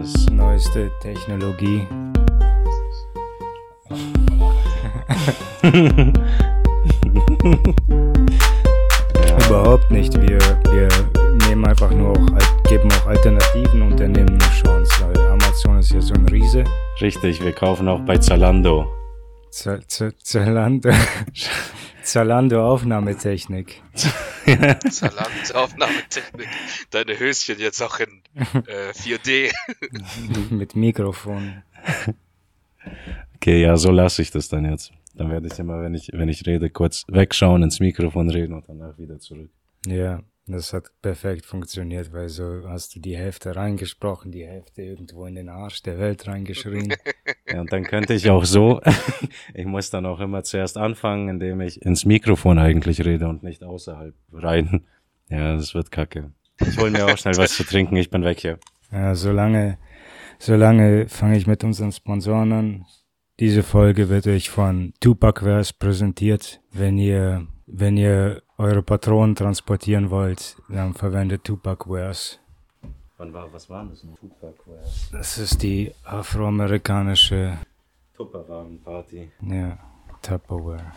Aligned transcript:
Alles. 0.00 0.30
Neueste 0.30 0.90
Technologie. 1.00 1.86
Überhaupt 9.46 9.90
nicht. 9.90 10.18
Wir, 10.22 10.38
wir 10.70 10.88
nehmen 11.46 11.66
einfach 11.66 11.90
nur 11.90 12.12
auch, 12.12 12.26
geben 12.68 12.88
auch 12.92 13.08
alternativen 13.08 13.82
Unternehmen 13.82 14.30
eine 14.30 14.38
Chance, 14.62 14.90
weil 15.04 15.18
Amazon 15.26 15.80
ist 15.80 15.92
ja 15.92 16.00
so 16.00 16.14
ein 16.14 16.26
Riese. 16.28 16.64
Richtig, 17.02 17.44
wir 17.44 17.52
kaufen 17.52 17.86
auch 17.86 18.00
bei 18.00 18.16
Zalando. 18.16 18.86
Z 19.50 19.82
Z 19.90 20.14
Zalando, 20.22 20.88
Zalando 22.02 22.66
Aufnahmetechnik. 22.66 23.82
Salat, 24.90 25.54
Aufnahmetechnik. 25.54 26.48
Deine 26.90 27.18
Höschen 27.18 27.58
jetzt 27.58 27.82
auch 27.82 27.98
in 28.00 28.22
äh, 28.66 28.90
4D. 28.92 29.50
Mit 30.50 30.76
Mikrofon. 30.76 31.62
Okay, 33.36 33.62
ja, 33.62 33.76
so 33.76 33.90
lasse 33.90 34.22
ich 34.22 34.30
das 34.30 34.48
dann 34.48 34.64
jetzt. 34.64 34.92
Dann 35.14 35.30
werde 35.30 35.48
ich 35.48 35.58
immer, 35.58 35.82
wenn 35.82 35.94
ich, 35.94 36.10
wenn 36.12 36.28
ich 36.28 36.46
rede, 36.46 36.70
kurz 36.70 37.04
wegschauen, 37.08 37.62
ins 37.62 37.80
Mikrofon 37.80 38.30
reden 38.30 38.54
und 38.54 38.68
danach 38.68 38.96
wieder 38.98 39.18
zurück. 39.18 39.50
Ja, 39.86 40.20
das 40.46 40.72
hat 40.72 40.90
perfekt 41.02 41.46
funktioniert, 41.46 42.12
weil 42.12 42.28
so 42.28 42.62
hast 42.66 42.94
du 42.94 43.00
die 43.00 43.16
Hälfte 43.16 43.54
reingesprochen, 43.54 44.32
die 44.32 44.46
Hälfte 44.46 44.82
irgendwo 44.82 45.26
in 45.26 45.34
den 45.36 45.48
Arsch 45.48 45.82
der 45.82 45.98
Welt 45.98 46.26
reingeschrien. 46.26 46.94
Ja, 47.48 47.60
und 47.60 47.72
dann 47.72 47.84
könnte 47.84 48.14
ich 48.14 48.30
auch 48.30 48.44
so, 48.44 48.80
ich 49.54 49.66
muss 49.66 49.90
dann 49.90 50.06
auch 50.06 50.20
immer 50.20 50.42
zuerst 50.42 50.76
anfangen, 50.76 51.28
indem 51.28 51.60
ich 51.60 51.82
ins 51.82 52.04
Mikrofon 52.04 52.58
eigentlich 52.58 53.04
rede 53.04 53.28
und 53.28 53.42
nicht 53.42 53.62
außerhalb 53.62 54.14
rein. 54.32 54.86
Ja, 55.28 55.54
das 55.54 55.74
wird 55.74 55.90
kacke. 55.90 56.32
Ich 56.60 56.78
hol 56.78 56.90
mir 56.90 57.06
auch 57.06 57.16
schnell 57.16 57.36
was 57.36 57.54
zu 57.54 57.64
trinken, 57.64 57.96
ich 57.96 58.10
bin 58.10 58.24
weg 58.24 58.40
hier. 58.40 58.58
Ja, 58.92 59.14
solange, 59.14 59.78
solange 60.38 61.08
fange 61.08 61.36
ich 61.36 61.46
mit 61.46 61.64
unseren 61.64 61.92
Sponsoren 61.92 62.52
an. 62.52 62.86
Diese 63.38 63.62
Folge 63.62 64.08
wird 64.08 64.26
euch 64.26 64.50
von 64.50 64.92
Tupacverse 65.00 65.72
präsentiert. 65.78 66.60
Wenn 66.72 66.98
ihr, 66.98 67.46
wenn 67.66 67.96
ihr 67.96 68.42
eure 68.60 68.82
Patronen 68.82 69.34
transportieren 69.34 70.10
wollt, 70.10 70.56
dann 70.68 70.94
verwendet 70.94 71.44
Tupacwares. 71.44 72.38
Wann 73.16 73.32
war, 73.32 73.52
was 73.52 73.68
war 73.68 73.84
das? 73.84 74.00
Tupac 74.00 74.54
Das 75.12 75.38
ist 75.38 75.62
die 75.62 75.92
afroamerikanische, 76.04 77.58
Tupperwarenparty. 78.16 79.30
ja, 79.42 79.78
Tupperware. 80.22 80.92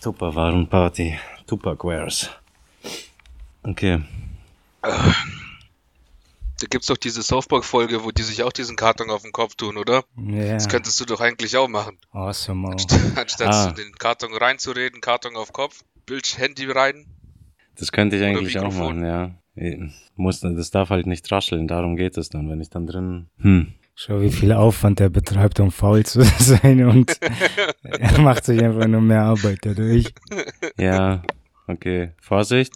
Tupperwarenparty. 0.00 1.18
Tupacwares. 1.46 2.30
Okay. 3.64 4.02
Da 4.82 6.66
gibt's 6.70 6.88
doch 6.88 6.96
diese 6.96 7.22
Softball-Folge, 7.22 8.02
wo 8.02 8.10
die 8.10 8.22
sich 8.22 8.42
auch 8.42 8.52
diesen 8.52 8.74
Karton 8.76 9.10
auf 9.10 9.22
den 9.22 9.32
Kopf 9.32 9.54
tun, 9.54 9.76
oder? 9.76 10.04
Ja, 10.16 10.54
Das 10.54 10.68
könntest 10.68 11.00
du 11.00 11.04
doch 11.04 11.20
eigentlich 11.20 11.56
auch 11.56 11.68
machen. 11.68 11.98
awesome. 12.12 12.68
oh. 12.68 12.70
Anstatt 13.20 13.48
Ah. 13.54 13.70
den 13.72 13.92
Karton 13.92 14.34
reinzureden, 14.34 15.00
Karton 15.00 15.36
auf 15.36 15.52
Kopf, 15.52 15.84
Bild, 16.08 16.38
Handy 16.38 16.64
rein. 16.70 17.06
Das 17.76 17.92
könnte 17.92 18.16
ich 18.16 18.24
eigentlich 18.24 18.58
auch 18.58 18.74
machen, 18.74 19.04
ja. 19.04 19.34
Muss, 20.16 20.40
das 20.40 20.70
darf 20.70 20.90
halt 20.90 21.06
nicht 21.06 21.30
rascheln, 21.30 21.68
darum 21.68 21.96
geht 21.96 22.16
es 22.16 22.28
dann, 22.30 22.48
wenn 22.48 22.60
ich 22.60 22.70
dann 22.70 22.86
drin. 22.86 23.26
Hm. 23.40 23.74
Schau, 23.94 24.20
wie 24.20 24.30
viel 24.30 24.52
Aufwand 24.52 25.00
er 25.00 25.10
betreibt, 25.10 25.58
um 25.60 25.70
faul 25.72 26.06
zu 26.06 26.22
sein 26.38 26.84
und 26.84 27.18
er 27.82 28.20
macht 28.20 28.44
sich 28.44 28.62
einfach 28.62 28.86
nur 28.86 29.00
mehr 29.00 29.22
Arbeit 29.22 29.58
dadurch. 29.62 30.14
Ja, 30.76 31.22
okay. 31.66 32.12
Vorsicht. 32.20 32.72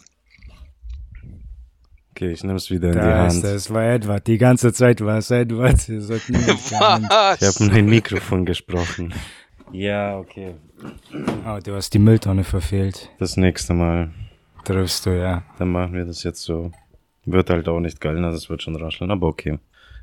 Okay, 2.11 2.31
ich 2.31 2.43
nehme 2.43 2.57
es 2.57 2.69
wieder 2.69 2.89
in 2.89 2.93
die 2.93 2.99
Da 2.99 3.27
ist 3.27 3.35
Hand. 3.35 3.45
es 3.45 3.73
war 3.73 3.83
Edward. 3.85 4.27
Die 4.27 4.37
ganze 4.37 4.71
Zeit 4.73 5.01
war 5.01 5.17
es 5.17 5.31
Edward. 5.31 5.89
Ihr 5.89 6.01
sollt 6.01 6.29
niemand. 6.29 6.59
Ich 6.59 6.73
habe 6.79 7.03
Was? 7.09 7.59
in 7.59 7.71
ein 7.71 7.85
Mikrofon 7.87 8.45
gesprochen. 8.45 9.13
Ja, 9.71 10.17
okay. 10.19 10.53
Oh, 11.45 11.59
du 11.63 11.75
hast 11.75 11.93
die 11.93 11.99
Mülltonne 11.99 12.43
verfehlt. 12.43 13.09
Das 13.19 13.37
nächste 13.37 13.73
Mal. 13.73 14.11
Triffst 14.63 15.05
du, 15.05 15.11
ja. 15.11 15.43
Dann 15.59 15.71
machen 15.71 15.93
wir 15.93 16.05
das 16.05 16.23
jetzt 16.23 16.41
so. 16.41 16.71
Wird 17.25 17.49
halt 17.49 17.67
auch 17.67 17.79
nicht 17.79 18.01
geil, 18.01 18.23
also 18.23 18.37
es 18.37 18.49
wird 18.49 18.63
schon 18.63 18.75
rascheln, 18.75 19.11
aber 19.11 19.27
okay. 19.27 19.59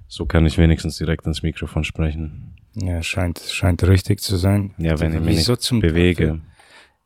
So 0.09 0.27
kann 0.27 0.47
ich 0.47 0.59
wenigstens 0.59 0.97
direkt 0.97 1.27
ins 1.27 1.43
Mikrofon 1.43 1.85
sprechen. 1.85 2.55
Ja, 2.75 3.03
scheint, 3.03 3.39
scheint 3.41 3.83
richtig 3.85 4.21
zu 4.21 4.37
sein. 4.37 4.75
Ja, 4.79 4.99
wenn 5.01 5.13
ich 5.15 5.21
mich 5.21 5.37
Wieso 5.39 5.53
nicht 5.53 5.63
zum 5.63 5.81
bewege. 5.81 6.27
Teufel? 6.27 6.41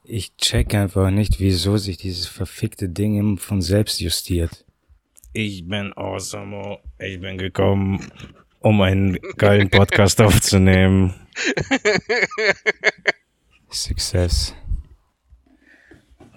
Ich 0.05 0.37
check 0.37 0.75
einfach 0.75 1.11
nicht, 1.11 1.41
wieso 1.41 1.77
sich 1.79 1.97
dieses 1.97 2.27
verfickte 2.27 2.89
Ding 2.89 3.17
immer 3.19 3.39
von 3.39 3.63
selbst 3.63 4.01
justiert. 4.01 4.65
Ich 5.33 5.67
bin 5.67 5.93
Awesome. 5.95 6.79
Ich 6.99 7.21
bin 7.21 7.39
gekommen, 7.39 8.13
um 8.61 8.81
einen 8.83 9.19
geilen 9.37 9.71
Podcast 9.71 10.21
aufzunehmen. 10.21 11.15
Success. 13.75 14.55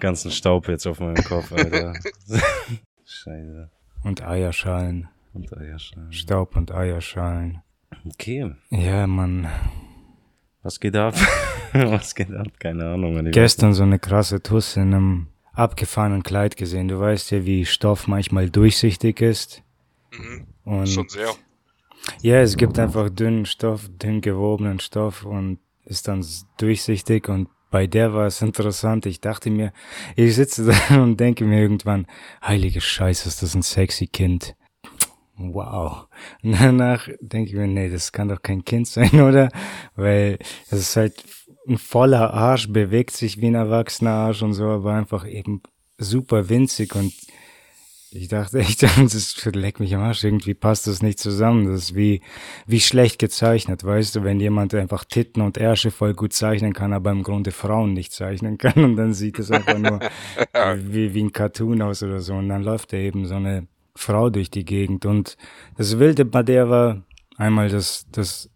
Ganzen 0.00 0.30
Staub 0.30 0.68
jetzt 0.68 0.86
auf 0.86 1.00
meinem 1.00 1.22
Kopf, 1.24 1.52
Alter. 1.52 1.92
Scheiße. 3.04 3.70
Und 4.04 4.22
Eierschalen. 4.22 5.08
Und 5.34 5.56
Eierschein. 5.56 6.12
Staub 6.12 6.56
und 6.56 6.72
Eierschalen. 6.72 7.62
Okay. 8.06 8.52
Ja, 8.70 9.06
Mann. 9.06 9.48
Was 10.62 10.78
geht 10.78 10.94
ab? 10.96 11.14
Was 11.72 12.14
geht 12.14 12.32
ab? 12.32 12.46
Keine 12.60 12.86
Ahnung. 12.90 13.30
Gestern 13.30 13.74
so 13.74 13.82
eine 13.82 13.98
krasse 13.98 14.42
Tuss 14.42 14.76
in 14.76 14.94
einem 14.94 15.26
abgefahrenen 15.52 16.22
Kleid 16.22 16.56
gesehen. 16.56 16.88
Du 16.88 17.00
weißt 17.00 17.30
ja, 17.32 17.44
wie 17.44 17.64
Stoff 17.64 18.06
manchmal 18.06 18.50
durchsichtig 18.50 19.20
ist. 19.20 19.62
Mhm, 20.12 20.46
Und 20.64 20.88
schon 20.88 21.08
sehr. 21.08 21.30
ja, 22.22 22.40
es 22.40 22.56
gibt 22.56 22.78
einfach 22.78 23.10
dünnen 23.10 23.46
Stoff, 23.46 23.88
dünn 23.98 24.20
gewobenen 24.20 24.78
Stoff 24.80 25.24
und 25.24 25.58
ist 25.88 26.08
dann 26.08 26.24
durchsichtig 26.58 27.28
und 27.28 27.48
bei 27.70 27.86
der 27.86 28.14
war 28.14 28.26
es 28.26 28.40
interessant. 28.40 29.06
Ich 29.06 29.20
dachte 29.20 29.50
mir, 29.50 29.72
ich 30.16 30.34
sitze 30.34 30.64
da 30.66 31.02
und 31.02 31.18
denke 31.18 31.44
mir 31.44 31.60
irgendwann, 31.60 32.06
heilige 32.42 32.80
Scheiße, 32.80 33.28
ist 33.28 33.42
das 33.42 33.54
ein 33.54 33.62
sexy 33.62 34.06
Kind. 34.06 34.54
Wow. 35.36 36.06
Und 36.42 36.60
danach 36.60 37.08
denke 37.20 37.50
ich 37.50 37.56
mir, 37.56 37.66
nee, 37.66 37.88
das 37.88 38.12
kann 38.12 38.28
doch 38.28 38.42
kein 38.42 38.64
Kind 38.64 38.88
sein, 38.88 39.20
oder? 39.20 39.50
Weil 39.94 40.38
es 40.70 40.80
ist 40.80 40.96
halt 40.96 41.24
ein 41.68 41.78
voller 41.78 42.32
Arsch, 42.32 42.68
bewegt 42.68 43.12
sich 43.12 43.40
wie 43.40 43.46
ein 43.46 43.54
erwachsener 43.54 44.12
Arsch 44.12 44.42
und 44.42 44.54
so, 44.54 44.68
aber 44.68 44.94
einfach 44.94 45.26
eben 45.26 45.62
super 45.98 46.48
winzig 46.48 46.94
und 46.94 47.12
ich 48.10 48.28
dachte 48.28 48.58
echt, 48.58 48.82
das 48.98 49.14
ist, 49.14 49.44
leck 49.54 49.80
mich 49.80 49.94
am 49.94 50.02
Arsch, 50.02 50.24
irgendwie 50.24 50.54
passt 50.54 50.86
das 50.86 51.02
nicht 51.02 51.18
zusammen. 51.18 51.66
Das 51.66 51.84
ist 51.84 51.94
wie, 51.94 52.22
wie 52.66 52.80
schlecht 52.80 53.18
gezeichnet, 53.18 53.84
weißt 53.84 54.16
du, 54.16 54.24
wenn 54.24 54.40
jemand 54.40 54.74
einfach 54.74 55.04
Titten 55.04 55.42
und 55.42 55.58
Ärsche 55.58 55.90
voll 55.90 56.14
gut 56.14 56.32
zeichnen 56.32 56.72
kann, 56.72 56.92
aber 56.92 57.10
im 57.10 57.22
Grunde 57.22 57.50
Frauen 57.50 57.92
nicht 57.92 58.12
zeichnen 58.12 58.58
kann 58.58 58.84
und 58.84 58.96
dann 58.96 59.14
sieht 59.14 59.38
es 59.38 59.50
einfach 59.50 59.78
nur 59.78 60.00
wie, 60.76 61.14
wie 61.14 61.22
ein 61.22 61.32
Cartoon 61.32 61.82
aus 61.82 62.02
oder 62.02 62.20
so 62.20 62.34
und 62.34 62.48
dann 62.48 62.62
läuft 62.62 62.92
da 62.92 62.96
eben 62.96 63.26
so 63.26 63.34
eine 63.34 63.66
Frau 63.94 64.30
durch 64.30 64.50
die 64.50 64.64
Gegend 64.64 65.06
und 65.06 65.36
das 65.76 65.98
Wilde 65.98 66.24
bei 66.24 66.42
der 66.42 66.70
war 66.70 67.02
einmal 67.36 67.68
das, 67.68 68.06
das 68.12 68.50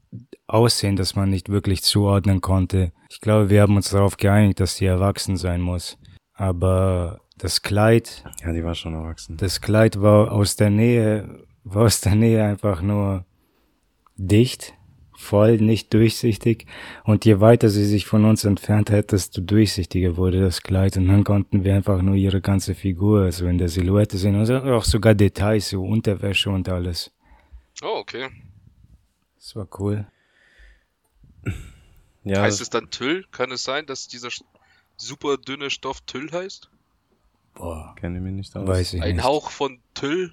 Aussehen, 0.46 0.96
das 0.96 1.16
man 1.16 1.30
nicht 1.30 1.48
wirklich 1.48 1.82
zuordnen 1.82 2.40
konnte. 2.40 2.92
Ich 3.08 3.20
glaube, 3.20 3.48
wir 3.48 3.62
haben 3.62 3.76
uns 3.76 3.90
darauf 3.90 4.16
geeinigt, 4.18 4.60
dass 4.60 4.76
sie 4.76 4.84
erwachsen 4.84 5.36
sein 5.36 5.62
muss. 5.62 5.96
Aber 6.34 7.21
das 7.42 7.62
Kleid, 7.62 8.24
Ja, 8.44 8.52
die 8.52 8.62
war 8.64 8.74
schon 8.74 8.94
erwachsen. 8.94 9.36
das 9.36 9.60
Kleid 9.60 10.00
war 10.00 10.30
aus 10.32 10.56
der 10.56 10.70
Nähe, 10.70 11.44
war 11.64 11.84
aus 11.86 12.00
der 12.00 12.14
Nähe 12.14 12.44
einfach 12.44 12.82
nur 12.82 13.24
dicht, 14.16 14.74
voll, 15.16 15.56
nicht 15.58 15.92
durchsichtig. 15.92 16.66
Und 17.04 17.24
je 17.24 17.40
weiter 17.40 17.68
sie 17.68 17.84
sich 17.84 18.06
von 18.06 18.24
uns 18.24 18.44
entfernt 18.44 18.90
hat, 18.90 19.12
desto 19.12 19.40
durchsichtiger 19.40 20.16
wurde 20.16 20.40
das 20.40 20.62
Kleid. 20.62 20.96
Und 20.96 21.08
dann 21.08 21.24
konnten 21.24 21.64
wir 21.64 21.74
einfach 21.74 22.00
nur 22.02 22.14
ihre 22.14 22.40
ganze 22.40 22.74
Figur, 22.74 23.22
also 23.22 23.46
in 23.46 23.58
der 23.58 23.68
Silhouette 23.68 24.18
sehen. 24.18 24.36
Und 24.36 24.50
auch 24.50 24.84
sogar 24.84 25.14
Details, 25.14 25.70
so 25.70 25.84
Unterwäsche 25.84 26.50
und 26.50 26.68
alles. 26.68 27.10
Oh, 27.82 27.98
okay. 27.98 28.28
Das 29.36 29.56
war 29.56 29.66
cool. 29.80 30.06
Ja, 32.24 32.42
heißt 32.42 32.60
es 32.60 32.70
dann 32.70 32.90
Tüll? 32.90 33.24
Kann 33.32 33.50
es 33.50 33.64
sein, 33.64 33.86
dass 33.86 34.06
dieser 34.06 34.28
super 34.96 35.36
dünne 35.36 35.70
Stoff 35.70 36.00
Tüll 36.02 36.30
heißt? 36.30 36.70
Boah, 37.54 37.94
kenne 37.98 38.18
ich 38.18 38.24
mich 38.24 38.32
nicht 38.34 38.56
aus. 38.56 38.66
weiß 38.66 38.94
ich 38.94 39.02
Ein 39.02 39.16
nicht. 39.16 39.24
Hauch 39.24 39.50
von 39.50 39.78
Tüll? 39.94 40.32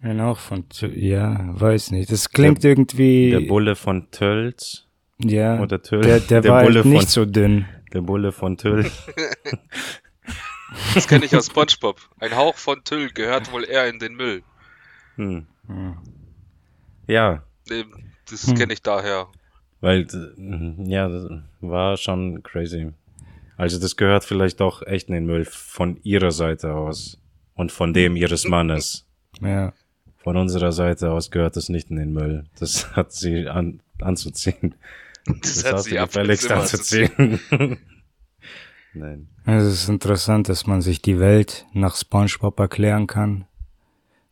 Ein 0.00 0.22
Hauch 0.22 0.38
von, 0.38 0.64
ja, 0.94 1.38
weiß 1.60 1.90
nicht. 1.90 2.10
Das 2.12 2.30
klingt 2.30 2.64
irgendwie, 2.64 3.30
Der 3.30 3.40
Bulle 3.40 3.74
von 3.76 4.10
Tölz. 4.10 4.86
ja, 5.18 5.60
Oder 5.60 5.82
Tüll. 5.82 6.00
der, 6.02 6.20
der, 6.20 6.40
Der 6.42 6.52
war 6.52 6.62
Bulle 6.62 6.76
halt 6.84 6.86
nicht 6.86 7.02
von- 7.02 7.08
so 7.10 7.24
dünn. 7.26 7.66
Der 7.92 8.00
Bulle 8.02 8.32
von 8.32 8.56
Tüll. 8.56 8.90
Das 10.94 11.08
kenne 11.08 11.24
ich 11.24 11.34
aus 11.34 11.46
SpongeBob. 11.46 11.98
Ein 12.20 12.36
Hauch 12.36 12.56
von 12.56 12.84
Tüll 12.84 13.10
gehört 13.10 13.50
wohl 13.52 13.64
eher 13.64 13.88
in 13.88 13.98
den 13.98 14.14
Müll. 14.14 14.42
Hm. 15.16 15.46
Hm. 15.66 15.96
Ja, 17.06 17.42
Nee, 17.70 17.84
Das 18.30 18.46
Hm. 18.46 18.54
kenne 18.54 18.72
ich 18.74 18.82
daher. 18.82 19.28
weil, 19.80 20.02
äh, 20.02 20.90
ja, 20.90 21.08
das 21.08 21.30
war 21.60 21.96
schon 21.96 22.42
crazy. 22.42 22.92
Also 23.58 23.80
das 23.80 23.96
gehört 23.96 24.24
vielleicht 24.24 24.60
doch 24.60 24.86
echt 24.86 25.08
in 25.08 25.14
den 25.14 25.26
Müll 25.26 25.44
von 25.44 25.98
ihrer 26.04 26.30
Seite 26.30 26.74
aus. 26.74 27.20
Und 27.54 27.72
von 27.72 27.92
dem 27.92 28.14
ihres 28.14 28.46
Mannes. 28.46 29.04
Ja. 29.42 29.72
von 30.16 30.36
unserer 30.36 30.72
Seite 30.72 31.10
aus 31.10 31.30
gehört 31.30 31.56
es 31.56 31.68
nicht 31.68 31.90
in 31.90 31.96
den 31.96 32.12
Müll. 32.12 32.44
Das 32.58 32.92
hat 32.96 33.12
sie 33.12 33.48
an, 33.48 33.82
anzuziehen. 34.00 34.76
Das, 35.26 35.62
Das 35.62 35.72
hat 35.72 35.82
sie 35.82 35.96
gefälligst 35.96 36.50
anzuziehen. 36.50 37.40
Nein. 38.94 39.28
Es 39.44 39.64
ist 39.64 39.88
interessant, 39.88 40.48
dass 40.48 40.66
man 40.66 40.80
sich 40.80 41.02
die 41.02 41.18
Welt 41.18 41.66
nach 41.72 41.96
SpongeBob 41.96 42.58
erklären 42.60 43.08
kann. 43.08 43.46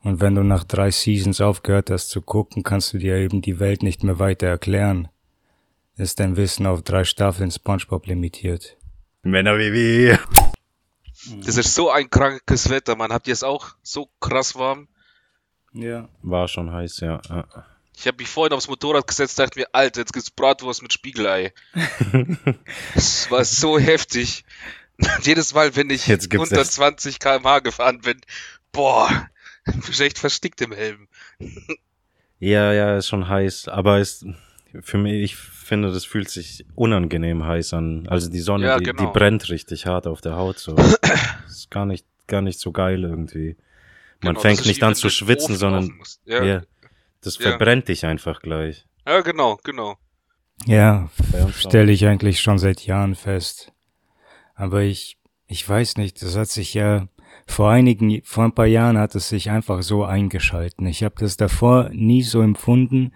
Und 0.03 0.21
wenn 0.21 0.37
du 0.37 0.45
nach 0.45 0.63
drei 0.63 0.93
Seasons 0.93 1.41
aufgehört 1.41 1.91
hast 1.91 2.11
zu 2.11 2.23
gucken, 2.23 2.63
kannst 2.63 2.93
du 2.93 2.99
dir 2.99 3.17
eben 3.17 3.43
die 3.43 3.59
Welt 3.59 3.83
nicht 3.83 4.05
mehr 4.05 4.21
weiter 4.21 4.47
erklären. 4.47 5.09
Ist 5.97 6.21
dein 6.21 6.37
Wissen 6.37 6.65
auf 6.67 6.83
drei 6.83 7.03
Staffeln 7.03 7.51
SpongeBob 7.51 8.07
limitiert. 8.07 8.77
Männer 9.31 9.59
wie 9.59 9.73
wir. 9.73 10.21
Das 11.45 11.57
ist 11.57 11.75
so 11.75 11.91
ein 11.91 12.09
krankes 12.09 12.71
Wetter, 12.71 12.97
man. 12.97 13.13
Habt 13.13 13.27
ihr 13.27 13.33
es 13.33 13.43
auch 13.43 13.75
so 13.83 14.09
krass 14.21 14.55
warm? 14.55 14.89
Ja. 15.73 16.09
War 16.23 16.49
schon 16.49 16.73
heiß, 16.73 17.01
ja. 17.01 17.21
Ich 17.97 18.07
habe 18.07 18.19
mich 18.19 18.29
vorhin 18.29 18.53
aufs 18.53 18.69
Motorrad 18.69 19.07
gesetzt, 19.07 19.39
dachte 19.39 19.59
mir, 19.59 19.69
Alter, 19.73 20.01
jetzt 20.01 20.13
gibt's 20.13 20.31
Bratwurst 20.31 20.83
mit 20.83 20.93
Spiegelei. 20.93 21.53
Es 22.95 23.31
war 23.31 23.45
so 23.45 23.79
heftig. 23.79 24.45
Jedes 25.23 25.55
Mal, 25.55 25.75
wenn 25.77 25.91
ich 25.91 26.07
Jetzt 26.07 26.31
gibt's 26.31 26.51
unter 26.51 26.63
das. 26.63 26.73
20 26.73 27.19
km/h 27.19 27.61
gefahren 27.61 28.01
bin, 28.01 28.21
boah, 28.73 29.29
bin 29.65 29.83
ich 29.89 30.01
echt 30.01 30.19
verstickt 30.19 30.61
im 30.61 30.73
Helm. 30.73 31.09
Ja, 32.39 32.73
ja, 32.73 32.97
ist 32.97 33.09
schon 33.09 33.29
heiß, 33.29 33.69
aber 33.69 33.99
ist 33.99 34.27
für 34.83 34.99
mich, 34.99 35.23
ich 35.23 35.37
finde, 35.67 35.93
das 35.93 36.05
fühlt 36.05 36.29
sich 36.31 36.65
unangenehm 36.75 37.45
heiß 37.45 37.75
an. 37.75 38.07
Also 38.09 38.31
die 38.31 38.41
Sonne, 38.41 38.67
Ja, 38.67 38.79
die, 38.79 38.85
genau. 38.85 39.05
die 39.13 39.19
brennt 39.19 39.49
richtig 39.51 39.87
hart 39.87 40.07
auf 40.07 40.21
der 40.21 40.37
Haut. 40.37 40.59
So. 40.59 40.75
ist 41.49 41.71
gar 41.71 41.87
nicht, 41.87 42.07
gar 42.27 42.43
nicht 42.43 42.59
so 42.61 42.73
geil 42.73 43.03
irgendwie. 43.05 43.57
Man 44.23 44.35
Genau, 44.35 44.41
fängt 44.41 44.61
das 44.61 44.67
nicht 44.67 44.83
an 44.83 44.95
zu 44.95 45.11
schwitzen, 45.11 45.57
Ofen 45.57 45.57
sondern. 45.57 46.01
Ja, 46.25 46.43
ja, 46.45 46.63
das 47.23 47.39
Ja. 47.39 47.51
verbrennt 47.51 47.89
dich 47.89 48.07
einfach 48.07 48.41
gleich. 48.41 48.87
ja, 49.07 49.21
genau, 49.21 49.59
genau. 49.63 49.97
Ja, 50.65 51.11
stelle 51.55 51.93
ich 51.93 52.07
eigentlich 52.07 52.41
schon 52.41 52.59
seit 52.59 52.81
Jahren 52.87 53.15
fest. 53.15 53.73
Aber 54.55 54.81
ich, 54.83 55.19
ich 55.47 55.69
weiß 55.69 55.99
nicht, 55.99 56.23
das 56.23 56.35
hat 56.37 56.49
sich 56.49 56.73
ja 56.73 57.09
vor 57.47 57.71
einigen, 57.71 58.23
vor 58.25 58.45
ein 58.45 58.55
paar 58.55 58.67
Jahren 58.67 58.97
hat 58.97 59.15
es 59.15 59.29
sich 59.29 59.51
einfach 59.51 59.83
so 59.83 60.05
eingeschalten. 60.05 60.87
Ich 60.87 61.05
habe 61.05 61.15
das 61.19 61.37
davor 61.37 61.91
nie 61.93 62.23
so 62.23 62.41
empfunden 62.41 63.13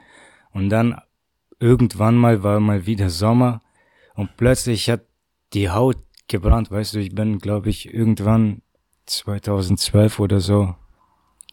und 0.52 0.68
dann 0.68 1.00
irgendwann 1.60 2.16
mal 2.16 2.42
war 2.42 2.58
mal 2.60 2.86
wieder 2.86 3.10
Sommer 3.10 3.60
und 4.14 4.36
plötzlich 4.36 4.90
hat 4.90 5.02
die 5.52 5.70
Haut 5.70 5.98
gebrannt. 6.28 6.70
Weißt 6.70 6.94
du, 6.94 6.98
ich 7.00 7.14
bin, 7.14 7.38
glaube 7.38 7.68
ich, 7.70 7.92
irgendwann 7.92 8.62
2012 9.06 10.18
oder 10.20 10.40
so 10.40 10.74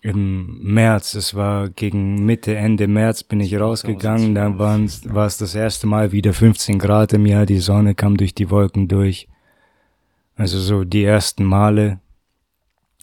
im 0.02 0.60
März, 0.62 1.16
es 1.16 1.34
war 1.34 1.70
gegen 1.70 2.24
Mitte, 2.26 2.56
Ende 2.56 2.88
März 2.88 3.24
bin 3.24 3.40
ich 3.40 3.60
rausgegangen, 3.60 4.36
da 4.36 4.58
waren's- 4.58 5.02
war 5.14 5.26
es 5.26 5.38
das 5.38 5.56
erste 5.56 5.88
Mal 5.88 6.12
wieder 6.12 6.34
15 6.34 6.78
Grad 6.80 7.14
im 7.14 7.26
Jahr, 7.26 7.46
die 7.48 7.58
Sonne 7.60 7.96
kam 7.96 8.16
durch 8.16 8.36
die 8.36 8.50
Wolken 8.52 8.88
durch. 8.88 9.28
Also 10.36 10.60
so 10.60 10.84
die 10.84 11.04
ersten 11.04 11.44
Male, 11.44 12.00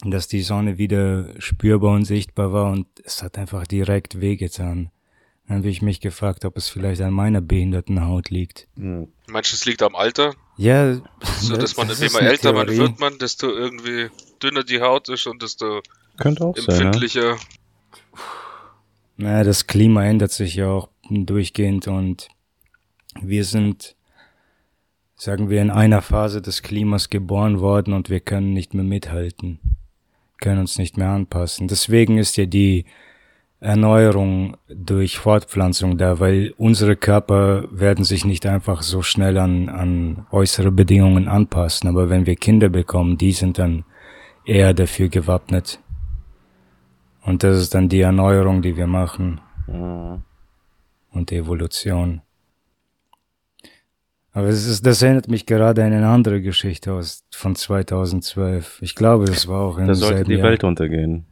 dass 0.03 0.29
die 0.29 0.41
Sonne 0.41 0.77
wieder 0.77 1.29
spürbar 1.39 1.93
und 1.95 2.05
sichtbar 2.05 2.53
war 2.53 2.71
und 2.71 2.87
es 3.03 3.21
hat 3.21 3.37
einfach 3.37 3.67
direkt 3.67 4.21
wehgetan. 4.21 4.89
Dann 5.47 5.57
habe 5.57 5.69
ich 5.69 5.81
mich 5.81 5.99
gefragt, 5.99 6.43
ob 6.43 6.57
es 6.57 6.69
vielleicht 6.69 7.01
an 7.01 7.13
meiner 7.13 7.41
behinderten 7.41 8.05
Haut 8.05 8.29
liegt. 8.29 8.67
Hm. 8.77 9.07
Meinst 9.27 9.51
du, 9.51 9.55
es 9.55 9.65
liegt 9.65 9.83
am 9.83 9.95
Alter? 9.95 10.33
Ja, 10.57 10.95
So, 11.39 11.55
dass 11.55 11.77
man, 11.77 11.87
das 11.87 11.99
je 11.99 12.07
ist 12.07 12.13
mehr 12.13 12.21
eine 12.21 12.31
älter 12.31 12.53
man 12.53 12.67
wird, 12.67 12.99
man, 12.99 13.17
desto 13.19 13.49
irgendwie 13.49 14.09
dünner 14.41 14.63
die 14.63 14.81
Haut 14.81 15.09
ist 15.09 15.27
und 15.27 15.41
desto 15.43 15.81
Könnte 16.17 16.45
auch 16.45 16.57
sein, 16.57 16.65
ne? 16.65 16.73
empfindlicher. 16.73 17.37
Naja, 19.17 19.43
das 19.43 19.67
Klima 19.67 20.03
ändert 20.03 20.31
sich 20.31 20.55
ja 20.55 20.67
auch 20.67 20.89
durchgehend 21.09 21.87
und 21.87 22.27
wir 23.21 23.45
sind, 23.45 23.95
sagen 25.15 25.49
wir, 25.49 25.61
in 25.61 25.71
einer 25.71 26.01
Phase 26.01 26.41
des 26.41 26.63
Klimas 26.63 27.09
geboren 27.09 27.59
worden 27.59 27.93
und 27.93 28.09
wir 28.09 28.19
können 28.19 28.53
nicht 28.53 28.73
mehr 28.73 28.83
mithalten, 28.83 29.59
können 30.41 30.59
uns 30.59 30.77
nicht 30.77 30.97
mehr 30.97 31.09
anpassen. 31.09 31.67
Deswegen 31.67 32.17
ist 32.17 32.35
ja 32.37 32.45
die 32.45 32.85
Erneuerung 33.59 34.57
durch 34.67 35.17
Fortpflanzung 35.17 35.97
da, 35.97 36.19
weil 36.19 36.53
unsere 36.57 36.95
Körper 36.95 37.65
werden 37.71 38.03
sich 38.03 38.25
nicht 38.25 38.45
einfach 38.45 38.81
so 38.83 39.01
schnell 39.01 39.37
an, 39.37 39.69
an 39.69 40.27
äußere 40.31 40.71
Bedingungen 40.71 41.27
anpassen. 41.27 41.89
Aber 41.89 42.09
wenn 42.09 42.25
wir 42.25 42.35
Kinder 42.35 42.69
bekommen, 42.69 43.17
die 43.17 43.31
sind 43.31 43.57
dann 43.57 43.85
eher 44.45 44.73
dafür 44.73 45.09
gewappnet. 45.09 45.79
Und 47.23 47.43
das 47.43 47.59
ist 47.59 47.73
dann 47.73 47.89
die 47.89 48.01
Erneuerung, 48.01 48.61
die 48.61 48.77
wir 48.77 48.87
machen 48.87 49.41
Mhm. 49.67 50.21
und 51.11 51.31
die 51.31 51.37
Evolution. 51.37 52.21
Aber 54.31 54.47
es 54.47 54.67
ist, 54.67 54.85
das 54.85 55.01
erinnert 55.01 55.27
mich 55.29 55.45
gerade 55.45 55.83
an 55.83 55.93
eine 55.93 56.07
andere 56.09 56.41
Geschichte 56.41 56.91
aus 56.93 57.23
von 57.31 57.55
2012. 57.55 58.79
Ich 58.81 58.93
glaube, 58.93 59.25
das 59.25 59.47
war 59.47 59.61
auch 59.61 59.77
in 59.79 59.87
Da 59.87 59.95
sollte 59.95 60.25
die 60.25 60.33
Jahr. 60.33 60.43
Welt 60.49 60.63
untergehen. 60.63 61.25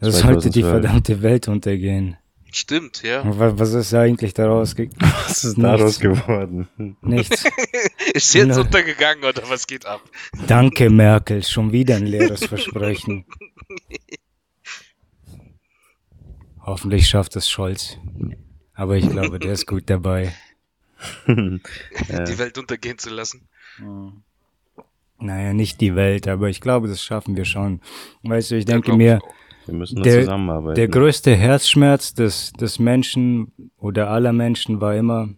Da 0.00 0.10
sollte 0.10 0.50
die 0.50 0.60
2012. 0.60 0.70
verdammte 0.70 1.22
Welt 1.22 1.48
untergehen. 1.48 2.16
Stimmt, 2.52 3.02
ja. 3.02 3.20
Und 3.22 3.38
wa- 3.38 3.52
Was 3.56 3.72
ist 3.74 3.92
eigentlich 3.94 4.32
daraus? 4.34 4.74
ge- 4.76 4.90
Was 4.98 5.44
ist 5.44 5.58
daraus 5.58 5.98
geworden? 6.00 6.68
Nichts. 7.02 7.44
Ist 8.14 8.32
jetzt 8.34 8.48
Na. 8.56 8.60
untergegangen 8.60 9.24
oder 9.24 9.42
was 9.50 9.66
geht 9.66 9.84
ab? 9.84 10.00
Danke, 10.46 10.88
Merkel. 10.88 11.42
Schon 11.42 11.70
wieder 11.72 11.96
ein 11.96 12.06
leeres 12.06 12.46
Versprechen. 12.46 13.26
Hoffentlich 16.62 17.08
schafft 17.08 17.36
es 17.36 17.48
Scholz. 17.48 17.98
Aber 18.74 18.96
ich 18.96 19.08
glaube, 19.08 19.38
der 19.38 19.52
ist 19.52 19.66
gut 19.66 19.84
dabei. 19.90 20.34
Die 21.28 22.38
Welt 22.38 22.56
untergehen 22.58 22.98
zu 22.98 23.10
lassen. 23.10 23.46
Naja, 25.18 25.52
nicht 25.52 25.80
die 25.80 25.94
Welt, 25.94 26.26
aber 26.28 26.48
ich 26.48 26.60
glaube, 26.60 26.88
das 26.88 27.02
schaffen 27.02 27.36
wir 27.36 27.44
schon. 27.44 27.80
Weißt 28.22 28.50
du, 28.50 28.56
ich 28.56 28.64
denke 28.64 28.94
mir, 28.94 29.18
auch. 29.22 29.34
Wir 29.66 29.74
müssen 29.74 30.02
Der- 30.02 30.20
zusammenarbeiten. 30.20 30.74
der 30.76 30.88
größte 30.88 31.34
Herzschmerz 31.34 32.14
des, 32.14 32.52
des 32.52 32.78
Menschen 32.78 33.52
oder 33.78 34.10
aller 34.10 34.32
Menschen 34.32 34.80
war 34.80 34.94
immer, 34.94 35.28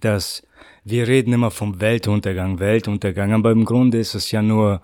dass 0.00 0.42
wir 0.84 1.06
reden 1.08 1.32
immer 1.32 1.50
vom 1.50 1.80
Weltuntergang, 1.80 2.58
Weltuntergang, 2.58 3.32
aber 3.32 3.50
im 3.52 3.64
Grunde 3.64 3.98
ist 3.98 4.14
es 4.14 4.30
ja 4.30 4.42
nur 4.42 4.80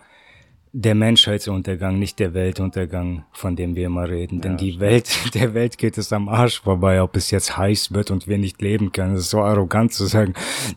der 0.79 0.95
Menschheitsuntergang, 0.95 1.99
nicht 1.99 2.19
der 2.19 2.35
Weltuntergang, 2.35 3.25
von 3.33 3.57
dem 3.57 3.75
wir 3.75 3.87
immer 3.87 4.11
reden. 4.11 4.43
Denn 4.43 4.59
die 4.59 4.79
Welt, 4.79 5.09
der 5.35 5.55
Welt 5.55 5.79
geht 5.79 5.97
es 5.97 6.13
am 6.13 6.29
Arsch 6.29 6.61
vorbei, 6.61 7.01
ob 7.01 7.17
es 7.17 7.31
jetzt 7.31 7.57
heiß 7.57 7.95
wird 7.95 8.11
und 8.11 8.29
wir 8.29 8.37
nicht 8.37 8.61
leben 8.61 8.93
können. 8.93 9.15
Es 9.15 9.23
ist 9.23 9.31
so 9.31 9.41
arrogant 9.41 9.95
zu 9.95 10.05
sagen, 10.05 10.35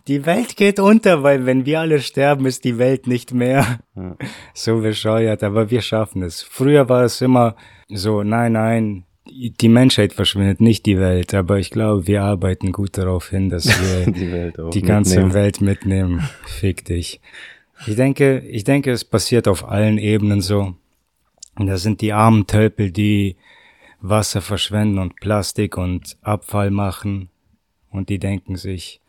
die 0.07 0.25
Welt 0.25 0.55
geht 0.55 0.79
unter, 0.79 1.21
weil 1.23 1.45
wenn 1.45 1.65
wir 1.65 1.81
alle 1.81 1.99
sterben, 1.99 2.45
ist 2.45 2.63
die 2.63 2.77
Welt 2.77 3.07
nicht 3.07 3.33
mehr. 3.33 3.79
So 4.53 4.79
bescheuert, 4.79 5.43
aber 5.43 5.69
wir 5.69 5.81
schaffen 5.81 6.23
es. 6.23 6.41
Früher 6.41 6.87
war 6.87 7.03
es 7.03 7.19
immer 7.19 7.55
so, 7.89 8.23
nein, 8.23 8.53
nein, 8.53 9.03
die 9.29 9.67
Menschheit 9.67 10.13
verschwindet, 10.13 10.61
nicht 10.61 10.85
die 10.85 10.97
Welt. 10.99 11.33
Aber 11.33 11.59
ich 11.59 11.69
glaube, 11.69 12.07
wir 12.07 12.23
arbeiten 12.23 12.71
gut 12.71 12.97
darauf 12.97 13.29
hin, 13.29 13.49
dass 13.49 13.65
wir 14.05 14.11
die 14.11 14.51
die 14.71 14.81
ganze 14.81 15.15
mitnehmen. 15.15 15.33
Welt 15.33 15.61
mitnehmen. 15.61 16.29
Fick 16.45 16.85
dich. 16.85 17.19
Ich 17.87 17.95
denke, 17.95 18.39
ich 18.39 18.63
denke, 18.63 18.91
es 18.91 19.05
passiert 19.05 19.47
auf 19.47 19.67
allen 19.67 19.97
Ebenen 19.97 20.41
so. 20.41 20.75
Und 21.55 21.67
da 21.67 21.77
sind 21.77 22.01
die 22.01 22.13
armen 22.13 22.47
Tölpel, 22.47 22.91
die 22.91 23.35
Wasser 24.01 24.41
verschwenden 24.41 24.99
und 24.99 25.15
Plastik 25.17 25.77
und 25.77 26.17
Abfall 26.21 26.71
machen. 26.71 27.29
Und 27.91 28.09
die 28.09 28.19
denken 28.19 28.55
sich, 28.55 29.01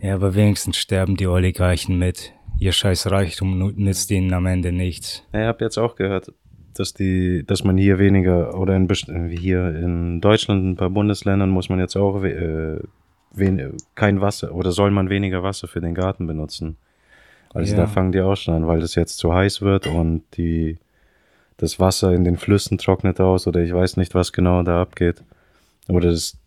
ja, 0.00 0.14
aber 0.14 0.34
wenigstens 0.34 0.78
sterben 0.78 1.16
die 1.16 1.26
Oligarchen 1.26 1.98
mit. 1.98 2.32
Ihr 2.58 2.72
scheiß 2.72 3.10
Reichtum 3.10 3.72
nützt 3.76 4.10
ihnen 4.10 4.32
am 4.32 4.46
Ende 4.46 4.72
nichts. 4.72 5.22
Ich 5.32 5.40
habe 5.40 5.64
jetzt 5.64 5.78
auch 5.78 5.96
gehört, 5.96 6.32
dass 6.74 6.94
die, 6.94 7.44
dass 7.46 7.64
man 7.64 7.76
hier 7.76 7.98
weniger 7.98 8.58
oder 8.58 8.76
in 8.76 8.88
hier 9.28 9.74
in 9.74 10.20
Deutschland, 10.20 10.64
ein 10.64 10.76
paar 10.76 10.90
Bundesländern 10.90 11.50
muss 11.50 11.68
man 11.68 11.78
jetzt 11.78 11.96
auch 11.96 12.22
äh, 12.22 12.78
kein 13.94 14.20
Wasser 14.20 14.54
oder 14.54 14.72
soll 14.72 14.90
man 14.90 15.10
weniger 15.10 15.42
Wasser 15.42 15.68
für 15.68 15.80
den 15.80 15.94
Garten 15.94 16.26
benutzen. 16.26 16.76
Also 17.52 17.72
Ja. 17.72 17.78
da 17.82 17.86
fangen 17.86 18.12
die 18.12 18.20
auch 18.20 18.36
schon 18.36 18.54
an, 18.54 18.66
weil 18.68 18.80
das 18.80 18.94
jetzt 18.94 19.18
zu 19.18 19.34
heiß 19.34 19.60
wird 19.62 19.86
und 19.86 20.22
die 20.36 20.78
das 21.56 21.78
Wasser 21.78 22.12
in 22.12 22.24
den 22.24 22.38
Flüssen 22.38 22.78
trocknet 22.78 23.20
aus 23.20 23.46
oder 23.46 23.60
ich 23.60 23.72
weiß 23.74 23.96
nicht, 23.98 24.14
was 24.14 24.32
genau 24.32 24.62
da 24.62 24.80
abgeht. 24.80 25.22
Oder 25.88 26.10
das, 26.10 26.38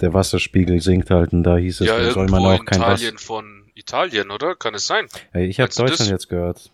der 0.00 0.14
Wasserspiegel 0.14 0.80
sinkt 0.80 1.10
halt 1.10 1.32
und 1.32 1.42
da 1.42 1.56
hieß 1.56 1.80
es, 1.80 1.86
Ja, 1.88 1.98
da 1.98 2.10
soll 2.12 2.24
irgendwo 2.26 2.40
man 2.42 2.54
auch 2.54 2.60
in 2.60 2.66
kein 2.66 2.80
Wasser. 2.80 2.94
Italien 2.94 3.18
von 3.18 3.62
Italien, 3.74 4.30
oder? 4.30 4.54
Kann 4.54 4.74
es 4.74 4.86
sein? 4.86 5.06
Hey, 5.32 5.46
ich 5.46 5.58
habe 5.58 5.68
Deutschland 5.70 6.00
das? 6.00 6.08
jetzt 6.10 6.28
gehört, 6.28 6.70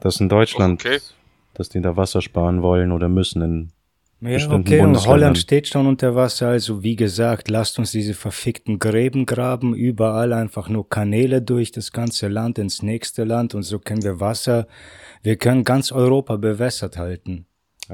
dass 0.00 0.20
in 0.20 0.28
Deutschland, 0.28 0.80
Okay. 0.84 1.00
dass 1.54 1.68
die 1.70 1.80
da 1.80 1.96
Wasser 1.96 2.20
sparen 2.22 2.62
wollen 2.62 2.92
oder 2.92 3.08
müssen 3.08 3.42
in 3.42 3.70
Ja, 4.20 4.30
bestimmten 4.30 4.60
okay, 4.60 4.80
und. 4.80 5.06
Holland 5.06 5.38
steht 5.38 5.68
schon 5.68 5.86
unter 5.86 6.16
Wasser, 6.16 6.48
also 6.48 6.82
wie 6.82 6.96
gesagt, 6.96 7.48
lasst 7.48 7.78
uns 7.78 7.92
diese 7.92 8.14
verfickten 8.14 8.80
Gräben 8.80 9.26
graben, 9.26 9.74
überall 9.74 10.32
einfach 10.32 10.68
nur 10.68 10.88
Kanäle 10.88 11.40
durch 11.40 11.70
das 11.70 11.92
ganze 11.92 12.26
Land 12.26 12.58
ins 12.58 12.82
nächste 12.82 13.22
Land 13.24 13.54
und 13.54 13.62
so 13.62 13.78
können 13.78 14.02
wir 14.02 14.18
Wasser, 14.18 14.66
wir 15.22 15.36
können 15.36 15.62
ganz 15.62 15.92
Europa 15.92 16.36
bewässert 16.36 16.96
halten. 16.96 17.46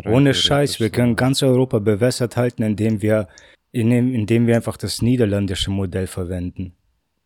Ohne 0.06 0.34
Scheiß, 0.34 0.80
wir 0.80 0.90
können 0.90 1.14
ganz 1.14 1.42
Europa 1.42 1.78
bewässert 1.78 2.36
halten, 2.36 2.62
indem 2.62 3.00
wir, 3.00 3.28
indem 3.70 4.46
wir 4.46 4.56
einfach 4.56 4.76
das 4.76 5.02
niederländische 5.02 5.70
Modell 5.70 6.06
verwenden. 6.06 6.74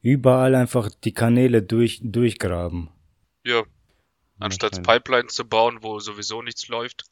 Überall 0.02 0.54
einfach 0.54 0.90
die 1.04 1.12
Kanäle 1.12 1.62
durch, 1.62 2.00
durchgraben. 2.02 2.90
Ja. 3.44 3.62
Anstatt 4.38 4.82
Pipelines 4.82 5.34
zu 5.34 5.44
bauen, 5.44 5.78
wo 5.80 5.98
sowieso 5.98 6.42
nichts 6.42 6.68
läuft, 6.68 7.04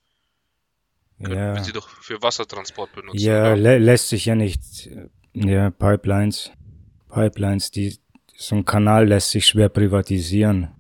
können 1.22 1.36
Ja. 1.38 1.54
wir 1.54 1.64
sie 1.64 1.72
doch 1.72 1.88
für 1.88 2.20
Wassertransport 2.22 2.92
benutzen. 2.92 3.18
Ja, 3.18 3.54
lä 3.54 3.78
lässt 3.78 4.08
sich 4.08 4.26
ja 4.26 4.34
nicht, 4.34 4.90
ja, 5.32 5.70
Pipelines, 5.70 6.50
Pipelines, 7.08 7.70
die, 7.70 7.98
so 8.36 8.56
ein 8.56 8.64
Kanal 8.64 9.06
lässt 9.08 9.30
sich 9.30 9.46
schwer 9.46 9.68
privatisieren. 9.68 10.70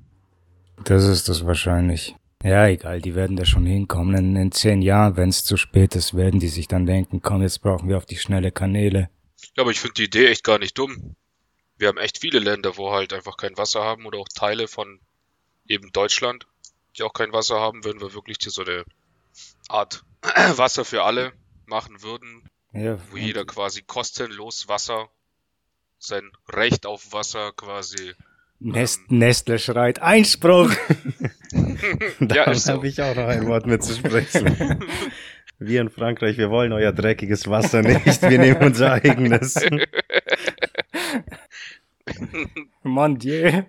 Das 0.84 1.04
ist 1.04 1.28
das 1.28 1.46
wahrscheinlich. 1.46 2.14
Ja, 2.42 2.66
egal, 2.68 3.00
die 3.00 3.14
werden 3.14 3.36
da 3.36 3.44
schon 3.46 3.64
hinkommen. 3.64 4.14
In, 4.14 4.36
in 4.36 4.52
zehn 4.52 4.82
Jahren, 4.82 5.16
wenn 5.16 5.30
es 5.30 5.44
zu 5.44 5.56
spät 5.56 5.96
ist, 5.96 6.14
werden 6.14 6.38
die 6.38 6.48
sich 6.48 6.68
dann 6.68 6.84
denken, 6.86 7.22
komm, 7.22 7.42
jetzt 7.42 7.60
brauchen 7.62 7.88
wir 7.88 7.96
auf 7.96 8.04
die 8.06 8.16
schnelle 8.18 8.52
Kanäle. 8.52 9.08
Ja, 9.56 9.62
aber 9.62 9.70
ich 9.70 9.80
finde 9.80 9.94
die 9.94 10.04
Idee 10.04 10.26
echt 10.26 10.44
gar 10.44 10.58
nicht 10.58 10.76
dumm. 10.78 11.16
Wir 11.78 11.88
haben 11.88 11.98
echt 11.98 12.18
viele 12.18 12.38
Länder, 12.38 12.76
wo 12.76 12.92
halt 12.92 13.12
einfach 13.14 13.36
kein 13.36 13.56
Wasser 13.56 13.82
haben 13.82 14.04
oder 14.06 14.18
auch 14.18 14.28
Teile 14.28 14.68
von 14.68 15.00
eben 15.66 15.90
Deutschland, 15.92 16.46
die 16.96 17.02
auch 17.02 17.12
kein 17.14 17.32
Wasser 17.32 17.58
haben, 17.58 17.84
wenn 17.84 18.00
wir 18.00 18.14
wirklich 18.14 18.36
hier 18.40 18.52
so 18.52 18.62
eine 18.62 18.84
Art 19.68 20.04
Wasser 20.56 20.84
für 20.84 21.04
alle 21.04 21.32
machen 21.66 22.02
würden, 22.02 22.48
Ja, 22.72 22.98
wo 23.10 23.16
jeder 23.16 23.44
quasi 23.44 23.82
kostenlos 23.82 24.68
Wasser, 24.68 25.08
sein 25.98 26.30
Recht 26.48 26.86
auf 26.86 27.12
Wasser 27.12 27.52
quasi. 27.56 28.14
Nest, 28.58 29.00
Nestle 29.10 29.58
schreit, 29.58 30.00
Einspruch! 30.00 30.70
Ja, 32.20 32.50
ist 32.50 32.64
so. 32.64 32.72
habe 32.74 32.88
ich 32.88 33.00
auch 33.00 33.14
noch 33.14 33.28
ein 33.28 33.46
Wort 33.46 33.66
mitzusprechen. 33.66 34.84
Wir 35.58 35.80
in 35.80 35.88
Frankreich, 35.88 36.36
wir 36.36 36.50
wollen 36.50 36.72
euer 36.74 36.92
dreckiges 36.92 37.48
Wasser 37.48 37.80
nicht, 37.80 38.20
wir 38.20 38.38
nehmen 38.38 38.62
unser 38.62 38.92
eigenes. 38.92 39.54
Mon 42.82 43.18
Dieu! 43.18 43.62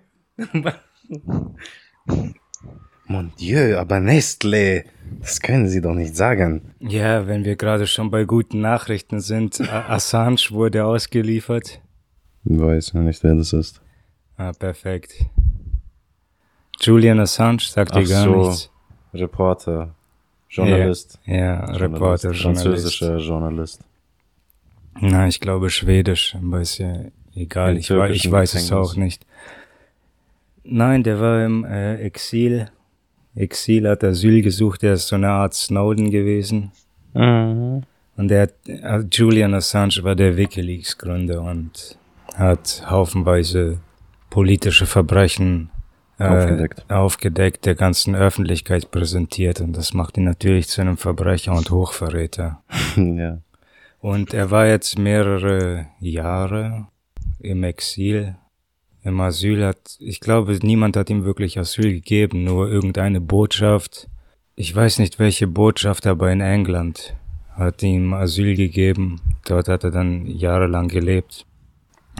Mon 3.08 3.32
Dieu, 3.40 3.76
aber 3.78 4.00
Nestle, 4.00 4.84
das 5.20 5.40
können 5.40 5.68
Sie 5.68 5.80
doch 5.80 5.94
nicht 5.94 6.14
sagen. 6.14 6.74
Ja, 6.80 7.26
wenn 7.26 7.44
wir 7.44 7.56
gerade 7.56 7.86
schon 7.86 8.10
bei 8.10 8.24
guten 8.24 8.60
Nachrichten 8.60 9.20
sind, 9.20 9.60
Assange 9.60 10.40
wurde 10.50 10.84
ausgeliefert. 10.84 11.80
Ich 12.44 12.58
weiß 12.60 12.92
ja 12.92 13.00
nicht, 13.00 13.22
wer 13.24 13.34
das 13.34 13.52
ist. 13.52 13.80
Ah, 14.36 14.52
perfekt. 14.52 15.14
Julian 16.80 17.18
Assange 17.20 17.60
sagt 17.62 17.94
dir 17.94 18.02
Ach 18.04 18.08
gar 18.08 18.24
so. 18.24 18.46
nichts. 18.48 18.70
Reporter, 19.14 19.94
Journalist. 20.50 21.18
Ja, 21.24 21.64
Reporter, 21.64 22.30
Journalist, 22.32 22.42
Journalist. 22.44 22.62
französischer 22.62 23.16
Journalist. 23.18 23.80
Na, 25.00 25.26
ich 25.28 25.40
glaube 25.40 25.70
Schwedisch, 25.70 26.36
aber 26.36 26.60
ist 26.60 26.78
ja 26.78 26.92
egal. 27.34 27.72
Im 27.72 27.78
Ich, 27.78 27.90
wei- 27.90 28.10
ich 28.10 28.30
weiß 28.30 28.54
es 28.54 28.70
auch 28.70 28.96
nicht. 28.96 29.24
Nein, 30.64 31.02
der 31.02 31.20
war 31.20 31.44
im 31.44 31.64
äh, 31.64 31.96
Exil. 32.02 32.70
Exil 33.38 33.88
hat 33.88 34.02
Asyl 34.02 34.42
gesucht, 34.42 34.82
der 34.82 34.94
ist 34.94 35.08
so 35.08 35.16
eine 35.16 35.30
Art 35.30 35.54
Snowden 35.54 36.10
gewesen. 36.10 36.72
Mhm. 37.14 37.82
Und 38.16 38.28
der 38.28 38.42
hat, 38.42 38.54
äh, 38.66 39.04
Julian 39.10 39.54
Assange 39.54 40.02
war 40.02 40.16
der 40.16 40.36
WikiLeaks-Gründer 40.36 41.40
und 41.40 41.96
hat 42.34 42.82
haufenweise 42.90 43.78
politische 44.28 44.86
Verbrechen 44.86 45.70
äh, 46.18 46.24
Aufgedeckt. 46.24 46.90
aufgedeckt, 46.90 47.66
der 47.66 47.76
ganzen 47.76 48.16
Öffentlichkeit 48.16 48.90
präsentiert. 48.90 49.60
Und 49.60 49.76
das 49.76 49.94
macht 49.94 50.16
ihn 50.16 50.24
natürlich 50.24 50.68
zu 50.68 50.80
einem 50.80 50.96
Verbrecher 50.96 51.52
und 51.52 51.70
Hochverräter. 51.70 52.60
ja. 52.96 53.38
Und 54.00 54.34
er 54.34 54.50
war 54.50 54.66
jetzt 54.66 54.98
mehrere 54.98 55.86
Jahre 56.00 56.88
im 57.38 57.62
Exil, 57.62 58.34
im 59.02 59.20
Asyl 59.20 59.64
hat, 59.64 59.96
ich 60.00 60.20
glaube, 60.20 60.58
niemand 60.62 60.96
hat 60.96 61.10
ihm 61.10 61.24
wirklich 61.24 61.58
Asyl 61.58 61.92
gegeben, 61.92 62.44
nur 62.44 62.68
irgendeine 62.68 63.20
Botschaft. 63.20 64.08
Ich 64.56 64.74
weiß 64.74 64.98
nicht 64.98 65.18
welche 65.18 65.46
Botschaft, 65.46 66.06
aber 66.06 66.30
in 66.32 66.40
England 66.40 67.16
hat 67.52 67.82
ihm 67.82 68.12
Asyl 68.12 68.54
gegeben. 68.56 69.20
Dort 69.46 69.68
hat 69.68 69.84
er 69.84 69.90
dann 69.90 70.26
jahrelang 70.26 70.88
gelebt. 70.88 71.46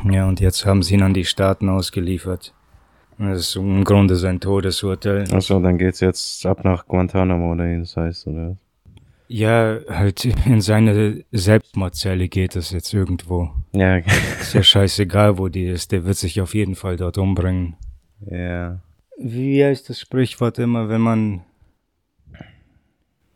Ja, 0.09 0.27
und 0.29 0.41
jetzt 0.41 0.65
haben 0.65 0.83
sie 0.83 0.95
ihn 0.95 1.03
an 1.03 1.15
die 1.15 1.25
Staaten 1.25 1.69
ausgeliefert. 1.69 2.55
Das 3.19 3.41
ist 3.41 3.57
im 3.57 3.83
Grunde 3.83 4.15
sein 4.15 4.39
Todesurteil. 4.39 5.25
Achso, 5.33 5.59
dann 5.59 5.77
geht's 5.77 5.99
jetzt 6.01 6.47
ab 6.47 6.65
nach 6.65 6.87
Guantanamo 6.87 7.53
oder 7.53 7.79
das 7.79 7.97
heißt, 7.97 8.29
oder? 8.29 8.57
Ja, 9.31 9.79
halt 9.89 10.25
in 10.25 10.61
seine 10.63 11.23
Selbstmordzelle 11.33 12.29
geht 12.29 12.57
es 12.57 12.71
jetzt 12.71 12.95
irgendwo. 12.95 13.51
Ja, 13.73 13.97
Ist 14.41 14.55
ja 14.55 14.63
scheißegal, 14.63 15.37
wo 15.39 15.49
die 15.49 15.67
ist. 15.67 15.93
Der 15.93 16.05
wird 16.07 16.17
sich 16.17 16.41
auf 16.41 16.55
jeden 16.55 16.75
Fall 16.75 16.97
dort 16.97 17.19
umbringen. 17.19 17.77
ja. 18.29 18.81
Wie 19.21 19.65
heißt 19.65 19.89
das 19.91 19.99
Sprichwort 19.99 20.61
immer, 20.61 20.89
wenn 20.89 21.01
man, 21.01 21.43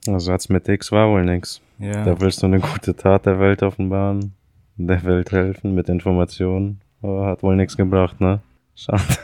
Also 0.06 0.32
hat's 0.32 0.48
mit 0.48 0.68
X 0.68 0.92
war 0.92 1.08
wohl 1.10 1.24
nix. 1.24 1.60
ja, 1.80 2.04
Da 2.04 2.20
willst 2.20 2.40
du 2.42 2.46
eine 2.46 2.60
gute 2.60 2.94
Tat 2.94 3.26
der 3.26 3.40
Welt 3.40 3.64
offenbaren, 3.64 4.32
der 4.76 5.02
Welt 5.02 5.32
helfen 5.32 5.74
mit 5.74 5.88
Informationen, 5.88 6.80
aber 7.02 7.26
hat 7.26 7.42
wohl 7.42 7.56
nichts 7.56 7.76
gebracht, 7.76 8.20
ne? 8.20 8.40
Schade. 8.76 9.02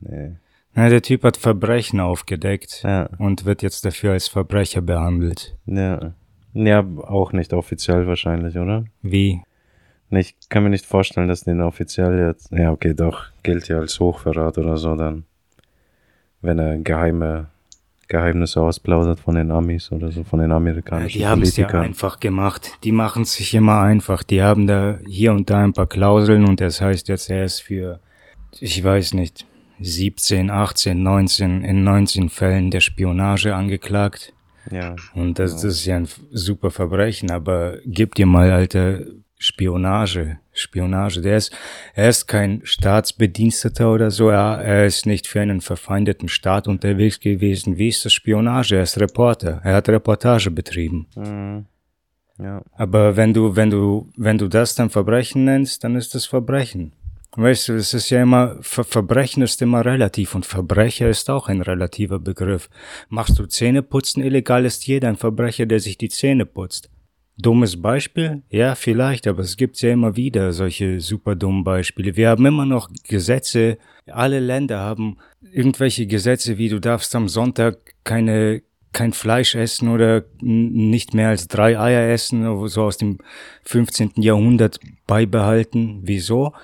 Nee. 0.00 0.36
Na, 0.76 0.88
der 0.88 1.02
Typ 1.02 1.24
hat 1.24 1.36
Verbrechen 1.36 1.98
aufgedeckt 2.00 2.82
Ja, 2.84 3.08
und 3.18 3.44
wird 3.44 3.62
jetzt 3.62 3.84
dafür 3.84 4.12
als 4.12 4.28
Verbrecher 4.28 4.80
behandelt. 4.82 5.56
ja. 5.66 6.12
Ja, 6.58 6.82
auch 7.02 7.32
nicht 7.32 7.52
offiziell 7.52 8.06
wahrscheinlich, 8.06 8.56
oder? 8.56 8.84
Wie? 9.02 9.42
Ich 10.08 10.34
kann 10.48 10.62
mir 10.62 10.70
nicht 10.70 10.86
vorstellen, 10.86 11.28
dass 11.28 11.42
den 11.44 11.60
offiziell 11.60 12.18
jetzt. 12.28 12.50
Ja, 12.50 12.70
okay, 12.72 12.94
doch, 12.94 13.24
gilt 13.42 13.68
ja 13.68 13.76
als 13.78 14.00
Hochverrat 14.00 14.56
oder 14.56 14.78
so 14.78 14.94
dann. 14.96 15.24
Wenn 16.40 16.58
er 16.58 16.78
geheime 16.78 17.48
Geheimnisse 18.08 18.62
ausplaudert 18.62 19.20
von 19.20 19.34
den 19.34 19.50
Amis 19.50 19.92
oder 19.92 20.10
so, 20.12 20.24
von 20.24 20.38
den 20.38 20.50
amerikanischen 20.52 21.18
Die 21.18 21.26
haben 21.26 21.42
es 21.42 21.56
ja 21.58 21.64
Politikern. 21.66 21.84
einfach 21.88 22.20
gemacht. 22.20 22.70
Die 22.84 22.92
machen 22.92 23.24
es 23.24 23.34
sich 23.34 23.52
immer 23.52 23.80
einfach. 23.82 24.22
Die 24.22 24.40
haben 24.42 24.66
da 24.66 24.98
hier 25.06 25.32
und 25.32 25.50
da 25.50 25.62
ein 25.62 25.74
paar 25.74 25.88
Klauseln 25.88 26.46
und 26.48 26.60
das 26.62 26.80
heißt 26.80 27.08
jetzt, 27.08 27.28
er 27.28 27.44
ist 27.44 27.60
für, 27.60 28.00
ich 28.60 28.82
weiß 28.82 29.12
nicht, 29.12 29.44
17, 29.80 30.50
18, 30.50 31.02
19, 31.02 31.64
in 31.64 31.84
19 31.84 32.28
Fällen 32.28 32.70
der 32.70 32.80
Spionage 32.80 33.54
angeklagt. 33.54 34.32
ja, 34.70 34.96
Und 35.14 35.38
das, 35.38 35.54
das 35.54 35.64
ist 35.64 35.86
ja 35.86 35.96
ein 35.96 36.08
super 36.30 36.70
Verbrechen, 36.70 37.30
aber 37.30 37.78
gib 37.84 38.14
dir 38.14 38.26
mal, 38.26 38.50
Alter, 38.50 39.00
Spionage, 39.38 40.38
Spionage. 40.52 41.20
Der 41.20 41.36
ist, 41.36 41.54
er 41.94 42.08
ist 42.08 42.26
kein 42.26 42.62
Staatsbediensteter 42.64 43.92
oder 43.92 44.10
so, 44.10 44.30
er, 44.30 44.62
er 44.62 44.86
ist 44.86 45.04
nicht 45.04 45.26
für 45.26 45.40
einen 45.40 45.60
verfeindeten 45.60 46.28
Staat 46.28 46.68
unterwegs 46.68 47.20
gewesen. 47.20 47.76
Wie 47.76 47.88
ist 47.88 48.04
das 48.04 48.14
Spionage? 48.14 48.76
Er 48.76 48.82
ist 48.82 48.98
Reporter, 48.98 49.60
er 49.62 49.74
hat 49.74 49.88
Reportage 49.88 50.50
betrieben. 50.50 51.06
mhm. 51.16 51.66
ja, 52.38 52.62
Aber 52.72 53.16
wenn 53.16 53.34
du, 53.34 53.56
wenn 53.56 53.70
du, 53.70 54.10
wenn 54.16 54.38
du 54.38 54.48
das 54.48 54.74
dann 54.74 54.88
Verbrechen 54.88 55.44
nennst, 55.44 55.84
dann 55.84 55.96
ist 55.96 56.14
das 56.14 56.24
Verbrechen. 56.24 56.92
Weißt 57.36 57.68
du, 57.68 57.74
es 57.74 57.92
ist 57.92 58.08
ja 58.08 58.22
immer, 58.22 58.56
Ver 58.62 58.84
Verbrechen 58.84 59.42
ist 59.42 59.60
immer 59.60 59.84
relativ 59.84 60.34
und 60.34 60.46
Verbrecher 60.46 61.10
ist 61.10 61.28
auch 61.28 61.48
ein 61.48 61.60
relativer 61.60 62.18
Begriff. 62.18 62.70
Machst 63.10 63.38
du 63.38 63.46
Zähneputzen 63.46 64.22
illegal, 64.22 64.64
ist 64.64 64.86
jeder 64.86 65.08
ein 65.08 65.16
Verbrecher, 65.16 65.66
der 65.66 65.80
sich 65.80 65.98
die 65.98 66.08
Zähne 66.08 66.46
putzt. 66.46 66.88
Dummes 67.38 67.82
Beispiel? 67.82 68.42
Ja, 68.48 68.74
vielleicht, 68.74 69.26
aber 69.26 69.42
es 69.42 69.58
gibt 69.58 69.78
ja 69.82 69.92
immer 69.92 70.16
wieder 70.16 70.54
solche 70.54 71.00
super 71.00 71.36
dummen 71.36 71.64
Beispiele. 71.64 72.16
Wir 72.16 72.30
haben 72.30 72.46
immer 72.46 72.64
noch 72.64 72.88
Gesetze, 73.06 73.76
alle 74.06 74.40
Länder 74.40 74.78
haben 74.78 75.18
irgendwelche 75.52 76.06
Gesetze, 76.06 76.56
wie 76.56 76.70
du 76.70 76.80
darfst 76.80 77.14
am 77.14 77.28
Sonntag 77.28 77.94
keine, 78.04 78.62
kein 78.92 79.12
Fleisch 79.12 79.54
essen 79.54 79.90
oder 79.90 80.24
nicht 80.40 81.12
mehr 81.12 81.28
als 81.28 81.46
drei 81.48 81.78
Eier 81.78 82.10
essen, 82.10 82.66
so 82.68 82.84
aus 82.84 82.96
dem 82.96 83.18
15. 83.64 84.12
Jahrhundert 84.16 84.80
beibehalten. 85.06 86.00
Wieso? 86.04 86.54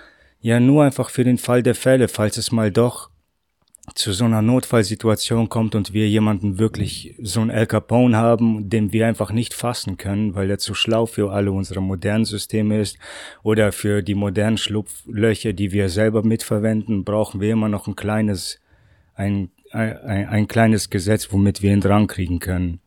Ja, 0.43 0.59
nur 0.59 0.83
einfach 0.83 1.09
für 1.09 1.23
den 1.23 1.39
Fall 1.39 1.63
der 1.63 1.77
Fälle, 1.77 2.09
falls 2.09 2.37
es 2.37 2.51
mal 2.51 2.73
doch 2.73 3.11
zu 3.95 4.13
so 4.13 4.25
einer 4.25 4.43
Notfallsituation 4.43 5.49
kommt 5.49 5.77
und 5.77 5.93
wir 5.93 6.09
jemanden 6.09 6.59
wirklich 6.59 7.15
so 7.23 7.41
einen 7.41 7.51
El 7.51 7.67
Capone 7.67 8.17
haben, 8.17 8.69
den 8.69 8.93
wir 8.93 9.07
einfach 9.07 9.31
nicht 9.31 9.55
fassen 9.55 9.97
können, 9.97 10.35
weil 10.35 10.51
er 10.51 10.59
zu 10.59 10.75
schlau 10.75 11.07
für 11.07 11.33
alle 11.33 11.53
unsere 11.53 11.81
modernen 11.81 12.25
Systeme 12.25 12.81
ist 12.81 12.99
oder 13.45 13.71
für 13.71 14.03
die 14.03 14.15
modernen 14.15 14.59
Schlupflöcher, 14.59 15.53
die 15.53 15.71
wir 15.71 15.89
selber 15.89 16.25
mitverwenden, 16.25 17.05
brauchen 17.05 17.41
wir 17.41 17.53
immer 17.53 17.69
noch 17.69 17.87
ein 17.87 17.95
kleines, 17.95 18.61
ein, 19.15 19.51
ein, 19.71 20.29
ein 20.29 20.49
kleines 20.49 20.91
Gesetz, 20.91 21.33
womit 21.33 21.63
wir 21.63 21.73
ihn 21.73 21.81
dran 21.81 22.09
kriegen 22.09 22.41
können. 22.41 22.81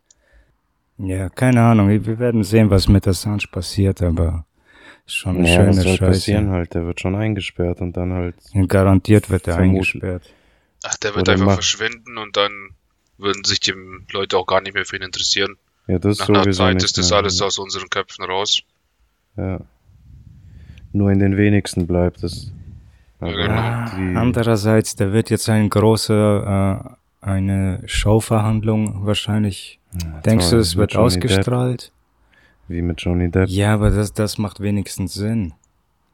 Ja, 0.97 1.29
keine 1.29 1.61
Ahnung. 1.61 1.89
Wir 1.89 2.19
werden 2.19 2.43
sehen, 2.43 2.69
was 2.69 2.89
mit 2.89 3.07
Assange 3.07 3.47
passiert, 3.49 4.01
aber 4.01 4.45
schon 5.07 5.37
eine 5.37 5.47
ja 5.49 5.55
schöne 5.55 5.75
das 5.75 5.85
wird 5.85 5.99
passieren 5.99 6.45
Scheiße. 6.45 6.55
halt, 6.55 6.73
der 6.73 6.85
wird 6.85 6.99
schon 6.99 7.15
eingesperrt 7.15 7.81
und 7.81 7.95
dann 7.97 8.13
halt, 8.13 8.35
Garantiert 8.67 9.29
wird 9.29 9.47
er 9.47 9.55
Vermuten. 9.55 9.75
eingesperrt. 9.77 10.23
Ach, 10.83 10.95
der 10.97 11.15
wird 11.15 11.27
Oder 11.27 11.33
einfach 11.33 11.53
verschwinden 11.55 12.17
und 12.17 12.37
dann 12.37 12.51
würden 13.17 13.43
sich 13.43 13.59
die 13.59 13.73
Leute 14.11 14.37
auch 14.37 14.45
gar 14.45 14.61
nicht 14.61 14.73
mehr 14.73 14.85
für 14.85 14.97
ihn 14.97 15.01
interessieren. 15.03 15.57
Ja, 15.87 15.99
das 15.99 16.19
Nach 16.19 16.29
einer 16.29 16.51
Zeit 16.51 16.83
ist 16.83 16.97
das 16.97 17.11
alles 17.11 17.41
aus 17.41 17.59
unseren 17.59 17.89
Köpfen 17.89 18.25
raus. 18.25 18.61
Ja. 19.37 19.59
Nur 20.91 21.11
in 21.11 21.19
den 21.19 21.37
wenigsten 21.37 21.87
bleibt 21.87 22.23
es. 22.23 22.51
Aber 23.19 23.33
genau. 23.33 23.53
Ah, 23.53 23.85
Andererseits, 24.15 24.95
da 24.95 25.11
wird 25.13 25.29
jetzt 25.29 25.49
ein 25.49 25.69
großer, 25.69 26.95
äh, 27.21 27.25
eine 27.25 27.81
Showverhandlung 27.85 29.05
wahrscheinlich. 29.05 29.79
Denkst 30.25 30.49
toll, 30.49 30.57
du, 30.57 30.61
es 30.61 30.75
wird 30.75 30.95
ausgestrahlt? 30.95 31.91
Wie 32.67 32.81
mit 32.81 33.01
Johnny 33.01 33.29
Depp. 33.29 33.49
Ja, 33.49 33.73
aber 33.73 33.91
das, 33.91 34.13
das 34.13 34.37
macht 34.37 34.59
wenigstens 34.59 35.13
Sinn. 35.13 35.53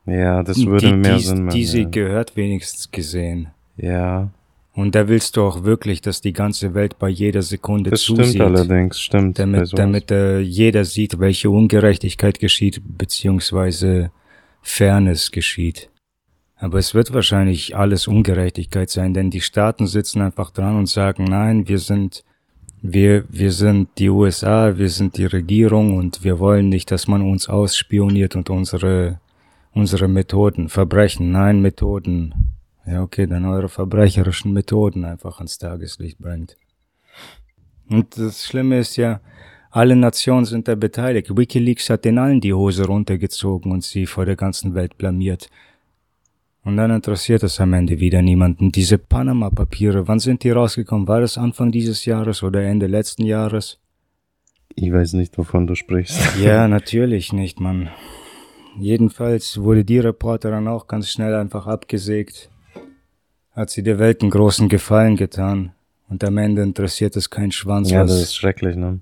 Ja, 0.06 0.44
das 0.44 0.66
würde 0.66 0.88
die, 0.88 0.94
mehr 0.94 1.18
die, 1.18 1.24
Sinn 1.24 1.46
machen. 1.46 1.56
Diese 1.56 1.80
ja. 1.80 1.90
gehört 1.90 2.36
wenigstens 2.36 2.92
gesehen. 2.92 3.50
ja, 3.78 4.30
Und 4.74 4.96
da 4.96 5.08
willst 5.08 5.38
du 5.38 5.44
auch 5.44 5.64
wirklich, 5.64 6.02
dass 6.02 6.22
die 6.22 6.34
ganze 6.34 6.74
Welt 6.74 6.98
bei 6.98 7.10
jeder 7.10 7.42
Sekunde 7.42 7.92
das 7.92 8.02
zusieht. 8.02 8.28
stimmt 8.28 8.42
allerdings, 8.42 9.00
stimmt. 9.00 9.40
damit, 9.40 9.78
damit 9.78 10.12
äh, 10.12 10.40
jeder 10.40 10.86
sieht, 10.86 11.20
welche 11.20 11.50
Ungerechtigkeit 11.50 12.40
geschieht, 12.40 12.82
beziehungsweise 12.98 14.12
Fairness 14.62 15.32
geschieht. 15.32 15.90
Aber 16.58 16.78
es 16.78 16.94
wird 16.94 17.12
wahrscheinlich 17.12 17.76
alles 17.76 18.08
Ungerechtigkeit 18.08 18.90
sein, 18.90 19.16
denn 19.16 19.32
die 19.32 19.42
Staaten 19.42 19.88
sitzen 19.88 20.22
einfach 20.22 20.52
dran 20.52 20.78
und 20.78 20.88
sagen, 20.88 21.24
nein, 21.24 21.68
wir 21.68 21.80
sind, 21.80 22.24
wir, 22.82 23.26
wir 23.30 23.52
sind 23.52 23.90
die 23.98 24.10
USA, 24.10 24.78
wir 24.78 24.90
sind 24.90 25.18
die 25.18 25.26
Regierung 25.26 25.98
und 25.98 26.24
wir 26.24 26.40
wollen 26.40 26.70
nicht, 26.70 26.90
dass 26.92 27.08
man 27.08 27.22
uns 27.22 27.48
ausspioniert 27.48 28.36
und 28.36 28.50
unsere, 28.50 29.20
unsere 29.72 30.08
Methoden, 30.08 30.68
Verbrechen, 30.68 31.32
nein, 31.32 31.62
Methoden, 31.62 32.34
ja 32.86 33.04
okay, 33.04 33.28
dann 33.28 33.46
eure 33.46 33.70
verbrecherischen 33.70 34.52
Methoden 34.52 35.06
einfach 35.06 35.38
ans 35.38 35.60
Tageslicht 35.60 36.18
bringt. 36.18 36.58
Und 37.88 38.18
das 38.18 38.46
Schlimme 38.46 38.80
ist 38.80 38.96
ja, 38.96 39.20
alle 39.70 39.96
Nationen 39.96 40.46
sind 40.46 40.68
da 40.68 40.76
beteiligt. 40.76 41.36
Wikileaks 41.36 41.90
hat 41.90 42.04
den 42.04 42.18
allen 42.18 42.42
die 42.42 42.54
Hose 42.54 42.86
runtergezogen 42.86 43.72
und 43.72 43.84
sie 43.84 44.06
vor 44.06 44.26
der 44.26 44.36
ganzen 44.36 44.74
Welt 44.74 44.98
blamiert. 44.98 45.50
Und 46.64 46.78
dann 46.78 46.92
interessiert 46.92 47.42
es 47.44 47.60
am 47.60 47.74
Ende 47.74 48.00
wieder 48.00 48.22
niemanden. 48.22 48.72
Diese 48.72 48.98
Panama-Papiere, 49.00 50.08
wann 50.08 50.20
sind 50.20 50.44
die 50.44 50.52
rausgekommen? 50.52 51.08
War 51.08 51.22
das 51.22 51.38
Anfang 51.38 51.72
dieses 51.72 52.06
Jahres 52.06 52.44
oder 52.44 52.62
Ende 52.62 52.86
letzten 52.86 53.26
Jahres? 53.26 53.80
Ich 54.76 54.92
weiß 54.94 55.14
nicht, 55.14 55.38
wovon 55.38 55.68
du 55.68 55.76
sprichst. 55.76 56.20
Ja, 56.40 56.68
natürlich 56.68 57.34
nicht, 57.34 57.60
Mann. 57.60 57.90
Jedenfalls 58.80 59.62
wurde 59.62 59.84
die 59.84 60.00
Reporterin 60.00 60.68
auch 60.68 60.88
ganz 60.88 61.10
schnell 61.10 61.34
einfach 61.36 61.68
abgesägt. 61.68 62.50
Hat 63.52 63.70
sie 63.70 63.84
der 63.84 64.00
Welt 64.00 64.22
einen 64.22 64.32
großen 64.32 64.70
Gefallen 64.70 65.18
getan. 65.18 65.74
Und 66.10 66.24
am 66.24 66.38
Ende 66.38 66.62
interessiert 66.62 67.16
es 67.16 67.30
keinen 67.30 67.52
Schwanz, 67.52 67.90
ja, 67.90 68.04
was 68.04 68.12
das 68.12 68.22
ist 68.22 68.36
schrecklich, 68.36 68.76
ne? 68.76 69.00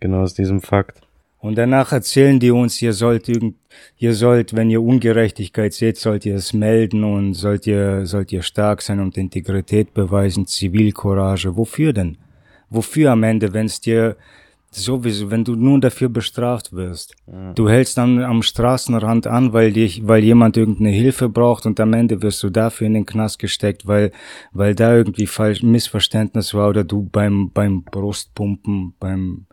Genau 0.00 0.22
aus 0.22 0.34
diesem 0.34 0.60
Fakt. 0.60 1.05
Und 1.46 1.56
danach 1.56 1.92
erzählen 1.92 2.40
die 2.40 2.50
uns, 2.50 2.82
ihr 2.82 2.92
sollt 2.92 3.28
irgend, 3.28 3.54
ihr 3.98 4.14
sollt, 4.14 4.56
wenn 4.56 4.68
ihr 4.68 4.82
Ungerechtigkeit 4.82 5.72
seht, 5.72 5.96
sollt 5.96 6.26
ihr 6.26 6.34
es 6.34 6.52
melden 6.52 7.04
und 7.04 7.34
sollt 7.34 7.68
ihr, 7.68 8.04
sollt 8.04 8.32
ihr 8.32 8.42
stark 8.42 8.82
sein 8.82 8.98
und 8.98 9.16
Integrität 9.16 9.94
beweisen, 9.94 10.48
Zivilcourage. 10.48 11.56
Wofür 11.56 11.92
denn? 11.92 12.18
Wofür 12.68 13.12
am 13.12 13.22
Ende, 13.22 13.54
wenn 13.54 13.66
es 13.66 13.80
dir 13.80 14.16
sowieso, 14.72 15.30
wenn 15.30 15.44
du 15.44 15.54
nun 15.54 15.80
dafür 15.80 16.08
bestraft 16.08 16.72
wirst? 16.72 17.14
Du 17.54 17.68
hältst 17.68 17.96
dann 17.96 18.24
am 18.24 18.42
Straßenrand 18.42 19.28
an, 19.28 19.52
weil 19.52 19.72
dich, 19.72 20.04
weil 20.04 20.24
jemand 20.24 20.56
irgendeine 20.56 20.90
Hilfe 20.90 21.28
braucht 21.28 21.64
und 21.64 21.78
am 21.78 21.92
Ende 21.92 22.22
wirst 22.22 22.42
du 22.42 22.50
dafür 22.50 22.88
in 22.88 22.94
den 22.94 23.06
Knast 23.06 23.38
gesteckt, 23.38 23.86
weil, 23.86 24.10
weil 24.50 24.74
da 24.74 24.96
irgendwie 24.96 25.28
falsch 25.28 25.62
Missverständnis 25.62 26.54
war 26.54 26.70
oder 26.70 26.82
du 26.82 27.04
beim, 27.04 27.52
beim 27.52 27.84
Brustpumpen, 27.84 28.94
beim, 28.98 29.46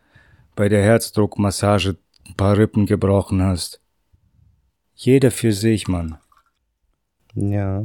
bei 0.55 0.69
der 0.69 0.83
Herzdruckmassage 0.83 1.97
ein 2.27 2.35
paar 2.35 2.57
Rippen 2.57 2.85
gebrochen 2.85 3.41
hast. 3.41 3.81
Jeder 4.95 5.31
für 5.31 5.51
sich, 5.51 5.87
Mann. 5.87 6.17
Ja. 7.35 7.83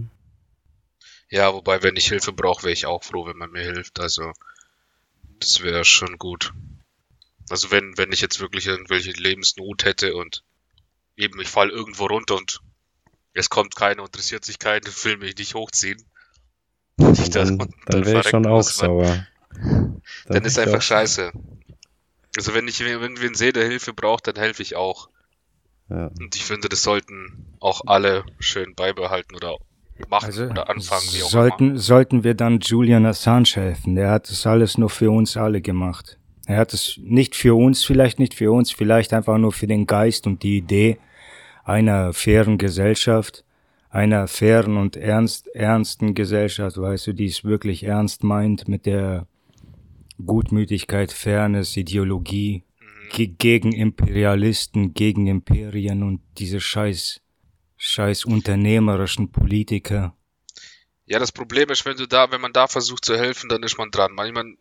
Ja, 1.31 1.53
wobei, 1.53 1.83
wenn 1.83 1.97
ich 1.97 2.09
Hilfe 2.09 2.33
brauche, 2.33 2.63
wäre 2.63 2.73
ich 2.73 2.87
auch 2.87 3.03
froh, 3.03 3.27
wenn 3.27 3.37
man 3.37 3.51
mir 3.51 3.63
hilft. 3.63 4.01
Also, 4.01 4.33
das 5.41 5.63
wäre 5.63 5.85
schon 5.85 6.19
gut. 6.19 6.53
Also, 7.51 7.71
wenn, 7.71 7.97
wenn 7.99 8.13
ich 8.13 8.21
jetzt 8.21 8.41
wirklich 8.41 8.67
irgendwelche 8.67 9.13
Lebensnot 9.13 9.85
hätte 9.85 10.15
und 10.15 10.45
eben 11.17 11.41
ich 11.41 11.49
fall 11.49 11.71
irgendwo 11.71 12.07
runter 12.07 12.37
und 12.37 12.61
es 13.35 13.51
kommt 13.51 13.77
keiner, 13.77 14.05
interessiert 14.05 14.45
sich 14.45 14.59
keiner, 14.59 14.87
will 14.87 15.19
mich 15.19 15.37
nicht 15.37 15.55
hochziehen. 15.55 16.03
Dann, 16.99 17.61
unten 17.61 17.75
dann 17.87 18.05
wäre 18.05 18.21
ich 18.21 18.29
schon 18.29 18.47
auch 18.47 18.63
sauer. 18.63 19.25
Dann 19.55 20.03
wär 20.27 20.45
ist 20.45 20.59
einfach 20.59 20.83
scheiße. 20.83 21.33
Also, 22.39 22.55
wenn 22.55 22.69
ich 22.69 22.81
irgendwen 22.81 23.35
sehe, 23.35 23.53
der 23.53 23.67
Hilfe 23.67 23.93
braucht, 23.93 24.29
dann 24.29 24.37
helfe 24.37 24.63
ich 24.63 24.77
auch. 24.77 25.09
Ja. 25.91 26.07
Und 26.21 26.37
ich 26.37 26.45
finde, 26.45 26.69
das 26.69 26.85
sollten 26.85 27.57
auch 27.59 27.81
alle 27.87 28.25
schön 28.39 28.77
beibehalten 28.77 29.35
oder 29.35 29.57
machen 30.09 30.27
Also 30.27 30.45
oder 30.45 30.71
anfangen, 30.71 31.03
wie 31.11 31.23
auch 31.23 31.33
immer. 31.33 31.43
sollten, 31.43 31.79
sollten 31.79 32.23
wir 32.23 32.35
dann 32.35 32.61
Julian 32.61 33.07
Assange 33.07 33.55
helfen. 33.55 33.97
Der 33.97 34.11
hat 34.13 34.31
das 34.31 34.47
alles 34.47 34.79
nur 34.79 34.89
für 34.89 35.11
uns 35.11 35.37
alle 35.37 35.61
gemacht. 35.61 36.17
Er 36.47 36.59
hat 36.59 36.73
es 36.73 37.01
nicht 37.03 37.35
für 37.35 37.57
uns, 37.59 37.85
vielleicht 37.85 38.21
nicht 38.21 38.35
für 38.35 38.53
uns, 38.53 38.71
vielleicht 38.71 39.13
einfach 39.13 39.37
nur 39.37 39.51
für 39.53 39.67
den 39.67 39.87
Geist 39.87 40.29
und 40.29 40.45
die 40.45 40.59
Idee 40.59 40.99
einer 41.65 42.13
fairen 42.13 42.57
Gesellschaft, 42.57 43.45
einer 43.91 44.29
fairen 44.29 44.77
und 44.77 44.97
ernst, 44.97 45.49
ernsten 45.49 46.15
Gesellschaft, 46.15 46.79
weißt 46.79 47.09
du, 47.09 47.13
die 47.15 47.27
es 47.27 47.43
wirklich 47.43 47.83
ernst 47.83 48.23
meint 48.23 48.69
mit 48.69 48.87
der 48.87 49.27
Gutmütigkeit, 50.25 51.13
Fairness, 51.13 51.77
Ideologie, 51.77 52.65
ge 53.11 53.27
gegen 53.27 53.73
Imperialisten, 53.73 54.95
gegen 54.95 55.27
Imperien 55.27 56.03
und 56.03 56.21
diese 56.39 56.61
scheiß, 56.61 57.21
scheiß 57.77 58.25
unternehmerischen 58.25 59.31
Politiker. 59.33 60.17
Ja, 61.07 61.19
das 61.19 61.33
Problem 61.33 61.71
ist, 61.71 61.87
wenn 61.87 61.97
du 61.97 62.07
da, 62.07 62.31
wenn 62.31 62.41
man 62.41 62.53
da 62.53 62.67
versucht 62.67 63.05
zu 63.05 63.17
helfen, 63.17 63.49
dann 63.49 63.63
ist 63.63 63.79
man 63.79 63.91
dran. 63.91 64.13
Manchmal, 64.13 64.57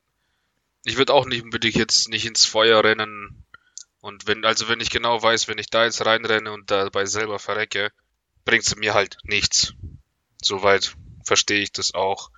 ich 0.86 0.98
würde 0.98 1.14
auch 1.14 1.26
nicht 1.26 1.44
unbedingt 1.44 1.76
jetzt 1.76 2.08
nicht 2.08 2.26
ins 2.26 2.46
Feuer 2.46 2.84
rennen. 2.84 3.44
Und 4.00 4.28
wenn, 4.28 4.46
also 4.46 4.70
wenn 4.70 4.80
ich 4.80 4.90
genau 4.90 5.22
weiß, 5.22 5.50
wenn 5.50 5.58
ich 5.58 5.70
da 5.70 5.84
jetzt 5.84 6.06
reinrenne 6.06 6.52
und 6.54 6.72
dabei 6.72 7.06
selber 7.06 7.40
verrecke, 7.40 7.92
bringt 8.46 8.66
es 8.66 8.76
mir 8.78 8.94
halt 8.94 9.18
nichts. 9.24 9.74
Soweit 10.42 10.96
verstehe 11.26 11.62
ich 11.62 11.74
das 11.74 11.94
auch. 11.94 12.32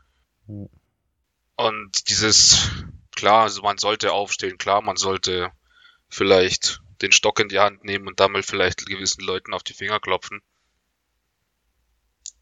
Und 0.47 2.09
dieses, 2.09 2.71
klar, 3.19 3.43
also 3.43 3.61
man 3.61 3.77
sollte 3.77 4.11
aufstehen, 4.11 4.57
klar, 4.57 4.81
man 4.81 4.97
sollte 4.97 5.51
vielleicht 6.09 6.81
den 7.01 7.11
Stock 7.11 7.39
in 7.39 7.49
die 7.49 7.59
Hand 7.59 7.83
nehmen 7.83 8.07
und 8.07 8.19
damit 8.19 8.45
vielleicht 8.45 8.85
gewissen 8.85 9.23
Leuten 9.23 9.53
auf 9.53 9.63
die 9.63 9.73
Finger 9.73 9.99
klopfen 9.99 10.41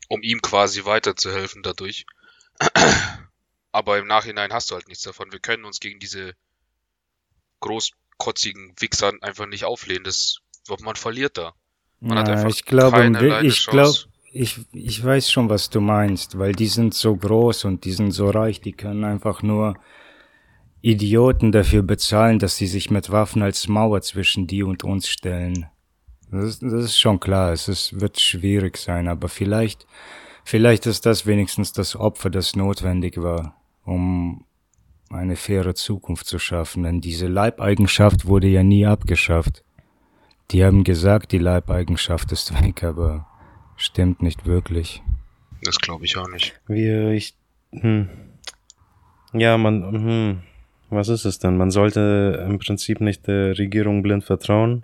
um 0.07 0.21
ihm 0.21 0.41
quasi 0.41 0.85
weiterzuhelfen 0.85 1.63
dadurch. 1.63 2.05
Aber 3.71 3.97
im 3.97 4.07
Nachhinein 4.07 4.53
hast 4.53 4.71
du 4.71 4.75
halt 4.75 4.87
nichts 4.87 5.03
davon. 5.03 5.31
Wir 5.31 5.39
können 5.39 5.65
uns 5.65 5.79
gegen 5.79 5.99
diese 5.99 6.33
großkotzigen 7.59 8.73
Wichser 8.79 9.13
einfach 9.21 9.45
nicht 9.45 9.65
auflehnen. 9.65 10.03
Das, 10.03 10.37
man 10.79 10.95
verliert 10.95 11.37
da. 11.37 11.53
Man 11.99 12.17
hat 12.17 12.27
Ja, 12.27 12.33
einfach 12.35 12.49
ich 12.49 12.65
glaube, 12.65 12.97
keinerlei 12.97 13.41
ich 13.43 13.65
glaube, 13.65 13.97
ich, 14.31 14.59
ich 14.71 15.03
weiß 15.03 15.31
schon, 15.31 15.49
was 15.49 15.69
du 15.69 15.81
meinst, 15.81 16.37
weil 16.37 16.53
die 16.53 16.67
sind 16.67 16.93
so 16.93 17.15
groß 17.15 17.65
und 17.65 17.85
die 17.85 17.93
sind 17.93 18.11
so 18.11 18.29
reich, 18.29 18.61
die 18.61 18.73
können 18.73 19.03
einfach 19.03 19.41
nur 19.41 19.75
Idioten 20.81 21.51
dafür 21.51 21.81
bezahlen, 21.83 22.39
dass 22.39 22.57
sie 22.57 22.67
sich 22.67 22.89
mit 22.91 23.09
Waffen 23.11 23.41
als 23.41 23.67
Mauer 23.67 24.01
zwischen 24.01 24.47
die 24.47 24.63
und 24.63 24.83
uns 24.83 25.07
stellen. 25.07 25.67
Das, 26.31 26.43
ist- 26.45 26.61
das 26.63 26.73
ist 26.85 26.99
schon 26.99 27.19
klar, 27.19 27.51
es 27.53 27.67
ist, 27.67 27.99
wird 27.99 28.19
schwierig 28.19 28.77
sein, 28.77 29.07
aber 29.07 29.27
vielleicht, 29.29 29.87
vielleicht 30.43 30.85
ist 30.85 31.05
das 31.05 31.25
wenigstens 31.25 31.71
das 31.71 31.95
Opfer, 31.95 32.29
das 32.29 32.55
notwendig 32.55 33.17
war, 33.21 33.55
um 33.85 34.43
eine 35.09 35.35
faire 35.37 35.73
Zukunft 35.73 36.27
zu 36.27 36.37
schaffen, 36.37 36.83
denn 36.83 36.99
diese 37.01 37.27
Leibeigenschaft 37.27 38.25
wurde 38.25 38.47
ja 38.47 38.61
nie 38.63 38.85
abgeschafft. 38.85 39.63
Die 40.51 40.63
haben 40.65 40.83
gesagt, 40.83 41.31
die 41.31 41.37
Leibeigenschaft 41.37 42.31
ist 42.33 42.61
weg, 42.61 42.83
aber 42.83 43.25
stimmt 43.77 44.21
nicht 44.21 44.45
wirklich. 44.45 45.01
Das 45.63 45.77
glaube 45.79 46.05
ich 46.05 46.17
auch 46.17 46.27
nicht. 46.29 46.59
Wir, 46.67 47.11
ich, 47.11 47.35
hm. 47.71 48.09
Ja, 49.33 49.57
man, 49.57 49.81
hm. 49.93 50.43
Was 50.89 51.09
ist 51.09 51.25
es 51.25 51.39
denn? 51.39 51.57
Man 51.57 51.71
sollte 51.71 52.45
im 52.47 52.59
Prinzip 52.59 53.01
nicht 53.01 53.27
der 53.27 53.57
Regierung 53.57 54.03
blind 54.03 54.23
vertrauen, 54.23 54.83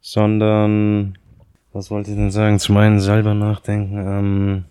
sondern, 0.00 1.18
was 1.72 1.90
wollte 1.90 2.10
ich 2.10 2.16
denn 2.16 2.30
sagen? 2.30 2.58
Zum 2.58 2.76
einen 2.78 3.00
selber 3.00 3.34
nachdenken, 3.34 3.96
ähm, 3.98 4.64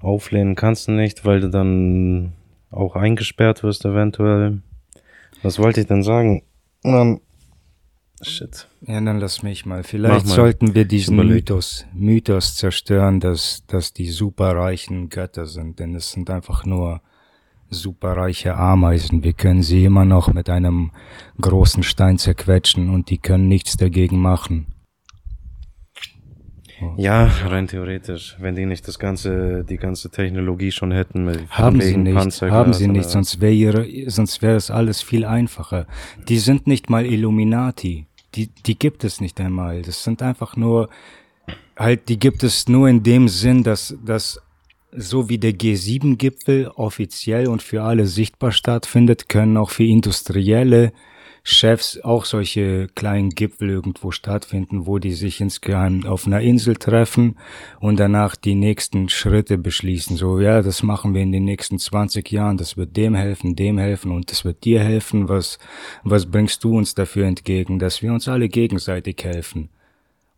auflehnen 0.00 0.54
kannst 0.56 0.88
du 0.88 0.92
nicht, 0.92 1.24
weil 1.24 1.40
du 1.40 1.50
dann 1.50 2.32
auch 2.70 2.96
eingesperrt 2.96 3.62
wirst 3.62 3.84
eventuell. 3.84 4.60
Was 5.42 5.58
wollte 5.58 5.80
ich 5.80 5.86
denn 5.86 6.02
sagen? 6.02 6.42
Ähm, 6.82 7.20
shit. 8.22 8.68
Ja, 8.82 9.00
dann 9.00 9.20
lass 9.20 9.42
mich 9.42 9.66
mal. 9.66 9.84
Vielleicht 9.84 10.26
mal. 10.26 10.34
sollten 10.34 10.74
wir 10.74 10.84
diesen. 10.84 11.16
Mythos, 11.16 11.86
Mythos 11.94 12.56
zerstören, 12.56 13.20
dass, 13.20 13.64
dass 13.66 13.92
die 13.92 14.08
superreichen 14.08 15.08
Götter 15.10 15.46
sind, 15.46 15.78
denn 15.78 15.94
es 15.94 16.12
sind 16.12 16.30
einfach 16.30 16.64
nur 16.64 17.00
superreiche 17.70 18.56
Ameisen. 18.56 19.24
Wir 19.24 19.32
können 19.32 19.62
sie 19.62 19.84
immer 19.84 20.04
noch 20.04 20.32
mit 20.32 20.48
einem 20.48 20.92
großen 21.40 21.82
Stein 21.82 22.18
zerquetschen 22.18 22.90
und 22.90 23.10
die 23.10 23.18
können 23.18 23.48
nichts 23.48 23.76
dagegen 23.76 24.18
machen. 24.18 24.66
Ja, 26.96 27.26
rein 27.46 27.68
theoretisch. 27.68 28.36
Wenn 28.38 28.54
die 28.54 28.66
nicht 28.66 28.86
das 28.86 28.98
ganze, 28.98 29.64
die 29.64 29.78
ganze 29.78 30.10
Technologie 30.10 30.70
schon 30.70 30.92
hätten 30.92 31.24
mit 31.24 31.48
Haben 31.50 31.80
sie 31.80 31.96
nicht, 31.96 32.42
haben 32.42 32.72
sie 32.74 32.88
nicht, 32.88 33.08
sonst 33.08 33.40
wäre 33.40 33.52
ihre, 33.52 34.10
sonst 34.10 34.42
wäre 34.42 34.56
es 34.56 34.70
alles 34.70 35.00
viel 35.00 35.24
einfacher. 35.24 35.86
Die 36.28 36.38
sind 36.38 36.66
nicht 36.66 36.90
mal 36.90 37.06
Illuminati. 37.06 38.06
Die, 38.34 38.48
die 38.48 38.78
gibt 38.78 39.04
es 39.04 39.20
nicht 39.22 39.40
einmal. 39.40 39.80
Das 39.82 40.04
sind 40.04 40.20
einfach 40.20 40.56
nur, 40.56 40.90
halt, 41.76 42.10
die 42.10 42.18
gibt 42.18 42.42
es 42.42 42.68
nur 42.68 42.88
in 42.88 43.02
dem 43.02 43.28
Sinn, 43.28 43.62
dass, 43.62 43.96
dass 44.04 44.42
so 44.96 45.28
wie 45.28 45.38
der 45.38 45.52
G7-Gipfel 45.52 46.68
offiziell 46.74 47.48
und 47.48 47.62
für 47.62 47.82
alle 47.82 48.06
sichtbar 48.06 48.52
stattfindet, 48.52 49.28
können 49.28 49.56
auch 49.56 49.70
für 49.70 49.84
industrielle 49.84 50.92
Chefs 51.48 52.00
auch 52.00 52.24
solche 52.24 52.88
kleinen 52.96 53.30
Gipfel 53.30 53.70
irgendwo 53.70 54.10
stattfinden, 54.10 54.86
wo 54.88 54.98
die 54.98 55.12
sich 55.12 55.40
insgeheim 55.40 56.04
auf 56.04 56.26
einer 56.26 56.40
Insel 56.40 56.74
treffen 56.74 57.36
und 57.78 58.00
danach 58.00 58.34
die 58.34 58.56
nächsten 58.56 59.08
Schritte 59.08 59.56
beschließen. 59.56 60.16
So, 60.16 60.40
ja, 60.40 60.60
das 60.60 60.82
machen 60.82 61.14
wir 61.14 61.22
in 61.22 61.30
den 61.30 61.44
nächsten 61.44 61.78
20 61.78 62.32
Jahren, 62.32 62.56
das 62.56 62.76
wird 62.76 62.96
dem 62.96 63.14
helfen, 63.14 63.54
dem 63.54 63.78
helfen 63.78 64.10
und 64.10 64.32
das 64.32 64.44
wird 64.44 64.64
dir 64.64 64.80
helfen. 64.80 65.28
Was, 65.28 65.60
was 66.02 66.26
bringst 66.26 66.64
du 66.64 66.76
uns 66.76 66.96
dafür 66.96 67.26
entgegen, 67.26 67.78
dass 67.78 68.02
wir 68.02 68.12
uns 68.12 68.26
alle 68.26 68.48
gegenseitig 68.48 69.22
helfen? 69.22 69.68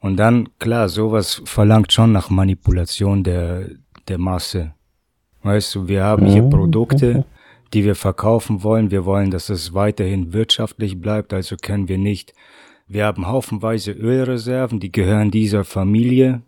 Und 0.01 0.17
dann, 0.17 0.51
klar, 0.59 0.91
sowas 0.91 1.41
verlangt 1.45 1.93
schon 1.93 2.13
nach 2.13 2.29
Manipulation 2.31 3.25
der, 3.25 3.67
der 4.09 4.19
Masse. 4.19 4.75
Weißt 5.43 5.75
du, 5.75 5.89
wir 5.89 6.05
haben 6.05 6.27
hier 6.27 6.43
Produkte, 6.43 7.25
die 7.73 7.85
wir 7.85 7.95
verkaufen 7.95 8.63
wollen. 8.63 8.91
Wir 8.91 9.05
wollen, 9.05 9.31
dass 9.31 9.49
es 9.49 9.75
weiterhin 9.75 10.33
wirtschaftlich 10.33 11.01
bleibt, 11.01 11.33
also 11.33 11.57
können 11.57 11.89
wir 11.89 11.99
nicht. 11.99 12.35
Wir 12.87 13.05
haben 13.05 13.27
haufenweise 13.27 13.93
Ölreserven, 13.93 14.81
die 14.81 14.91
gehören 14.91 15.31
dieser 15.31 15.65
Familie 15.65 16.43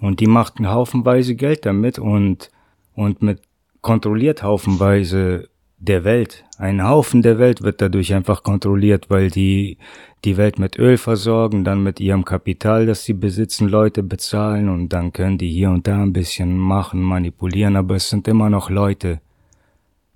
und 0.00 0.20
die 0.20 0.26
macht 0.26 0.60
haufenweise 0.60 1.34
Geld 1.34 1.64
damit 1.64 1.98
und, 1.98 2.50
und 2.94 3.22
mit 3.22 3.40
kontrolliert 3.80 4.42
haufenweise 4.42 5.48
der 5.78 6.04
Welt. 6.04 6.44
Ein 6.58 6.86
Haufen 6.86 7.22
der 7.22 7.38
Welt 7.38 7.62
wird 7.62 7.80
dadurch 7.80 8.14
einfach 8.14 8.42
kontrolliert, 8.42 9.10
weil 9.10 9.30
die 9.30 9.78
die 10.24 10.36
Welt 10.36 10.58
mit 10.58 10.78
Öl 10.78 10.98
versorgen, 10.98 11.64
dann 11.64 11.82
mit 11.82 11.98
ihrem 11.98 12.24
Kapital, 12.24 12.86
das 12.86 13.04
sie 13.04 13.12
besitzen, 13.12 13.68
Leute 13.68 14.02
bezahlen 14.02 14.68
und 14.68 14.90
dann 14.90 15.12
können 15.12 15.38
die 15.38 15.50
hier 15.50 15.70
und 15.70 15.86
da 15.86 16.00
ein 16.00 16.12
bisschen 16.12 16.56
machen, 16.56 17.02
manipulieren, 17.02 17.76
aber 17.76 17.96
es 17.96 18.08
sind 18.08 18.28
immer 18.28 18.48
noch 18.48 18.70
Leute. 18.70 19.20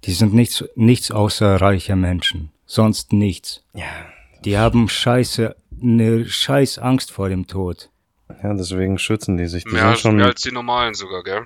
Die 0.04 0.12
sind 0.12 0.34
nichts, 0.34 0.64
nichts 0.76 1.10
außer 1.10 1.60
reicher 1.60 1.96
Menschen. 1.96 2.50
Sonst 2.66 3.12
nichts. 3.12 3.64
Ja. 3.74 3.84
Die 4.44 4.58
haben 4.58 4.88
scheiße, 4.88 5.56
ne 5.70 6.24
scheiß 6.24 6.78
Angst 6.78 7.10
vor 7.10 7.28
dem 7.28 7.46
Tod. 7.46 7.90
Ja, 8.42 8.54
deswegen 8.54 8.98
schützen 8.98 9.36
die 9.36 9.46
sich. 9.46 9.64
Die 9.64 9.70
Mehr, 9.70 9.80
sind 9.80 9.90
als, 9.90 10.00
schon, 10.00 10.16
mehr 10.16 10.26
als 10.26 10.42
die 10.42 10.52
normalen 10.52 10.94
sogar, 10.94 11.22
gell? 11.22 11.42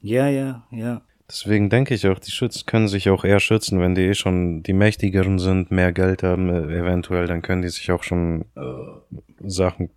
Ja, 0.00 0.28
ja, 0.28 0.66
ja. 0.70 1.02
Deswegen 1.30 1.70
denke 1.70 1.94
ich 1.94 2.06
auch, 2.06 2.18
die 2.18 2.30
schützen, 2.30 2.66
können 2.66 2.88
sich 2.88 3.10
auch 3.10 3.24
eher 3.24 3.40
schützen, 3.40 3.80
wenn 3.80 3.94
die 3.94 4.06
eh 4.06 4.14
schon 4.14 4.62
die 4.62 4.72
Mächtigeren 4.72 5.38
sind, 5.38 5.70
mehr 5.70 5.92
Geld 5.92 6.22
haben, 6.22 6.48
äh, 6.48 6.78
eventuell, 6.78 7.26
dann 7.26 7.42
können 7.42 7.62
die 7.62 7.68
sich 7.68 7.90
auch 7.92 8.02
schon 8.02 8.44
äh, 8.56 8.60
Sachen 9.46 9.90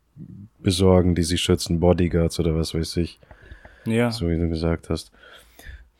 besorgen, 0.59 1.15
die 1.15 1.23
sie 1.23 1.37
schützen, 1.37 1.79
Bodyguards 1.79 2.39
oder 2.39 2.55
was 2.55 2.73
weiß 2.73 2.97
ich. 2.97 3.19
Ja. 3.85 4.11
so 4.11 4.29
wie 4.29 4.37
du 4.37 4.47
gesagt 4.47 4.89
hast. 4.89 5.11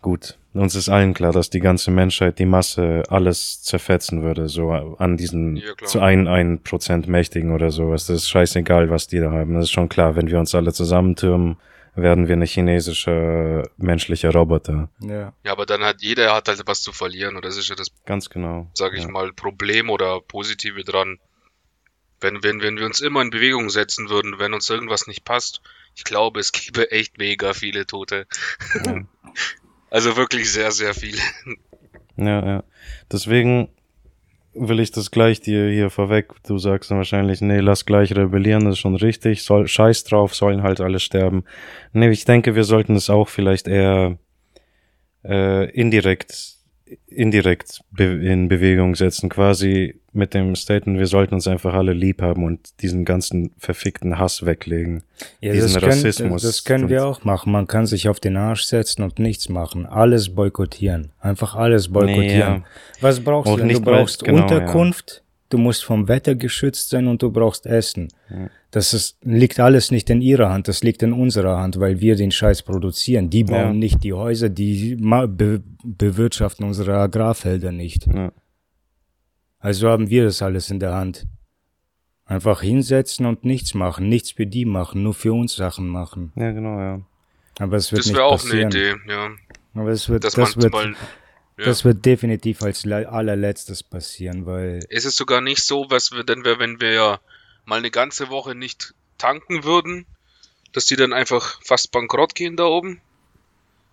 Gut, 0.01 0.37
uns 0.53 0.75
ist 0.75 0.89
allen 0.89 1.13
klar, 1.13 1.31
dass 1.31 1.49
die 1.49 1.59
ganze 1.59 1.91
Menschheit, 1.91 2.39
die 2.39 2.45
Masse, 2.45 3.03
alles 3.09 3.61
zerfetzen 3.61 4.23
würde, 4.23 4.49
so 4.49 4.71
an 4.71 5.15
diesen 5.15 5.57
Ja, 5.57 5.73
zu 5.85 5.99
ein, 5.99 6.27
ein 6.27 6.61
Prozent 6.63 7.07
Mächtigen 7.07 7.51
oder 7.51 7.69
sowas. 7.69 8.07
Das 8.07 8.17
ist 8.17 8.29
scheißegal, 8.29 8.89
was 8.89 9.07
die 9.07 9.19
da 9.19 9.31
haben. 9.31 9.53
Das 9.53 9.65
ist 9.65 9.71
schon 9.71 9.89
klar, 9.89 10.15
wenn 10.15 10.27
wir 10.27 10.39
uns 10.39 10.55
alle 10.55 10.73
zusammentürmen, 10.73 11.57
werden 11.95 12.27
wir 12.27 12.33
eine 12.33 12.45
chinesische 12.45 13.63
menschliche 13.77 14.29
Roboter. 14.29 14.89
Ja. 14.99 15.33
Ja, 15.43 15.51
aber 15.51 15.65
dann 15.65 15.83
hat 15.83 16.01
jeder 16.01 16.33
hat 16.33 16.47
halt 16.47 16.61
was 16.65 16.81
zu 16.81 16.93
verlieren 16.93 17.35
und 17.35 17.45
das 17.45 17.57
ist 17.57 17.69
ja 17.69 17.75
das, 17.75 17.87
Ganz 18.05 18.29
genau. 18.29 18.69
sage 18.73 18.97
ich 18.97 19.03
ja. 19.03 19.09
mal, 19.09 19.33
Problem 19.33 19.89
oder 19.89 20.21
Positive 20.21 20.83
dran. 20.83 21.19
Wenn, 22.19 22.43
wenn, 22.43 22.61
wenn 22.61 22.77
wir 22.77 22.85
uns 22.85 22.99
immer 23.01 23.21
in 23.21 23.31
Bewegung 23.31 23.69
setzen 23.69 24.09
würden, 24.09 24.37
wenn 24.37 24.53
uns 24.53 24.69
irgendwas 24.69 25.07
nicht 25.07 25.25
passt, 25.25 25.61
ich 25.95 26.03
glaube, 26.03 26.39
es 26.39 26.51
gäbe 26.51 26.91
echt 26.91 27.17
mega 27.17 27.53
viele 27.53 27.85
Tote. 27.85 28.27
Ja. 28.85 29.03
Also 29.93 30.15
wirklich 30.15 30.49
sehr, 30.49 30.71
sehr 30.71 30.93
viele. 30.93 31.19
Ja, 32.15 32.45
ja. 32.45 32.63
Deswegen 33.11 33.67
will 34.53 34.79
ich 34.79 34.91
das 34.91 35.11
gleich 35.11 35.41
dir 35.41 35.69
hier 35.69 35.89
vorweg. 35.89 36.33
Du 36.45 36.57
sagst 36.57 36.91
dann 36.91 36.97
wahrscheinlich, 36.97 37.41
nee, 37.41 37.59
lass 37.59 37.85
gleich 37.85 38.15
rebellieren, 38.15 38.65
das 38.65 38.73
ist 38.73 38.79
schon 38.79 38.95
richtig. 38.95 39.43
Soll, 39.43 39.67
scheiß 39.67 40.03
drauf, 40.03 40.35
sollen 40.35 40.63
halt 40.63 40.81
alle 40.81 40.99
sterben. 40.99 41.43
Nee, 41.93 42.09
ich 42.09 42.25
denke, 42.25 42.55
wir 42.55 42.63
sollten 42.63 42.95
es 42.95 43.09
auch 43.09 43.29
vielleicht 43.29 43.67
eher 43.67 44.17
äh, 45.23 45.69
indirekt, 45.71 46.57
indirekt 47.07 47.81
be 47.91 48.03
in 48.03 48.47
Bewegung 48.47 48.95
setzen. 48.95 49.29
Quasi 49.29 50.00
mit 50.13 50.33
dem 50.33 50.55
Statement, 50.55 50.99
wir 50.99 51.07
sollten 51.07 51.33
uns 51.35 51.47
einfach 51.47 51.73
alle 51.73 51.93
lieb 51.93 52.21
haben 52.21 52.43
und 52.43 52.81
diesen 52.81 53.05
ganzen 53.05 53.51
verfickten 53.57 54.19
Hass 54.19 54.45
weglegen. 54.45 55.03
Ja, 55.39 55.53
Diesen 55.53 55.73
das, 55.73 55.81
können, 55.81 55.91
Rassismus. 55.91 56.41
das 56.41 56.63
können 56.63 56.89
wir 56.89 57.05
auch 57.05 57.23
machen. 57.23 57.51
Man 57.51 57.67
kann 57.67 57.85
sich 57.85 58.09
auf 58.09 58.19
den 58.19 58.35
Arsch 58.35 58.63
setzen 58.63 59.03
und 59.03 59.19
nichts 59.19 59.47
machen. 59.47 59.85
Alles 59.85 60.35
boykottieren. 60.35 61.11
Einfach 61.19 61.55
alles 61.55 61.87
boykottieren. 61.87 62.27
Nee, 62.27 62.37
ja. 62.39 62.63
Was 62.99 63.19
brauchst 63.21 63.49
Auch 63.51 63.57
du 63.59 63.67
Du 63.67 63.81
brauchst 63.81 64.23
genau, 64.23 64.43
Unterkunft, 64.43 65.23
du 65.49 65.57
musst 65.57 65.83
vom 65.85 66.07
Wetter 66.07 66.35
geschützt 66.35 66.89
sein 66.89 67.07
und 67.07 67.21
du 67.21 67.31
brauchst 67.31 67.65
Essen. 67.65 68.09
Das 68.71 68.93
ist, 68.93 69.17
liegt 69.23 69.59
alles 69.59 69.91
nicht 69.91 70.09
in 70.09 70.21
ihrer 70.21 70.49
Hand, 70.49 70.67
das 70.69 70.81
liegt 70.81 71.03
in 71.03 71.11
unserer 71.13 71.57
Hand, 71.57 71.79
weil 71.79 71.99
wir 71.99 72.15
den 72.15 72.31
Scheiß 72.31 72.63
produzieren. 72.63 73.29
Die 73.29 73.43
bauen 73.43 73.55
Ja. 73.55 73.73
nicht 73.73 74.03
die 74.03 74.13
Häuser, 74.13 74.49
die 74.49 74.95
be 74.95 75.61
bewirtschaften 75.83 76.65
unsere 76.65 76.95
Agrarfelder 76.97 77.71
nicht. 77.71 78.07
Ja. 78.07 78.31
Also 79.61 79.89
haben 79.89 80.09
wir 80.09 80.25
das 80.25 80.41
alles 80.41 80.69
in 80.69 80.79
der 80.79 80.93
Hand. 80.93 81.25
Einfach 82.25 82.61
hinsetzen 82.61 83.25
und 83.25 83.43
nichts 83.45 83.73
machen, 83.73 84.07
nichts 84.09 84.31
für 84.31 84.45
die 84.47 84.65
machen, 84.65 85.03
nur 85.03 85.13
für 85.13 85.33
uns 85.33 85.55
Sachen 85.55 85.87
machen. 85.87 86.31
Ja, 86.35 86.51
genau, 86.51 86.79
ja. 86.79 87.01
Aber 87.59 87.77
es 87.77 87.91
wird 87.91 87.99
Das 87.99 88.05
nicht 88.07 88.15
wäre 88.15 88.25
auch 88.25 88.41
passieren. 88.41 88.71
eine 88.73 88.93
Idee, 88.93 88.95
ja. 89.07 89.29
Aber 89.73 89.89
es 89.89 90.07
wird, 90.09 90.23
Dass 90.23 90.33
das 90.33 90.57
wird, 90.57 90.71
mal, 90.73 90.95
ja. 91.57 91.65
das 91.65 91.83
wird 91.85 92.05
definitiv 92.05 92.61
als 92.63 92.85
le- 92.85 93.07
allerletztes 93.09 93.83
passieren, 93.83 94.45
weil 94.45 94.79
ist 94.89 95.05
es 95.05 95.15
sogar 95.15 95.41
nicht 95.41 95.63
so, 95.63 95.85
was 95.89 96.11
wir 96.11 96.23
denn, 96.23 96.43
wir, 96.45 96.57
wenn 96.59 96.79
wir 96.81 96.91
ja 96.93 97.19
mal 97.65 97.77
eine 97.79 97.91
ganze 97.91 98.29
Woche 98.29 98.55
nicht 98.55 98.93
tanken 99.17 99.63
würden, 99.63 100.05
dass 100.71 100.85
die 100.85 100.95
dann 100.95 101.13
einfach 101.13 101.59
fast 101.63 101.91
bankrott 101.91 102.33
gehen 102.33 102.55
da 102.55 102.65
oben? 102.65 103.01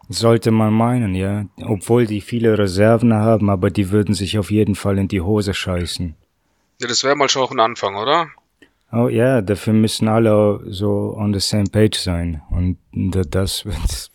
Sollte 0.09 0.51
man 0.51 0.73
meinen, 0.73 1.15
ja. 1.15 1.45
Obwohl 1.65 2.07
die 2.07 2.21
viele 2.21 2.59
Reserven 2.59 3.13
haben, 3.15 3.51
aber 3.51 3.71
die 3.71 3.91
würden 3.91 4.15
sich 4.15 4.39
auf 4.39 4.51
jeden 4.51 4.75
Fall 4.75 4.99
in 4.99 5.09
die 5.09 5.21
Hose 5.21 5.55
scheißen. 5.55 6.15
Ja, 6.81 6.89
das 6.89 7.05
wäre 7.05 7.17
mal 7.17 7.29
schon 7.29 7.43
auch 7.43 7.51
ein 7.51 7.61
Anfang, 7.61 7.97
oder? 7.97 8.29
Oh 8.93 9.09
ja, 9.09 9.43
dafür 9.43 9.75
müssen 9.75 10.09
alle 10.09 10.61
so 10.67 11.15
on 11.17 11.35
the 11.35 11.41
same 11.41 11.67
page 11.71 11.99
sein. 11.99 12.41
Und 12.51 12.79
da- 12.93 13.23
das 13.25 13.67
wird, 13.67 14.11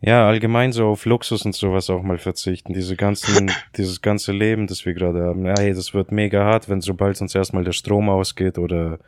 Ja, 0.00 0.26
allgemein 0.28 0.72
so 0.72 0.88
auf 0.88 1.04
Luxus 1.06 1.44
und 1.46 1.54
sowas 1.54 1.88
auch 1.90 2.02
mal 2.02 2.18
verzichten. 2.18 2.72
Diese 2.74 2.96
ganzen, 2.96 3.50
dieses 3.76 4.02
ganze 4.02 4.32
Leben, 4.32 4.66
das 4.66 4.84
wir 4.84 4.94
gerade 4.94 5.22
haben. 5.22 5.46
Ja, 5.46 5.54
hey, 5.58 5.72
das 5.74 5.94
wird 5.94 6.12
mega 6.12 6.44
hart, 6.44 6.68
wenn 6.68 6.80
sobald 6.80 7.20
uns 7.20 7.34
erstmal 7.34 7.64
der 7.64 7.72
Strom 7.72 8.08
ausgeht 8.08 8.58
oder 8.58 8.98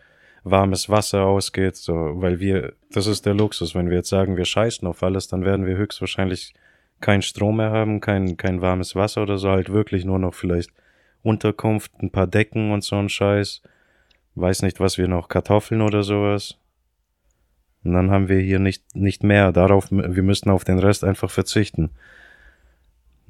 warmes 0.44 0.88
Wasser 0.88 1.24
ausgeht, 1.24 1.76
so, 1.76 1.94
weil 1.94 2.40
wir, 2.40 2.74
das 2.90 3.06
ist 3.06 3.26
der 3.26 3.34
Luxus. 3.34 3.74
Wenn 3.74 3.90
wir 3.90 3.98
jetzt 3.98 4.08
sagen, 4.08 4.36
wir 4.36 4.44
scheißen 4.44 4.86
auf 4.86 5.02
alles, 5.02 5.28
dann 5.28 5.44
werden 5.44 5.66
wir 5.66 5.76
höchstwahrscheinlich 5.76 6.54
keinen 7.00 7.22
Strom 7.22 7.56
mehr 7.58 7.70
haben, 7.70 8.00
kein, 8.00 8.36
kein 8.36 8.60
warmes 8.60 8.94
Wasser 8.96 9.22
oder 9.22 9.38
so, 9.38 9.50
halt 9.50 9.70
wirklich 9.70 10.04
nur 10.04 10.18
noch 10.18 10.34
vielleicht 10.34 10.70
Unterkunft, 11.22 11.92
ein 12.00 12.10
paar 12.10 12.26
Decken 12.26 12.72
und 12.72 12.82
so 12.82 12.96
ein 12.96 13.08
Scheiß. 13.08 13.62
Weiß 14.34 14.62
nicht, 14.62 14.80
was 14.80 14.98
wir 14.98 15.08
noch, 15.08 15.28
Kartoffeln 15.28 15.82
oder 15.82 16.02
sowas. 16.02 16.58
Und 17.84 17.92
dann 17.92 18.10
haben 18.10 18.28
wir 18.28 18.38
hier 18.40 18.58
nicht, 18.58 18.94
nicht 18.94 19.22
mehr. 19.22 19.52
Darauf, 19.52 19.90
wir 19.90 20.22
müssten 20.22 20.50
auf 20.50 20.64
den 20.64 20.78
Rest 20.78 21.04
einfach 21.04 21.30
verzichten. 21.30 21.90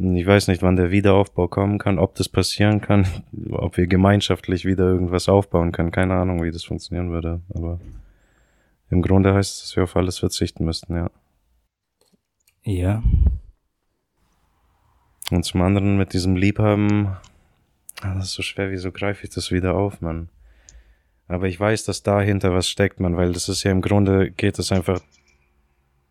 Ich 0.01 0.27
weiß 0.27 0.47
nicht, 0.47 0.63
wann 0.63 0.77
der 0.77 0.93
Wiederaufbau 0.93 1.49
kommen 1.49 1.79
kann, 1.79 1.99
ob 1.99 2.15
das 2.15 2.29
passieren 2.29 2.81
kann, 2.81 3.07
ob 3.51 3.77
wir 3.77 3.87
gemeinschaftlich 3.89 4.65
wieder 4.65 4.87
irgendwas 4.87 5.29
aufbauen 5.29 5.73
können. 5.73 5.91
Keine 5.91 6.15
Ahnung, 6.15 6.43
wie 6.43 6.53
das 6.53 6.65
funktionieren 6.65 7.11
würde. 7.11 7.41
Aber 7.53 7.81
im 8.91 9.03
Grunde 9.03 9.35
heißt 9.35 9.55
es, 9.55 9.61
dass 9.61 9.77
wir 9.77 9.85
auf 9.85 9.97
alles 9.97 10.19
verzichten 10.19 10.65
müssten, 10.65 10.95
ja. 10.95 11.11
ja. 12.63 13.03
Und 15.31 15.45
zum 15.45 15.61
anderen 15.61 15.99
mit 15.99 16.13
diesem 16.13 16.37
Liebhaben, 16.37 17.09
ah, 18.01 18.15
das 18.15 18.27
ist 18.27 18.33
so 18.35 18.43
schwer, 18.43 18.71
wieso 18.71 18.93
greife 18.93 19.25
ich 19.25 19.35
das 19.35 19.51
wieder 19.51 19.75
auf, 19.75 20.01
Mann? 20.01 20.31
Aber 21.27 21.49
ich 21.49 21.61
weiß, 21.61 21.85
dass 21.85 22.03
dahinter 22.03 22.55
was 22.55 22.69
steckt, 22.69 23.01
Mann, 23.01 23.17
weil 23.17 23.33
das 23.33 23.51
ist 23.51 23.63
ja 23.63 23.71
im 23.71 23.83
Grunde 23.83 24.31
geht 24.31 24.59
es 24.59 24.73
einfach 24.73 25.01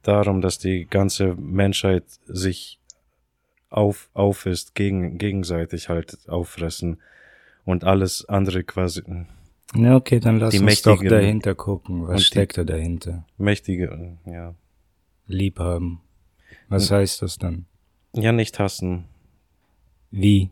darum, 0.04 0.42
dass 0.42 0.60
die 0.60 0.86
ganze 0.86 1.34
Menschheit 1.36 2.04
sich 2.28 2.80
auf, 3.70 4.10
aufisst, 4.14 4.76
gegen, 4.76 5.18
gegenseitig 5.18 5.90
halt 5.90 6.18
auffressen 6.30 7.02
und 7.66 7.84
alles 7.84 8.26
andere 8.26 8.64
quasi. 8.64 9.04
Ja, 9.76 9.96
okay, 9.96 10.20
dann 10.20 10.40
lass 10.40 10.52
Die 10.52 10.60
uns 10.60 10.82
doch 10.82 11.04
dahinter 11.04 11.54
gucken. 11.56 12.08
Was 12.08 12.24
steckt 12.24 12.58
da 12.58 12.64
dahinter? 12.64 13.26
Mächtige, 13.38 14.18
ja. 14.26 14.56
Liebhaben. 15.28 16.00
Was 16.70 16.90
heißt 16.90 17.22
das 17.22 17.38
dann? 17.38 17.66
Ja, 18.14 18.32
nicht 18.32 18.60
hassen. 18.60 19.06
Wie? 20.12 20.50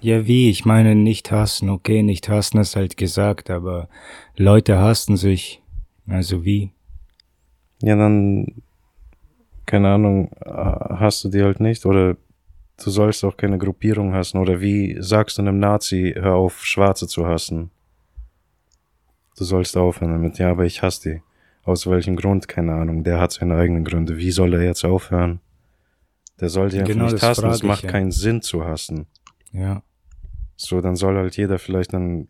Ja, 0.00 0.26
wie? 0.26 0.50
Ich 0.50 0.64
meine, 0.64 0.94
nicht 0.94 1.30
hassen. 1.30 1.70
Okay, 1.70 2.02
nicht 2.02 2.28
hassen 2.28 2.58
ist 2.58 2.76
halt 2.76 2.96
gesagt, 2.96 3.50
aber 3.50 3.88
Leute 4.36 4.78
hassen 4.78 5.16
sich. 5.16 5.62
Also 6.06 6.44
wie? 6.44 6.72
Ja, 7.80 7.96
dann, 7.96 8.62
keine 9.70 9.88
Ahnung, 9.88 10.32
äh, 10.44 10.50
hast 10.50 11.22
du 11.22 11.28
die 11.28 11.44
halt 11.44 11.60
nicht 11.60 11.86
oder 11.86 12.16
du 12.82 12.90
sollst 12.90 13.24
auch 13.24 13.36
keine 13.36 13.56
Gruppierung 13.56 14.12
hassen 14.12 14.38
oder 14.38 14.60
wie 14.60 14.96
sagst 15.00 15.38
du 15.38 15.42
einem 15.42 15.60
Nazi, 15.60 16.12
hör 16.16 16.34
auf, 16.34 16.64
Schwarze 16.64 17.06
zu 17.06 17.24
hassen? 17.24 17.70
Du 19.38 19.44
sollst 19.44 19.76
aufhören 19.76 20.10
damit, 20.10 20.38
ja, 20.38 20.50
aber 20.50 20.64
ich 20.64 20.82
hasse 20.82 21.08
die. 21.08 21.22
Aus 21.62 21.86
welchem 21.86 22.16
Grund? 22.16 22.48
Keine 22.48 22.74
Ahnung. 22.74 23.04
Der 23.04 23.20
hat 23.20 23.30
seine 23.30 23.54
eigenen 23.54 23.84
Gründe. 23.84 24.16
Wie 24.16 24.32
soll 24.32 24.54
er 24.54 24.62
jetzt 24.62 24.84
aufhören? 24.84 25.38
Der 26.40 26.48
soll 26.48 26.70
die 26.70 26.80
einfach 26.80 26.92
Genau, 26.92 27.04
nicht 27.04 27.22
hassen. 27.22 27.48
Es 27.48 27.58
ich 27.58 27.62
macht 27.62 27.84
ja. 27.84 27.90
keinen 27.90 28.10
Sinn 28.10 28.42
zu 28.42 28.64
hassen. 28.64 29.06
Ja. 29.52 29.82
So, 30.56 30.80
dann 30.80 30.96
soll 30.96 31.16
halt 31.16 31.36
jeder 31.36 31.60
vielleicht 31.60 31.94
einen 31.94 32.28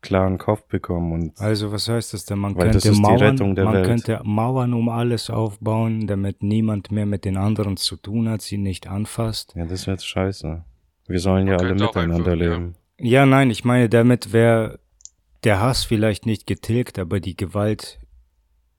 klaren 0.00 0.38
Kopf 0.38 0.64
bekommen 0.66 1.12
und 1.12 1.40
Also 1.40 1.72
was 1.72 1.88
heißt 1.88 2.14
das 2.14 2.24
denn? 2.24 2.38
Man 2.38 2.54
das 2.54 2.64
könnte 2.64 2.92
die 2.92 3.00
Mauern, 3.00 3.18
Rettung 3.20 3.54
der 3.54 3.64
man 3.64 3.82
könnte 3.82 4.20
Mauern 4.24 4.72
um 4.74 4.88
alles 4.88 5.28
aufbauen, 5.30 6.06
damit 6.06 6.42
niemand 6.42 6.90
mehr 6.92 7.06
mit 7.06 7.24
den 7.24 7.36
anderen 7.36 7.76
zu 7.76 7.96
tun 7.96 8.28
hat, 8.28 8.42
sie 8.42 8.58
nicht 8.58 8.86
anfasst. 8.86 9.54
ja, 9.56 9.64
das 9.66 9.86
wird 9.86 10.02
scheiße. 10.02 10.64
Wir 11.08 11.20
sollen 11.20 11.46
ja 11.46 11.54
Man 11.54 11.60
alle 11.60 11.68
könnte 11.70 11.88
auch 11.88 11.94
miteinander 11.94 12.32
einfach, 12.32 12.44
ja. 12.44 12.50
leben. 12.52 12.74
Ja, 13.00 13.26
nein, 13.26 13.50
ich 13.50 13.64
meine, 13.64 13.88
damit 13.88 14.32
wäre 14.32 14.78
der 15.44 15.60
Hass 15.60 15.84
vielleicht 15.84 16.26
nicht 16.26 16.46
getilgt, 16.46 16.98
aber 16.98 17.20
die 17.20 17.36
Gewalt 17.36 17.98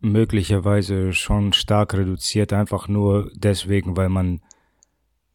möglicherweise 0.01 1.13
schon 1.13 1.53
stark 1.53 1.93
reduziert, 1.93 2.53
einfach 2.53 2.87
nur 2.87 3.31
deswegen, 3.35 3.97
weil 3.97 4.09
man, 4.09 4.41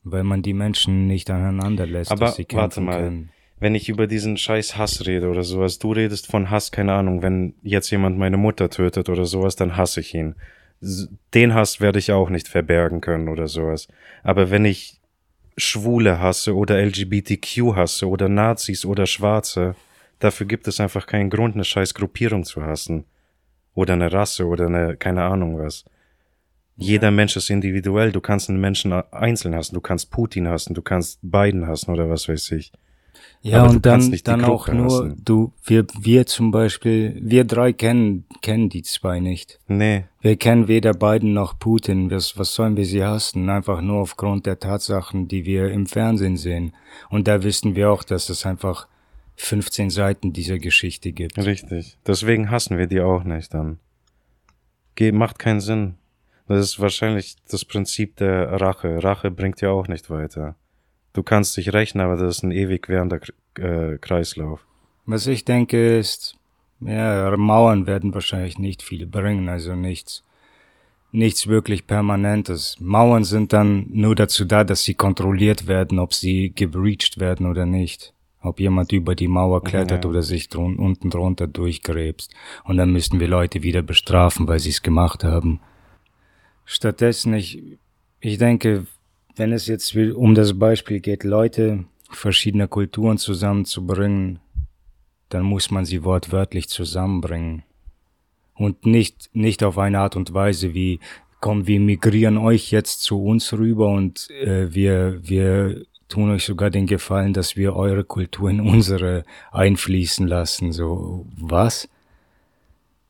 weil 0.03 0.25
man 0.25 0.42
die 0.42 0.55
Menschen 0.55 1.07
nicht 1.07 1.31
aneinander 1.31 1.87
lässt, 1.87 2.11
Aber 2.11 2.27
dass 2.27 2.37
sie 2.37 2.47
warte 2.53 2.57
kämpfen 2.57 2.85
mal. 2.85 2.99
können. 2.99 3.31
Wenn 3.61 3.75
ich 3.75 3.88
über 3.88 4.07
diesen 4.07 4.37
scheiß 4.37 4.77
Hass 4.77 5.07
rede 5.07 5.29
oder 5.29 5.43
sowas, 5.43 5.79
du 5.79 5.93
redest 5.93 6.27
von 6.27 6.51
Hass, 6.51 6.73
keine 6.73 6.93
Ahnung, 6.93 7.23
wenn 7.23 7.55
jetzt 7.62 7.90
jemand 7.90 8.19
meine 8.19 8.37
Mutter 8.37 8.69
tötet 8.69 9.09
oder 9.09 9.25
sowas, 9.25 9.57
dann 9.57 9.77
hasse 9.77 10.01
ich 10.01 10.14
ihn. 10.14 10.35
Den 11.33 11.55
Hass 11.55 11.81
werde 11.81 11.99
ich 11.99 12.12
auch 12.12 12.29
nicht 12.29 12.49
verbergen 12.49 13.01
können 13.01 13.29
oder 13.29 13.49
sowas. 13.49 13.88
Aber 14.23 14.51
wenn 14.51 14.64
ich 14.64 15.01
Schwule 15.57 16.21
hasse 16.21 16.55
oder 16.55 16.79
LGBTQ 16.85 17.75
hasse 17.77 18.09
oder 18.09 18.29
Nazis 18.29 18.85
oder 18.85 19.07
Schwarze, 19.07 19.77
dafür 20.19 20.47
gibt 20.47 20.67
es 20.69 20.81
einfach 20.81 21.07
keinen 21.07 21.31
Grund, 21.31 21.55
eine 21.55 21.64
scheiß 21.64 21.95
Gruppierung 21.95 22.45
zu 22.45 22.62
hassen. 22.62 23.05
Oder 23.75 23.95
eine 23.95 24.12
Rasse 24.12 24.47
oder 24.47 24.67
eine, 24.67 24.97
keine 24.97 25.25
Ahnung 25.25 25.59
was. 25.59 25.85
Jeder 26.77 27.11
Mensch 27.11 27.37
ist 27.37 27.51
individuell. 27.51 28.12
Du 28.12 28.21
kannst 28.21 28.49
einen 28.49 28.61
Menschen 28.61 28.93
einzeln 28.93 29.55
hassen. 29.55 29.75
Du 29.75 29.81
kannst 29.81 30.11
Putin 30.11 30.49
hassen. 30.49 30.75
Du 30.75 30.83
kannst 30.83 31.19
Biden 31.23 31.67
hassen 31.67 31.93
oder 31.93 32.09
was 32.09 32.29
weiß 32.29 32.53
ich. 32.53 32.73
Ja, 33.42 33.62
Aber 33.62 33.70
und 33.70 33.87
dann, 33.87 34.14
dann 34.24 34.44
auch 34.44 34.66
Gruppe 34.66 34.77
nur, 34.77 35.16
du, 35.22 35.53
wir, 35.64 35.87
wir 35.98 36.27
zum 36.27 36.50
Beispiel, 36.50 37.20
wir 37.22 37.44
drei 37.44 37.72
kennen, 37.72 38.24
kennen 38.42 38.68
die 38.68 38.83
zwei 38.83 39.20
nicht. 39.20 39.61
Nee. 39.68 40.05
Wir 40.20 40.37
kennen 40.37 40.68
weder 40.68 40.94
Biden 40.94 41.35
noch 41.35 41.59
Putin. 41.59 42.11
Was, 42.11 42.38
was 42.38 42.55
sollen 42.55 42.77
wir 42.77 42.87
sie 42.87 43.05
hassen? 43.05 43.50
Einfach 43.50 43.81
nur 43.81 44.00
aufgrund 44.00 44.46
der 44.46 44.59
Tatsachen, 44.59 45.29
die 45.29 45.44
wir 45.44 45.70
im 45.70 45.87
Fernsehen 45.87 46.37
sehen. 46.37 46.74
Und 47.11 47.29
da 47.29 47.42
wissen 47.42 47.77
wir 47.77 47.90
auch, 47.90 48.05
dass 48.05 48.29
es 48.31 48.46
einfach 48.46 48.88
15 49.37 49.90
Seiten 49.90 50.33
dieser 50.33 50.59
Geschichte 50.59 51.12
gibt. 51.12 51.38
Richtig. 51.38 51.98
Deswegen 52.07 52.50
hassen 52.50 52.79
wir 52.79 52.87
die 52.87 53.00
auch 53.00 53.24
nicht 53.24 53.53
dann. 53.53 53.79
Ge 54.94 55.12
macht 55.12 55.38
keinen 55.38 55.61
Sinn. 55.61 55.96
Das 56.46 56.64
ist 56.64 56.81
wahrscheinlich 56.81 57.37
das 57.50 57.64
Prinzip 57.64 58.16
der 58.16 58.61
Rache. 58.61 59.03
Rache 59.03 59.31
bringt 59.31 59.61
ja 59.61 59.70
auch 59.70 59.88
nicht 59.88 60.11
weiter. 60.11 60.57
Du 61.14 61.22
kannst 61.22 61.57
dich 61.57 61.72
rächen, 61.72 62.00
aber 62.00 62.16
das 62.16 62.37
ist 62.38 62.42
ein 62.42 62.50
ewig 62.50 62.88
währender 62.88 63.20
äh, 63.57 63.96
Kreislauf. 63.98 64.61
Was 65.07 65.27
ich 65.27 65.44
denke 65.44 65.96
ist, 65.96 66.37
ja, 66.81 67.35
Mauern 67.37 67.87
werden 67.87 68.12
wahrscheinlich 68.12 68.59
nicht 68.59 68.83
viel 68.83 69.07
bringen, 69.07 69.48
also 69.48 69.74
nichts, 69.77 70.24
nichts 71.12 71.46
wirklich 71.46 71.87
Permanentes. 71.87 72.77
Mauern 72.81 73.22
sind 73.24 73.53
dann 73.53 73.87
nur 73.90 74.14
dazu 74.16 74.44
da, 74.44 74.64
dass 74.64 74.83
sie 74.83 74.94
kontrolliert 74.94 75.66
werden, 75.68 75.98
ob 75.98 76.12
sie 76.14 76.53
gebreached 76.55 77.20
werden 77.20 77.46
oder 77.46 77.64
nicht. 77.64 78.12
Ob 78.40 78.61
jemand 78.61 78.92
über 78.92 79.14
die 79.14 79.29
Mauer 79.29 79.62
klettert 79.64 80.05
Ja. 80.05 80.11
oder 80.11 80.22
sich 80.22 80.48
drun 80.50 80.77
unten 80.77 81.09
drunter 81.09 81.46
durchgräbst. 81.46 82.35
Und 82.64 82.77
dann 82.77 82.92
müssten 82.92 83.18
wir 83.20 83.29
Leute 83.29 83.62
wieder 83.62 83.81
bestrafen, 83.83 84.46
weil 84.48 84.59
sie 84.59 84.68
es 84.70 84.83
gemacht 84.83 85.24
haben. 85.24 85.61
Stattdessen, 86.66 87.33
ich, 87.35 87.62
ich 88.20 88.37
denke, 88.37 88.87
wenn 89.37 89.53
es 89.53 89.66
jetzt 89.66 89.94
um 89.97 90.35
das 90.35 90.59
Beispiel 90.59 91.01
geht, 91.01 91.25
Leute 91.25 91.85
verschiedener 92.11 92.68
Kulturen 92.68 93.18
zusammenzubringen, 93.18 94.38
dann 95.29 95.42
muss 95.42 95.70
man 95.70 95.85
sie 95.85 96.05
wortwörtlich 96.05 96.68
zusammenbringen. 96.68 97.64
Und 98.55 98.87
nicht, 98.87 99.31
nicht 99.33 99.64
auf 99.64 99.79
eine 99.79 99.99
Art 99.99 100.14
und 100.14 100.33
Weise 100.33 100.75
wie, 100.75 101.01
komm, 101.40 101.66
wir 101.66 101.81
migrieren 101.81 102.38
euch 102.38 102.70
jetzt 102.70 103.03
zu 103.03 103.23
uns 103.23 103.53
rüber 103.53 103.88
und 103.88 104.31
äh, 104.31 104.73
wir, 104.73 105.18
wir 105.23 105.85
tun 106.09 106.31
euch 106.31 106.44
sogar 106.44 106.70
den 106.70 106.87
Gefallen, 106.87 107.33
dass 107.33 107.57
wir 107.57 107.75
eure 107.75 108.05
Kultur 108.05 108.49
in 108.51 108.61
unsere 108.61 109.25
einfließen 109.51 110.29
lassen. 110.29 110.73
So, 110.73 111.27
was? 111.37 111.88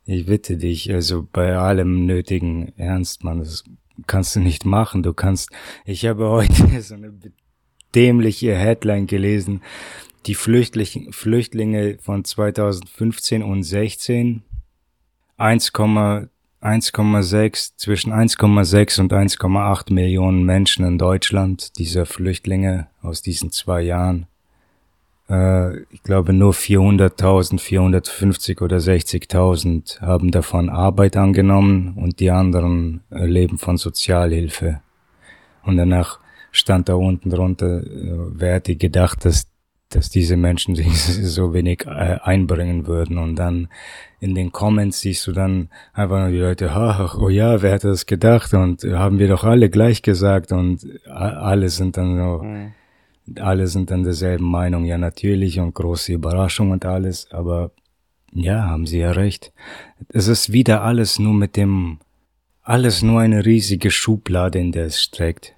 Ich 0.06 0.26
bitte 0.26 0.56
dich, 0.56 0.92
also 0.92 1.26
bei 1.30 1.56
allem 1.56 2.06
nötigen 2.06 2.72
Ernst, 2.76 3.24
man, 3.24 3.38
das 3.38 3.64
kannst 4.06 4.36
du 4.36 4.40
nicht 4.40 4.64
machen. 4.64 5.02
Du 5.02 5.12
kannst, 5.12 5.50
ich 5.84 6.06
habe 6.06 6.28
heute 6.28 6.80
so 6.82 6.94
eine 6.94 7.12
dämliche 7.94 8.56
Headline 8.56 9.06
gelesen. 9.06 9.62
Die 10.26 10.34
Flüchtling, 10.34 11.12
Flüchtlinge 11.12 11.98
von 12.00 12.24
2015 12.24 13.42
und 13.42 13.62
16 13.62 14.42
1,1 15.38 16.28
1,6, 16.64 17.72
zwischen 17.76 18.10
1,6 18.10 19.00
und 19.00 19.12
1,8 19.12 19.92
Millionen 19.92 20.44
Menschen 20.44 20.86
in 20.86 20.96
Deutschland, 20.96 21.78
dieser 21.78 22.06
Flüchtlinge 22.06 22.88
aus 23.02 23.20
diesen 23.20 23.50
zwei 23.50 23.82
Jahren. 23.82 24.26
Äh, 25.28 25.80
ich 25.90 26.02
glaube 26.02 26.32
nur 26.32 26.52
400.000, 26.52 27.58
450 27.58 28.60
oder 28.60 28.78
60.000 28.78 30.00
haben 30.00 30.30
davon 30.30 30.68
Arbeit 30.68 31.16
angenommen 31.16 31.94
und 31.96 32.20
die 32.20 32.30
anderen 32.30 33.02
äh, 33.10 33.26
leben 33.26 33.58
von 33.58 33.76
Sozialhilfe. 33.76 34.80
Und 35.64 35.76
danach 35.76 36.18
stand 36.52 36.88
da 36.88 36.94
unten 36.94 37.30
drunter, 37.30 37.82
äh, 37.82 38.16
wer 38.34 38.54
hätte 38.54 38.76
gedacht, 38.76 39.24
dass 39.24 39.48
dass 39.90 40.10
diese 40.10 40.36
Menschen 40.36 40.74
sich 40.74 40.92
so 40.92 41.54
wenig 41.54 41.86
einbringen 41.86 42.88
würden. 42.88 43.16
Und 43.16 43.36
dann 43.36 43.68
in 44.18 44.34
den 44.34 44.50
Comments 44.50 44.98
siehst 44.98 45.24
du 45.28 45.32
dann 45.32 45.68
einfach 45.92 46.18
nur 46.18 46.30
die 46.30 46.38
Leute, 46.38 46.72
ach, 46.72 47.16
oh 47.16 47.28
ja, 47.28 47.62
wer 47.62 47.72
hätte 47.72 47.88
das 47.88 48.06
gedacht? 48.06 48.54
Und 48.54 48.82
haben 48.82 49.20
wir 49.20 49.28
doch 49.28 49.44
alle 49.44 49.70
gleich 49.70 50.02
gesagt 50.02 50.50
und 50.50 50.84
alle 51.06 51.68
sind 51.68 51.96
dann 51.96 52.16
so, 52.16 52.44
alle 53.38 53.66
sind 53.68 53.90
dann 53.90 54.04
derselben 54.04 54.50
Meinung, 54.50 54.84
ja 54.84 54.98
natürlich 54.98 55.58
und 55.60 55.74
große 55.74 56.12
Überraschung 56.12 56.70
und 56.70 56.84
alles, 56.84 57.30
aber 57.30 57.70
ja, 58.32 58.64
haben 58.64 58.86
sie 58.86 58.98
ja 58.98 59.12
recht. 59.12 59.52
Es 60.08 60.26
ist 60.26 60.52
wieder 60.52 60.82
alles 60.82 61.18
nur 61.18 61.34
mit 61.34 61.56
dem, 61.56 62.00
alles 62.62 63.02
nur 63.02 63.20
eine 63.20 63.44
riesige 63.44 63.90
Schublade, 63.90 64.58
in 64.58 64.72
der 64.72 64.86
es 64.86 65.00
steckt. 65.00 65.54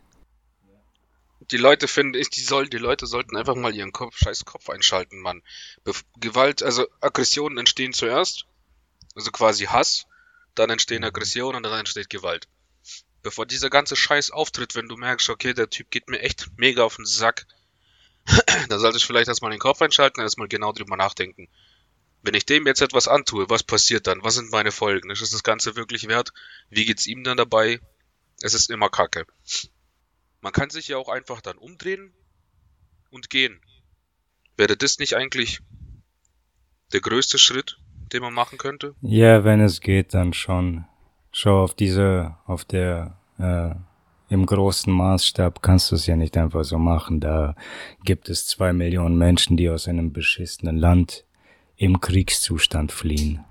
Die 1.50 1.56
Leute 1.56 1.86
finde 1.86 2.18
ich, 2.18 2.28
die 2.28 2.40
soll, 2.40 2.68
die 2.68 2.76
Leute 2.76 3.06
sollten 3.06 3.36
einfach 3.36 3.54
mal 3.54 3.74
ihren 3.74 3.92
Kopf, 3.92 4.16
scheiß 4.18 4.44
Kopf 4.44 4.68
einschalten, 4.68 5.20
Mann. 5.20 5.42
Bef 5.84 6.04
Gewalt, 6.18 6.62
also 6.62 6.86
Aggressionen 7.00 7.58
entstehen 7.58 7.92
zuerst, 7.92 8.46
also 9.14 9.30
quasi 9.30 9.66
Hass, 9.66 10.06
dann 10.54 10.70
entstehen 10.70 11.04
Aggressionen 11.04 11.56
und 11.56 11.62
dann 11.62 11.78
entsteht 11.78 12.10
Gewalt. 12.10 12.48
Bevor 13.22 13.46
dieser 13.46 13.70
ganze 13.70 13.96
Scheiß 13.96 14.30
auftritt, 14.32 14.74
wenn 14.74 14.88
du 14.88 14.96
merkst, 14.96 15.30
okay, 15.30 15.54
der 15.54 15.70
Typ 15.70 15.90
geht 15.90 16.08
mir 16.08 16.20
echt 16.20 16.48
mega 16.56 16.82
auf 16.82 16.96
den 16.96 17.06
Sack, 17.06 17.46
dann 18.68 18.78
solltest 18.78 19.04
du 19.04 19.06
vielleicht 19.06 19.28
erstmal 19.28 19.50
den 19.50 19.60
Kopf 19.60 19.80
einschalten 19.82 20.20
und 20.20 20.24
erstmal 20.24 20.48
genau 20.48 20.72
drüber 20.72 20.96
nachdenken. 20.96 21.48
Wenn 22.22 22.34
ich 22.34 22.46
dem 22.46 22.66
jetzt 22.66 22.82
etwas 22.82 23.06
antue, 23.06 23.48
was 23.48 23.62
passiert 23.62 24.06
dann? 24.06 24.24
Was 24.24 24.34
sind 24.34 24.50
meine 24.50 24.72
Folgen? 24.72 25.10
Ist 25.10 25.32
das 25.32 25.42
Ganze 25.42 25.76
wirklich 25.76 26.08
wert? 26.08 26.32
Wie 26.70 26.84
geht's 26.84 27.06
ihm 27.06 27.22
dann 27.22 27.36
dabei? 27.36 27.80
Es 28.40 28.54
ist 28.54 28.70
immer 28.70 28.88
Kacke. 28.88 29.26
Man 30.40 30.52
kann 30.52 30.70
sich 30.70 30.88
ja 30.88 30.96
auch 30.96 31.08
einfach 31.08 31.40
dann 31.40 31.56
umdrehen 31.56 32.12
und 33.10 33.30
gehen. 33.30 33.60
Wäre 34.56 34.76
das 34.76 34.98
nicht 34.98 35.14
eigentlich 35.14 35.60
der 36.92 37.00
größte 37.00 37.38
Schritt, 37.38 37.78
den 38.12 38.22
man 38.22 38.34
machen 38.34 38.58
könnte? 38.58 38.94
Ja, 39.02 39.44
wenn 39.44 39.60
es 39.60 39.80
geht, 39.80 40.14
dann 40.14 40.32
schon. 40.32 40.84
Schau 41.32 41.62
auf 41.62 41.74
diese, 41.74 42.36
auf 42.46 42.64
der, 42.64 43.18
äh, 43.38 43.74
im 44.28 44.46
großen 44.46 44.92
Maßstab 44.92 45.62
kannst 45.62 45.90
du 45.90 45.94
es 45.94 46.06
ja 46.06 46.16
nicht 46.16 46.36
einfach 46.36 46.64
so 46.64 46.78
machen. 46.78 47.20
Da 47.20 47.54
gibt 48.04 48.28
es 48.28 48.46
zwei 48.46 48.72
Millionen 48.72 49.16
Menschen, 49.16 49.56
die 49.56 49.70
aus 49.70 49.86
einem 49.86 50.12
beschissenen 50.12 50.76
Land 50.76 51.24
im 51.76 52.00
Kriegszustand 52.00 52.90
fliehen. 52.90 53.44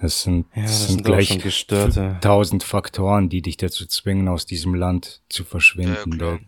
Das 0.00 0.22
sind, 0.22 0.46
Ja, 0.54 0.62
das 0.62 0.70
das 0.70 0.86
sind 0.86 0.88
sind 0.88 1.04
gleich 1.04 2.20
tausend 2.20 2.62
Faktoren, 2.62 3.28
die 3.28 3.42
dich 3.42 3.56
dazu 3.56 3.86
zwingen, 3.86 4.28
aus 4.28 4.46
diesem 4.46 4.74
Land 4.74 5.20
zu 5.28 5.44
verschwinden. 5.44 6.18
Ja. 6.18 6.38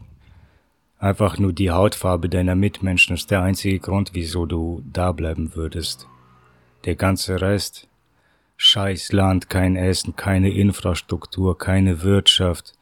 Einfach 0.99 1.39
nur 1.39 1.53
die 1.53 1.71
Hautfarbe 1.71 2.29
deiner 2.29 2.55
Mitmenschen 2.55 3.15
ist 3.15 3.31
der 3.31 3.43
einzige 3.43 3.81
Grund, 3.81 4.11
wieso 4.15 4.47
du 4.47 4.83
da 4.91 5.13
bleiben 5.13 5.55
würdest. 5.55 6.07
Der 6.85 6.95
ganze 6.95 7.41
Rest, 7.41 7.89
scheiß 8.57 9.13
Land, 9.13 9.51
kein 9.51 9.77
Essen, 9.77 10.15
keine 10.17 10.51
Infrastruktur, 10.51 11.59
keine 11.59 12.03
Wirtschaft, 12.03 12.75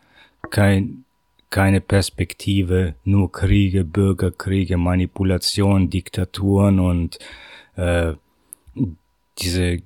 kein, 0.51 1.05
keine 1.51 1.81
Perspektive, 1.81 2.95
nur 3.05 3.33
Kriege, 3.33 3.85
Bürgerkriege, 3.85 4.77
Manipulation, 4.77 5.91
Diktaturen 5.91 6.81
und 6.81 7.19
äh, 7.77 8.15
diese 9.39 9.83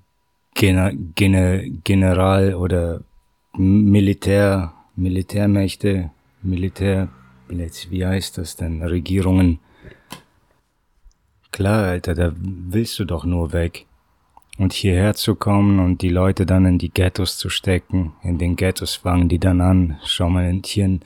Gener 0.55 0.93
Gener 1.15 1.63
General- 1.83 2.55
oder 2.55 3.03
Militär, 3.57 4.75
Militärmächte, 4.97 6.11
Militär, 6.43 7.09
wie 7.49 8.07
heißt 8.07 8.39
das 8.39 8.57
denn, 8.57 8.83
Regierungen. 8.83 9.59
Klar, 11.51 11.85
Alter, 11.85 12.15
da 12.15 12.33
willst 12.37 12.99
du 12.99 13.05
doch 13.05 13.25
nur 13.25 13.53
weg. 13.53 13.87
Und 14.57 14.73
hierher 14.73 15.15
zu 15.15 15.35
kommen 15.35 15.81
und 15.81 16.01
die 16.03 16.11
Leute 16.11 16.47
dann 16.47 16.65
in 16.65 16.79
die 16.79 16.91
Ghettos 16.91 17.39
zu 17.39 17.49
stecken, 17.49 18.13
in 18.23 18.39
den 18.39 18.55
Ghettos 18.55 18.95
fangen 18.95 19.29
die 19.29 19.41
dann 19.41 19.61
an, 19.61 19.99
schau 20.05 20.31
mal, 20.31 20.49
in 20.49 20.63
Tieren, 20.63 21.01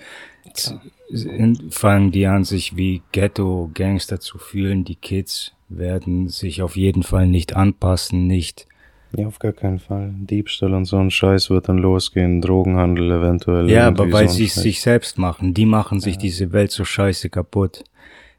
fangen 1.70 2.10
die 2.12 2.26
an, 2.26 2.44
sich 2.44 2.76
wie 2.76 3.02
Ghetto-Gangster 3.12 4.20
zu 4.20 4.38
fühlen. 4.38 4.84
Die 4.84 4.96
Kids 4.96 5.52
werden 5.68 6.28
sich 6.28 6.62
auf 6.62 6.76
jeden 6.76 7.02
Fall 7.02 7.26
nicht 7.26 7.56
anpassen, 7.56 8.26
nicht 8.26 8.66
Ja, 9.16 9.26
auf 9.26 9.38
gar 9.38 9.52
keinen 9.52 9.78
Fall. 9.78 10.12
Diebstahl 10.14 10.74
und 10.74 10.84
so 10.84 10.98
ein 10.98 11.10
Scheiß 11.10 11.48
wird 11.50 11.68
dann 11.70 11.78
losgehen, 11.78 12.42
Drogenhandel 12.42 13.10
eventuell. 13.10 13.70
Ja, 13.70 13.86
aber 13.86 14.10
weil 14.12 14.28
so 14.28 14.34
sie 14.34 14.44
es 14.44 14.54
Scheiß. 14.54 14.62
sich 14.62 14.80
selbst 14.82 15.18
machen. 15.18 15.54
Die 15.54 15.66
machen 15.66 16.00
sich 16.00 16.18
diese 16.18 16.52
Welt 16.52 16.70
so 16.70 16.84
scheiße 16.84 17.30
kaputt. 17.30 17.84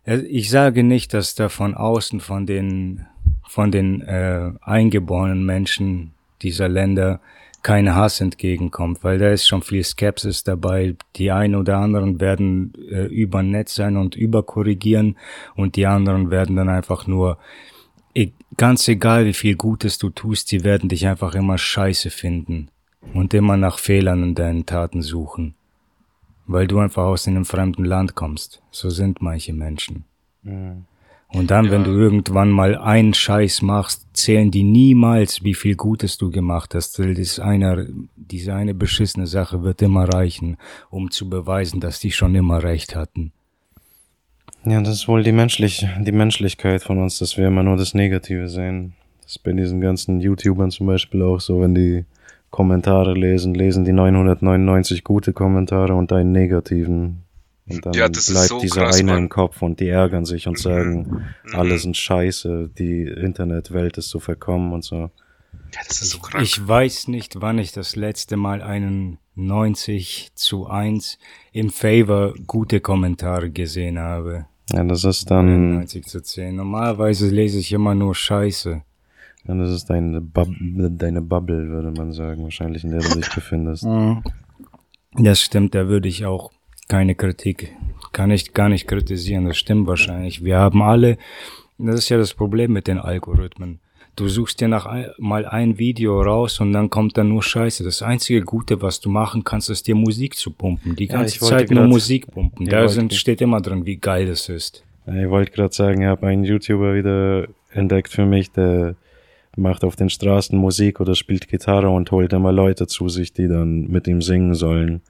Äh, 0.05 0.17
Ich 0.19 0.49
sage 0.51 0.83
nicht, 0.83 1.13
dass 1.15 1.33
da 1.33 1.49
von 1.49 1.73
außen, 1.73 2.19
von 2.19 2.45
den, 2.45 3.05
von 3.47 3.71
den 3.71 4.01
äh, 4.01 4.51
eingeborenen 4.61 5.45
Menschen 5.45 6.11
dieser 6.41 6.69
Länder 6.69 7.19
kein 7.61 7.93
Hass 7.93 8.21
entgegenkommt, 8.21 9.03
weil 9.03 9.17
da 9.17 9.31
ist 9.31 9.47
schon 9.47 9.61
viel 9.61 9.83
Skepsis 9.83 10.43
dabei. 10.43 10.95
Die 11.15 11.31
einen 11.31 11.55
oder 11.55 11.77
anderen 11.77 12.19
werden 12.19 12.73
äh, 12.89 13.05
übernett 13.05 13.69
sein 13.69 13.97
und 13.97 14.15
überkorrigieren 14.15 15.17
und 15.55 15.75
die 15.75 15.85
anderen 15.85 16.31
werden 16.31 16.55
dann 16.55 16.69
einfach 16.69 17.05
nur 17.07 17.37
e- 18.13 18.31
ganz 18.57 18.87
egal 18.87 19.25
wie 19.25 19.33
viel 19.33 19.55
Gutes 19.55 19.97
du 19.97 20.09
tust, 20.09 20.47
sie 20.47 20.63
werden 20.63 20.89
dich 20.89 21.07
einfach 21.07 21.35
immer 21.35 21.57
scheiße 21.57 22.09
finden 22.09 22.69
und 23.13 23.33
immer 23.33 23.57
nach 23.57 23.79
Fehlern 23.79 24.23
in 24.23 24.35
deinen 24.35 24.65
Taten 24.65 25.01
suchen. 25.01 25.55
Weil 26.47 26.67
du 26.67 26.79
einfach 26.79 27.03
aus 27.03 27.27
einem 27.27 27.45
fremden 27.45 27.85
Land 27.85 28.15
kommst. 28.15 28.61
So 28.71 28.89
sind 28.89 29.21
manche 29.21 29.53
Menschen. 29.53 30.05
Und 31.31 31.51
dann, 31.51 31.69
wenn 31.69 31.83
du 31.83 31.91
irgendwann 31.91 32.49
mal 32.49 32.75
einen 32.75 33.13
Scheiß 33.13 33.61
machst, 33.61 34.07
zählen 34.13 34.49
die 34.49 34.63
niemals, 34.63 35.43
wie 35.43 35.53
viel 35.53 35.75
Gutes 35.75 36.17
du 36.17 36.31
gemacht 36.31 36.73
hast. 36.73 36.97
Weil 36.99 37.13
Das 37.13 37.39
einer, 37.39 37.85
diese 38.15 38.55
eine 38.55 38.73
beschissene 38.73 39.27
Sache 39.27 39.61
wird 39.61 39.81
immer 39.83 40.05
reichen, 40.05 40.57
um 40.89 41.11
zu 41.11 41.29
beweisen, 41.29 41.79
dass 41.79 41.99
die 41.99 42.11
schon 42.11 42.33
immer 42.33 42.63
recht 42.63 42.95
hatten. 42.95 43.31
Ja, 44.65 44.81
das 44.81 44.95
ist 44.95 45.07
wohl 45.07 45.23
die, 45.23 45.31
menschlich, 45.31 45.87
die 45.99 46.11
Menschlichkeit 46.11 46.81
von 46.81 46.97
uns, 46.97 47.19
dass 47.19 47.37
wir 47.37 47.47
immer 47.47 47.63
nur 47.63 47.77
das 47.77 47.93
Negative 47.93 48.49
sehen. 48.49 48.93
Das 49.21 49.33
ist 49.33 49.43
bei 49.43 49.51
diesen 49.51 49.81
ganzen 49.81 50.19
YouTubern 50.21 50.71
zum 50.71 50.87
Beispiel 50.87 51.21
auch 51.21 51.39
so, 51.39 51.61
wenn 51.61 51.75
die 51.75 52.05
Kommentare 52.49 53.13
lesen, 53.13 53.53
lesen 53.53 53.85
die 53.85 53.93
999 53.93 55.03
gute 55.03 55.33
Kommentare 55.33 55.93
und 55.93 56.11
einen 56.11 56.31
negativen. 56.31 57.23
Und 57.69 57.85
dann 57.85 57.93
Ja, 57.93 58.07
bleibt 58.07 58.15
so 58.17 58.59
dieser 58.59 58.85
krass, 58.85 58.99
eine 58.99 59.11
Mann. 59.13 59.23
im 59.23 59.29
Kopf 59.29 59.61
und 59.61 59.79
die 59.79 59.87
ärgern 59.89 60.25
sich 60.25 60.47
und 60.47 60.57
sagen, 60.57 61.07
Mhm. 61.45 61.55
alle 61.55 61.77
sind 61.77 61.95
scheiße, 61.97 62.69
die 62.77 63.03
Internetwelt 63.03 63.97
ist 63.97 64.09
so 64.09 64.19
verkommen 64.19 64.73
und 64.73 64.83
so. 64.83 65.11
Ja, 65.73 65.81
das 65.87 66.01
ist 66.01 66.11
so 66.11 66.19
krank. 66.19 66.43
Ich 66.43 66.67
weiß 66.67 67.07
nicht, 67.09 67.41
wann 67.41 67.57
ich 67.59 67.71
das 67.71 67.95
letzte 67.95 68.37
Mal 68.37 68.61
einen 68.61 69.19
90 69.35 70.31
zu 70.35 70.67
1 70.67 71.17
im 71.51 71.69
Favor 71.69 72.33
gute 72.47 72.79
Kommentare 72.81 73.49
gesehen 73.51 73.99
habe. 73.99 74.45
Ja, 74.71 74.83
das 74.83 75.03
ist 75.03 75.29
dann, 75.31 75.75
90 75.75 76.05
zu 76.05 76.21
10. 76.21 76.55
Normalerweise 76.55 77.27
lese 77.29 77.57
ich 77.59 77.71
immer 77.71 77.95
nur 77.95 78.13
Scheiße. 78.15 78.81
ja, 79.47 79.55
das 79.55 79.71
ist 79.71 79.85
deine, 79.89 80.21
Bub 80.21 80.49
deine 80.59 81.21
Bubble, 81.21 81.69
würde 81.69 81.91
man 81.91 82.11
sagen, 82.13 82.43
wahrscheinlich, 82.43 82.83
in 82.83 82.91
der 82.91 82.99
du 83.01 83.15
dich 83.15 83.29
befindest. 83.33 83.83
Mhm. 83.85 84.23
Das 85.15 85.41
stimmt, 85.41 85.73
da 85.73 85.87
würde 85.87 86.07
ich 86.07 86.25
auch 86.25 86.51
keine 86.89 87.15
Kritik, 87.15 87.71
kann 88.11 88.31
ich 88.31 88.53
gar 88.53 88.67
nicht 88.67 88.87
kritisieren, 88.87 89.45
das 89.45 89.57
stimmt 89.57 89.87
wahrscheinlich. 89.87 90.43
Wir 90.43 90.57
haben 90.57 90.81
alle, 90.81 91.17
das 91.77 91.95
ist 91.99 92.09
ja 92.09 92.17
das 92.17 92.33
Problem 92.33 92.73
mit 92.73 92.87
den 92.87 92.97
Algorithmen. 92.97 93.79
Du 94.15 94.27
suchst 94.27 94.59
dir 94.59 94.67
nach 94.67 94.85
ein, 94.85 95.05
mal 95.17 95.45
ein 95.45 95.77
Video 95.77 96.19
raus 96.21 96.59
und 96.59 96.73
dann 96.73 96.89
kommt 96.89 97.17
da 97.17 97.23
nur 97.23 97.41
Scheiße. 97.41 97.85
Das 97.85 98.01
einzige 98.01 98.41
Gute, 98.41 98.81
was 98.81 98.99
du 98.99 99.09
machen 99.09 99.45
kannst, 99.45 99.69
ist 99.69 99.87
dir 99.87 99.95
Musik 99.95 100.35
zu 100.35 100.51
pumpen. 100.51 100.95
Die 100.97 101.05
Ja, 101.05 101.13
ganze 101.19 101.39
wollte 101.39 101.55
Zeit 101.55 101.71
nur 101.71 101.81
grad- 101.83 101.89
Musik 101.89 102.27
pumpen. 102.31 102.65
Da 102.67 102.89
sind, 102.89 103.13
steht 103.13 103.39
immer 103.39 103.61
drin, 103.61 103.85
wie 103.85 103.95
geil 103.95 104.25
das 104.25 104.49
ist. 104.49 104.83
Ja, 105.07 105.13
Ich 105.23 105.29
wollte 105.29 105.51
gerade 105.51 105.73
sagen, 105.73 106.01
ich 106.01 106.07
habe 106.07 106.27
einen 106.27 106.43
YouTuber 106.43 106.95
wieder 106.95 107.47
entdeckt 107.71 108.11
für 108.11 108.25
mich, 108.25 108.51
der 108.51 108.95
macht 109.55 109.83
auf 109.85 109.95
den 109.95 110.09
Straßen 110.09 110.57
Musik 110.57 110.99
oder 110.99 111.15
spielt 111.15 111.47
Gitarre 111.47 111.89
und 111.89 112.11
holt 112.11 112.33
immer 112.33 112.51
Leute 112.51 112.87
zu 112.87 113.07
sich, 113.09 113.31
die 113.31 113.47
dann 113.47 113.87
mit 113.87 114.05
ihm 114.07 114.21
singen 114.21 114.53
sollen. 114.53 115.01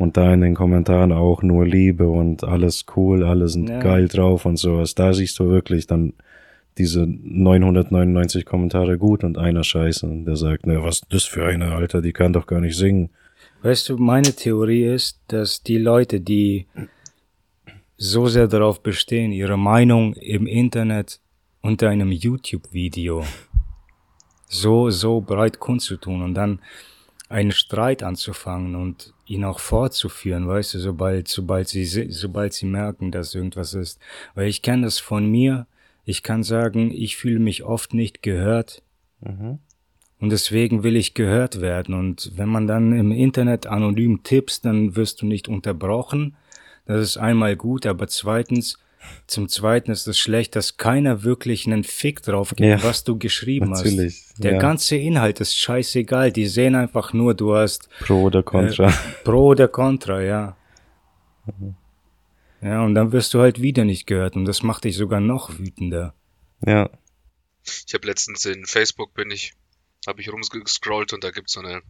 Und 0.00 0.16
da 0.16 0.32
in 0.32 0.40
den 0.40 0.54
Kommentaren 0.54 1.12
auch 1.12 1.42
nur 1.42 1.66
Liebe 1.66 2.08
und 2.08 2.42
alles 2.42 2.86
cool, 2.96 3.22
alle 3.22 3.48
sind 3.48 3.68
Ja. 3.68 3.80
geil 3.80 4.08
drauf 4.08 4.46
und 4.46 4.56
sowas. 4.56 4.94
Da 4.94 5.12
siehst 5.12 5.38
du 5.38 5.50
wirklich 5.50 5.86
dann 5.86 6.14
diese 6.78 7.06
999 7.06 8.46
Kommentare 8.46 8.96
gut 8.96 9.24
und 9.24 9.36
einer 9.36 9.62
scheiße. 9.62 10.06
Und 10.06 10.24
der 10.24 10.36
sagt, 10.36 10.66
ne, 10.66 10.82
was 10.82 11.00
ist 11.00 11.06
das 11.10 11.24
für 11.24 11.44
eine, 11.44 11.72
Alter, 11.72 12.00
die 12.00 12.14
kann 12.14 12.32
doch 12.32 12.46
gar 12.46 12.60
nicht 12.60 12.78
singen. 12.78 13.10
Weißt 13.62 13.90
du, 13.90 13.98
meine 13.98 14.32
Theorie 14.34 14.86
ist, 14.86 15.20
dass 15.28 15.62
die 15.62 15.76
Leute, 15.76 16.20
die 16.22 16.66
so 17.98 18.26
sehr 18.26 18.48
darauf 18.48 18.82
bestehen, 18.82 19.32
ihre 19.32 19.58
Meinung 19.58 20.14
im 20.14 20.46
Internet 20.46 21.20
unter 21.60 21.90
einem 21.90 22.10
YouTube-Video 22.10 23.24
so, 24.48 24.88
so 24.88 25.20
breit 25.20 25.58
kundzutun 25.60 26.22
und 26.22 26.32
dann 26.32 26.60
einen 27.30 27.52
Streit 27.52 28.02
anzufangen 28.02 28.74
und 28.74 29.14
ihn 29.24 29.44
auch 29.44 29.60
fortzuführen, 29.60 30.48
weißt 30.48 30.74
du, 30.74 30.78
sobald, 30.80 31.28
sobald 31.28 31.68
sie, 31.68 31.84
sobald 31.84 32.52
sie 32.52 32.66
merken, 32.66 33.12
dass 33.12 33.36
irgendwas 33.36 33.72
ist. 33.72 34.00
Weil 34.34 34.48
ich 34.48 34.62
kenne 34.62 34.82
das 34.82 34.98
von 34.98 35.30
mir. 35.30 35.66
Ich 36.04 36.24
kann 36.24 36.42
sagen, 36.42 36.90
ich 36.90 37.16
fühle 37.16 37.38
mich 37.38 37.62
oft 37.62 37.94
nicht 37.94 38.22
gehört. 38.22 38.82
Und 40.18 40.30
deswegen 40.30 40.82
will 40.82 40.96
ich 40.96 41.14
gehört 41.14 41.60
werden. 41.60 41.94
Und 41.94 42.32
wenn 42.36 42.48
man 42.48 42.66
dann 42.66 42.92
im 42.92 43.12
Internet 43.12 43.66
anonym 43.68 44.24
tippst, 44.24 44.64
dann 44.64 44.96
wirst 44.96 45.22
du 45.22 45.26
nicht 45.26 45.46
unterbrochen. 45.46 46.36
Das 46.84 47.00
ist 47.00 47.16
einmal 47.16 47.54
gut, 47.54 47.86
aber 47.86 48.08
zweitens, 48.08 48.76
zum 49.26 49.48
Zweiten 49.48 49.90
ist 49.90 50.06
es 50.06 50.18
schlecht, 50.18 50.56
dass 50.56 50.76
keiner 50.76 51.22
wirklich 51.22 51.66
einen 51.66 51.84
Fick 51.84 52.22
drauf 52.22 52.50
gibt, 52.50 52.60
Ja, 52.60 52.82
was 52.82 53.04
du 53.04 53.18
geschrieben 53.18 53.70
natürlich, 53.70 54.24
hast. 54.28 54.44
Der 54.44 54.52
ja. 54.52 54.58
ganze 54.58 54.96
Inhalt 54.96 55.40
ist 55.40 55.56
scheißegal. 55.56 56.32
Die 56.32 56.46
sehen 56.46 56.74
einfach 56.74 57.12
nur, 57.12 57.34
du 57.34 57.54
hast 57.54 57.88
Pro 58.00 58.22
oder 58.22 58.42
Contra. 58.42 58.92
Pro 59.24 59.48
oder 59.48 59.68
Contra, 59.68 60.20
ja. 60.22 60.56
Ja, 62.62 62.84
und 62.84 62.94
dann 62.94 63.12
wirst 63.12 63.32
du 63.34 63.40
halt 63.40 63.62
wieder 63.62 63.84
nicht 63.84 64.06
gehört 64.06 64.36
und 64.36 64.44
das 64.44 64.62
macht 64.62 64.84
dich 64.84 64.96
sogar 64.96 65.20
noch 65.20 65.58
wütender. 65.58 66.14
ja. 66.66 66.90
Ich 67.86 67.92
habe 67.92 68.06
letztens 68.06 68.46
in 68.46 68.64
Facebook 68.64 69.12
bin 69.12 69.30
ich, 69.30 69.52
habe 70.06 70.22
ich 70.22 70.32
rumgescrollt 70.32 71.12
und 71.12 71.22
da 71.22 71.30
gibt's 71.30 71.52
so 71.52 71.60
eine 71.60 71.82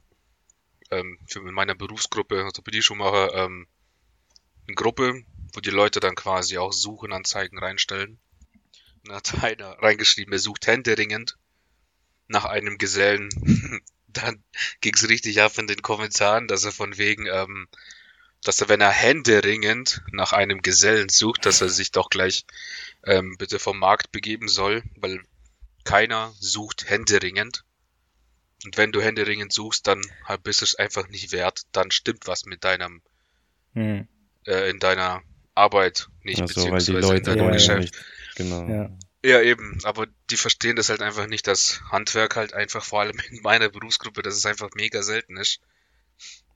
ähm, 0.90 1.18
für 1.26 1.38
in 1.40 1.54
meiner 1.54 1.74
Berufsgruppe, 1.76 2.44
Orthopädie-Schuhmacher, 2.44 3.34
ähm, 3.34 3.66
eine 4.66 4.74
Gruppe, 4.74 5.22
wo 5.52 5.60
die 5.60 5.70
Leute 5.70 6.00
dann 6.00 6.14
quasi 6.14 6.58
auch 6.58 6.72
Suchenanzeigen 6.72 7.58
reinstellen. 7.58 8.18
Und 9.02 9.08
da 9.08 9.16
hat 9.16 9.34
einer 9.42 9.70
reingeschrieben, 9.82 10.32
er 10.32 10.38
sucht 10.38 10.66
händeringend 10.66 11.36
nach 12.28 12.44
einem 12.44 12.78
Gesellen. 12.78 13.30
dann 14.12 14.42
ging's 14.80 15.08
richtig 15.08 15.40
ab 15.40 15.56
in 15.58 15.66
den 15.66 15.82
Kommentaren, 15.82 16.48
dass 16.48 16.64
er 16.64 16.72
von 16.72 16.98
wegen, 16.98 17.26
ähm, 17.26 17.68
dass 18.42 18.60
er, 18.60 18.68
wenn 18.68 18.80
er 18.80 18.90
händeringend 18.90 20.02
nach 20.12 20.32
einem 20.32 20.62
Gesellen 20.62 21.08
sucht, 21.08 21.46
dass 21.46 21.60
er 21.60 21.68
sich 21.68 21.92
doch 21.92 22.10
gleich 22.10 22.44
ähm, 23.04 23.36
bitte 23.38 23.58
vom 23.58 23.78
Markt 23.78 24.12
begeben 24.12 24.48
soll, 24.48 24.82
weil 24.96 25.22
keiner 25.84 26.32
sucht 26.38 26.88
händeringend. 26.88 27.64
Und 28.64 28.76
wenn 28.76 28.92
du 28.92 29.00
händeringend 29.00 29.52
suchst, 29.52 29.86
dann 29.86 30.02
bist 30.42 30.60
du 30.60 30.64
es 30.64 30.74
einfach 30.74 31.08
nicht 31.08 31.32
wert. 31.32 31.62
Dann 31.72 31.90
stimmt 31.90 32.26
was 32.26 32.44
mit 32.44 32.64
deinem 32.64 33.00
hm. 33.72 34.06
äh, 34.46 34.68
in 34.68 34.78
deiner 34.78 35.22
Arbeit 35.60 36.08
nicht, 36.22 36.40
also, 36.40 36.54
beziehungsweise 36.54 36.94
weil 36.94 37.00
die 37.00 37.06
Leute 37.06 37.30
in 37.30 37.36
deinem 37.38 37.46
ja, 37.46 37.52
Geschäft. 37.52 37.94
Genau. 38.36 38.68
Ja. 38.68 38.90
ja, 39.24 39.42
eben, 39.42 39.78
aber 39.84 40.06
die 40.30 40.36
verstehen 40.36 40.76
das 40.76 40.88
halt 40.88 41.02
einfach 41.02 41.26
nicht, 41.26 41.46
dass 41.46 41.82
Handwerk 41.90 42.36
halt 42.36 42.54
einfach, 42.54 42.84
vor 42.84 43.00
allem 43.00 43.18
in 43.30 43.42
meiner 43.42 43.68
Berufsgruppe, 43.68 44.22
dass 44.22 44.34
es 44.34 44.46
einfach 44.46 44.70
mega 44.74 45.02
selten 45.02 45.36
ist. 45.36 45.60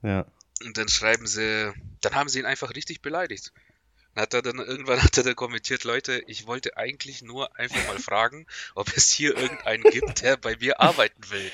Ja. 0.02 0.26
Und 0.64 0.78
dann 0.78 0.88
schreiben 0.88 1.26
sie, 1.26 1.72
dann 2.00 2.14
haben 2.14 2.28
sie 2.28 2.38
ihn 2.38 2.46
einfach 2.46 2.74
richtig 2.74 3.02
beleidigt. 3.02 3.52
Hat 4.16 4.32
er 4.32 4.42
dann 4.42 4.58
irgendwann 4.58 5.02
hat 5.02 5.16
er 5.18 5.24
dann 5.24 5.34
kommentiert, 5.34 5.84
Leute, 5.84 6.22
ich 6.26 6.46
wollte 6.46 6.76
eigentlich 6.76 7.22
nur 7.22 7.58
einfach 7.58 7.84
mal 7.88 7.98
fragen, 7.98 8.46
ob 8.74 8.96
es 8.96 9.10
hier 9.10 9.36
irgendeinen 9.36 9.82
gibt, 9.82 10.22
der 10.22 10.36
bei 10.36 10.56
mir 10.56 10.80
arbeiten 10.80 11.22
will. 11.30 11.50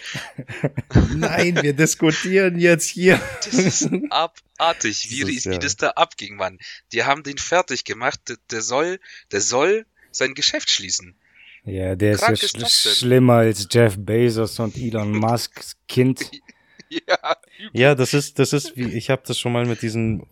Nein, 1.16 1.62
wir 1.62 1.72
diskutieren 1.72 2.58
jetzt 2.58 2.88
hier. 2.88 3.20
Das 3.44 3.54
ist 3.54 3.88
abartig, 4.10 5.10
wie, 5.10 5.20
das 5.20 5.30
ist, 5.30 5.46
wie 5.46 5.54
ja. 5.54 5.58
das 5.58 5.76
da 5.76 5.90
abging, 5.90 6.36
Mann. 6.36 6.58
Die 6.92 7.04
haben 7.04 7.22
den 7.22 7.38
fertig 7.38 7.84
gemacht, 7.84 8.20
der, 8.28 8.36
der 8.50 8.62
soll, 8.62 9.00
der 9.32 9.40
soll 9.40 9.86
sein 10.10 10.34
Geschäft 10.34 10.70
schließen. 10.70 11.16
Ja, 11.64 11.94
der 11.94 12.16
Krank 12.16 12.42
ist 12.42 12.56
ja 12.56 12.68
sch 12.68 12.98
schlimmer 12.98 13.34
als 13.34 13.66
Jeff 13.70 13.96
Bezos 13.98 14.58
und 14.58 14.76
Elon 14.76 15.12
Musks 15.12 15.76
Kind. 15.88 16.30
Ja, 16.90 17.36
ja, 17.72 17.94
das 17.94 18.14
ist, 18.14 18.38
das 18.38 18.52
ist 18.52 18.76
wie, 18.76 18.84
ich 18.84 19.10
habe 19.10 19.22
das 19.24 19.38
schon 19.38 19.52
mal 19.52 19.64
mit 19.64 19.82
diesem 19.82 20.24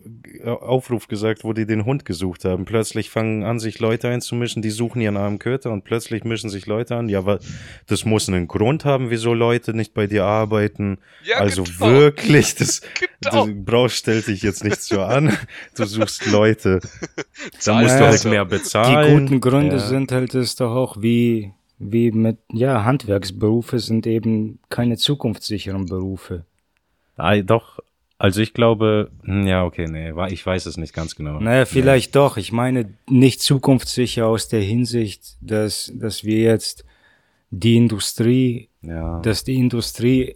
Aufruf 0.43 1.07
gesagt, 1.07 1.43
wo 1.43 1.53
die 1.53 1.65
den 1.65 1.85
Hund 1.85 2.03
gesucht 2.03 2.43
haben. 2.43 2.65
Plötzlich 2.65 3.09
fangen 3.09 3.43
an, 3.43 3.59
sich 3.59 3.79
Leute 3.79 4.09
einzumischen, 4.09 4.61
die 4.61 4.69
suchen 4.69 5.01
ihren 5.01 5.15
armen 5.15 5.39
Köter 5.39 5.71
und 5.71 5.83
plötzlich 5.83 6.23
mischen 6.23 6.49
sich 6.49 6.65
Leute 6.65 6.95
an. 6.95 7.07
Ja, 7.07 7.19
aber 7.19 7.39
das 7.87 8.03
muss 8.03 8.27
einen 8.27 8.47
Grund 8.47 8.83
haben, 8.83 9.09
wieso 9.09 9.33
Leute 9.33 9.73
nicht 9.73 9.93
bei 9.93 10.07
dir 10.07 10.25
arbeiten. 10.25 10.97
Ja, 11.23 11.37
also 11.37 11.63
genau. 11.63 11.79
wirklich, 11.79 12.55
das, 12.55 12.81
genau. 13.21 13.45
du 13.45 13.55
brauchst, 13.55 13.97
stell 13.97 14.21
dich 14.21 14.41
jetzt 14.41 14.63
nicht 14.63 14.81
so 14.81 15.01
an. 15.01 15.37
Du 15.75 15.85
suchst 15.85 16.25
Leute. 16.25 16.79
Da 17.63 17.81
musst 17.81 17.99
du 17.99 18.05
halt 18.05 18.25
mehr 18.25 18.45
bezahlen. 18.45 19.07
Die 19.07 19.21
guten 19.21 19.41
Gründe 19.41 19.77
ja. 19.77 19.79
sind 19.79 20.11
halt 20.11 20.33
es 20.35 20.55
doch 20.55 20.75
auch 20.75 21.01
wie, 21.01 21.53
wie 21.77 22.11
mit, 22.11 22.37
ja, 22.51 22.83
Handwerksberufe 22.83 23.79
sind 23.79 24.05
eben 24.07 24.59
keine 24.69 24.97
zukunftssicheren 24.97 25.85
Berufe. 25.85 26.45
Ah, 27.19 27.37
doch, 27.41 27.79
also 28.17 28.41
ich 28.41 28.53
glaube, 28.53 29.11
hm, 29.23 29.47
ja, 29.47 29.63
okay, 29.63 29.87
nee, 29.87 30.11
ich 30.29 30.45
weiß 30.45 30.65
es 30.65 30.75
nicht 30.75 30.93
ganz 30.93 31.15
genau. 31.15 31.39
Naja, 31.39 31.65
vielleicht 31.65 32.13
nee. 32.13 32.19
doch. 32.19 32.35
Ich 32.35 32.51
meine 32.51 32.93
nicht 33.09 33.41
zukunftssicher 33.41 34.27
aus 34.27 34.49
der 34.49 34.61
Hinsicht, 34.61 35.37
dass, 35.39 35.91
dass 35.95 36.25
wir 36.25 36.39
jetzt 36.39 36.83
die 37.49 37.77
Industrie, 37.77 38.67
ja. 38.81 39.21
dass 39.21 39.45
die 39.45 39.55
Industrie 39.55 40.35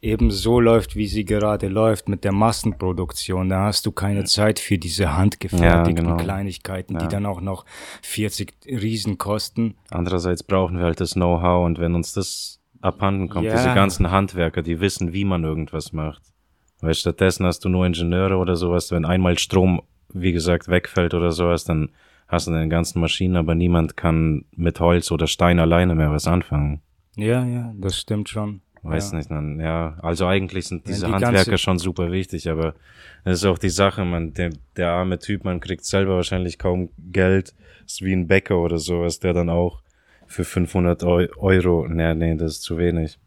eben 0.00 0.30
so 0.30 0.60
läuft, 0.60 0.94
wie 0.94 1.08
sie 1.08 1.24
gerade 1.24 1.66
läuft 1.66 2.08
mit 2.08 2.22
der 2.22 2.32
Massenproduktion. 2.32 3.48
Da 3.48 3.64
hast 3.64 3.86
du 3.86 3.92
keine 3.92 4.24
Zeit 4.24 4.60
für 4.60 4.78
diese 4.78 5.16
handgefertigten 5.16 6.06
ja, 6.06 6.12
genau. 6.12 6.16
Kleinigkeiten, 6.16 6.94
ja. 6.94 7.00
die 7.00 7.08
dann 7.08 7.26
auch 7.26 7.40
noch 7.40 7.66
40 8.02 8.54
Riesen 8.66 9.18
kosten. 9.18 9.74
Andererseits 9.90 10.44
brauchen 10.44 10.78
wir 10.78 10.84
halt 10.84 11.00
das 11.00 11.14
Know-how 11.14 11.66
und 11.66 11.80
wenn 11.80 11.96
uns 11.96 12.12
das 12.12 12.59
abhanden 12.80 13.28
kommt. 13.28 13.46
Ja. 13.46 13.52
Diese 13.56 13.74
ganzen 13.74 14.10
Handwerker, 14.10 14.62
die 14.62 14.80
wissen, 14.80 15.12
wie 15.12 15.24
man 15.24 15.44
irgendwas 15.44 15.92
macht. 15.92 16.22
Weil 16.80 16.94
stattdessen 16.94 17.44
hast 17.44 17.64
du 17.64 17.68
nur 17.68 17.86
Ingenieure 17.86 18.36
oder 18.36 18.56
sowas, 18.56 18.90
wenn 18.90 19.04
einmal 19.04 19.38
Strom, 19.38 19.82
wie 20.12 20.32
gesagt, 20.32 20.68
wegfällt 20.68 21.14
oder 21.14 21.30
sowas, 21.30 21.64
dann 21.64 21.90
hast 22.26 22.46
du 22.46 22.52
den 22.52 22.70
ganzen 22.70 23.00
Maschinen, 23.00 23.36
aber 23.36 23.54
niemand 23.54 23.96
kann 23.96 24.44
mit 24.56 24.80
Holz 24.80 25.10
oder 25.10 25.26
Stein 25.26 25.58
alleine 25.58 25.94
mehr 25.94 26.10
was 26.10 26.26
anfangen. 26.26 26.80
Ja, 27.16 27.44
ja, 27.44 27.74
das 27.76 27.98
stimmt 27.98 28.28
schon. 28.28 28.62
Weiß 28.82 29.12
ja. 29.12 29.18
nicht, 29.18 29.30
dann, 29.30 29.60
ja, 29.60 29.98
also 30.00 30.26
eigentlich 30.26 30.66
sind 30.66 30.86
diese 30.88 31.06
ja, 31.06 31.18
die 31.18 31.24
Handwerker 31.26 31.58
schon 31.58 31.78
super 31.78 32.10
wichtig, 32.10 32.48
aber 32.48 32.74
das 33.24 33.40
ist 33.40 33.44
auch 33.44 33.58
die 33.58 33.68
Sache, 33.68 34.06
man, 34.06 34.32
der, 34.32 34.52
der 34.76 34.90
arme 34.90 35.18
Typ, 35.18 35.44
man 35.44 35.60
kriegt 35.60 35.84
selber 35.84 36.16
wahrscheinlich 36.16 36.58
kaum 36.58 36.88
Geld, 36.96 37.54
ist 37.84 38.00
wie 38.00 38.14
ein 38.14 38.26
Bäcker 38.26 38.56
oder 38.56 38.78
sowas, 38.78 39.18
der 39.18 39.34
dann 39.34 39.50
auch 39.50 39.82
für 40.30 40.44
500 40.44 41.02
Euro, 41.02 41.88
nee, 41.88 42.14
nee, 42.14 42.36
das 42.36 42.52
ist 42.52 42.62
zu 42.62 42.78
wenig, 42.78 43.18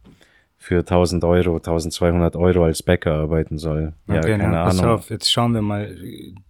für 0.57 0.79
1000 0.79 1.25
Euro, 1.25 1.57
1200 1.57 2.37
Euro 2.37 2.63
als 2.63 2.81
Bäcker 2.81 3.13
arbeiten 3.15 3.57
soll. 3.57 3.91
Ja, 4.07 4.19
okay, 4.19 4.37
keine 4.37 4.47
na, 4.47 4.63
pass 4.63 4.79
Ahnung. 4.79 4.93
auf, 4.93 5.09
jetzt 5.09 5.29
schauen 5.29 5.53
wir 5.53 5.61
mal 5.61 5.93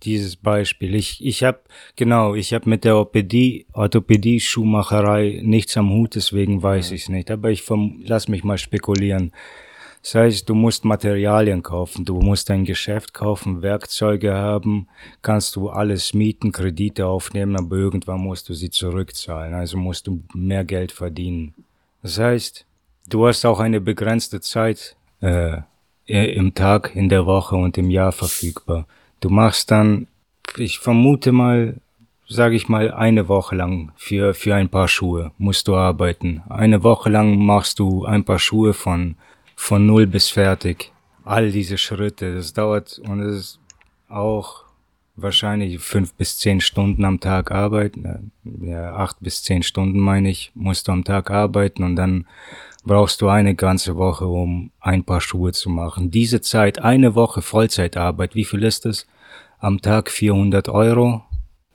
dieses 0.03 0.35
Beispiel. 0.35 0.93
Ich, 0.93 1.25
ich 1.25 1.43
habe, 1.43 1.61
genau, 1.95 2.35
ich 2.35 2.53
habe 2.53 2.69
mit 2.69 2.83
der 2.83 2.95
Orthopädie, 2.97 3.65
Orthopädie, 3.73 4.39
Schuhmacherei 4.39 5.41
nichts 5.41 5.75
am 5.75 5.89
Hut, 5.89 6.13
deswegen 6.13 6.61
weiß 6.61 6.91
ja. 6.91 6.95
ich 6.95 7.03
es 7.03 7.09
nicht. 7.09 7.31
Aber 7.31 7.49
ich 7.49 7.63
lass 8.05 8.27
mich 8.27 8.43
mal 8.43 8.59
spekulieren. 8.59 9.31
Das 10.03 10.15
heißt, 10.15 10.49
du 10.49 10.53
musst 10.53 10.83
Materialien 10.83 11.63
kaufen, 11.63 12.03
du 12.03 12.19
musst 12.19 12.51
ein 12.51 12.65
Geschäft 12.65 13.13
kaufen, 13.13 13.61
Werkzeuge 13.61 14.33
haben, 14.33 14.87
kannst 15.21 15.55
du 15.55 15.69
alles 15.69 16.13
mieten, 16.13 16.51
Kredite 16.51 17.07
aufnehmen, 17.07 17.55
aber 17.55 17.77
irgendwann 17.77 18.19
musst 18.19 18.49
du 18.49 18.53
sie 18.53 18.69
zurückzahlen, 18.69 19.53
also 19.53 19.77
musst 19.77 20.07
du 20.07 20.21
mehr 20.33 20.65
Geld 20.65 20.91
verdienen. 20.91 21.53
Das 22.01 22.19
heißt, 22.19 22.65
du 23.07 23.25
hast 23.25 23.45
auch 23.45 23.61
eine 23.61 23.79
begrenzte 23.79 24.41
Zeit 24.41 24.97
äh, 25.21 25.61
im 26.05 26.53
Tag, 26.53 26.93
in 26.95 27.07
der 27.07 27.25
Woche 27.25 27.55
und 27.55 27.77
im 27.77 27.89
Jahr 27.89 28.11
verfügbar. 28.11 28.85
Du 29.21 29.29
machst 29.29 29.71
dann, 29.71 30.07
ich 30.57 30.79
vermute 30.79 31.31
mal, 31.31 31.77
sage 32.27 32.57
ich 32.57 32.67
mal, 32.67 32.91
eine 32.91 33.29
Woche 33.29 33.55
lang 33.55 33.93
für, 33.95 34.33
für 34.33 34.53
ein 34.53 34.67
paar 34.67 34.89
Schuhe 34.89 35.31
musst 35.37 35.69
du 35.69 35.75
arbeiten. 35.77 36.43
Eine 36.49 36.83
Woche 36.83 37.09
lang 37.09 37.37
machst 37.37 37.79
du 37.79 38.03
ein 38.03 38.25
paar 38.25 38.39
Schuhe 38.39 38.73
von 38.73 39.15
von 39.55 39.85
null 39.85 40.07
bis 40.07 40.29
fertig. 40.29 40.91
All 41.23 41.51
diese 41.51 41.77
Schritte, 41.77 42.35
das 42.35 42.53
dauert 42.53 42.99
und 42.99 43.21
es 43.21 43.35
ist 43.37 43.59
auch 44.09 44.63
wahrscheinlich 45.15 45.79
fünf 45.79 46.13
bis 46.13 46.37
zehn 46.39 46.59
Stunden 46.59 47.05
am 47.05 47.19
Tag 47.19 47.51
arbeiten. 47.51 48.31
Ja, 48.61 48.95
acht 48.95 49.17
bis 49.19 49.43
zehn 49.43 49.63
Stunden 49.63 49.99
meine 49.99 50.29
ich, 50.29 50.51
musst 50.55 50.87
du 50.87 50.91
am 50.91 51.03
Tag 51.03 51.29
arbeiten 51.31 51.83
und 51.83 51.95
dann 51.95 52.25
brauchst 52.83 53.21
du 53.21 53.29
eine 53.29 53.55
ganze 53.55 53.95
Woche, 53.95 54.25
um 54.25 54.71
ein 54.79 55.03
paar 55.03 55.21
Schuhe 55.21 55.51
zu 55.51 55.69
machen. 55.69 56.11
Diese 56.11 56.41
Zeit, 56.41 56.79
eine 56.79 57.15
Woche 57.15 57.41
Vollzeitarbeit, 57.41 58.35
wie 58.35 58.45
viel 58.45 58.63
ist 58.63 58.85
es? 58.85 59.07
Am 59.59 59.81
Tag 59.81 60.09
400 60.09 60.67
Euro, 60.69 61.23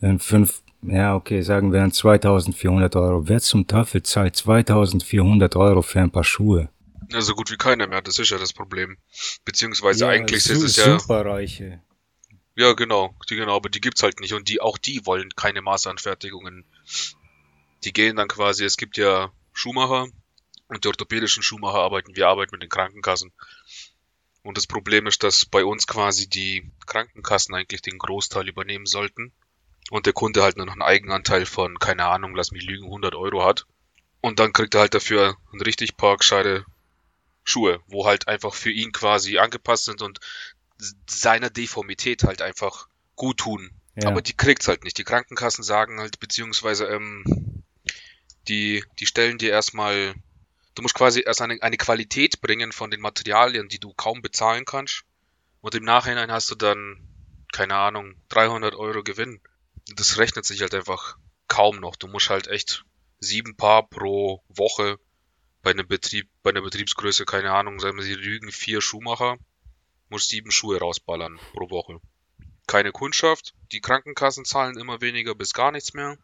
in 0.01 0.19
fünf, 0.19 0.63
ja 0.83 1.15
okay, 1.15 1.41
sagen 1.41 1.73
wir 1.73 1.81
dann 1.81 1.93
2400 1.93 2.95
Euro. 2.97 3.29
Wer 3.29 3.41
zum 3.41 3.67
Teufel 3.67 4.03
zahlt 4.03 4.37
2400 4.37 5.57
Euro 5.57 5.83
für 5.83 6.01
ein 6.01 6.11
paar 6.11 6.25
Schuhe? 6.25 6.69
Ja, 7.11 7.21
so 7.21 7.35
gut 7.35 7.51
wie 7.51 7.57
keiner 7.57 7.87
mehr, 7.87 8.03
das 8.03 8.19
ist 8.19 8.31
ja 8.31 8.39
das 8.39 8.53
Problem. 8.53 8.99
Beziehungsweise 9.45 10.05
ja, 10.05 10.11
eigentlich 10.11 10.49
ist 10.49 10.63
es 10.63 10.77
ja. 10.77 10.99
Superreiche. 10.99 11.83
Ja, 12.55 12.73
genau, 12.73 13.15
die 13.31 13.37
genau, 13.37 13.55
aber 13.55 13.69
die 13.69 13.81
gibt's 13.81 14.03
halt 14.03 14.21
nicht 14.21 14.35
und 14.35 14.49
die 14.49 14.61
auch 14.61 14.79
die 14.79 15.07
wollen 15.07 15.31
keine 15.37 15.63
Maßanfertigungen. 15.63 16.65
Die 17.85 17.93
gehen 17.93 18.17
dann 18.17 18.29
quasi, 18.29 18.65
es 18.65 18.77
gibt 18.77 18.97
ja 18.97 19.33
Schuhmacher 19.53 20.09
und 20.67 20.85
die 20.85 20.89
orthopädischen 20.89 21.43
Schuhmacher 21.43 21.79
arbeiten, 21.79 22.17
wir 22.17 22.29
arbeiten 22.29 22.51
mit 22.55 22.63
den 22.63 22.69
Krankenkassen. 22.69 23.33
Und 24.43 24.57
das 24.57 24.67
Problem 24.67 25.07
ist, 25.07 25.23
dass 25.23 25.47
bei 25.47 25.65
uns 25.65 25.87
quasi 25.87 26.29
die 26.29 26.71
Krankenkassen 26.87 27.55
eigentlich 27.55 27.83
den 27.83 27.99
Großteil 27.99 28.49
übernehmen 28.49 28.87
sollten 28.87 29.33
und 29.91 30.07
der 30.07 30.13
Kunde 30.13 30.43
halt 30.43 30.57
nur 30.57 30.67
noch 30.67 30.73
einen 30.73 30.83
Eigenanteil 30.83 31.47
von, 31.47 31.79
keine 31.79 32.07
Ahnung, 32.07 32.35
lass 32.35 32.51
mich 32.51 32.65
lügen, 32.65 32.87
100 32.87 33.15
Euro 33.15 33.45
hat. 33.45 33.67
Und 34.21 34.41
dann 34.41 34.53
kriegt 34.53 34.75
er 34.75 34.81
halt 34.81 34.95
dafür 34.95 35.37
ein 35.53 35.61
richtig 35.61 35.97
paar 35.97 36.17
gescheite 36.17 36.65
Schuhe, 37.49 37.81
wo 37.87 38.07
halt 38.07 38.29
einfach 38.29 38.55
für 38.55 38.71
ihn 38.71 38.93
quasi 38.93 39.39
angepasst 39.39 39.87
sind 39.87 40.03
und 40.03 40.21
seiner 41.09 41.51
Deformität 41.51 42.25
halt 42.25 42.43
einfach 42.43 42.89
gut 43.17 43.39
tun. 43.39 43.71
Ja. 43.97 44.09
Aber 44.11 44.23
die 44.23 44.37
kriegt's 44.37 44.69
halt 44.69 44.85
nicht. 44.85 44.99
Die 44.99 45.05
Krankenkassen 45.05 45.65
sagen 45.65 45.99
halt, 45.99 46.21
beziehungsweise 46.21 46.87
ähm, 46.87 47.65
die, 48.47 48.85
die 48.99 49.07
stellen 49.07 49.39
dir 49.39 49.51
erstmal, 49.51 50.15
du 50.75 50.83
musst 50.83 50.95
quasi 50.95 51.23
erst 51.27 51.43
eine, 51.43 51.61
eine 51.63 51.77
Qualität 51.77 52.41
bringen 52.41 52.71
von 52.71 52.91
den 52.91 53.01
Materialien, 53.01 53.69
die 53.69 53.81
du 53.81 53.93
kaum 53.95 54.23
bezahlen 54.23 54.65
kannst. 54.65 55.05
Und 55.61 55.75
im 55.75 55.85
Nachhinein 55.85 56.31
hast 56.31 56.51
du 56.51 56.55
dann, 56.55 56.97
keine 57.53 57.75
Ahnung, 57.75 58.15
300 58.29 58.75
Euro 58.77 59.03
Gewinn. 59.03 59.41
Das 59.97 60.19
rechnet 60.19 60.45
sich 60.45 60.61
halt 60.61 60.75
einfach 60.75 61.17
kaum 61.49 61.81
noch. 61.81 61.97
Du 61.97 62.07
musst 62.07 62.31
halt 62.31 62.47
echt 62.47 62.85
sieben 63.19 63.57
Paar 63.57 63.89
pro 63.89 64.43
Woche 64.49 65.01
bei 65.69 65.73
einem 65.73 65.87
Betrieb, 65.87 66.31
bei 66.43 66.49
einer 66.49 66.63
Betriebsgröße, 66.63 67.27
keine 67.27 67.53
Ahnung, 67.53 67.79
sagen 67.79 67.99
wir, 67.99 68.03
sie 68.03 68.15
lügen 68.15 68.51
vier 68.51 68.81
Schuhmacher, 68.81 69.37
muss 70.09 70.27
sieben 70.27 70.51
Schuhe 70.51 70.79
rausballern 70.79 71.39
pro 71.53 71.69
Woche. 71.69 72.01
Keine 72.67 72.91
Kundschaft, 72.91 73.53
die 73.71 73.83
Krankenkassen 73.83 74.47
zahlen 74.47 74.79
immer 74.79 75.03
weniger 75.03 75.35
bis 75.35 75.53
gar 75.53 75.71
nichts 75.71 75.93
mehr. 75.93 76.17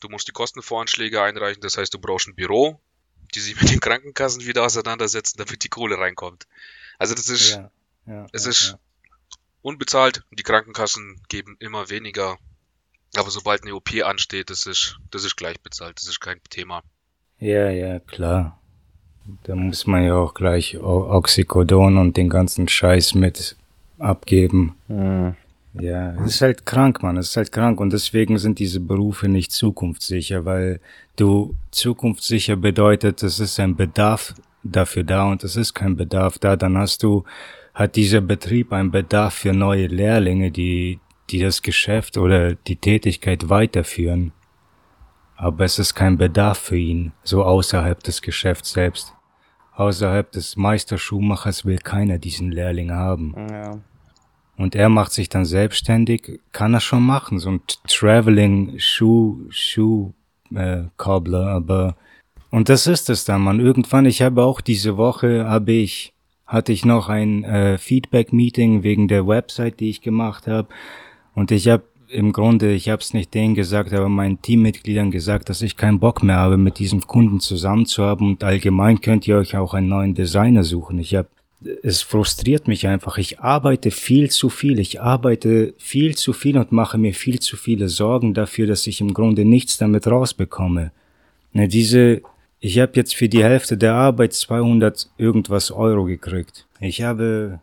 Du 0.00 0.08
musst 0.08 0.28
die 0.28 0.32
Kostenvoranschläge 0.32 1.20
einreichen, 1.20 1.60
das 1.60 1.76
heißt, 1.76 1.92
du 1.92 1.98
brauchst 1.98 2.26
ein 2.26 2.36
Büro, 2.36 2.80
die 3.34 3.40
sich 3.40 3.60
mit 3.60 3.70
den 3.70 3.80
Krankenkassen 3.80 4.46
wieder 4.46 4.64
auseinandersetzen, 4.64 5.36
damit 5.36 5.62
die 5.62 5.68
Kohle 5.68 5.98
reinkommt. 5.98 6.46
Also 6.96 7.14
das 7.14 7.28
ist, 7.28 7.50
ja, 7.50 7.70
ja, 8.06 8.26
es 8.32 8.44
ja, 8.44 8.50
ist 8.50 8.78
unbezahlt, 9.60 10.22
die 10.30 10.42
Krankenkassen 10.42 11.20
geben 11.28 11.58
immer 11.58 11.90
weniger. 11.90 12.38
Aber 13.14 13.30
sobald 13.30 13.60
eine 13.60 13.74
OP 13.74 13.90
ansteht, 14.02 14.48
das 14.48 14.64
ist, 14.64 14.98
das 15.10 15.24
ist 15.24 15.36
gleich 15.36 15.60
bezahlt, 15.60 15.98
das 15.98 16.08
ist 16.08 16.20
kein 16.20 16.42
Thema. 16.48 16.82
Ja, 17.38 17.68
ja, 17.68 17.98
klar. 17.98 18.58
Da 19.42 19.54
muss 19.54 19.86
man 19.86 20.04
ja 20.04 20.16
auch 20.16 20.34
gleich 20.34 20.78
Oxycodon 20.80 21.98
und 21.98 22.16
den 22.16 22.28
ganzen 22.28 22.68
Scheiß 22.68 23.14
mit 23.14 23.56
abgeben. 23.98 24.74
Mhm. 24.88 25.34
Ja, 25.80 26.14
es 26.24 26.36
ist 26.36 26.40
halt 26.40 26.64
krank, 26.64 27.02
man. 27.02 27.16
Es 27.16 27.30
ist 27.30 27.36
halt 27.36 27.52
krank 27.52 27.80
und 27.80 27.92
deswegen 27.92 28.38
sind 28.38 28.58
diese 28.58 28.80
Berufe 28.80 29.28
nicht 29.28 29.52
zukunftssicher, 29.52 30.44
weil 30.44 30.80
du 31.16 31.54
zukunftssicher 31.70 32.56
bedeutet, 32.56 33.22
es 33.22 33.40
ist 33.40 33.60
ein 33.60 33.76
Bedarf 33.76 34.34
dafür 34.62 35.04
da 35.04 35.24
und 35.24 35.44
es 35.44 35.56
ist 35.56 35.74
kein 35.74 35.96
Bedarf 35.96 36.38
da. 36.38 36.56
Dann 36.56 36.78
hast 36.78 37.02
du, 37.02 37.24
hat 37.74 37.96
dieser 37.96 38.20
Betrieb 38.20 38.72
einen 38.72 38.90
Bedarf 38.90 39.34
für 39.34 39.52
neue 39.52 39.86
Lehrlinge, 39.86 40.50
die, 40.50 40.98
die 41.30 41.40
das 41.40 41.60
Geschäft 41.60 42.16
oder 42.16 42.54
die 42.54 42.76
Tätigkeit 42.76 43.50
weiterführen. 43.50 44.32
Aber 45.36 45.66
es 45.66 45.78
ist 45.78 45.94
kein 45.94 46.16
Bedarf 46.16 46.58
für 46.58 46.78
ihn, 46.78 47.12
so 47.22 47.44
außerhalb 47.44 48.02
des 48.02 48.22
Geschäfts 48.22 48.72
selbst. 48.72 49.12
Außerhalb 49.76 50.32
des 50.32 50.56
Meisterschuhmachers 50.56 51.66
will 51.66 51.78
keiner 51.78 52.18
diesen 52.18 52.50
Lehrling 52.50 52.92
haben. 52.92 53.34
Ja. 53.50 53.78
Und 54.56 54.74
er 54.74 54.88
macht 54.88 55.12
sich 55.12 55.28
dann 55.28 55.44
selbstständig, 55.44 56.40
kann 56.52 56.72
er 56.72 56.80
schon 56.80 57.02
machen, 57.02 57.38
so 57.38 57.50
ein 57.50 57.60
Traveling 57.86 58.78
Schuh, 58.78 59.44
Schuh, 59.50 60.12
äh, 60.54 60.84
Cobbler, 60.96 61.48
aber, 61.48 61.96
und 62.50 62.70
das 62.70 62.86
ist 62.86 63.10
es 63.10 63.26
dann, 63.26 63.42
man. 63.42 63.60
Irgendwann, 63.60 64.06
ich 64.06 64.22
habe 64.22 64.42
auch 64.42 64.62
diese 64.62 64.96
Woche, 64.96 65.46
habe 65.46 65.72
ich, 65.72 66.14
hatte 66.46 66.72
ich 66.72 66.86
noch 66.86 67.10
ein 67.10 67.44
äh, 67.44 67.76
Feedback-Meeting 67.76 68.82
wegen 68.82 69.08
der 69.08 69.26
Website, 69.26 69.80
die 69.80 69.90
ich 69.90 70.00
gemacht 70.00 70.46
habe. 70.46 70.68
Und 71.34 71.50
ich 71.50 71.68
habe 71.68 71.84
im 72.16 72.32
Grunde, 72.32 72.72
ich 72.72 72.88
habe 72.88 73.02
es 73.02 73.12
nicht 73.12 73.34
denen 73.34 73.54
gesagt, 73.54 73.92
aber 73.92 74.08
meinen 74.08 74.40
Teammitgliedern 74.40 75.10
gesagt, 75.10 75.50
dass 75.50 75.60
ich 75.60 75.76
keinen 75.76 76.00
Bock 76.00 76.22
mehr 76.22 76.36
habe, 76.36 76.56
mit 76.56 76.78
diesem 76.78 77.02
Kunden 77.06 77.40
zusammenzuarbeiten 77.40 78.28
und 78.28 78.42
allgemein 78.42 79.02
könnt 79.02 79.28
ihr 79.28 79.36
euch 79.36 79.54
auch 79.54 79.74
einen 79.74 79.88
neuen 79.88 80.14
Designer 80.14 80.64
suchen. 80.64 80.98
Ich 80.98 81.14
habe 81.14 81.28
es 81.82 82.02
frustriert 82.02 82.68
mich 82.68 82.86
einfach. 82.86 83.18
Ich 83.18 83.40
arbeite 83.40 83.90
viel 83.90 84.30
zu 84.30 84.50
viel. 84.50 84.78
Ich 84.78 85.00
arbeite 85.00 85.74
viel 85.78 86.14
zu 86.14 86.32
viel 86.32 86.58
und 86.58 86.70
mache 86.72 86.98
mir 86.98 87.14
viel 87.14 87.40
zu 87.40 87.56
viele 87.56 87.88
Sorgen 87.88 88.34
dafür, 88.34 88.66
dass 88.66 88.86
ich 88.86 89.00
im 89.00 89.14
Grunde 89.14 89.44
nichts 89.44 89.78
damit 89.78 90.06
rausbekomme. 90.06 90.92
Ne, 91.52 91.68
diese, 91.68 92.22
ich 92.60 92.78
habe 92.78 92.92
jetzt 92.94 93.14
für 93.14 93.28
die 93.28 93.42
Hälfte 93.42 93.76
der 93.76 93.94
Arbeit 93.94 94.34
200 94.34 95.08
irgendwas 95.16 95.70
Euro 95.70 96.04
gekriegt. 96.04 96.66
Ich 96.80 97.02
habe 97.02 97.60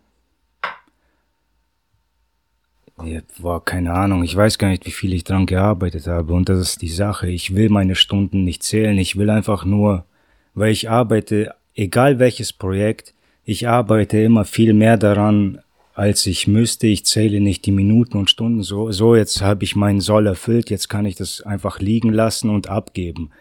ja, 3.02 3.22
war 3.40 3.64
keine 3.64 3.94
Ahnung. 3.94 4.24
Ich 4.24 4.36
weiß 4.36 4.58
gar 4.58 4.70
nicht, 4.70 4.86
wie 4.86 4.92
viel 4.92 5.14
ich 5.14 5.24
dran 5.24 5.46
gearbeitet 5.46 6.08
habe. 6.08 6.34
Und 6.34 6.50
das 6.50 6.60
ist 6.60 6.82
die 6.82 6.90
Sache. 6.90 7.30
Ich 7.30 7.56
will 7.56 7.70
meine 7.70 7.96
Stunden 7.96 8.44
nicht 8.44 8.64
zählen. 8.64 8.98
Ich 8.98 9.18
will 9.18 9.30
einfach 9.30 9.66
nur, 9.66 10.06
weil 10.54 10.72
ich 10.72 10.90
arbeite, 10.90 11.56
egal 11.76 12.20
welches 12.20 12.54
Projekt, 12.54 13.14
ich 13.46 13.68
arbeite 13.68 14.20
immer 14.20 14.46
viel 14.46 14.74
mehr 14.74 14.98
daran, 14.98 15.60
als 15.96 16.26
ich 16.28 16.48
müsste. 16.48 16.88
Ich 16.88 17.06
zähle 17.06 17.42
nicht 17.42 17.66
die 17.66 17.72
Minuten 17.72 18.18
und 18.18 18.30
Stunden. 18.30 18.64
So, 18.64 18.92
so 18.92 19.16
jetzt 19.16 19.42
habe 19.42 19.64
ich 19.64 19.76
meinen 19.76 20.02
Soll 20.02 20.28
erfüllt. 20.28 20.70
Jetzt 20.70 20.88
kann 20.88 21.06
ich 21.06 21.16
das 21.16 21.42
einfach 21.42 21.80
liegen 21.80 22.14
lassen 22.14 22.50
und 22.50 22.68
abgeben. 22.68 23.32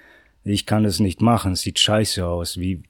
Ich 0.44 0.66
kann 0.66 0.84
es 0.84 0.98
nicht 0.98 1.20
machen. 1.20 1.52
Es 1.52 1.60
sieht 1.60 1.78
scheiße 1.78 2.26
aus. 2.26 2.58
Wie, 2.58 2.82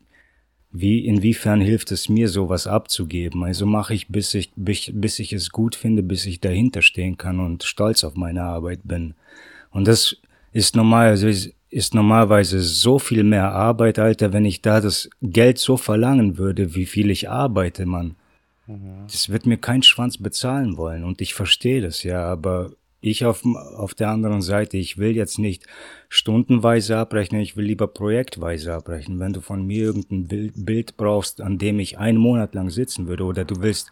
wie, 0.73 1.07
inwiefern 1.07 1.61
hilft 1.61 1.93
es 1.93 2.09
mir, 2.09 2.29
sowas 2.29 2.67
abzugeben? 2.67 3.45
Also 3.45 3.67
mache 3.67 3.93
ich, 3.95 4.09
bis 4.09 4.33
ich, 4.33 4.51
bis, 4.57 4.91
bis 4.93 5.19
ich 5.19 5.33
es 5.35 5.51
gut 5.51 5.75
finde, 5.75 6.03
bis 6.03 6.25
ich 6.25 6.41
dahinter 6.41 6.81
stehen 6.81 7.19
kann 7.19 7.41
und 7.41 7.63
stolz 7.63 8.05
auf 8.05 8.17
meine 8.17 8.43
Arbeit 8.43 8.81
bin. 8.85 9.15
Und 9.71 9.87
das 9.87 10.17
ist 10.53 10.75
normal, 10.75 11.09
also 11.09 11.29
ist, 11.29 11.53
ist 11.69 11.95
normalerweise 11.95 12.61
so 12.61 12.99
viel 12.99 13.23
mehr 13.23 13.53
Arbeit, 13.53 13.99
Alter, 13.99 14.33
wenn 14.33 14.47
ich 14.47 14.63
da 14.63 14.81
das 14.81 15.11
Geld 15.21 15.59
so 15.59 15.77
verlangen 15.77 16.39
würde, 16.39 16.75
wie 16.75 16.87
viel 16.87 17.11
ich 17.11 17.29
arbeite, 17.29 17.85
Mann. 17.85 18.17
Mhm. 18.67 19.07
Das 19.11 19.29
wird 19.29 19.45
mir 19.45 19.59
kein 19.59 19.83
Schwanz 19.83 20.17
bezahlen 20.17 20.79
wollen 20.79 21.05
und 21.05 21.21
ich 21.21 21.35
verstehe 21.35 21.83
das 21.83 22.03
ja, 22.03 22.25
aber 22.25 22.73
ich 23.03 23.27
auf, 23.27 23.45
auf 23.45 23.95
der 23.95 24.09
anderen 24.09 24.41
Seite, 24.41 24.79
ich 24.79 24.97
will 24.97 25.15
jetzt 25.17 25.39
nicht 25.39 25.67
stundenweise 26.09 26.97
abrechnen, 26.97 27.41
ich 27.41 27.57
will 27.57 27.67
lieber 27.67 27.89
projektweise 27.89 28.73
abrechnen. 28.73 29.19
Wenn 29.19 29.33
du 29.33 29.41
von 29.41 29.67
mir 29.67 29.83
irgendein 29.83 30.53
Bild, 30.55 30.97
brauchst, 30.97 31.41
an 31.41 31.59
dem 31.59 31.81
ich 31.81 31.99
einen 31.99 32.19
Monat 32.19 32.55
lang 32.55 32.71
sitzen 32.71 33.09
würde, 33.09 33.25
oder 33.25 33.45
du 33.45 33.61
willst 33.61 33.91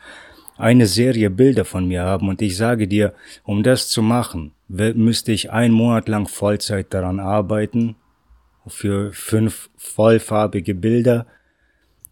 eine 0.56 0.86
Serie 0.86 1.28
Bilder 1.28 1.64
von 1.64 1.88
mir 1.88 2.02
haben 2.02 2.28
und 2.28 2.40
ich 2.40 2.56
sage 2.56 2.86
dir, 2.86 3.14
um 3.44 3.62
das 3.62 3.88
zu 3.88 4.00
machen, 4.00 4.52
müsste 4.68 5.32
ich 5.32 5.50
einen 5.50 5.74
Monat 5.74 6.08
lang 6.08 6.28
Vollzeit 6.28 6.94
daran 6.94 7.18
arbeiten, 7.18 7.96
für 8.66 9.12
fünf 9.12 9.70
vollfarbige 9.76 10.74
Bilder. 10.74 11.26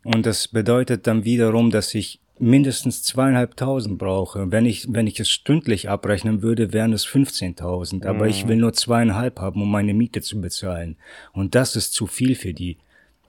Und 0.02 0.26
das 0.26 0.48
bedeutet 0.48 1.06
dann 1.06 1.24
wiederum, 1.24 1.70
dass 1.70 1.94
ich 1.94 2.20
mindestens 2.40 3.02
zweieinhalbtausend 3.02 3.98
brauche. 3.98 4.50
Wenn 4.50 4.66
ich, 4.66 4.86
wenn 4.92 5.06
ich 5.06 5.20
es 5.20 5.28
stündlich 5.28 5.88
abrechnen 5.88 6.42
würde, 6.42 6.72
wären 6.72 6.92
es 6.92 7.06
15.000. 7.06 8.06
Aber 8.06 8.24
mhm. 8.24 8.30
ich 8.30 8.48
will 8.48 8.56
nur 8.56 8.72
zweieinhalb 8.72 9.40
haben, 9.40 9.62
um 9.62 9.70
meine 9.70 9.94
Miete 9.94 10.22
zu 10.22 10.40
bezahlen. 10.40 10.96
Und 11.32 11.54
das 11.54 11.76
ist 11.76 11.92
zu 11.92 12.06
viel 12.06 12.34
für 12.34 12.54
die. 12.54 12.78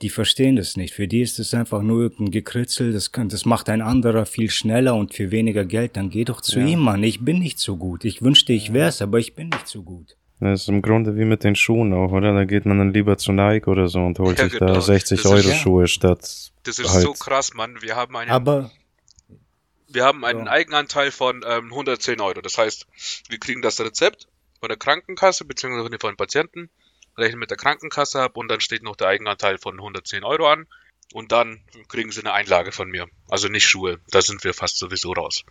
Die 0.02 0.10
verstehen 0.10 0.56
das 0.56 0.78
nicht. 0.78 0.94
Für 0.94 1.08
die 1.08 1.22
ist 1.22 1.40
es 1.40 1.54
einfach 1.54 1.82
nur 1.82 2.12
ein 2.20 2.32
Gekritzel. 2.32 2.94
Das, 2.94 3.12
kann, 3.12 3.28
das 3.28 3.46
macht 3.46 3.70
ein 3.70 3.82
anderer 3.82 4.26
viel 4.26 4.50
schneller 4.50 4.96
und 4.96 5.14
für 5.14 5.32
weniger 5.32 5.66
Geld. 5.66 5.98
Dann 5.98 6.10
geh 6.10 6.24
doch 6.24 6.40
zu 6.40 6.60
ja. 6.60 6.68
ihm, 6.68 6.80
Mann. 6.80 7.04
Ich 7.04 7.26
bin 7.26 7.40
nicht 7.40 7.60
so 7.60 7.76
gut. 7.76 8.06
Ich 8.06 8.22
wünschte, 8.22 8.54
ich 8.54 8.72
wär's, 8.72 9.02
aber 9.02 9.20
ich 9.20 9.36
bin 9.36 9.50
nicht 9.50 9.68
so 9.68 9.84
gut. 9.84 10.16
Das 10.40 10.62
ist 10.62 10.70
im 10.70 10.82
Grunde 10.82 11.18
wie 11.18 11.26
mit 11.26 11.44
den 11.44 11.56
Schuhen 11.56 11.94
auch, 11.94 12.14
oder? 12.14 12.34
Da 12.34 12.46
geht 12.46 12.66
man 12.66 12.78
dann 12.78 12.94
lieber 12.94 13.18
zu 13.18 13.34
Nike 13.34 13.68
oder 13.68 13.90
so 13.90 14.00
und 14.00 14.20
holt 14.20 14.38
ja, 14.38 14.46
sich 14.46 14.58
genau. 14.58 14.74
da 14.74 14.82
60 14.82 15.22
das 15.22 15.30
Euro 15.30 15.50
ist, 15.50 15.56
Schuhe 15.58 15.88
statt. 15.88 16.22
Das 16.64 16.80
ist 16.80 16.94
halt. 16.94 17.04
so 17.04 17.12
krass, 17.12 17.54
Mann. 17.54 17.76
Wir 17.82 17.98
haben 17.98 18.16
einen. 18.16 18.32
Aber 18.32 18.72
wir 19.90 20.06
haben 20.06 20.24
einen 20.24 20.46
ja. 20.46 20.52
Eigenanteil 20.52 21.12
von 21.12 21.44
ähm, 21.46 21.66
110 21.66 22.22
Euro. 22.22 22.42
Das 22.42 22.58
heißt, 22.58 22.88
wir 23.28 23.40
kriegen 23.40 23.62
das 23.62 23.80
Rezept 23.80 24.28
von 24.60 24.70
der 24.70 24.78
Krankenkasse 24.78 25.46
beziehungsweise 25.46 25.98
von 26.00 26.12
den 26.12 26.18
Patienten, 26.18 26.70
rechnen 27.18 27.40
mit 27.40 27.50
der 27.50 27.58
Krankenkasse 27.58 28.22
ab 28.22 28.38
und 28.38 28.50
dann 28.50 28.62
steht 28.62 28.84
noch 28.84 28.96
der 28.96 29.08
Eigenanteil 29.08 29.58
von 29.58 29.76
110 29.76 30.24
Euro 30.24 30.50
an 30.50 30.68
und 31.14 31.32
dann 31.32 31.64
kriegen 31.88 32.12
sie 32.12 32.22
eine 32.22 32.34
Einlage 32.34 32.72
von 32.72 32.90
mir. 32.90 33.08
Also 33.30 33.48
nicht 33.48 33.68
Schuhe, 33.68 34.00
da 34.10 34.22
sind 34.22 34.44
wir 34.44 34.54
fast 34.54 34.78
sowieso 34.78 35.12
raus. 35.14 35.44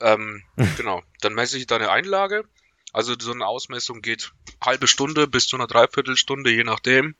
Ähm, 0.00 0.44
genau, 0.76 1.02
dann 1.20 1.34
messe 1.34 1.58
ich 1.58 1.66
da 1.66 1.76
eine 1.76 1.90
Einlage. 1.90 2.44
Also 2.92 3.14
so 3.18 3.32
eine 3.32 3.46
Ausmessung 3.46 4.00
geht 4.00 4.32
halbe 4.64 4.88
Stunde 4.88 5.28
bis 5.28 5.46
zu 5.46 5.56
einer 5.56 5.66
Dreiviertelstunde, 5.66 6.50
je 6.50 6.64
nachdem. 6.64 7.14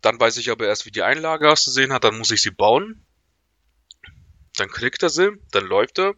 Dann 0.00 0.18
weiß 0.18 0.38
ich 0.38 0.50
aber 0.50 0.66
erst, 0.66 0.86
wie 0.86 0.90
die 0.90 1.02
Einlage 1.02 1.50
auszusehen 1.50 1.92
hat, 1.92 2.04
dann 2.04 2.16
muss 2.16 2.30
ich 2.30 2.40
sie 2.40 2.50
bauen 2.50 3.04
dann 4.56 4.68
kriegt 4.68 5.02
er 5.02 5.10
sie, 5.10 5.32
dann 5.50 5.66
läuft 5.66 5.98
er. 5.98 6.14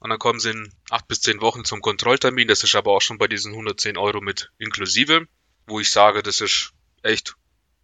Und 0.00 0.10
dann 0.10 0.18
kommen 0.18 0.38
sie 0.38 0.50
in 0.50 0.72
acht 0.90 1.08
bis 1.08 1.20
zehn 1.20 1.40
Wochen 1.40 1.64
zum 1.64 1.80
Kontrolltermin. 1.80 2.46
Das 2.46 2.62
ist 2.62 2.74
aber 2.76 2.92
auch 2.92 3.00
schon 3.00 3.18
bei 3.18 3.26
diesen 3.26 3.52
110 3.52 3.96
Euro 3.96 4.20
mit 4.20 4.52
inklusive, 4.58 5.26
wo 5.66 5.80
ich 5.80 5.90
sage, 5.90 6.22
das 6.22 6.40
ist 6.40 6.72
echt 7.02 7.34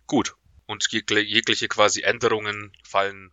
gut. 0.06 0.34
Und 0.66 0.86
jegliche 0.90 1.68
quasi 1.68 2.02
Änderungen 2.02 2.72
fallen, 2.84 3.32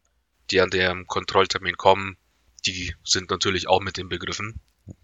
die 0.49 0.59
an 0.59 0.71
dem 0.71 1.05
Kontrolltermin 1.05 1.77
kommen, 1.77 2.17
die 2.65 2.95
sind 3.03 3.29
natürlich 3.29 3.67
auch 3.67 3.81
mit 3.81 3.97
den 3.97 4.09
Begriffen. 4.09 4.59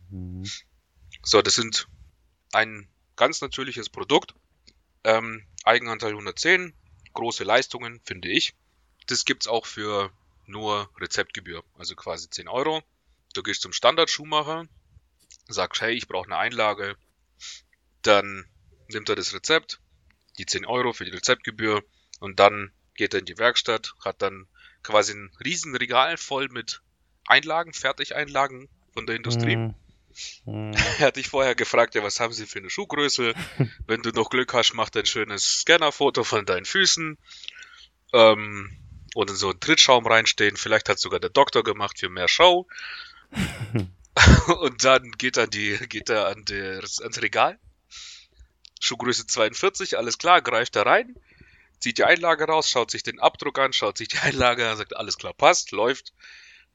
Mhm. 0.10 0.44
So, 1.24 1.42
das 1.42 1.56
sind 1.56 1.88
ein 2.52 2.90
ganz 3.16 3.42
natürliches 3.42 3.90
Produkt. 3.90 4.34
Ähm, 5.04 5.46
Eigenanteil 5.64 6.12
110, 6.12 6.74
große 7.14 7.44
Leistungen, 7.44 8.02
finde 8.04 8.30
ich. 8.30 8.56
Das 9.06 9.24
gibt's 9.26 9.48
auch 9.48 9.66
für 9.66 10.12
nur 10.48 10.89
Rezeptgebühr, 11.00 11.64
also 11.78 11.95
quasi 11.95 12.30
10 12.30 12.48
Euro. 12.48 12.82
Du 13.34 13.43
gehst 13.43 13.62
zum 13.62 13.74
Standard-Schuhmacher, 13.74 14.68
sagst, 15.48 15.82
hey, 15.82 15.93
ich 15.93 16.08
brauche 16.08 16.26
eine 16.26 16.38
Einlage, 16.38 16.98
dann 18.02 18.45
nimmt 18.89 19.10
er 19.10 19.16
das 19.16 19.34
Rezept, 19.34 19.80
die 20.38 20.45
10 20.45 20.66
Euro 20.66 20.93
für 20.93 21.06
die 21.06 21.12
Rezeptgebühr 21.12 21.84
und 22.20 22.39
dann 22.39 22.72
geht 22.95 23.14
er 23.14 23.20
in 23.20 23.26
die 23.26 23.38
Werkstatt, 23.38 23.93
hat 24.04 24.22
dann 24.22 24.48
quasi 24.84 25.14
ein 25.14 25.32
riesen 25.43 25.76
Regal 25.76 26.18
voll 26.18 26.50
mit 26.50 26.82
Einlagen, 27.26 27.74
Fertigeinlagen 27.74 28.70
von 28.93 29.06
der 29.06 29.16
Industrie. 29.16 29.74
Mm. 30.45 30.72
Er 30.72 31.08
hat 31.08 31.18
dich 31.18 31.28
vorher 31.28 31.54
gefragt, 31.54 31.93
ja, 31.93 32.02
was 32.02 32.20
haben 32.20 32.34
Sie 32.34 32.48
für 32.48 32.58
eine 32.58 32.72
Schuhgröße? 32.72 33.36
Wenn 33.86 34.02
du 34.02 34.10
noch 34.10 34.32
Glück 34.32 34.52
hast, 34.56 34.74
macht 34.74 34.98
ein 34.98 35.06
schönes 35.06 35.60
Scannerfoto 35.60 36.24
von 36.24 36.43
deinen 36.43 36.66
Füßen. 36.66 37.20
Ähm, 38.14 38.87
oder 39.18 39.34
so 39.34 39.49
einen 39.49 39.59
Trittschaum 39.59 40.05
reinstehen. 40.05 40.57
Vielleicht 40.57 40.89
hat 40.89 40.99
sogar 40.99 41.20
der 41.20 41.32
Doktor 41.32 41.63
gemacht 41.63 41.99
für 41.99 42.07
mehr 42.07 42.28
Show. 42.28 42.68
und 44.61 44.84
dann 44.84 45.11
geht 45.18 45.38
er, 45.38 45.47
die, 45.47 45.76
geht 45.89 46.09
er 46.09 46.28
an 46.28 46.45
das, 46.45 47.01
ans 47.01 47.22
Regal. 47.22 47.57
Schuhgröße 48.80 49.26
42, 49.26 49.97
alles 49.97 50.20
klar, 50.20 50.43
greift 50.43 50.76
da 50.76 50.84
rein, 50.84 51.15
zieht 51.80 51.97
die 51.97 52.03
Einlage 52.03 52.45
raus, 52.45 52.70
schaut 52.70 52.91
sich 52.91 53.01
den 53.01 53.20
Abdruck 53.20 53.57
an, 53.57 53.74
schaut 53.74 53.97
sich 53.97 54.07
die 54.07 54.18
Einlage 54.22 54.70
an, 54.70 54.78
sagt, 54.78 54.95
alles 54.95 55.18
klar, 55.18 55.34
passt, 55.34 55.72
läuft, 55.72 56.13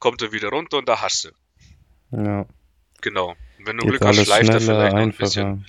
kommt 0.00 0.20
er 0.20 0.32
wieder 0.32 0.48
runter 0.48 0.78
und 0.78 0.88
da 0.88 1.00
hast 1.00 1.26
du. 1.26 1.30
Ja. 2.10 2.46
Genau. 3.00 3.36
wenn 3.58 3.76
du 3.76 3.84
Geht 3.84 4.00
Glück 4.00 4.04
hast, 4.04 4.24
schleift 4.24 4.50
er 4.50 4.60
vielleicht 4.60 4.96
noch 4.96 5.02
ein 5.02 5.12
bisschen. 5.12 5.66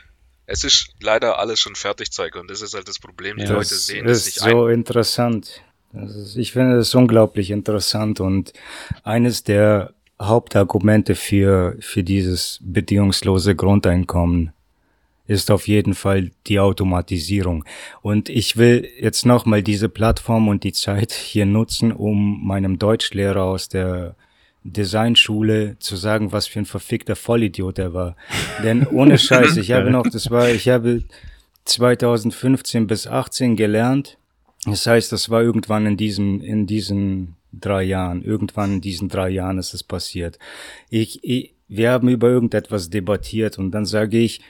Es 0.47 0.63
ist 0.63 0.95
leider 0.99 1.37
alles 1.37 1.59
schon 1.59 1.75
Fertigzeug 1.75 2.35
und 2.35 2.49
das 2.49 2.61
ist 2.61 2.73
halt 2.73 2.87
das 2.87 2.99
Problem. 2.99 3.37
Die 3.37 3.43
ja, 3.43 3.53
Leute 3.53 3.75
sehen 3.75 4.09
es 4.09 4.25
nicht 4.25 4.39
so 4.39 4.65
ein. 4.65 4.73
interessant. 4.73 5.63
Ist, 5.93 6.37
ich 6.37 6.51
finde 6.51 6.77
das 6.77 6.93
unglaublich 6.95 7.51
interessant 7.51 8.19
und 8.19 8.53
eines 9.03 9.43
der 9.43 9.93
Hauptargumente 10.21 11.15
für, 11.15 11.75
für 11.79 12.03
dieses 12.03 12.59
bedingungslose 12.63 13.55
Grundeinkommen 13.55 14.51
ist 15.25 15.51
auf 15.51 15.67
jeden 15.67 15.93
Fall 15.93 16.31
die 16.47 16.59
Automatisierung. 16.59 17.63
Und 18.01 18.29
ich 18.29 18.57
will 18.57 18.89
jetzt 18.99 19.25
nochmal 19.25 19.63
diese 19.63 19.87
Plattform 19.89 20.47
und 20.47 20.63
die 20.63 20.73
Zeit 20.73 21.13
hier 21.13 21.45
nutzen, 21.45 21.91
um 21.91 22.45
meinem 22.45 22.77
Deutschlehrer 22.77 23.43
aus 23.43 23.69
der 23.69 24.15
Designschule 24.63 25.77
zu 25.79 25.95
sagen, 25.95 26.31
was 26.31 26.47
für 26.47 26.59
ein 26.59 26.65
verfickter 26.65 27.15
Vollidiot 27.15 27.79
er 27.79 27.93
war. 27.93 28.15
Denn 28.63 28.85
ohne 28.87 29.17
Scheiß, 29.17 29.57
ich 29.57 29.71
habe 29.71 29.91
noch, 29.91 30.07
das 30.07 30.29
war, 30.29 30.49
ich 30.49 30.67
habe 30.69 31.03
2015 31.65 32.87
bis 32.87 33.07
18 33.07 33.55
gelernt. 33.55 34.17
Das 34.65 34.87
heißt, 34.87 35.11
das 35.11 35.29
war 35.29 35.41
irgendwann 35.41 35.85
in 35.85 35.97
diesem, 35.97 36.41
in 36.41 36.67
diesen 36.67 37.35
drei 37.51 37.83
Jahren. 37.83 38.23
Irgendwann 38.23 38.75
in 38.75 38.81
diesen 38.81 39.09
drei 39.09 39.29
Jahren 39.29 39.57
ist 39.57 39.73
es 39.73 39.83
passiert. 39.83 40.39
Ich, 40.89 41.23
ich, 41.23 41.53
wir 41.67 41.91
haben 41.91 42.07
über 42.07 42.29
irgendetwas 42.29 42.89
debattiert 42.89 43.57
und 43.57 43.71
dann 43.71 43.85
sage 43.85 44.17
ich, 44.17 44.41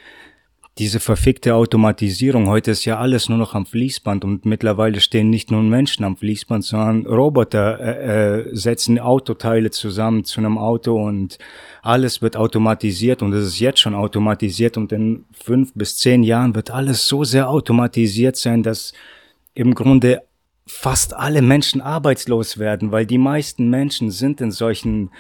diese 0.79 0.99
verfickte 0.99 1.53
Automatisierung, 1.53 2.47
heute 2.47 2.71
ist 2.71 2.83
ja 2.85 2.97
alles 2.97 3.29
nur 3.29 3.37
noch 3.37 3.53
am 3.53 3.67
Fließband 3.67 4.25
und 4.25 4.45
mittlerweile 4.45 5.01
stehen 5.01 5.29
nicht 5.29 5.51
nur 5.51 5.61
Menschen 5.61 6.03
am 6.03 6.17
Fließband, 6.17 6.63
sondern 6.63 7.05
Roboter 7.05 7.79
äh, 7.79 8.39
äh, 8.39 8.55
setzen 8.55 8.97
Autoteile 8.97 9.69
zusammen 9.69 10.23
zu 10.23 10.39
einem 10.39 10.57
Auto 10.57 10.95
und 10.95 11.37
alles 11.83 12.23
wird 12.23 12.37
automatisiert 12.37 13.21
und 13.21 13.33
es 13.33 13.45
ist 13.45 13.59
jetzt 13.59 13.81
schon 13.81 13.93
automatisiert 13.93 14.75
und 14.75 14.91
in 14.91 15.25
fünf 15.31 15.73
bis 15.75 15.97
zehn 15.97 16.23
Jahren 16.23 16.55
wird 16.55 16.71
alles 16.71 17.07
so 17.07 17.23
sehr 17.23 17.49
automatisiert 17.49 18.35
sein, 18.35 18.63
dass 18.63 18.93
im 19.53 19.73
Grunde 19.75 20.23
fast 20.65 21.13
alle 21.13 21.41
Menschen 21.41 21.81
arbeitslos 21.81 22.57
werden, 22.57 22.91
weil 22.91 23.05
die 23.05 23.17
meisten 23.17 23.69
Menschen 23.69 24.11
sind 24.11 24.41
in 24.41 24.51
solchen 24.51 25.11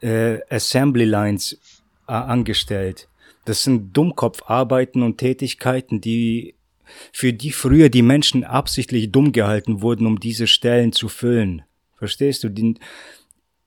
äh, 0.00 0.38
Assembly 0.48 1.04
Lines 1.04 1.58
äh, 2.06 2.12
angestellt. 2.12 3.08
Das 3.44 3.64
sind 3.64 3.96
Dummkopfarbeiten 3.96 5.02
und 5.02 5.18
Tätigkeiten, 5.18 6.00
die 6.00 6.54
für 7.12 7.32
die 7.32 7.52
früher 7.52 7.88
die 7.88 8.02
Menschen 8.02 8.44
absichtlich 8.44 9.10
dumm 9.10 9.32
gehalten 9.32 9.82
wurden, 9.82 10.06
um 10.06 10.20
diese 10.20 10.46
Stellen 10.46 10.92
zu 10.92 11.08
füllen. 11.08 11.62
Verstehst 11.96 12.44
du? 12.44 12.48
Die 12.48 12.74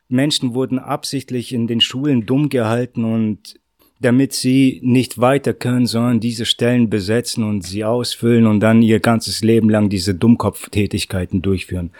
Menschen 0.07 0.53
wurden 0.53 0.79
absichtlich 0.79 1.51
in 1.51 1.67
den 1.67 1.81
Schulen 1.81 2.25
dumm 2.25 2.49
gehalten 2.49 3.03
und 3.03 3.59
damit 3.99 4.33
sie 4.33 4.81
nicht 4.83 5.19
weiter 5.19 5.53
können, 5.53 5.85
sondern 5.85 6.19
diese 6.19 6.45
Stellen 6.45 6.89
besetzen 6.89 7.43
und 7.43 7.61
sie 7.61 7.85
ausfüllen 7.85 8.45
und 8.45 8.59
dann 8.59 8.81
ihr 8.81 8.99
ganzes 8.99 9.41
Leben 9.41 9.69
lang 9.69 9.89
diese 9.89 10.13
Dummkopftätigkeiten 10.13 11.41
durchführen. 11.41 11.91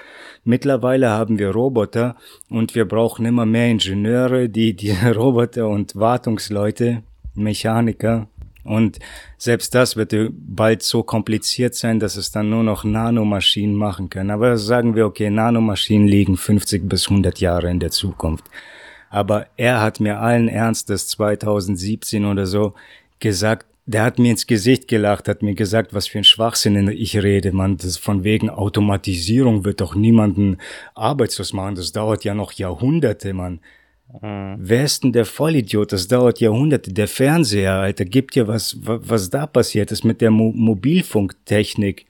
Mittlerweile 0.44 1.10
haben 1.10 1.40
wir 1.40 1.50
Roboter 1.50 2.18
und 2.50 2.76
wir 2.76 2.86
brauchen 2.86 3.26
immer 3.26 3.46
mehr 3.46 3.70
Ingenieure, 3.70 4.50
die 4.50 4.76
die 4.76 4.92
Roboter 5.16 5.68
und 5.68 5.96
Wartungsleute 5.96 7.04
Mechaniker. 7.34 8.28
Und 8.64 9.00
selbst 9.38 9.76
das 9.76 9.96
wird 9.96 10.14
bald 10.32 10.82
so 10.82 11.04
kompliziert 11.04 11.76
sein, 11.76 12.00
dass 12.00 12.16
es 12.18 12.32
dann 12.32 12.50
nur 12.50 12.64
noch 12.64 12.84
Nanomaschinen 12.84 13.76
machen 13.76 14.10
können. 14.10 14.32
Aber 14.32 14.58
sagen 14.58 14.96
wir, 14.96 15.06
okay, 15.06 15.30
Nanomaschinen 15.30 16.08
liegen 16.08 16.36
50 16.36 16.90
bis 16.90 17.08
100 17.10 17.40
Jahre 17.40 17.70
in 17.70 17.80
der 17.80 17.92
Zukunft. 17.92 18.46
Aber 19.10 19.48
er 19.58 19.82
hat 19.82 20.00
mir 20.00 20.20
allen 20.20 20.48
Ernstes 20.48 21.08
2017 21.08 22.26
oder 22.26 22.46
so 22.46 22.74
gesagt, 23.20 23.66
der 23.88 24.04
hat 24.04 24.18
mir 24.18 24.32
ins 24.32 24.48
Gesicht 24.48 24.88
gelacht, 24.88 25.28
hat 25.28 25.44
mir 25.44 25.54
gesagt, 25.54 25.94
was 25.94 26.08
für 26.08 26.18
ein 26.18 26.24
Schwachsinn 26.24 26.88
ich 26.88 27.22
rede, 27.22 27.52
man. 27.52 27.78
Das 27.78 27.98
von 27.98 28.24
wegen 28.24 28.50
Automatisierung 28.50 29.64
wird 29.64 29.80
doch 29.80 29.94
niemanden 29.94 30.58
arbeitslos 30.96 31.54
machen. 31.54 31.76
Das 31.76 31.92
dauert 31.92 32.24
ja 32.24 32.34
noch 32.34 32.52
Jahrhunderte, 32.54 33.34
man. 33.34 33.60
Mhm. 34.22 34.56
Wer 34.58 34.86
ist 34.86 35.04
denn 35.04 35.14
der 35.14 35.26
Vollidiot? 35.26 35.92
Das 35.92 36.08
dauert 36.08 36.40
Jahrhunderte. 36.40 36.94
Der 36.94 37.08
Fernseher, 37.08 37.74
Alter, 37.74 38.06
gibt 38.06 38.36
dir 38.36 38.48
was, 38.48 38.78
was 38.82 39.30
da 39.30 39.46
passiert 39.46 39.92
ist 39.92 40.04
mit 40.04 40.22
der 40.22 40.32
Mo 40.32 40.52
Mobilfunktechnik. 40.52 42.06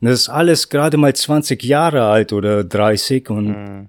Das 0.00 0.20
ist 0.20 0.28
alles 0.28 0.68
gerade 0.68 0.96
mal 0.96 1.14
20 1.14 1.62
Jahre 1.64 2.04
alt 2.04 2.32
oder 2.32 2.62
30 2.62 3.30
und 3.30 3.48
mhm. 3.48 3.88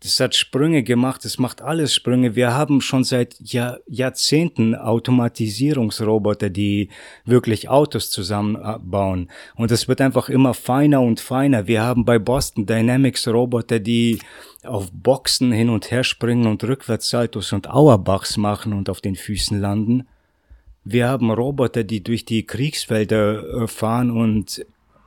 Das 0.00 0.20
hat 0.20 0.34
Sprünge 0.34 0.82
gemacht, 0.82 1.24
es 1.24 1.38
macht 1.38 1.62
alles 1.62 1.94
Sprünge. 1.94 2.36
Wir 2.36 2.52
haben 2.52 2.82
schon 2.82 3.02
seit 3.02 3.40
Jahr, 3.40 3.78
Jahrzehnten 3.86 4.74
Automatisierungsroboter, 4.74 6.50
die 6.50 6.90
wirklich 7.24 7.70
Autos 7.70 8.10
zusammenbauen. 8.10 9.30
Und 9.54 9.70
es 9.70 9.88
wird 9.88 10.02
einfach 10.02 10.28
immer 10.28 10.52
feiner 10.52 11.00
und 11.00 11.20
feiner. 11.20 11.66
Wir 11.66 11.82
haben 11.82 12.04
bei 12.04 12.18
Boston 12.18 12.66
Dynamics 12.66 13.26
Roboter, 13.26 13.80
die 13.80 14.18
auf 14.64 14.90
Boxen 14.92 15.50
hin 15.50 15.70
und 15.70 15.90
her 15.90 16.04
springen 16.04 16.46
und 16.46 16.62
Rückwärtssaltos 16.62 17.54
und 17.54 17.70
Auerbachs 17.70 18.36
machen 18.36 18.74
und 18.74 18.90
auf 18.90 19.00
den 19.00 19.16
Füßen 19.16 19.58
landen. 19.58 20.06
Wir 20.84 21.08
haben 21.08 21.30
Roboter, 21.30 21.84
die 21.84 22.04
durch 22.04 22.26
die 22.26 22.44
Kriegsfelder 22.44 23.62
äh, 23.62 23.66
fahren 23.66 24.10
und 24.10 24.64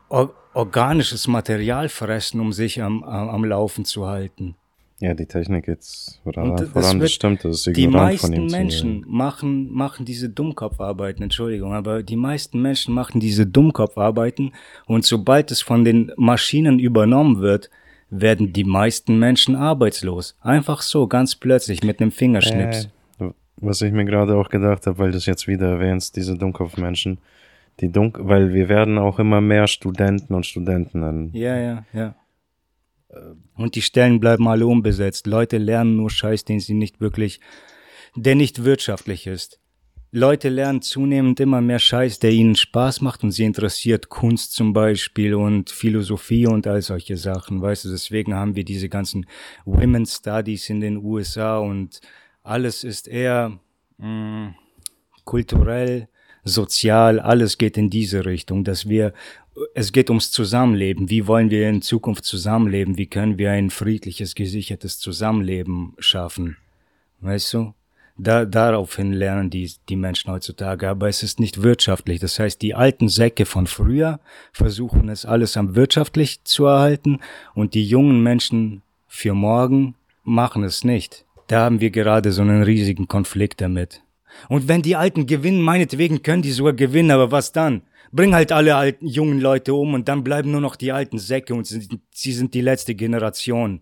organisches 0.10 1.28
Material 1.28 1.90
fressen, 1.90 2.42
um 2.42 2.52
sich 2.52 2.82
am, 2.82 3.04
am 3.04 3.46
Laufen 3.46 3.86
zu 3.86 4.08
halten. 4.08 4.56
Ja, 5.02 5.14
die 5.14 5.26
Technik 5.26 5.68
jetzt 5.68 6.20
voran, 6.24 6.52
und 6.52 6.68
voran 6.68 7.00
wird, 7.00 7.12
stimmt, 7.12 7.46
das 7.46 7.66
ist 7.66 7.78
Die 7.78 7.88
meisten 7.88 8.48
Menschen 8.48 9.06
machen, 9.08 9.72
machen 9.72 10.06
diese 10.06 10.30
Dummkopfarbeiten, 10.30 11.24
Entschuldigung, 11.24 11.74
aber 11.74 12.04
die 12.04 12.18
meisten 12.18 12.62
Menschen 12.62 12.94
machen 12.94 13.22
diese 13.22 13.48
Dummkopfarbeiten 13.48 14.54
und 14.88 15.06
sobald 15.06 15.52
es 15.52 15.62
von 15.62 15.86
den 15.86 16.12
Maschinen 16.18 16.80
übernommen 16.80 17.40
wird, 17.40 17.70
werden 18.10 18.52
die 18.52 18.66
meisten 18.66 19.20
Menschen 19.20 19.56
arbeitslos. 19.56 20.36
Einfach 20.42 20.82
so, 20.82 21.08
ganz 21.08 21.36
plötzlich, 21.36 21.82
mit 21.82 22.02
einem 22.02 22.12
Fingerschnips. 22.12 22.90
Äh, 23.20 23.30
was 23.58 23.82
ich 23.82 23.94
mir 23.94 24.06
gerade 24.06 24.36
auch 24.36 24.50
gedacht 24.50 24.86
habe, 24.86 24.98
weil 24.98 25.12
du 25.12 25.18
es 25.18 25.26
jetzt 25.26 25.48
wieder 25.48 25.70
erwähnst, 25.70 26.18
diese 26.18 26.38
Dummkopfmenschen, 26.38 27.20
die 27.80 27.90
Dunk 27.90 28.20
weil 28.22 28.54
wir 28.54 28.68
werden 28.68 28.98
auch 28.98 29.20
immer 29.20 29.40
mehr 29.40 29.68
Studenten 29.68 30.34
und 30.34 30.46
Studentinnen. 30.46 31.30
Ja, 31.34 31.58
ja, 31.58 31.86
ja. 31.94 32.16
Und 33.56 33.76
die 33.76 33.82
Stellen 33.82 34.20
bleiben 34.20 34.48
alle 34.48 34.68
unbesetzt. 34.68 35.28
Leute 35.28 35.58
lernen 35.58 35.98
nur 35.98 36.10
Scheiß, 36.10 36.46
den 36.46 36.60
sie 36.60 36.76
nicht 36.76 37.02
wirklich, 37.02 37.40
der 38.16 38.36
nicht 38.36 38.64
wirtschaftlich 38.64 39.28
ist. 39.28 39.60
Leute 40.12 40.50
lernen 40.50 40.82
zunehmend 40.82 41.40
immer 41.40 41.62
mehr 41.62 41.78
Scheiß, 41.78 42.18
der 42.18 42.32
ihnen 42.32 42.56
Spaß 42.56 43.02
macht 43.02 43.24
und 43.24 43.32
sie 43.32 43.44
interessiert 43.44 44.10
Kunst 44.10 44.54
zum 44.54 44.74
Beispiel 44.74 45.36
und 45.36 45.70
Philosophie 45.70 46.48
und 46.48 46.66
all 46.66 46.82
solche 46.82 47.16
Sachen. 47.16 47.62
Weißt 47.62 47.86
du, 47.86 47.90
deswegen 47.90 48.34
haben 48.34 48.56
wir 48.56 48.66
diese 48.66 48.90
ganzen 48.90 49.28
Women's 49.66 50.16
Studies 50.16 50.68
in 50.70 50.80
den 50.80 50.98
USA 50.98 51.60
und 51.60 52.02
alles 52.42 52.84
ist 52.84 53.08
eher 53.08 53.60
mh, 53.98 54.08
mm, 54.48 54.56
kulturell, 55.26 56.08
sozial, 56.44 57.20
alles 57.20 57.60
geht 57.60 57.78
in 57.78 57.92
diese 57.92 58.26
Richtung, 58.26 58.64
dass 58.64 58.90
wir 58.90 59.14
es 59.74 59.92
geht 59.92 60.10
ums 60.10 60.32
Zusammenleben. 60.32 61.10
Wie 61.10 61.28
wollen 61.28 61.50
wir 61.50 61.70
in 61.70 61.82
Zukunft 61.82 62.26
zusammenleben? 62.26 62.98
Wie 62.98 63.08
können 63.08 63.38
wir 63.38 63.52
ein 63.52 63.70
friedliches, 63.70 64.36
gesichertes 64.36 65.00
Zusammenleben 65.00 65.94
schaffen? 66.00 66.58
Weißt 67.22 67.54
du? 67.54 67.74
Da, 68.18 68.44
daraufhin 68.44 69.14
lernen 69.14 69.50
die, 69.50 69.72
die 69.88 69.96
Menschen 69.96 70.32
heutzutage. 70.32 70.90
Aber 70.90 71.08
es 71.08 71.24
ist 71.24 71.40
nicht 71.40 71.62
wirtschaftlich. 71.62 72.20
Das 72.20 72.38
heißt, 72.38 72.62
die 72.62 72.76
alten 72.76 73.08
Säcke 73.08 73.46
von 73.46 73.66
früher 73.66 74.20
versuchen 74.52 75.08
es 75.08 75.26
alles 75.26 75.56
am 75.56 75.76
wirtschaftlich 75.76 76.44
zu 76.44 76.66
erhalten 76.66 77.20
und 77.56 77.74
die 77.74 77.86
jungen 77.86 78.22
Menschen 78.22 78.82
für 79.08 79.34
morgen 79.34 79.96
machen 80.24 80.64
es 80.64 80.84
nicht. 80.84 81.26
Da 81.48 81.62
haben 81.62 81.80
wir 81.80 81.92
gerade 81.92 82.32
so 82.32 82.42
einen 82.42 82.62
riesigen 82.62 83.08
Konflikt 83.08 83.62
damit. 83.62 84.02
Und 84.50 84.68
wenn 84.68 84.82
die 84.82 84.96
Alten 84.96 85.26
gewinnen, 85.26 85.62
meinetwegen 85.62 86.22
können 86.22 86.42
die 86.42 86.52
sogar 86.52 86.74
gewinnen, 86.74 87.12
aber 87.12 87.32
was 87.32 87.52
dann? 87.52 87.82
Bring 88.12 88.34
halt 88.34 88.52
alle 88.52 88.76
alten, 88.76 89.06
jungen 89.06 89.40
Leute 89.40 89.74
um 89.74 89.94
und 89.94 90.08
dann 90.08 90.24
bleiben 90.24 90.52
nur 90.52 90.62
noch 90.62 90.76
die 90.76 90.92
alten 90.92 91.20
Säcke 91.20 91.54
und 91.54 91.68
sie, 91.68 91.88
sie 92.12 92.34
sind 92.34 92.54
die 92.54 92.62
letzte 92.62 92.96
Generation. 92.96 93.82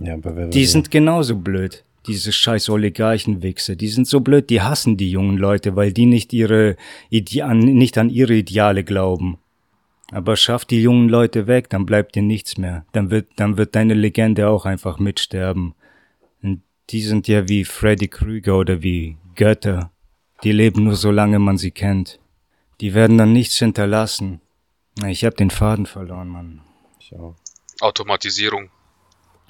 Ja, 0.00 0.14
aber 0.14 0.46
die 0.46 0.66
sind 0.66 0.90
genauso 0.90 1.36
blöd, 1.36 1.84
diese 2.06 2.32
scheiß 2.32 2.68
Oligarchenwichse. 2.68 3.76
Die 3.76 3.88
sind 3.88 4.08
so 4.08 4.20
blöd, 4.20 4.50
die 4.50 4.60
hassen 4.60 4.96
die 4.96 5.10
jungen 5.10 5.38
Leute, 5.38 5.76
weil 5.76 5.92
die 5.92 6.06
nicht 6.06 6.32
ihre 6.32 6.76
Ide 7.10 7.54
nicht 7.54 7.96
an 7.96 8.10
ihre 8.10 8.34
Ideale 8.34 8.84
glauben. 8.84 9.38
Aber 10.10 10.36
schaff 10.36 10.64
die 10.64 10.82
jungen 10.82 11.08
Leute 11.08 11.46
weg, 11.46 11.70
dann 11.70 11.86
bleibt 11.86 12.14
dir 12.14 12.22
nichts 12.22 12.58
mehr. 12.58 12.84
Dann 12.92 13.10
wird, 13.10 13.28
dann 13.36 13.56
wird 13.56 13.74
deine 13.74 13.94
Legende 13.94 14.48
auch 14.48 14.66
einfach 14.66 14.98
mitsterben. 14.98 15.74
Und 16.42 16.62
die 16.90 17.00
sind 17.00 17.26
ja 17.26 17.48
wie 17.48 17.64
Freddy 17.64 18.08
Krüger 18.08 18.58
oder 18.58 18.82
wie 18.82 19.16
Götter. 19.34 19.90
Die 20.42 20.52
leben 20.52 20.84
nur 20.84 20.96
solange 20.96 21.38
man 21.38 21.58
sie 21.58 21.70
kennt. 21.70 22.18
Die 22.80 22.94
werden 22.94 23.18
dann 23.18 23.32
nichts 23.32 23.56
hinterlassen. 23.58 24.40
Ich 25.06 25.24
habe 25.24 25.36
den 25.36 25.50
Faden 25.50 25.86
verloren, 25.86 26.28
Mann. 26.28 26.60
Ich 26.98 27.14
auch. 27.14 27.36
Automatisierung. 27.80 28.70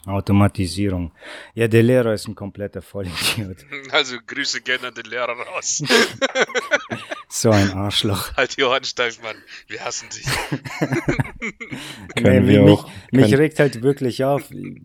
Automatisierung. 0.06 1.12
Ja, 1.54 1.66
der 1.68 1.82
Lehrer 1.82 2.12
ist 2.12 2.28
ein 2.28 2.34
kompletter 2.34 2.82
Vollidiot. 2.82 3.64
Also 3.90 4.16
Grüße 4.26 4.60
gerne 4.60 4.88
an 4.88 4.94
den 4.94 5.06
Lehrer 5.06 5.32
raus. 5.32 5.82
So 7.28 7.50
ein 7.50 7.72
Arschloch. 7.72 8.36
Halt 8.36 8.56
die 8.56 8.62
Ohren 8.62 8.84
steif, 8.84 9.20
Mann. 9.22 9.36
Wir 9.68 9.80
hassen 9.84 10.08
dich. 10.14 10.24
Können 12.16 12.46
Nee, 12.46 12.52
wir 12.52 12.62
mich, 12.62 12.70
auch. 12.70 12.88
Mich 13.10 13.22
können- 13.30 13.34
regt 13.34 13.58
halt 13.58 13.82
wirklich 13.82 14.24
auf. 14.24 14.42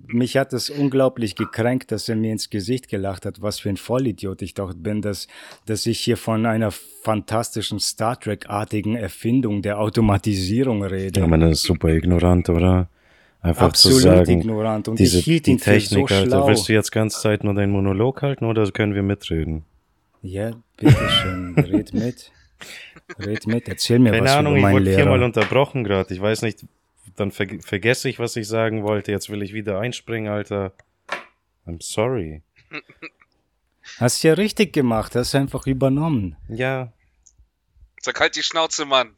Mich 0.08 0.38
hat 0.38 0.54
es 0.54 0.70
unglaublich 0.70 1.36
gekränkt, 1.36 1.92
dass 1.92 2.10
er 2.10 2.16
mir 2.16 2.32
ins 2.32 2.50
Gesicht 2.50 2.88
gelacht 2.90 3.26
hat, 3.26 3.42
was 3.42 3.60
für 3.60 3.70
ein 3.70 3.78
Vollidiot 3.78 4.42
ich 4.42 4.54
doch 4.54 4.74
bin, 4.74 5.02
dass, 5.02 5.28
dass 5.66 5.86
ich 5.86 6.00
hier 6.00 6.18
von 6.18 6.46
einer 6.46 6.72
fantastischen 6.72 7.80
Star 7.80 8.20
Trek-artigen 8.20 8.96
Erfindung 8.96 9.62
der 9.62 9.80
Automatisierung 9.80 10.84
rede. 10.84 11.20
Ja, 11.20 11.28
man 11.28 11.42
ist 11.44 11.64
super 11.64 11.90
ignorant, 11.90 12.50
oder? 12.50 12.90
Einfach 13.42 13.68
Absolut 13.68 13.98
zu 14.02 14.04
sagen, 14.04 14.30
ignorant. 14.42 14.88
Und 14.90 15.00
diese 15.00 15.20
ich 15.20 15.26
hielt 15.26 15.46
die 15.46 15.52
ihn 15.52 15.60
für 15.60 15.72
Technik, 15.72 16.10
so 16.10 16.16
Alter, 16.16 16.28
schlau. 16.30 16.48
willst 16.48 16.68
du 16.68 16.74
jetzt 16.74 16.92
ganze 16.92 17.22
Zeit 17.22 17.44
nur 17.46 17.54
deinen 17.54 17.72
Monolog 17.72 18.22
halten 18.22 18.44
oder 18.46 18.70
können 18.72 18.96
wir 18.96 19.04
mitreden? 19.04 19.64
Ja, 20.22 20.52
bitteschön, 20.78 21.56
red 21.58 21.94
mit. 21.94 22.32
Red 23.18 23.48
mit, 23.48 23.68
erzähl 23.70 24.00
mir 24.00 24.12
Keine 24.12 24.26
was 24.26 24.32
Ahnung, 24.32 24.54
über 24.54 24.58
ich 24.58 24.64
meinen 24.64 24.86
wurde 24.86 24.96
viermal 24.96 25.24
unterbrochen 25.24 25.84
gerade. 25.84 26.14
Ich 26.14 26.22
weiß 26.22 26.42
nicht, 26.42 26.66
dann 27.16 27.32
ver 27.32 27.48
vergesse 27.62 28.10
ich, 28.10 28.20
was 28.20 28.36
ich 28.36 28.48
sagen 28.48 28.84
wollte. 28.84 29.12
Jetzt 29.12 29.30
will 29.30 29.42
ich 29.42 29.54
wieder 29.54 29.80
einspringen, 29.80 30.32
Alter. 30.32 30.74
I'm 31.66 31.82
sorry. 31.82 32.42
Hast 33.98 34.22
ja 34.24 34.34
richtig 34.34 34.74
gemacht, 34.74 35.16
hast 35.16 35.34
einfach 35.36 35.66
übernommen. 35.66 36.36
Ja, 36.48 36.92
Sag 38.02 38.20
halt 38.20 38.36
die 38.36 38.44
Schnauze, 38.44 38.86
Mann. 38.86 39.16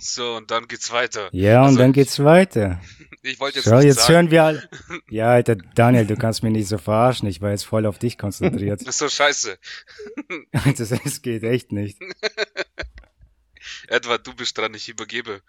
So, 0.00 0.36
und 0.36 0.50
dann 0.50 0.66
geht's 0.66 0.90
weiter. 0.92 1.28
Ja, 1.32 1.60
und 1.60 1.66
Also, 1.68 1.78
dann 1.78 1.92
geht's 1.92 2.22
weiter. 2.22 2.80
Ich 3.22 3.38
wollte 3.38 3.58
jetzt 3.58 3.66
So, 3.68 3.74
nicht 3.74 3.84
jetzt 3.84 4.00
sagen, 4.00 4.14
hören 4.14 4.30
wir 4.30 4.44
alle. 4.44 4.68
Ja, 5.10 5.30
Alter, 5.30 5.54
Daniel, 5.74 6.06
du 6.06 6.16
kannst 6.16 6.42
mich 6.42 6.52
nicht 6.52 6.68
so 6.68 6.78
verarschen. 6.78 7.28
Ich 7.28 7.42
war 7.42 7.50
jetzt 7.50 7.64
voll 7.64 7.84
auf 7.84 7.98
dich 7.98 8.16
konzentriert. 8.16 8.80
das 8.80 8.88
ist 8.94 8.98
so 8.98 9.08
scheiße. 9.10 9.58
das, 10.78 10.88
das 10.88 11.20
geht 11.20 11.42
echt 11.42 11.70
nicht. 11.70 11.98
Edward, 13.88 14.26
du 14.26 14.34
bist 14.34 14.56
dran, 14.56 14.72
ich 14.72 14.88
übergebe. 14.88 15.42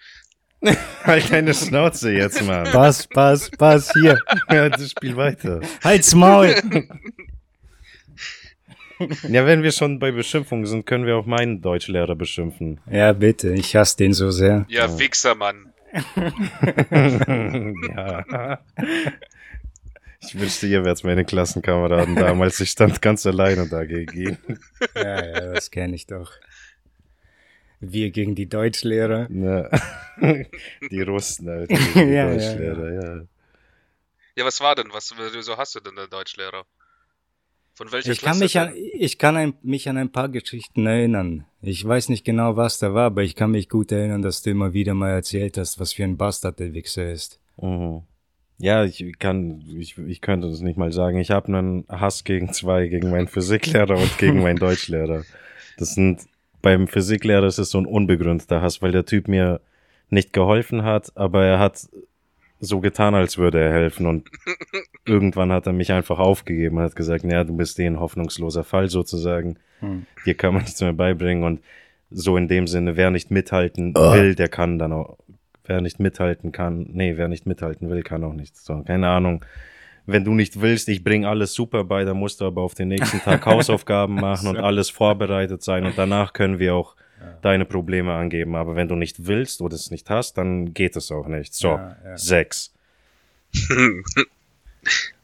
halt 1.05 1.31
deine 1.31 1.53
Schnauze 1.53 2.11
jetzt, 2.11 2.43
Mann. 2.43 2.65
Pass, 2.71 3.07
pass, 3.07 3.49
pass, 3.51 3.93
hier. 3.93 4.19
ja, 4.49 4.67
das 4.67 4.91
Spiel 4.91 5.15
weiter. 5.15 5.61
Halt's 5.81 6.13
Maul. 6.13 6.53
Ja, 9.29 9.45
wenn 9.45 9.63
wir 9.63 9.71
schon 9.71 9.99
bei 9.99 10.11
Beschimpfungen 10.11 10.65
sind, 10.65 10.85
können 10.85 11.05
wir 11.05 11.17
auch 11.17 11.25
meinen 11.25 11.61
Deutschlehrer 11.61 12.15
beschimpfen. 12.15 12.79
Ja, 12.89 13.13
bitte, 13.13 13.53
ich 13.53 13.75
hasse 13.75 13.97
den 13.97 14.13
so 14.13 14.31
sehr. 14.31 14.65
Ja, 14.69 14.97
Wichser, 14.99 15.35
Mann. 15.35 15.73
ja. 17.95 18.59
Ich 20.21 20.39
wünschte, 20.39 20.67
ihr 20.67 20.85
wärt 20.85 21.03
meine 21.03 21.25
Klassenkameraden 21.25 22.15
damals. 22.15 22.59
Ich 22.59 22.69
stand 22.69 23.01
ganz 23.01 23.25
alleine 23.25 23.67
dagegen. 23.67 24.37
Ja, 24.95 25.25
ja, 25.25 25.53
das 25.53 25.71
kenne 25.71 25.95
ich 25.95 26.05
doch. 26.05 26.31
Wir 27.79 28.11
gegen 28.11 28.35
die 28.35 28.47
Deutschlehrer. 28.47 29.27
Ne. 29.29 29.69
Die 30.91 31.01
Russen, 31.01 31.49
Alter. 31.49 31.75
Die 31.95 31.99
Ja, 31.99 32.05
ja, 32.05 32.31
Deutschlehrer, 32.31 32.91
ja. 32.91 33.21
Ja, 34.35 34.45
was 34.45 34.61
war 34.61 34.75
denn? 34.75 34.89
Was 34.91 35.13
wieso 35.33 35.57
hast 35.57 35.75
du 35.75 35.79
denn 35.79 35.95
der 35.95 36.07
Deutschlehrer? 36.07 36.65
Von 37.73 37.91
welcher 37.91 38.11
Ich 38.11 38.21
kann 38.21 38.37
Klasse 38.37 38.43
mich 38.43 38.59
an, 38.59 38.73
ich 38.75 39.17
kann 39.17 39.37
ein, 39.37 39.53
mich 39.63 39.89
an 39.89 39.97
ein 39.97 40.11
paar 40.11 40.29
Geschichten 40.29 40.85
erinnern. 40.85 41.45
Ich 41.61 41.85
weiß 41.85 42.09
nicht 42.09 42.25
genau, 42.25 42.57
was 42.57 42.79
da 42.79 42.93
war, 42.93 43.05
aber 43.05 43.23
ich 43.23 43.35
kann 43.35 43.51
mich 43.51 43.69
gut 43.69 43.91
erinnern, 43.91 44.21
dass 44.21 44.41
du 44.41 44.49
immer 44.49 44.73
wieder 44.73 44.93
mal 44.93 45.11
erzählt 45.11 45.57
hast, 45.57 45.79
was 45.79 45.93
für 45.93 46.03
ein 46.03 46.17
Bastard 46.17 46.59
der 46.59 46.73
Wichser 46.73 47.11
ist. 47.11 47.39
Mhm. 47.61 48.01
Ja, 48.57 48.83
ich 48.83 49.17
kann, 49.17 49.63
ich, 49.79 49.97
ich 49.97 50.21
könnte 50.21 50.47
das 50.47 50.61
nicht 50.61 50.77
mal 50.77 50.91
sagen. 50.91 51.17
Ich 51.17 51.31
habe 51.31 51.47
einen 51.47 51.85
Hass 51.89 52.23
gegen 52.23 52.53
zwei, 52.53 52.87
gegen 52.87 53.09
meinen 53.09 53.27
Physiklehrer 53.27 53.97
und 53.97 54.17
gegen 54.19 54.41
meinen 54.43 54.59
Deutschlehrer. 54.59 55.23
Das 55.77 55.95
sind, 55.95 56.27
beim 56.61 56.87
Physiklehrer 56.87 57.47
ist 57.47 57.57
es 57.57 57.71
so 57.71 57.79
ein 57.79 57.87
unbegründeter 57.87 58.61
Hass, 58.61 58.81
weil 58.83 58.91
der 58.91 59.05
Typ 59.05 59.27
mir 59.27 59.61
nicht 60.09 60.31
geholfen 60.33 60.83
hat, 60.83 61.11
aber 61.15 61.43
er 61.45 61.57
hat 61.57 61.87
so 62.59 62.79
getan, 62.79 63.15
als 63.15 63.39
würde 63.39 63.59
er 63.59 63.71
helfen 63.71 64.05
und 64.05 64.29
irgendwann 65.05 65.51
hat 65.51 65.67
er 65.67 65.73
mich 65.73 65.91
einfach 65.91 66.19
aufgegeben 66.19 66.77
und 66.77 66.83
hat 66.83 66.95
gesagt, 66.95 67.23
ja, 67.23 67.43
du 67.43 67.55
bist 67.55 67.79
eh 67.79 67.87
ein 67.87 67.99
hoffnungsloser 67.99 68.63
Fall 68.63 68.89
sozusagen. 68.89 69.57
Hm. 69.79 70.05
Dir 70.25 70.35
kann 70.35 70.53
man 70.53 70.63
nichts 70.63 70.81
mehr 70.81 70.93
beibringen 70.93 71.43
und 71.43 71.61
so 72.11 72.37
in 72.37 72.47
dem 72.47 72.67
Sinne, 72.67 72.97
wer 72.97 73.09
nicht 73.09 73.31
mithalten 73.31 73.95
will, 73.95 74.35
der 74.35 74.49
kann 74.49 74.77
dann 74.77 74.91
auch, 74.91 75.17
wer 75.65 75.81
nicht 75.81 75.99
mithalten 75.99 76.51
kann, 76.51 76.87
nee, 76.91 77.13
wer 77.15 77.27
nicht 77.27 77.45
mithalten 77.45 77.89
will, 77.89 78.03
kann 78.03 78.23
auch 78.23 78.33
nicht. 78.33 78.57
So, 78.57 78.83
keine 78.83 79.07
Ahnung. 79.07 79.45
Wenn 80.05 80.25
du 80.25 80.33
nicht 80.33 80.59
willst, 80.59 80.89
ich 80.89 81.03
bring 81.03 81.25
alles 81.25 81.53
super 81.53 81.83
bei, 81.85 82.03
dann 82.03 82.17
musst 82.17 82.41
du 82.41 82.45
aber 82.45 82.61
auf 82.61 82.73
den 82.73 82.89
nächsten 82.89 83.19
Tag 83.19 83.45
Hausaufgaben 83.45 84.15
machen 84.15 84.49
und 84.49 84.57
alles 84.57 84.89
vorbereitet 84.89 85.63
sein 85.63 85.85
und 85.85 85.97
danach 85.97 86.33
können 86.33 86.59
wir 86.59 86.75
auch 86.75 86.95
deine 87.41 87.65
Probleme 87.65 88.13
angeben. 88.13 88.55
Aber 88.55 88.75
wenn 88.75 88.87
du 88.87 88.95
nicht 88.95 89.27
willst 89.27 89.61
oder 89.61 89.75
es 89.75 89.91
nicht 89.91 90.09
hast, 90.09 90.37
dann 90.37 90.73
geht 90.73 90.95
es 90.95 91.11
auch 91.11 91.27
nicht. 91.27 91.53
So, 91.53 91.69
Ja, 91.69 91.95
ja. 92.03 92.17
sechs. 92.17 92.73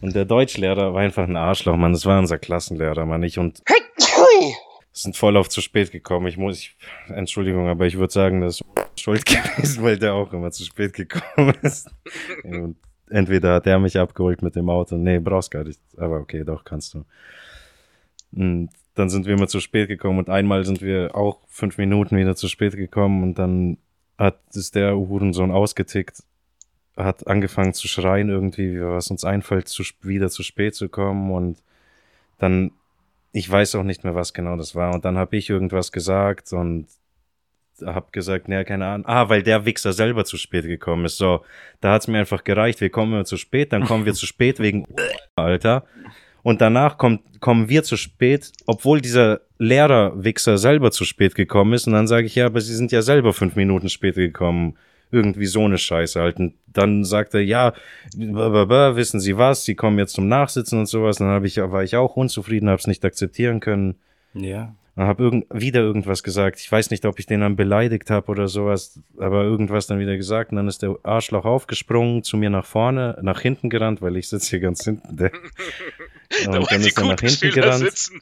Und 0.02 0.16
der 0.16 0.26
Deutschlehrer 0.26 0.94
war 0.94 1.02
einfach 1.02 1.28
ein 1.28 1.36
Arschloch, 1.36 1.76
Mann. 1.76 1.94
Das 1.94 2.06
war 2.06 2.20
unser 2.20 2.38
Klassenlehrer, 2.38 3.06
Mann. 3.06 3.24
Ich 3.24 3.40
und 3.40 3.62
sind 4.94 5.16
voll 5.16 5.38
auf 5.38 5.50
zu 5.50 5.62
spät 5.62 5.92
gekommen. 5.92 6.28
Ich 6.28 6.38
muss, 6.38 6.60
ich, 6.60 6.78
Entschuldigung, 7.08 7.68
aber 7.68 7.86
ich 7.86 7.98
würde 7.98 8.14
sagen, 8.14 8.42
das 8.42 8.62
ist 8.62 8.66
schuld 9.02 9.26
gewesen, 9.26 9.84
weil 9.84 9.98
der 9.98 10.14
auch 10.14 10.34
immer 10.34 10.52
zu 10.52 10.64
spät 10.64 10.94
gekommen 10.94 11.54
ist. 11.62 11.90
Und 12.44 12.78
entweder 13.10 13.56
hat 13.56 13.68
er 13.68 13.80
mich 13.80 13.98
abgeholt 13.98 14.42
mit 14.42 14.56
dem 14.56 14.70
Auto. 14.70 14.98
Nee, 14.98 15.20
brauchst 15.20 15.52
gar 15.52 15.64
nicht. 15.64 15.80
Aber 15.98 16.20
okay, 16.20 16.44
doch, 16.44 16.64
kannst 16.64 16.94
du. 16.94 17.06
Und 18.32 18.70
dann 18.96 19.10
sind 19.10 19.26
wir 19.26 19.36
immer 19.36 19.48
zu 19.48 19.60
spät 19.60 19.88
gekommen 19.88 20.20
und 20.20 20.30
einmal 20.30 20.66
sind 20.66 20.82
wir 20.82 21.16
auch 21.16 21.42
fünf 21.48 21.78
Minuten 21.78 22.18
wieder 22.18 22.36
zu 22.36 22.48
spät 22.48 22.76
gekommen 22.76 23.24
und 23.24 23.36
dann 23.38 23.78
hat 24.18 24.40
ist 24.54 24.74
der 24.74 24.98
Hurensohn 24.98 25.52
ausgetickt, 25.52 26.24
hat 26.98 27.28
angefangen 27.28 27.74
zu 27.74 27.88
schreien 27.88 28.30
irgendwie, 28.30 28.74
wie 28.74 28.82
was 28.82 29.12
uns 29.12 29.24
einfällt, 29.24 29.68
zu, 29.68 29.84
wieder 30.02 30.30
zu 30.30 30.44
spät 30.44 30.76
zu 30.76 30.90
kommen 30.90 31.32
und 31.32 31.58
dann, 32.40 32.72
ich 33.32 33.50
weiß 33.50 33.76
auch 33.76 33.84
nicht 33.84 34.04
mehr, 34.04 34.16
was 34.16 34.34
genau 34.34 34.58
das 34.58 34.76
war 34.76 34.94
und 34.94 35.06
dann 35.06 35.18
habe 35.18 35.38
ich 35.38 35.50
irgendwas 35.50 35.92
gesagt 35.92 36.52
und 36.54 36.88
hab 37.86 38.12
gesagt, 38.12 38.48
naja, 38.48 38.64
keine 38.64 38.88
Ahnung. 38.88 39.06
Ah, 39.08 39.30
weil 39.30 39.44
der 39.44 39.66
Wichser 39.66 39.94
selber 39.94 40.26
zu 40.26 40.38
spät 40.38 40.66
gekommen 40.66 41.06
ist. 41.06 41.18
So, 41.18 41.44
da 41.82 41.94
hat's 41.94 42.08
mir 42.08 42.20
einfach 42.20 42.44
gereicht. 42.44 42.82
Wir 42.82 42.90
kommen 42.90 43.14
immer 43.14 43.26
zu 43.26 43.38
spät, 43.38 43.74
dann 43.74 43.86
kommen 43.86 44.06
wir 44.06 44.14
zu 44.14 44.26
spät 44.26 44.60
wegen 44.60 44.86
Alter. 45.36 45.86
Und 46.44 46.62
danach 46.62 46.98
kommt, 46.98 47.42
kommen 47.42 47.70
wir 47.70 47.84
zu 47.84 47.98
spät, 47.98 48.52
obwohl 48.66 49.02
dieser 49.02 49.42
Lehrer-Wichser 49.60 50.58
selber 50.58 50.92
zu 50.92 51.04
spät 51.04 51.36
gekommen 51.36 51.74
ist. 51.74 51.88
Und 51.88 51.94
dann 51.94 52.08
sage 52.08 52.26
ich, 52.26 52.36
ja, 52.36 52.46
aber 52.46 52.62
sie 52.62 52.76
sind 52.76 52.92
ja 52.92 53.02
selber 53.02 53.34
fünf 53.34 53.56
Minuten 53.56 53.90
später 53.90 54.22
gekommen. 54.22 54.78
Irgendwie 55.12 55.46
so 55.46 55.66
eine 55.66 55.78
Scheiße 55.78 56.20
halt. 56.20 56.38
Und 56.38 56.54
dann 56.68 57.04
sagt 57.04 57.34
er, 57.34 57.42
ja, 57.42 57.74
blablabla, 58.16 58.96
wissen 58.96 59.20
Sie 59.20 59.38
was, 59.38 59.64
Sie 59.64 59.76
kommen 59.76 59.98
jetzt 60.00 60.14
zum 60.14 60.28
Nachsitzen 60.28 60.80
und 60.80 60.88
sowas. 60.88 61.20
Und 61.20 61.28
dann 61.28 61.36
hab 61.36 61.44
ich, 61.44 61.58
war 61.58 61.84
ich 61.84 61.96
auch 61.96 62.16
unzufrieden, 62.16 62.70
hab's 62.70 62.88
nicht 62.88 63.06
akzeptieren 63.06 63.60
können. 63.60 63.96
Ja. 64.34 64.76
Und 64.96 65.04
habe 65.04 65.24
irgend, 65.24 65.46
wieder 65.54 65.82
irgendwas 65.82 66.24
gesagt. 66.24 66.60
Ich 66.60 66.72
weiß 66.72 66.90
nicht, 66.90 67.06
ob 67.06 67.20
ich 67.20 67.28
den 67.28 67.42
dann 67.42 67.56
beleidigt 67.56 68.10
habe 68.10 68.32
oder 68.32 68.48
sowas, 68.48 69.00
aber 69.18 69.44
irgendwas 69.44 69.88
dann 69.88 70.00
wieder 70.00 70.18
gesagt. 70.18 70.52
Und 70.52 70.58
dann 70.58 70.68
ist 70.68 70.82
der 70.82 70.98
Arschloch 71.04 71.46
aufgesprungen, 71.46 72.24
zu 72.24 72.36
mir 72.36 72.50
nach 72.50 72.66
vorne, 72.66 73.18
nach 73.22 73.40
hinten 73.40 73.70
gerannt, 73.70 74.02
weil 74.02 74.18
ich 74.18 74.28
sitze 74.28 74.50
hier 74.50 74.60
ganz 74.60 74.84
hinten. 74.84 75.16
Der, 75.16 75.32
Da 76.46 76.58
und 76.58 76.72
dann 76.72 76.82
ist 76.82 76.98
er 76.98 77.06
nach 77.06 77.20
hinten 77.20 77.52
gerannt 77.52 77.86
sitzen. 77.86 78.22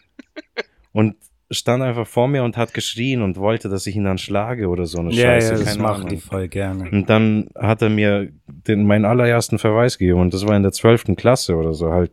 und 0.92 1.16
stand 1.52 1.84
einfach 1.84 2.08
vor 2.08 2.28
mir 2.28 2.44
und 2.44 2.58
hat 2.58 2.74
geschrien 2.74 3.22
und 3.22 3.38
wollte, 3.38 3.70
dass 3.70 3.86
ich 3.88 3.96
ihn 3.96 4.04
dann 4.06 4.18
schlage 4.18 4.68
oder 4.68 4.86
so 4.86 5.00
eine 5.00 5.12
Ja, 5.12 5.24
Scheiße. 5.40 5.54
ja, 5.54 5.60
das 5.60 5.78
machen 5.78 6.08
die 6.10 6.18
voll 6.18 6.48
gerne. 6.48 6.90
Und 6.90 7.10
dann 7.10 7.48
hat 7.56 7.82
er 7.82 7.90
mir 7.90 8.30
den, 8.48 8.86
meinen 8.86 9.06
allerersten 9.06 9.60
Verweis 9.60 9.98
gegeben 9.98 10.20
und 10.22 10.34
das 10.34 10.46
war 10.48 10.56
in 10.58 10.64
der 10.64 10.72
zwölften 10.72 11.16
Klasse 11.16 11.56
oder 11.56 11.74
so 11.74 11.92
halt. 11.92 12.12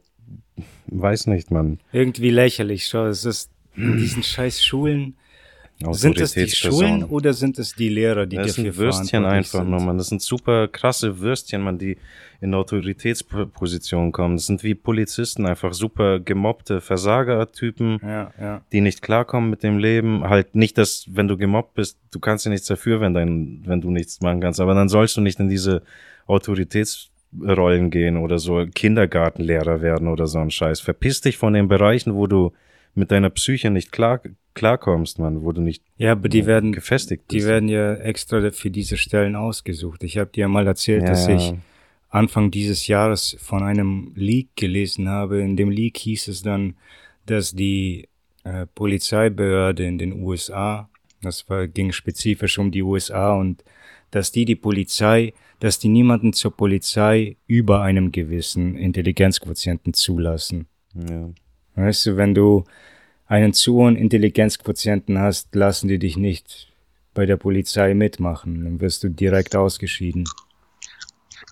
Weiß 0.87 1.27
nicht, 1.29 1.51
man. 1.51 1.79
Irgendwie 1.93 2.31
lächerlich, 2.31 2.87
schau, 2.87 3.07
es 3.07 3.25
ist 3.25 3.51
in 3.77 3.97
diesen 3.97 4.23
scheiß 4.23 4.63
Schulen. 4.63 5.15
Sind 5.93 6.21
es 6.21 6.33
die. 6.33 6.49
Schulen 6.49 7.03
oder 7.05 7.33
sind 7.33 7.59
es 7.59 7.75
die 7.75 7.89
Lehrer, 7.89 8.27
die 8.27 8.37
Das 8.37 8.49
dafür 8.49 8.63
sind 8.65 8.77
Würstchen 8.77 9.25
einfach 9.25 9.61
sind? 9.61 9.71
nur, 9.71 9.81
man. 9.81 9.97
Das 9.99 10.09
sind 10.09 10.21
super 10.23 10.69
krasse 10.69 11.19
Würstchen, 11.21 11.63
man, 11.63 11.79
die 11.79 11.97
in 12.43 12.53
Autoritätspositionen 12.55 14.11
kommen. 14.13 14.37
Das 14.37 14.47
sind 14.47 14.63
wie 14.65 14.75
Polizisten, 14.75 15.47
einfach 15.47 15.73
super 15.73 16.19
gemobbte 16.21 16.81
Versagertypen, 16.81 18.01
Ja, 18.03 18.33
ja. 18.39 18.61
die 18.73 18.81
nicht 18.81 19.01
klarkommen 19.01 19.49
mit 19.49 19.63
dem 19.63 19.79
Leben. 19.79 20.25
Halt 20.29 20.55
nicht, 20.57 20.77
dass, 20.77 21.07
wenn 21.09 21.29
du 21.29 21.37
gemobbt 21.37 21.75
bist, 21.75 21.99
du 22.11 22.19
kannst 22.19 22.45
ja 22.45 22.51
nichts 22.51 22.67
dafür, 22.67 23.01
wenn 23.01 23.15
dein, 23.15 23.63
wenn 23.65 23.81
du 23.81 23.91
nichts 23.91 24.21
machen 24.21 24.41
kannst. 24.41 24.61
Aber 24.61 24.75
dann 24.75 24.89
sollst 24.89 25.17
du 25.17 25.21
nicht 25.21 25.39
in 25.39 25.49
diese 25.49 25.83
Autoritätsrollen 26.27 27.91
gehen 27.91 28.17
oder 28.17 28.39
so 28.39 28.67
Kindergartenlehrer 28.75 29.81
werden 29.81 30.09
oder 30.09 30.27
so 30.27 30.39
ein 30.39 30.51
Scheiß. 30.51 30.81
Verpiss 30.81 31.21
dich 31.21 31.39
von 31.39 31.53
den 31.55 31.69
Bereichen, 31.69 32.15
wo 32.15 32.27
du 32.27 32.53
mit 32.95 33.11
deiner 33.11 33.31
Psyche 33.31 33.71
nicht 33.71 33.91
klar, 33.93 34.21
klarkommst, 34.55 35.19
man, 35.19 35.43
wo 35.43 35.53
du 35.53 35.63
nicht 35.63 35.83
Ja, 35.97 36.13
aber 36.13 36.29
die 36.29 36.45
werden, 36.45 36.73
gefestigt 36.73 37.27
bist. 37.29 37.41
die 37.43 37.49
werden 37.49 37.69
ja 37.69 37.95
extra 37.95 38.51
für 38.51 38.71
diese 38.71 38.97
Stellen 38.99 39.35
ausgesucht. 39.35 40.03
Ich 40.05 40.19
habe 40.19 40.31
dir 40.31 40.43
ja 40.43 40.49
mal 40.49 40.67
erzählt, 40.67 41.03
Ja, 41.03 41.09
dass 41.09 41.27
ich 41.29 41.55
Anfang 42.13 42.51
dieses 42.51 42.87
Jahres 42.87 43.37
von 43.41 43.63
einem 43.63 44.13
Leak 44.15 44.55
gelesen 44.55 45.09
habe. 45.09 45.41
In 45.41 45.57
dem 45.57 45.71
Leak 45.71 45.97
hieß 45.97 46.29
es 46.29 46.43
dann, 46.43 46.77
dass 47.25 47.53
die 47.53 48.09
äh, 48.45 48.67
Polizeibehörde 48.67 49.87
in 49.87 49.97
den 49.97 50.23
USA 50.23 50.91
Das 51.23 51.49
war, 51.49 51.67
ging 51.69 51.91
spezifisch 51.93 52.59
um 52.59 52.71
die 52.71 52.83
USA 52.83 53.35
und 53.35 53.65
dass 54.11 54.31
die 54.31 54.45
die 54.45 54.57
Polizei, 54.57 55.33
dass 55.61 55.79
die 55.79 55.89
niemanden 55.89 56.35
zur 56.35 56.55
Polizei 56.55 57.37
über 57.47 57.81
einem 57.81 58.13
gewissen 58.13 58.77
Intelligenzquotienten 58.77 59.95
zulassen. 59.95 60.67
Ja. 60.95 61.31
Weißt 61.77 62.05
du, 62.07 62.17
wenn 62.19 62.35
du 62.35 62.65
einen 63.27 63.55
zu 63.55 63.75
hohen 63.75 63.97
Intelligenzquotienten 63.97 65.19
hast, 65.19 65.55
lassen 65.55 65.89
die 65.89 65.99
dich 65.99 66.19
nicht 66.19 66.71
bei 67.15 67.25
der 67.25 67.39
Polizei 67.39 67.95
mitmachen. 67.95 68.65
Dann 68.65 68.81
wirst 68.81 69.03
du 69.03 69.09
direkt 69.09 69.57
ausgeschieden. 69.57 70.25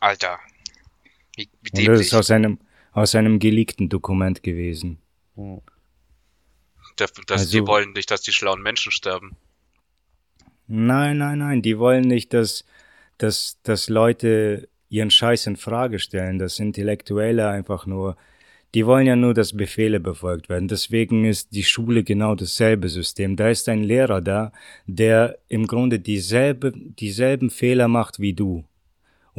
Alter. 0.01 0.39
Wie, 1.41 1.49
wie 1.63 1.71
Und 1.71 1.79
das 1.79 1.85
dämlich. 1.85 2.01
ist 2.09 2.15
aus 2.15 2.31
einem, 2.31 2.59
aus 2.93 3.15
einem 3.15 3.39
geleakten 3.39 3.89
Dokument 3.89 4.43
gewesen. 4.43 4.99
Das, 6.97 7.13
das, 7.27 7.41
Also- 7.43 7.59
die 7.59 7.67
wollen 7.67 7.93
nicht, 7.93 8.11
dass 8.11 8.23
die 8.23 8.33
schlauen 8.33 8.63
Menschen 8.63 8.93
sterben. 8.93 9.37
Nein, 10.67 11.19
nein, 11.19 11.39
nein, 11.39 11.63
die 11.63 11.79
wollen 11.79 12.03
nicht, 12.07 12.33
dass, 12.33 12.65
dass, 13.19 13.59
dass 13.63 13.89
Leute 13.89 14.69
ihren 14.89 15.11
Scheiß 15.11 15.47
in 15.47 15.57
Frage 15.57 15.99
stellen, 15.99 16.39
dass 16.39 16.59
Intellektuelle 16.59 17.49
einfach 17.49 17.87
nur, 17.87 18.17
die 18.75 18.87
wollen 18.87 19.07
ja 19.07 19.17
nur, 19.17 19.35
dass 19.35 19.57
Befehle 19.57 19.99
befolgt 19.99 20.49
werden. 20.49 20.69
Deswegen 20.69 21.25
ist 21.25 21.53
die 21.55 21.65
Schule 21.65 22.05
genau 22.05 22.35
dasselbe 22.37 22.89
System. 22.89 23.35
Da 23.37 23.49
ist 23.51 23.69
ein 23.69 23.83
Lehrer 23.83 24.21
da, 24.21 24.53
der 24.87 25.39
im 25.49 25.67
Grunde 25.67 25.99
dieselbe, 25.99 26.73
dieselben 26.77 27.51
Fehler 27.51 27.89
macht 27.89 28.21
wie 28.21 28.33
du. 28.35 28.65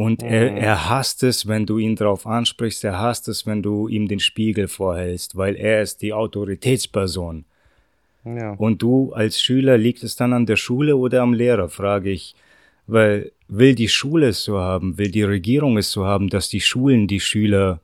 Und 0.02 0.24
er, 0.24 0.58
er 0.58 0.90
hasst 0.90 1.22
es, 1.22 1.48
wenn 1.48 1.68
du 1.68 1.78
ihn 1.78 1.96
drauf 1.96 2.26
ansprichst, 2.26 2.84
er 2.84 2.98
hasst 2.98 3.28
es, 3.28 3.46
wenn 3.46 3.62
du 3.62 3.88
ihm 3.88 4.08
den 4.08 4.20
Spiegel 4.20 4.68
vorhältst, 4.68 5.38
weil 5.38 5.56
er 5.56 5.84
ist 5.84 6.02
die 6.02 6.12
Autoritätsperson. 6.12 7.46
Ja. 8.26 8.54
Und 8.54 8.82
du 8.82 9.14
als 9.14 9.40
Schüler 9.40 9.78
liegt 9.78 10.02
es 10.02 10.16
dann 10.16 10.34
an 10.34 10.48
der 10.48 10.56
Schule 10.56 10.98
oder 10.98 11.22
am 11.22 11.36
Lehrer, 11.36 11.70
frage 11.70 12.10
ich. 12.10 12.34
Weil 12.88 13.32
will 13.48 13.76
die 13.76 13.90
Schule 13.90 14.30
es 14.30 14.44
so 14.44 14.58
haben, 14.58 14.98
will 14.98 15.12
die 15.12 15.22
Regierung 15.22 15.78
es 15.78 15.92
so 15.92 16.04
haben, 16.04 16.30
dass 16.30 16.50
die 16.50 16.62
Schulen 16.62 17.08
die 17.08 17.20
Schüler 17.20 17.80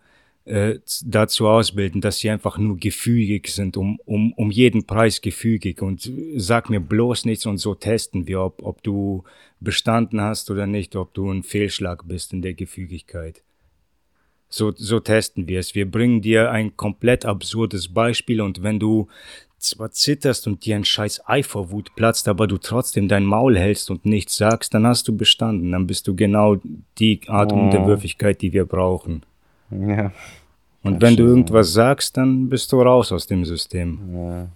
äh, 0.48 0.80
dazu 1.04 1.48
ausbilden, 1.48 2.00
dass 2.00 2.20
sie 2.20 2.30
einfach 2.30 2.58
nur 2.58 2.78
gefügig 2.78 3.50
sind, 3.50 3.76
um, 3.76 4.00
um, 4.06 4.32
um 4.34 4.50
jeden 4.50 4.86
Preis 4.86 5.22
gefügig. 5.22 5.82
Und 5.82 6.10
sag 6.38 6.70
mir 6.70 6.80
bloß 6.80 7.26
nichts 7.26 7.46
und 7.46 7.58
so 7.58 7.76
testen 7.76 8.28
wir, 8.28 8.42
ob, 8.42 8.64
ob 8.64 8.82
du 8.82 9.24
bestanden 9.60 10.22
hast 10.22 10.50
oder 10.50 10.66
nicht, 10.66 10.96
ob 10.96 11.14
du 11.14 11.30
ein 11.30 11.44
Fehlschlag 11.44 12.08
bist 12.08 12.32
in 12.32 12.42
der 12.42 12.54
Gefügigkeit. 12.54 13.44
So, 14.50 14.72
so 14.74 15.02
testen 15.02 15.50
wir 15.50 15.60
es. 15.60 15.76
Wir 15.76 15.90
bringen 15.92 16.22
dir 16.22 16.50
ein 16.52 16.78
komplett 16.78 17.26
absurdes 17.26 17.94
Beispiel 17.94 18.40
und 18.40 18.64
wenn 18.64 18.80
du 18.80 19.10
zwar 19.58 19.92
zitterst 19.92 20.48
und 20.48 20.64
dir 20.66 20.78
ein 20.78 20.86
scheiß 20.86 21.28
Eiferwut 21.28 21.94
platzt, 21.96 22.30
aber 22.30 22.48
du 22.48 22.58
trotzdem 22.58 23.10
dein 23.10 23.26
Maul 23.26 23.58
hältst 23.58 23.90
und 23.92 24.06
nichts 24.06 24.38
sagst, 24.38 24.74
dann 24.74 24.88
hast 24.88 25.08
du 25.10 25.18
bestanden. 25.18 25.74
Dann 25.74 25.88
bist 25.88 26.08
du 26.08 26.16
genau 26.16 26.58
die 27.00 27.20
Art 27.28 27.52
Oh. 27.52 27.56
Unterwürfigkeit, 27.56 28.42
die 28.42 28.54
wir 28.54 28.66
brauchen. 28.66 29.26
Ja. 29.72 30.12
Und 30.84 31.02
wenn 31.02 31.16
du 31.16 31.24
irgendwas 31.24 31.74
sagst, 31.74 32.16
dann 32.18 32.50
bist 32.50 32.72
du 32.72 32.82
raus 32.82 33.12
aus 33.12 33.28
dem 33.28 33.44
System. 33.44 34.48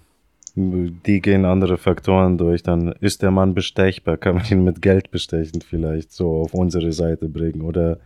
Die 0.55 1.21
gehen 1.21 1.45
andere 1.45 1.77
Faktoren 1.77 2.37
durch. 2.37 2.63
Dann 2.63 2.89
ist 2.99 3.21
der 3.21 3.31
Mann 3.31 3.53
bestechbar. 3.53 4.17
Kann 4.17 4.35
man 4.35 4.45
ihn 4.49 4.63
mit 4.63 4.81
Geld 4.81 5.11
bestechen 5.11 5.61
vielleicht 5.61 6.11
so 6.11 6.41
auf 6.41 6.53
unsere 6.53 6.91
Seite 6.91 7.27
bringen? 7.29 7.61
Oder 7.61 7.97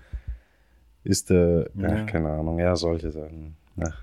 ist 1.04 1.30
der, 1.30 1.70
Ja. 1.76 1.90
ach, 2.04 2.06
keine 2.08 2.30
Ahnung, 2.30 2.60
ja, 2.60 2.76
solche 2.76 3.12
Sachen. 3.12 3.56
Ach. 3.80 4.02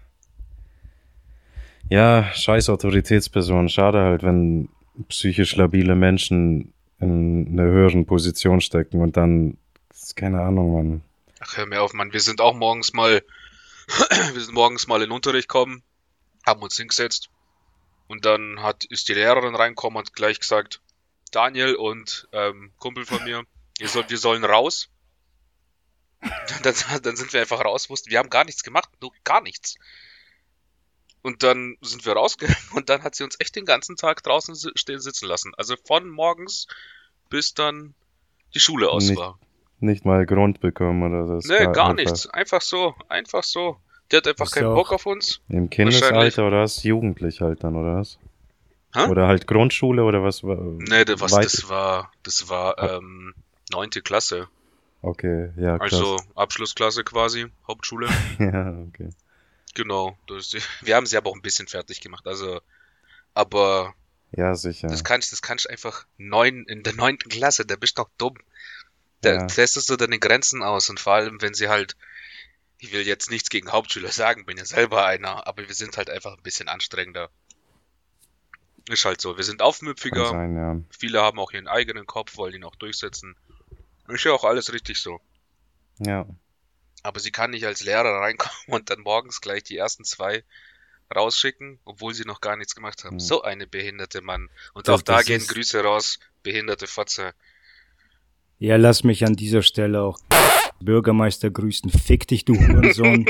Ja, 1.89 2.25
scheiß 2.33 2.69
Autoritätsperson. 2.71 3.69
Schade 3.69 4.01
halt, 4.01 4.23
wenn 4.23 4.69
psychisch 5.09 5.57
labile 5.57 5.95
Menschen 5.95 6.73
in 7.01 7.49
einer 7.53 7.65
höheren 7.65 8.07
Position 8.07 8.61
stecken 8.61 9.01
und 9.01 9.17
dann, 9.17 9.57
keine 10.15 10.41
Ahnung, 10.41 10.73
man. 10.73 11.01
Ach, 11.45 11.57
hör 11.57 11.67
mir 11.67 11.83
auf, 11.83 11.93
Mann. 11.93 12.13
Wir 12.13 12.21
sind 12.21 12.41
auch 12.41 12.55
morgens 12.55 12.93
mal, 12.93 13.25
wir 14.33 14.41
sind 14.41 14.55
morgens 14.55 14.87
mal 14.87 15.03
in 15.03 15.09
den 15.09 15.13
Unterricht 15.13 15.49
gekommen, 15.49 15.83
haben 16.47 16.63
uns 16.63 16.77
hingesetzt 16.77 17.31
und 18.07 18.25
dann 18.25 18.63
hat, 18.63 18.85
ist 18.85 19.09
die 19.09 19.15
Lehrerin 19.15 19.57
reingekommen 19.57 19.99
und 19.99 20.15
gleich 20.15 20.39
gesagt, 20.39 20.81
Daniel 21.33 21.75
und 21.75 22.29
ähm, 22.33 22.73
Kumpel 22.79 23.05
von 23.07 23.25
mir, 23.25 23.45
ihr 23.81 23.89
soll, 23.89 24.09
wir 24.09 24.19
sollen 24.19 24.45
raus. 24.45 24.89
Dann, 26.63 26.75
dann 27.03 27.17
sind 27.17 27.33
wir 27.33 27.41
einfach 27.41 27.65
raus, 27.65 27.91
wussten, 27.91 28.11
wir 28.13 28.21
haben 28.21 28.31
gar 28.31 28.45
nichts 28.45 28.63
gemacht, 28.63 28.89
nur 29.01 29.11
gar 29.25 29.41
nichts. 29.41 29.75
Und 31.21 31.43
dann 31.43 31.77
sind 31.81 32.07
wir 32.07 32.13
rausgegangen 32.13 32.57
und 32.75 32.91
dann 32.91 33.03
hat 33.03 33.17
sie 33.17 33.25
uns 33.25 33.41
echt 33.41 33.57
den 33.57 33.65
ganzen 33.65 33.97
Tag 33.97 34.23
draußen 34.23 34.55
stehen 34.77 35.01
sitzen 35.01 35.27
lassen. 35.27 35.53
Also 35.57 35.75
von 35.85 36.09
morgens 36.09 36.69
bis 37.29 37.55
dann 37.55 37.95
die 38.55 38.61
Schule 38.61 38.91
aus 38.91 39.09
Nicht- 39.09 39.19
war. 39.19 39.41
Nicht 39.83 40.05
mal 40.05 40.25
Grund 40.27 40.61
bekommen 40.61 41.03
oder 41.03 41.35
das. 41.35 41.47
Nee, 41.47 41.59
gar 41.59 41.69
einfach 41.91 41.95
nichts. 41.95 42.27
Einfach 42.29 42.61
so, 42.61 42.95
einfach 43.09 43.43
so. 43.43 43.77
Der 44.11 44.19
hat 44.19 44.29
einfach 44.29 44.47
Ist 44.47 44.53
keinen 44.53 44.75
Bock 44.75 44.93
auf 44.93 45.07
uns. 45.07 45.41
Im. 45.49 45.71
Kindesalter 45.71 46.47
oder 46.47 46.61
was? 46.63 46.83
Jugendlich 46.83 47.41
halt 47.41 47.65
dann, 47.65 47.77
oder 47.77 47.97
was? 47.97 48.19
Hä? 48.95 49.07
Oder 49.09 49.27
halt 49.27 49.47
Grundschule 49.47 50.05
oder 50.05 50.23
was? 50.23 50.43
Nee, 50.43 51.05
das, 51.05 51.21
was, 51.21 51.33
das 51.33 51.69
war, 51.69 52.13
das 52.23 52.49
war 52.49 52.79
Ah. 52.79 52.97
ähm, 52.99 53.35
neunte 53.73 54.03
Klasse. 54.03 54.49
Okay, 55.01 55.51
ja, 55.57 55.79
krass. 55.79 55.95
Also 55.95 56.19
Abschlussklasse 56.37 57.03
quasi, 57.03 57.47
Hauptschule. 57.67 58.09
ja, 58.39 58.79
okay. 58.89 59.09
Genau. 59.75 60.17
Das, 60.29 60.55
wir 60.83 60.95
haben 60.95 61.07
sie 61.07 61.17
aber 61.17 61.31
auch 61.31 61.35
ein 61.35 61.43
bisschen 61.43 61.67
fertig 61.67 62.01
gemacht. 62.03 62.27
Also, 62.29 62.61
aber 63.35 63.95
Ja, 64.37 64.55
sicher. 64.55 64.89
das 64.89 65.03
kannst, 65.05 65.33
das 65.33 65.43
kannst 65.43 65.69
einfach 65.69 66.05
neun, 66.19 66.65
in 66.69 66.83
der 66.83 66.93
neunten 66.95 67.31
Klasse, 67.31 67.65
da 67.67 67.75
bist 67.77 67.99
du 67.99 68.03
doch 68.03 68.11
dumm. 68.19 68.37
Da 69.23 69.35
Ja. 69.35 69.47
testest 69.47 69.89
du 69.89 69.97
deine 69.97 70.19
Grenzen 70.19 70.63
aus 70.63 70.89
und 70.91 71.01
vor 71.01 71.15
allem, 71.15 71.41
wenn 71.41 71.55
sie 71.55 71.69
halt, 71.69 71.97
ich 72.79 72.93
will 72.93 73.07
jetzt 73.07 73.31
nichts 73.31 73.49
gegen 73.51 73.71
Hauptschüler 73.73 74.11
sagen, 74.13 74.45
bin 74.45 74.59
ja 74.59 74.65
selber 74.65 75.07
einer, 75.07 75.47
aber 75.47 75.67
wir 75.67 75.75
sind 75.75 75.97
halt 75.97 76.11
einfach 76.11 76.37
ein 76.37 76.43
bisschen 76.43 76.69
anstrengender. 76.69 77.31
Ist 78.89 79.05
halt 79.05 79.21
so. 79.21 79.37
Wir 79.37 79.45
sind 79.45 79.63
aufmüpfiger. 79.63 80.29
sein, 80.29 80.57
ja. 80.57 80.77
Viele 80.99 81.23
haben 81.23 81.39
auch 81.39 81.53
ihren 81.53 81.69
eigenen 81.69 82.05
Kopf, 82.07 82.37
wollen 82.37 82.55
ihn 82.55 82.65
auch 82.65 82.75
durchsetzen. 82.75 83.37
Ist 84.09 84.25
ja 84.25 84.33
auch 84.33 84.45
alles 84.45 84.73
richtig 84.73 84.99
so. 84.99 85.21
Ja, 85.99 86.27
Aber 87.05 87.21
sie 87.21 87.31
kann 87.31 87.51
nicht 87.51 87.65
als 87.67 87.83
Lehrer 87.85 88.21
reinkommen 88.21 88.57
und 88.67 88.91
dann 88.91 89.01
morgens 89.01 89.41
gleich 89.41 89.63
die 89.63 89.77
ersten 89.77 90.05
zwei 90.05 90.45
rausschicken, 91.15 91.79
obwohl 91.85 92.15
sie 92.15 92.25
noch 92.25 92.41
gar 92.41 92.57
nichts 92.57 92.75
gemacht 92.75 93.05
haben. 93.05 93.15
Hm. 93.15 93.21
So 93.21 93.43
eine 93.43 93.67
behinderte 93.69 94.21
Mann. 94.21 94.51
Und 94.75 94.89
Das- 94.89 95.01
auch 95.01 95.03
da 95.03 95.23
gehen 95.23 95.47
Grüße 95.47 95.81
raus, 95.83 96.19
behinderte 96.43 96.87
Fotze. 96.89 97.35
Ja, 98.63 98.77
lass 98.77 99.03
mich 99.03 99.27
an 99.27 99.35
dieser 99.35 99.63
Stelle 99.63 100.03
auch 100.03 100.21
Bürgermeister 100.81 101.51
grüßen. 101.51 101.91
Fick 101.91 102.29
dich, 102.29 102.45
du 102.45 102.55
Hurensohn. 102.55 103.27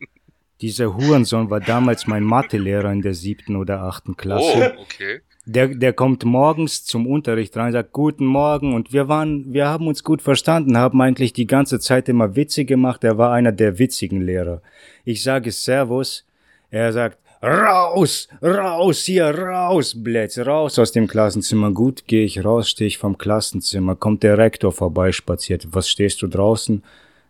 Dieser 0.62 0.96
Hurensohn 0.96 1.50
war 1.50 1.60
damals 1.60 2.06
mein 2.06 2.24
Mathelehrer 2.24 2.90
in 2.90 3.02
der 3.02 3.12
siebten 3.12 3.56
oder 3.56 3.82
achten 3.82 4.16
Klasse. 4.16 4.74
Oh, 4.74 4.80
okay. 4.80 5.20
Der, 5.44 5.68
der 5.68 5.92
kommt 5.92 6.24
morgens 6.24 6.86
zum 6.86 7.06
Unterricht 7.06 7.54
rein, 7.54 7.72
sagt 7.72 7.92
Guten 7.92 8.24
Morgen 8.24 8.72
und 8.74 8.94
wir 8.94 9.08
waren, 9.08 9.52
wir 9.52 9.66
haben 9.66 9.88
uns 9.88 10.04
gut 10.04 10.22
verstanden, 10.22 10.78
haben 10.78 11.02
eigentlich 11.02 11.34
die 11.34 11.46
ganze 11.46 11.78
Zeit 11.78 12.08
immer 12.08 12.34
Witze 12.34 12.64
gemacht. 12.64 13.04
Er 13.04 13.18
war 13.18 13.30
einer 13.30 13.52
der 13.52 13.78
witzigen 13.78 14.22
Lehrer. 14.22 14.62
Ich 15.04 15.22
sage 15.22 15.52
Servus, 15.52 16.26
er 16.70 16.94
sagt 16.94 17.18
Raus, 17.42 18.28
raus 18.40 19.04
hier, 19.04 19.36
raus, 19.36 19.94
Blätz, 19.96 20.38
raus 20.38 20.78
aus 20.78 20.92
dem 20.92 21.08
Klassenzimmer. 21.08 21.72
Gut, 21.72 22.06
gehe 22.06 22.24
ich 22.24 22.44
raus, 22.44 22.70
stehe 22.70 22.86
ich 22.86 22.98
vom 22.98 23.18
Klassenzimmer, 23.18 23.96
kommt 23.96 24.22
der 24.22 24.38
Rektor 24.38 24.70
vorbeispaziert. 24.70 25.66
Was 25.72 25.88
stehst 25.88 26.22
du 26.22 26.28
draußen? 26.28 26.84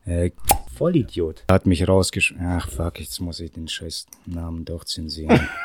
Äh, 0.04 0.32
Vollidiot. 0.76 1.44
Hat 1.50 1.64
mich 1.64 1.88
rausgesch... 1.88 2.34
Ach, 2.42 2.68
fuck, 2.68 3.00
jetzt 3.00 3.20
muss 3.20 3.40
ich 3.40 3.52
den 3.52 3.68
scheiß 3.68 4.06
Namen 4.26 4.64
doch 4.64 4.84
zensieren. 4.84 5.48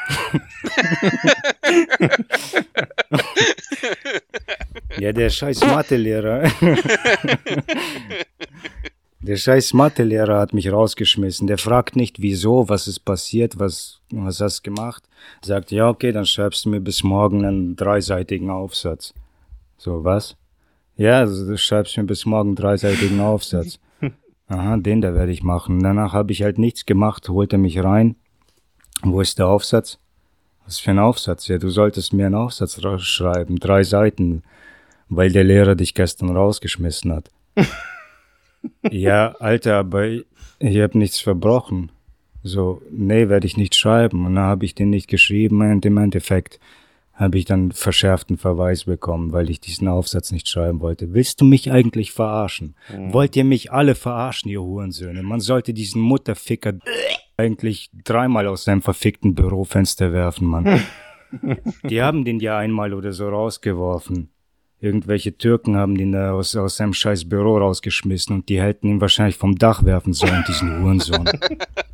Ja, 5.00 5.14
der 5.14 5.30
scheiß 5.30 5.62
Mathelehrer. 5.62 6.50
der 9.20 9.36
scheiß 9.36 9.74
Mathelehrer 9.74 10.40
hat 10.40 10.54
mich 10.54 10.72
rausgeschmissen. 10.72 11.48
Der 11.48 11.58
fragt 11.58 11.96
nicht, 11.96 12.22
wieso, 12.22 12.70
was 12.70 12.88
ist 12.88 13.00
passiert, 13.00 13.60
was, 13.60 14.00
was 14.12 14.40
hast 14.42 14.60
du 14.60 14.72
gemacht. 14.72 15.04
Sagt, 15.42 15.72
ja, 15.72 15.90
okay, 15.90 16.12
dann 16.12 16.26
schreibst 16.26 16.66
du 16.66 16.70
mir 16.70 16.82
bis 16.82 17.04
morgen 17.04 17.44
einen 17.44 17.76
dreiseitigen 17.76 18.52
Aufsatz. 18.52 19.14
So, 19.78 20.04
was? 20.04 20.36
Ja, 20.96 21.20
also, 21.20 21.48
du 21.48 21.58
schreibst 21.58 21.98
mir 21.98 22.04
bis 22.04 22.26
morgen 22.26 22.50
einen 22.50 22.56
dreiseitigen 22.56 23.20
Aufsatz. 23.20 23.80
Aha, 24.48 24.78
den 24.78 25.02
da 25.02 25.14
werde 25.14 25.32
ich 25.32 25.44
machen. 25.44 25.82
Danach 25.82 26.14
habe 26.14 26.32
ich 26.32 26.44
halt 26.44 26.60
nichts 26.60 26.86
gemacht, 26.86 27.28
holt 27.30 27.54
er 27.54 27.60
mich 27.60 27.84
rein. 27.84 28.16
Wo 29.02 29.22
ist 29.22 29.40
der 29.40 29.48
Aufsatz? 29.48 30.00
Was 30.66 30.80
für 30.80 30.92
ein 30.92 31.00
Aufsatz? 31.00 31.48
Ja, 31.48 31.58
du 31.58 31.70
solltest 31.70 32.14
mir 32.14 32.28
einen 32.28 32.36
Aufsatz 32.36 32.80
schreiben, 33.00 33.58
drei 33.58 33.84
Seiten, 33.84 34.44
weil 35.10 35.32
der 35.32 35.44
Lehrer 35.44 35.76
dich 35.76 35.94
gestern 35.94 36.36
rausgeschmissen 36.36 37.14
hat. 37.14 37.32
ja, 38.92 39.36
Alter, 39.40 39.78
aber 39.78 40.08
ich, 40.08 40.26
ich 40.60 40.80
habe 40.80 40.98
nichts 40.98 41.20
verbrochen. 41.20 41.92
So, 42.44 42.82
nee, 42.92 43.30
werde 43.30 43.48
ich 43.48 43.58
nicht 43.58 43.76
schreiben. 43.76 44.26
Und 44.26 44.36
dann 44.36 44.46
habe 44.46 44.66
ich 44.66 44.76
den 44.76 44.90
nicht 44.90 45.08
geschrieben 45.08 45.62
und 45.70 45.86
im 45.86 45.98
Endeffekt 45.98 46.60
habe 47.14 47.40
ich 47.40 47.46
dann 47.46 47.72
verschärften 47.72 48.38
Verweis 48.38 48.86
bekommen, 48.86 49.32
weil 49.32 49.50
ich 49.50 49.60
diesen 49.60 49.88
Aufsatz 49.88 50.32
nicht 50.32 50.48
schreiben 50.48 50.82
wollte. 50.82 51.14
Willst 51.14 51.42
du 51.42 51.46
mich 51.46 51.72
eigentlich 51.72 52.12
verarschen? 52.12 52.76
Mhm. 52.96 53.12
Wollt 53.12 53.36
ihr 53.36 53.44
mich 53.44 53.72
alle 53.72 53.96
verarschen, 53.96 54.52
ihr 54.52 54.62
Hurensöhne? 54.62 55.24
Man 55.24 55.40
sollte 55.40 55.74
diesen 55.74 56.00
Mutterficker 56.00 56.74
eigentlich 57.36 57.90
dreimal 58.04 58.48
aus 58.48 58.66
seinem 58.66 58.84
verfickten 58.84 59.34
Bürofenster 59.34 60.14
werfen, 60.14 60.48
Mann. 60.48 60.82
Die 61.90 62.02
haben 62.02 62.24
den 62.24 62.40
ja 62.40 62.58
einmal 62.58 62.94
oder 62.94 63.12
so 63.12 63.28
rausgeworfen. 63.28 64.30
Irgendwelche 64.80 65.36
Türken 65.36 65.76
haben 65.76 65.98
den 65.98 66.12
da 66.12 66.34
aus, 66.34 66.56
aus 66.56 66.78
seinem 66.78 66.94
scheiß 66.94 67.28
Büro 67.28 67.58
rausgeschmissen 67.58 68.36
und 68.36 68.50
die 68.50 68.62
hätten 68.62 68.88
ihn 68.88 69.02
wahrscheinlich 69.02 69.38
vom 69.38 69.58
Dach 69.58 69.84
werfen 69.84 70.14
sollen, 70.14 70.44
diesen 70.48 70.82
Hurensohn. 70.82 71.28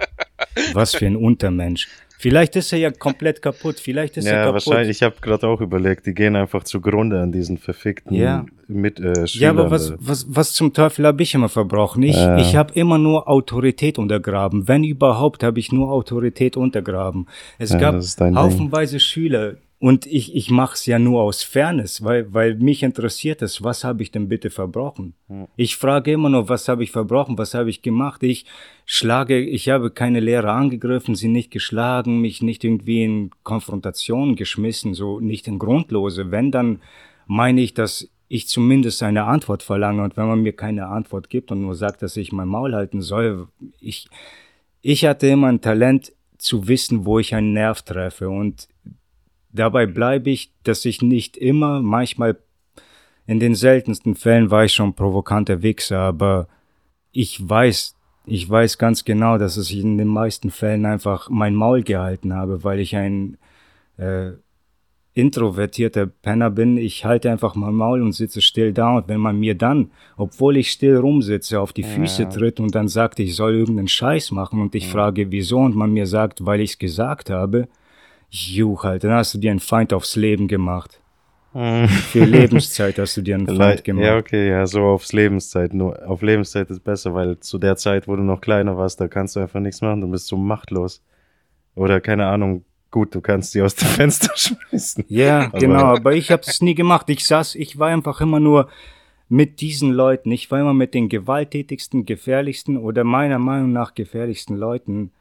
Was 0.74 0.94
für 0.96 1.06
ein 1.06 1.16
Untermensch. 1.16 1.88
Vielleicht 2.24 2.56
ist 2.56 2.72
er 2.72 2.80
ja 2.80 2.90
komplett 2.90 3.42
kaputt. 3.42 3.82
Vielleicht 3.82 4.16
ist 4.16 4.26
ja, 4.26 4.32
er 4.32 4.46
kaputt. 4.46 4.66
wahrscheinlich. 4.66 4.98
Ich 4.98 5.04
habe 5.04 5.16
gerade 5.20 5.46
auch 5.46 5.60
überlegt, 5.60 6.06
die 6.06 6.14
gehen 6.14 6.38
einfach 6.38 6.64
zugrunde 6.64 7.20
an 7.20 7.34
diesen 7.34 7.58
verfickten 7.58 8.16
ja. 8.16 8.46
mit 8.70 8.98
äh, 9.02 9.26
Ja, 9.26 9.50
aber 9.50 9.70
was, 9.70 9.94
was, 10.00 10.26
was 10.30 10.54
zum 10.54 10.72
Teufel 10.72 11.06
habe 11.06 11.22
ich 11.22 11.34
immer 11.34 11.50
verbrochen? 11.50 12.02
Ich, 12.04 12.16
äh. 12.16 12.40
ich 12.40 12.56
habe 12.56 12.74
immer 12.76 12.98
nur 12.98 13.28
Autorität 13.28 14.00
untergraben. 14.00 14.70
Wenn 14.70 14.86
überhaupt, 14.86 15.44
habe 15.44 15.60
ich 15.60 15.74
nur 15.74 15.92
Autorität 15.92 16.56
untergraben. 16.56 17.28
Es 17.58 17.72
ja, 17.72 17.78
gab 17.78 17.96
haufenweise 17.96 18.94
Ding. 18.94 19.00
Schüler, 19.02 19.56
und 19.84 20.06
ich, 20.06 20.34
ich 20.34 20.50
mache 20.50 20.76
es 20.76 20.86
ja 20.86 20.98
nur 20.98 21.24
aus 21.24 21.44
Fairness, 21.44 22.06
weil, 22.06 22.34
weil 22.34 22.56
mich 22.56 22.84
interessiert 22.84 23.42
es, 23.42 23.66
was 23.66 23.84
habe 23.84 24.02
ich 24.02 24.12
denn 24.12 24.30
bitte 24.30 24.50
verbrochen? 24.50 25.14
Ja. 25.28 25.46
Ich 25.58 25.76
frage 25.76 26.14
immer 26.14 26.30
nur, 26.30 26.48
was 26.48 26.70
habe 26.70 26.86
ich 26.86 26.92
verbrochen, 26.92 27.38
was 27.38 27.54
habe 27.54 27.70
ich 27.70 27.82
gemacht? 27.82 28.24
Ich 28.24 28.46
schlage, 28.86 29.38
ich 29.42 29.68
habe 29.68 29.92
keine 29.92 30.22
Lehrer 30.22 30.54
angegriffen, 30.54 31.16
sie 31.16 31.28
nicht 31.28 31.52
geschlagen, 31.52 32.22
mich 32.22 32.42
nicht 32.42 32.64
irgendwie 32.64 33.04
in 33.04 33.32
Konfrontation 33.44 34.38
geschmissen, 34.38 34.94
so 34.94 35.20
nicht 35.20 35.50
in 35.50 35.60
Grundlose. 35.60 36.32
Wenn, 36.32 36.50
dann 36.50 36.80
meine 37.28 37.60
ich, 37.60 37.74
dass 37.74 38.10
ich 38.30 38.48
zumindest 38.48 39.04
eine 39.04 39.26
Antwort 39.26 39.64
verlange. 39.64 40.02
Und 40.02 40.16
wenn 40.16 40.28
man 40.28 40.44
mir 40.44 40.54
keine 40.54 40.88
Antwort 40.88 41.30
gibt 41.30 41.52
und 41.52 41.62
nur 41.62 41.76
sagt, 41.76 42.04
dass 42.04 42.16
ich 42.16 42.32
mein 42.32 42.48
Maul 42.48 42.74
halten 42.74 43.02
soll, 43.02 43.50
ich, 43.82 44.08
ich 44.82 45.04
hatte 45.04 45.28
immer 45.28 45.48
ein 45.48 45.60
Talent 45.60 46.14
zu 46.38 46.70
wissen, 46.70 47.04
wo 47.04 47.20
ich 47.20 47.36
einen 47.36 47.52
Nerv 47.52 47.82
treffe. 47.82 48.30
Und 48.30 48.70
Dabei 49.54 49.86
bleibe 49.86 50.32
ich, 50.32 50.52
dass 50.64 50.84
ich 50.84 51.02
nicht 51.02 51.38
immer, 51.38 51.82
manchmal 51.82 52.38
in 53.26 53.40
den 53.40 53.56
seltensten 53.56 54.16
Fällen 54.16 54.52
war 54.52 54.66
ich 54.66 54.74
schon 54.74 54.96
provokanter 54.96 55.62
Wichser, 55.62 56.00
aber 56.00 56.48
ich 57.12 57.48
weiß, 57.48 57.96
ich 58.26 58.50
weiß 58.50 58.78
ganz 58.78 59.06
genau, 59.06 59.38
dass 59.38 59.58
ich 59.58 59.80
in 59.80 59.98
den 59.98 60.08
meisten 60.08 60.50
Fällen 60.50 60.86
einfach 60.86 61.30
mein 61.30 61.56
Maul 61.56 61.84
gehalten 61.84 62.34
habe, 62.34 62.64
weil 62.64 62.80
ich 62.80 62.96
ein 62.96 63.38
äh, 63.98 64.32
introvertierter 65.14 66.08
Penner 66.08 66.50
bin. 66.50 66.78
Ich 66.78 67.06
halte 67.06 67.30
einfach 67.30 67.56
mein 67.56 67.76
Maul 67.76 68.02
und 68.02 68.14
sitze 68.14 68.42
still 68.42 68.74
da. 68.74 68.98
Und 68.98 69.08
wenn 69.08 69.20
man 69.20 69.40
mir 69.40 69.56
dann, 69.56 69.92
obwohl 70.18 70.58
ich 70.58 70.72
still 70.72 70.98
rumsitze, 70.98 71.60
auf 71.60 71.74
die 71.74 71.84
Füße 71.84 72.24
ja. 72.24 72.30
tritt 72.30 72.60
und 72.60 72.74
dann 72.74 72.88
sagt, 72.88 73.20
ich 73.20 73.36
soll 73.36 73.54
irgendeinen 73.54 73.88
Scheiß 73.88 74.32
machen 74.32 74.62
und 74.62 74.74
ich 74.74 74.86
ja. 74.86 74.92
frage, 74.92 75.32
wieso, 75.32 75.60
und 75.60 75.76
man 75.76 75.92
mir 75.92 76.08
sagt, 76.08 76.46
weil 76.46 76.62
ich 76.62 76.72
es 76.72 76.80
gesagt 76.80 77.30
habe, 77.30 77.68
Juch, 78.34 78.84
Alter, 78.84 79.10
dann 79.10 79.18
hast 79.18 79.36
du 79.36 79.38
dir 79.38 79.52
einen 79.52 79.60
Feind 79.60 79.94
aufs 79.94 80.16
Leben 80.16 80.48
gemacht. 80.48 81.00
Hm. 81.52 81.88
Für 81.88 82.26
Lebenszeit 82.26 82.98
hast 82.98 83.16
du 83.16 83.22
dir 83.22 83.36
einen 83.36 83.46
Feind 83.46 83.84
gemacht. 83.84 84.04
Ja, 84.04 84.18
okay, 84.18 84.50
ja, 84.50 84.66
so 84.66 84.82
aufs 84.86 85.14
Lebenszeit. 85.14 85.72
Nur 85.76 86.08
auf 86.10 86.24
Lebenszeit 86.24 86.68
ist 86.72 86.84
besser, 86.84 87.14
weil 87.14 87.40
zu 87.40 87.60
der 87.60 87.76
Zeit, 87.76 88.08
wo 88.08 88.16
du 88.16 88.24
noch 88.24 88.42
kleiner 88.42 88.76
warst, 88.76 89.00
da 89.00 89.08
kannst 89.08 89.36
du 89.36 89.40
einfach 89.40 89.60
nichts 89.60 89.82
machen, 89.82 90.02
du 90.02 90.08
bist 90.08 90.26
so 90.26 90.36
machtlos. 90.36 91.04
Oder 91.76 92.02
keine 92.02 92.26
Ahnung, 92.26 92.66
gut, 92.90 93.14
du 93.14 93.22
kannst 93.22 93.52
sie 93.52 93.62
aus 93.62 93.76
dem 93.76 93.88
Fenster 94.00 94.36
schmeißen. 94.36 95.06
Ja, 95.10 95.46
aber 95.46 95.60
genau, 95.60 95.96
aber 95.96 96.16
ich 96.16 96.32
habe 96.32 96.42
es 96.42 96.60
nie 96.60 96.74
gemacht. 96.74 97.12
Ich 97.12 97.28
saß, 97.28 97.54
ich 97.54 97.78
war 97.78 97.90
einfach 97.90 98.20
immer 98.20 98.40
nur 98.40 98.68
mit 99.30 99.62
diesen 99.62 99.92
Leuten. 99.92 100.32
Ich 100.32 100.50
war 100.50 100.60
immer 100.60 100.74
mit 100.74 100.96
den 100.96 101.08
gewalttätigsten, 101.08 102.08
gefährlichsten 102.08 102.78
oder 102.78 103.04
meiner 103.04 103.38
Meinung 103.38 103.72
nach 103.74 103.94
gefährlichsten 103.94 104.58
Leuten 104.58 105.12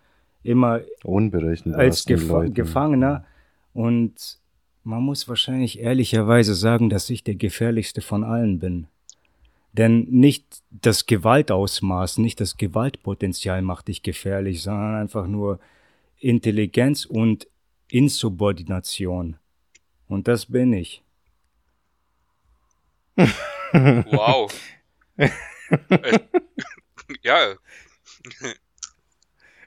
immer 0.43 0.81
als 1.75 2.05
Gef 2.05 2.27
Leuten. 2.29 2.55
Gefangener. 2.55 3.25
Und 3.73 4.39
man 4.85 5.03
muss 5.03 5.29
wahrscheinlich 5.29 5.79
ehrlicherweise 5.79 6.55
sagen, 6.55 6.91
dass 6.91 7.09
ich 7.11 7.25
der 7.25 7.37
gefährlichste 7.37 8.01
von 8.01 8.25
allen 8.25 8.59
bin. 8.59 8.87
Denn 9.73 10.03
nicht 10.11 10.63
das 10.71 11.07
Gewaltausmaß, 11.07 12.19
nicht 12.19 12.41
das 12.41 12.57
Gewaltpotenzial 12.57 13.63
macht 13.63 13.89
dich 13.89 14.03
gefährlich, 14.03 14.63
sondern 14.63 14.97
einfach 14.97 15.27
nur 15.27 15.61
Intelligenz 16.19 17.07
und 17.07 17.49
Insubordination. 17.89 19.37
Und 20.09 20.29
das 20.29 20.47
bin 20.47 20.73
ich. 20.75 21.03
Wow. 23.17 24.53
ja. 27.23 27.55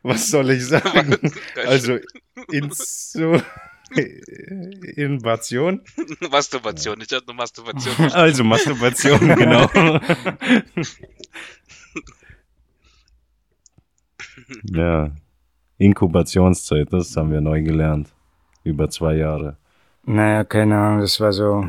Was 0.05 0.29
soll 0.29 0.51
ich 0.51 0.65
sagen? 0.65 1.17
also, 1.65 1.97
Inso 2.51 3.41
Innovation. 4.95 5.81
Masturbation, 6.31 6.99
ich 7.01 7.11
hatte 7.13 7.25
nur 7.27 7.35
Masturbation. 7.35 8.11
Also 8.13 8.43
Masturbation, 8.43 9.19
genau. 9.35 9.69
ja, 14.63 15.11
Inkubationszeit, 15.77 16.91
das 16.91 17.15
haben 17.15 17.31
wir 17.31 17.41
neu 17.41 17.61
gelernt. 17.61 18.09
Über 18.63 18.89
zwei 18.89 19.15
Jahre. 19.15 19.57
Naja, 20.03 20.43
keine 20.43 20.77
Ahnung, 20.77 21.01
das 21.01 21.19
war 21.19 21.31
so 21.31 21.65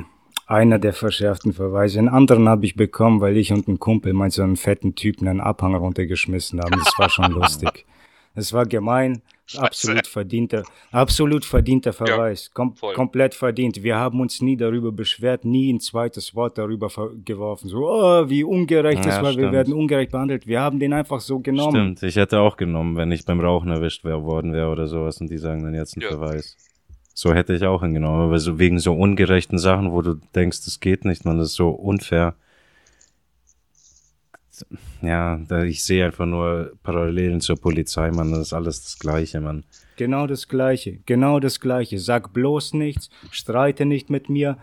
einer 0.47 0.79
der 0.79 0.95
verschärften 0.95 1.53
Verweise. 1.53 1.99
Einen 1.99 2.09
anderen 2.09 2.49
habe 2.49 2.65
ich 2.65 2.77
bekommen, 2.77 3.21
weil 3.21 3.37
ich 3.37 3.53
und 3.53 3.69
ein 3.69 3.79
Kumpel 3.79 4.15
mal 4.15 4.31
so 4.31 4.43
einen 4.43 4.57
fetten 4.57 4.95
Typen 4.95 5.29
einen 5.29 5.41
Abhang 5.41 5.75
runtergeschmissen 5.75 6.61
haben. 6.61 6.81
Das 6.83 6.99
war 6.99 7.11
schon 7.11 7.31
lustig. 7.33 7.87
Es 8.37 8.53
war 8.53 8.67
gemein, 8.67 9.23
absolut 9.57 10.07
verdienter, 10.07 10.63
absolut 10.93 11.45
verdienter 11.45 11.95
Verweis, 11.95 12.47
ja, 12.47 12.51
Kom 12.55 12.75
voll. 12.75 12.95
komplett 12.95 13.35
verdient. 13.35 13.83
Wir 13.83 13.97
haben 13.97 14.21
uns 14.21 14.43
nie 14.43 14.59
darüber 14.59 14.93
beschwert, 14.93 15.47
nie 15.47 15.73
ein 15.73 15.81
zweites 15.81 16.35
Wort 16.35 16.59
darüber 16.59 16.91
geworfen. 17.25 17.69
So, 17.69 17.89
oh, 17.89 18.29
wie 18.29 18.45
ungerecht 18.45 19.05
ja, 19.05 19.11
das 19.11 19.23
war, 19.23 19.33
stimmt. 19.33 19.47
wir 19.47 19.53
werden 19.53 19.73
ungerecht 19.73 20.13
behandelt. 20.13 20.47
Wir 20.47 20.61
haben 20.61 20.79
den 20.79 20.93
einfach 20.93 21.21
so 21.21 21.41
genommen. 21.41 21.97
Stimmt, 21.97 22.03
ich 22.03 22.17
hätte 22.17 22.41
auch 22.41 22.59
genommen, 22.59 22.97
wenn 22.97 23.11
ich 23.11 23.25
beim 23.25 23.41
Rauchen 23.41 23.71
erwischt 23.71 24.05
wär, 24.05 24.23
worden 24.23 24.53
wäre 24.53 24.71
oder 24.71 24.87
sowas 24.87 25.19
und 25.21 25.31
die 25.31 25.39
sagen 25.39 25.63
dann 25.63 25.75
jetzt 25.75 25.97
einen 25.97 26.03
ja. 26.03 26.11
Verweis. 26.11 26.57
So 27.15 27.33
hätte 27.33 27.55
ich 27.55 27.65
auch 27.65 27.81
hingenommen, 27.81 28.21
aber 28.21 28.39
so 28.39 28.59
wegen 28.59 28.79
so 28.79 28.93
ungerechten 28.93 29.59
Sachen, 29.59 29.93
wo 29.93 30.03
du 30.03 30.21
denkst, 30.35 30.67
das 30.67 30.81
geht 30.81 31.07
nicht, 31.07 31.25
man, 31.25 31.39
das 31.39 31.49
ist 31.49 31.55
so 31.55 31.71
unfair 31.71 32.35
ja, 35.03 35.41
ich 35.65 35.85
sehe 35.85 36.05
einfach 36.05 36.27
nur 36.27 36.73
Parallelen 36.83 37.41
zur 37.41 37.57
Polizei, 37.57 38.11
man, 38.11 38.31
das 38.31 38.41
ist 38.41 38.53
alles 38.53 38.83
das 38.83 38.99
Gleiche, 38.99 39.41
man. 39.41 39.65
Genau 39.97 40.27
das 40.27 40.49
Gleiche, 40.49 40.99
genau 41.07 41.41
das 41.41 41.61
Gleiche. 41.61 41.99
Sag 41.99 42.33
bloß 42.33 42.75
nichts, 42.75 43.11
streite 43.31 43.87
nicht 43.87 44.11
mit 44.11 44.29
mir 44.29 44.59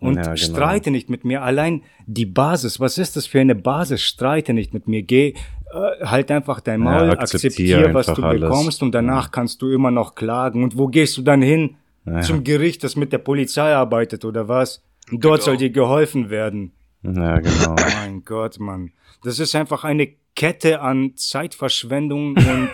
und 0.00 0.16
ja, 0.16 0.22
genau. 0.22 0.36
streite 0.36 0.90
nicht 0.90 1.10
mit 1.10 1.24
mir. 1.24 1.42
Allein 1.42 1.82
die 2.06 2.26
Basis, 2.26 2.78
was 2.78 2.98
ist 2.98 3.16
das 3.16 3.26
für 3.26 3.40
eine 3.40 3.54
Basis? 3.54 4.02
Streite 4.02 4.52
nicht 4.52 4.74
mit 4.74 4.86
mir. 4.86 5.02
Geh, 5.02 5.34
äh, 5.72 6.04
halt 6.04 6.30
einfach 6.30 6.60
dein 6.60 6.80
Maul, 6.80 7.08
ja, 7.08 7.18
akzeptiere, 7.18 7.92
was 7.94 8.06
du 8.06 8.22
alles. 8.22 8.42
bekommst 8.42 8.82
und 8.82 8.92
danach 8.92 9.24
ja. 9.24 9.30
kannst 9.30 9.60
du 9.62 9.70
immer 9.70 9.90
noch 9.90 10.14
klagen. 10.14 10.62
Und 10.62 10.78
wo 10.78 10.86
gehst 10.86 11.16
du 11.16 11.22
dann 11.22 11.42
hin? 11.42 11.76
Zum 12.22 12.42
Gericht, 12.42 12.84
das 12.84 12.96
mit 12.96 13.12
der 13.12 13.18
Polizei 13.18 13.74
arbeitet 13.74 14.24
oder 14.24 14.48
was? 14.48 14.82
Und 15.10 15.22
dort 15.22 15.40
genau. 15.40 15.44
soll 15.44 15.56
dir 15.58 15.68
geholfen 15.68 16.30
werden. 16.30 16.72
Ja, 17.02 17.38
genau. 17.38 17.76
mein 18.00 18.24
Gott, 18.24 18.58
Mann. 18.58 18.92
Das 19.22 19.38
ist 19.38 19.54
einfach 19.54 19.84
eine 19.84 20.14
Kette 20.34 20.80
an 20.80 21.16
Zeitverschwendung 21.16 22.36
und 22.36 22.70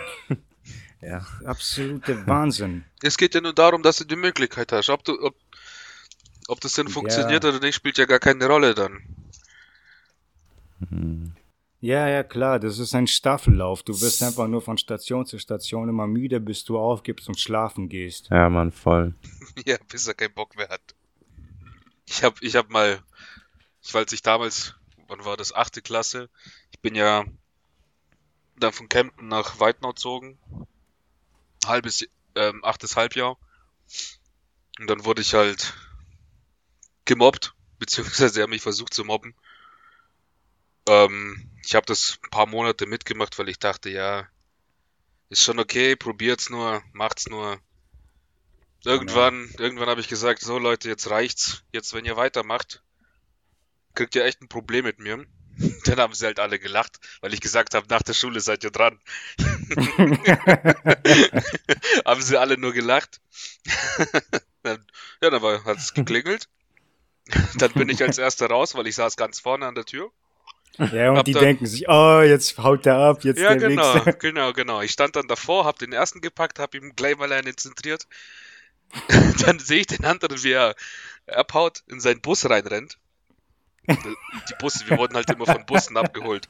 ja. 1.01 1.25
absolute 1.45 2.27
Wahnsinn. 2.27 2.85
Es 3.01 3.17
geht 3.17 3.35
ja 3.35 3.41
nur 3.41 3.53
darum, 3.53 3.83
dass 3.83 3.97
du 3.97 4.05
die 4.05 4.15
Möglichkeit 4.15 4.71
hast. 4.71 4.89
Ob, 4.89 5.03
du, 5.03 5.21
ob, 5.21 5.35
ob 6.47 6.61
das 6.61 6.73
denn 6.73 6.87
funktioniert 6.87 7.43
ja. 7.43 7.49
oder 7.49 7.59
nicht, 7.59 7.75
spielt 7.75 7.97
ja 7.97 8.05
gar 8.05 8.19
keine 8.19 8.45
Rolle 8.47 8.75
dann. 8.75 9.01
Ja, 11.79 12.07
ja, 12.07 12.23
klar, 12.23 12.59
das 12.59 12.79
ist 12.79 12.95
ein 12.95 13.07
Staffellauf. 13.07 13.83
Du 13.83 13.99
wirst 14.01 14.23
einfach 14.23 14.47
nur 14.47 14.61
von 14.61 14.77
Station 14.77 15.25
zu 15.25 15.37
Station 15.37 15.89
immer 15.89 16.07
müde, 16.07 16.39
bis 16.39 16.63
du 16.63 16.77
aufgibst 16.77 17.27
und 17.27 17.39
schlafen 17.39 17.89
gehst. 17.89 18.29
Ja, 18.31 18.49
Mann, 18.49 18.71
voll. 18.71 19.13
ja, 19.65 19.77
bis 19.87 20.07
er 20.07 20.13
keinen 20.13 20.33
Bock 20.33 20.55
mehr 20.55 20.69
hat. 20.69 20.81
Ich 22.07 22.23
hab, 22.23 22.41
ich 22.41 22.55
hab 22.55 22.69
mal, 22.69 22.99
ich 23.81 23.93
weiß 23.93 24.11
ich 24.13 24.21
damals 24.21 24.75
wann 25.07 25.25
war 25.25 25.37
das? 25.37 25.53
Achte 25.53 25.81
Klasse. 25.81 26.29
Ich 26.71 26.79
bin 26.79 26.95
ja 26.95 27.25
dann 28.57 28.73
von 28.73 28.89
Kempten 28.89 29.27
nach 29.27 29.59
Weidnau 29.59 29.89
gezogen. 29.89 30.39
Halbes, 31.65 32.07
ähm, 32.35 32.63
achtes 32.63 32.95
Halbjahr. 32.95 33.37
Und 34.79 34.89
dann 34.89 35.05
wurde 35.05 35.21
ich 35.21 35.33
halt 35.33 35.73
gemobbt, 37.05 37.53
beziehungsweise 37.79 38.41
hat 38.41 38.49
mich 38.49 38.61
versucht 38.61 38.93
zu 38.93 39.03
mobben. 39.03 39.35
Ähm, 40.87 41.49
ich 41.63 41.75
habe 41.75 41.85
das 41.85 42.19
ein 42.23 42.29
paar 42.29 42.45
Monate 42.45 42.85
mitgemacht, 42.85 43.37
weil 43.39 43.49
ich 43.49 43.59
dachte, 43.59 43.89
ja, 43.89 44.27
ist 45.29 45.41
schon 45.41 45.59
okay, 45.59 45.95
probiert's 45.95 46.49
nur, 46.49 46.83
macht's 46.93 47.27
nur. 47.27 47.59
Irgendwann, 48.83 49.49
irgendwann 49.57 49.89
habe 49.89 50.01
ich 50.01 50.07
gesagt, 50.07 50.41
so 50.41 50.59
Leute, 50.59 50.89
jetzt 50.89 51.09
reicht's. 51.09 51.63
Jetzt, 51.71 51.93
wenn 51.95 52.05
ihr 52.05 52.17
weitermacht, 52.17 52.83
kriegt 53.95 54.15
ihr 54.15 54.25
echt 54.25 54.41
ein 54.41 54.47
Problem 54.47 54.85
mit 54.85 54.99
mir. 54.99 55.25
Dann 55.85 55.99
haben 55.99 56.13
sie 56.13 56.25
halt 56.25 56.39
alle 56.39 56.59
gelacht, 56.59 56.99
weil 57.21 57.33
ich 57.33 57.41
gesagt 57.41 57.75
habe, 57.75 57.87
nach 57.89 58.01
der 58.01 58.13
Schule 58.13 58.41
seid 58.41 58.63
ihr 58.63 58.71
dran. 58.71 58.99
haben 62.05 62.21
sie 62.21 62.39
alle 62.39 62.57
nur 62.57 62.73
gelacht. 62.73 63.21
dann, 64.63 64.85
ja, 65.21 65.29
dann 65.29 65.63
hat 65.63 65.77
es 65.77 65.93
geklingelt. 65.93 66.49
Dann 67.55 67.71
bin 67.73 67.89
ich 67.89 68.03
als 68.03 68.17
erster 68.17 68.47
raus, 68.47 68.75
weil 68.75 68.87
ich 68.87 68.95
saß 68.95 69.15
ganz 69.15 69.39
vorne 69.39 69.65
an 69.65 69.75
der 69.75 69.85
Tür. 69.85 70.11
Ja, 70.77 71.11
und 71.11 71.17
hab 71.17 71.25
die 71.25 71.31
dann, 71.31 71.43
denken 71.43 71.65
sich, 71.65 71.87
oh, 71.87 72.21
jetzt 72.21 72.57
haut 72.57 72.85
der 72.85 72.97
ab, 72.97 73.23
jetzt 73.23 73.39
ja, 73.39 73.55
der 73.55 73.69
genau, 73.69 73.95
Wichser. 73.95 74.13
genau, 74.13 74.53
genau. 74.53 74.81
Ich 74.81 74.91
stand 74.91 75.15
dann 75.15 75.27
davor, 75.27 75.65
hab 75.65 75.79
den 75.79 75.93
ersten 75.93 76.19
gepackt, 76.19 76.59
hab 76.59 76.75
ihm 76.75 76.95
gleich 76.95 77.17
mal 77.17 77.31
einen 77.31 77.55
zentriert. 77.55 78.07
dann 79.45 79.59
sehe 79.59 79.79
ich 79.79 79.87
den 79.87 80.03
anderen, 80.03 80.43
wie 80.43 80.51
er 80.51 80.75
abhaut, 81.27 81.83
in 81.87 82.01
seinen 82.01 82.21
Bus 82.21 82.47
reinrennt. 82.49 82.97
Die 83.87 84.53
Busse, 84.59 84.89
wir 84.89 84.97
wurden 84.97 85.15
halt 85.15 85.29
immer 85.29 85.45
von 85.45 85.65
Bussen 85.65 85.97
abgeholt. 85.97 86.47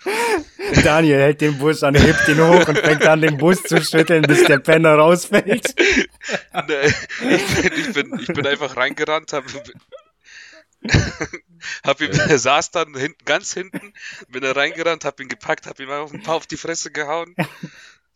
Daniel 0.84 1.20
hält 1.20 1.42
den 1.42 1.58
Bus 1.58 1.84
an, 1.84 1.96
hebt 1.96 2.28
ihn 2.28 2.40
hoch 2.40 2.68
und 2.68 2.78
fängt 2.78 3.06
an, 3.06 3.22
den 3.22 3.38
Bus 3.38 3.64
zu 3.64 3.82
schütteln, 3.84 4.24
bis 4.24 4.44
der 4.46 4.60
Penner 4.60 4.96
rausfällt. 4.96 5.76
Nee, 6.68 6.94
ich, 7.30 7.62
bin, 7.62 7.74
ich, 7.78 7.94
bin, 7.94 8.20
ich 8.20 8.28
bin 8.28 8.48
einfach 8.48 8.78
reingerannt, 8.78 9.34
hab, 9.34 9.44
hab 11.84 12.02
ihm, 12.02 12.12
er 12.12 12.40
saß 12.40 12.72
dann 12.72 12.96
hinten, 12.96 13.26
ganz 13.26 13.54
hinten, 13.54 13.94
bin 14.30 14.42
da 14.42 14.52
reingerannt, 14.52 15.06
hab 15.06 15.20
ihn 15.20 15.28
gepackt, 15.28 15.68
hab 15.68 15.80
ihm 15.80 15.90
einfach 15.90 16.14
ein 16.14 16.24
paar 16.24 16.36
auf 16.36 16.48
die 16.48 16.58
Fresse 16.58 16.92
gehauen. 16.92 17.36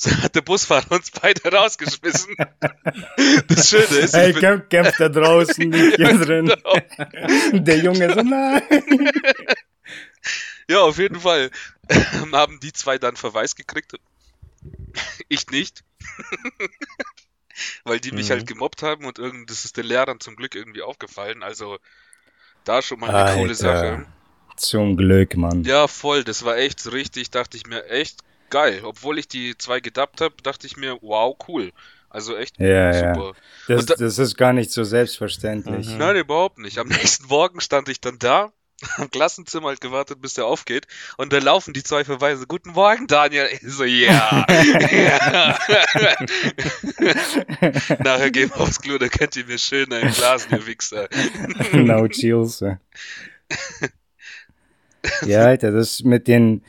So 0.02 0.12
hat 0.24 0.34
der 0.34 0.42
Busfahrer 0.42 0.94
uns 0.94 1.12
beide 1.12 1.52
rausgeschmissen. 1.52 2.36
Das 3.48 3.70
Schöne 3.70 3.84
ist, 3.84 4.16
hey, 4.16 4.34
kämpft, 4.34 4.70
kämpft 4.70 5.00
da 5.00 5.10
draußen, 5.10 5.68
nicht 5.68 5.98
hier 5.98 6.18
drin. 6.26 6.46
Genau. 6.46 7.60
Der 7.60 7.78
Junge 7.80 8.14
so, 8.14 8.22
nein. 8.22 9.12
Ja, 10.70 10.80
auf 10.82 10.98
jeden 11.00 11.20
Fall 11.20 11.52
haben 12.32 12.60
die 12.62 12.72
zwei 12.72 12.98
dann 12.98 13.18
Verweis 13.18 13.56
gekriegt. 13.56 13.94
Ich 15.28 15.50
nicht. 15.50 15.84
Weil 17.84 18.00
die 18.00 18.12
mich 18.12 18.30
mhm. 18.30 18.34
halt 18.34 18.48
gemobbt 18.48 18.84
haben 18.84 19.06
und 19.06 19.20
irgend, 19.20 19.50
das 19.50 19.66
ist 19.66 19.76
den 19.76 19.86
Lehrern 19.86 20.22
zum 20.22 20.38
Glück 20.38 20.56
irgendwie 20.56 20.82
aufgefallen. 20.82 21.44
Also 21.44 21.78
da 22.64 22.82
schon 22.82 23.02
mal 23.02 23.10
eine 23.10 23.18
Alter. 23.18 23.40
coole 23.40 23.56
Sache. 23.56 24.06
Zum 24.56 24.96
Glück, 24.96 25.36
Mann. 25.36 25.64
Ja, 25.66 25.88
voll. 25.88 26.24
Das 26.24 26.46
war 26.46 26.56
echt 26.58 26.90
richtig, 26.90 27.32
dachte 27.32 27.58
ich 27.58 27.66
mir, 27.66 27.86
echt 27.90 28.24
geil. 28.50 28.82
Obwohl 28.84 29.20
ich 29.20 29.28
die 29.28 29.58
zwei 29.58 29.80
gedappt 29.80 30.22
habe, 30.22 30.36
dachte 30.44 30.68
ich 30.68 30.78
mir, 30.78 30.98
wow, 31.02 31.36
cool. 31.48 31.72
Also 32.10 32.36
echt 32.36 32.60
ja, 32.60 32.94
super. 32.94 33.34
Ja. 33.68 33.76
Das, 33.76 33.86
da, 33.86 33.96
das 33.96 34.18
ist 34.18 34.36
gar 34.36 34.54
nicht 34.54 34.72
so 34.72 34.84
selbstverständlich. 34.84 35.90
Mhm. 35.90 35.98
Nein, 35.98 36.18
überhaupt 36.18 36.58
nicht. 36.58 36.80
Am 36.80 36.88
nächsten 36.88 37.28
Morgen 37.28 37.62
stand 37.62 37.88
ich 37.88 38.02
dann 38.02 38.18
da, 38.18 38.52
am 38.98 39.12
Klassenzimmer 39.12 39.68
halt 39.68 39.82
gewartet, 39.82 40.22
bis 40.22 40.34
der 40.34 40.46
aufgeht. 40.46 40.88
Und 41.18 41.34
da 41.34 41.38
laufen 41.38 41.74
die 41.74 41.84
zwei 41.84 42.04
Verweise. 42.04 42.48
Guten 42.48 42.72
Morgen, 42.72 43.06
Daniel. 43.08 43.48
Ich 43.52 43.62
so, 43.62 43.84
ja. 43.84 44.46
ja. 44.92 45.60
Nachher 48.00 48.32
gehen 48.32 48.50
wir 48.50 48.62
aufs 48.62 48.82
Klo, 48.82 48.98
da 48.98 49.08
könnt 49.08 49.36
ihr 49.36 49.46
mir 49.46 49.60
schön 49.60 49.94
ein 49.94 50.12
Glas, 50.12 50.48
ihr 50.52 50.66
Wichser. 50.66 51.10
no 51.74 52.08
chills. 52.08 52.64
ja, 55.26 55.42
Alter, 55.42 55.72
das 55.72 56.04
mit 56.04 56.28
den, 56.28 56.64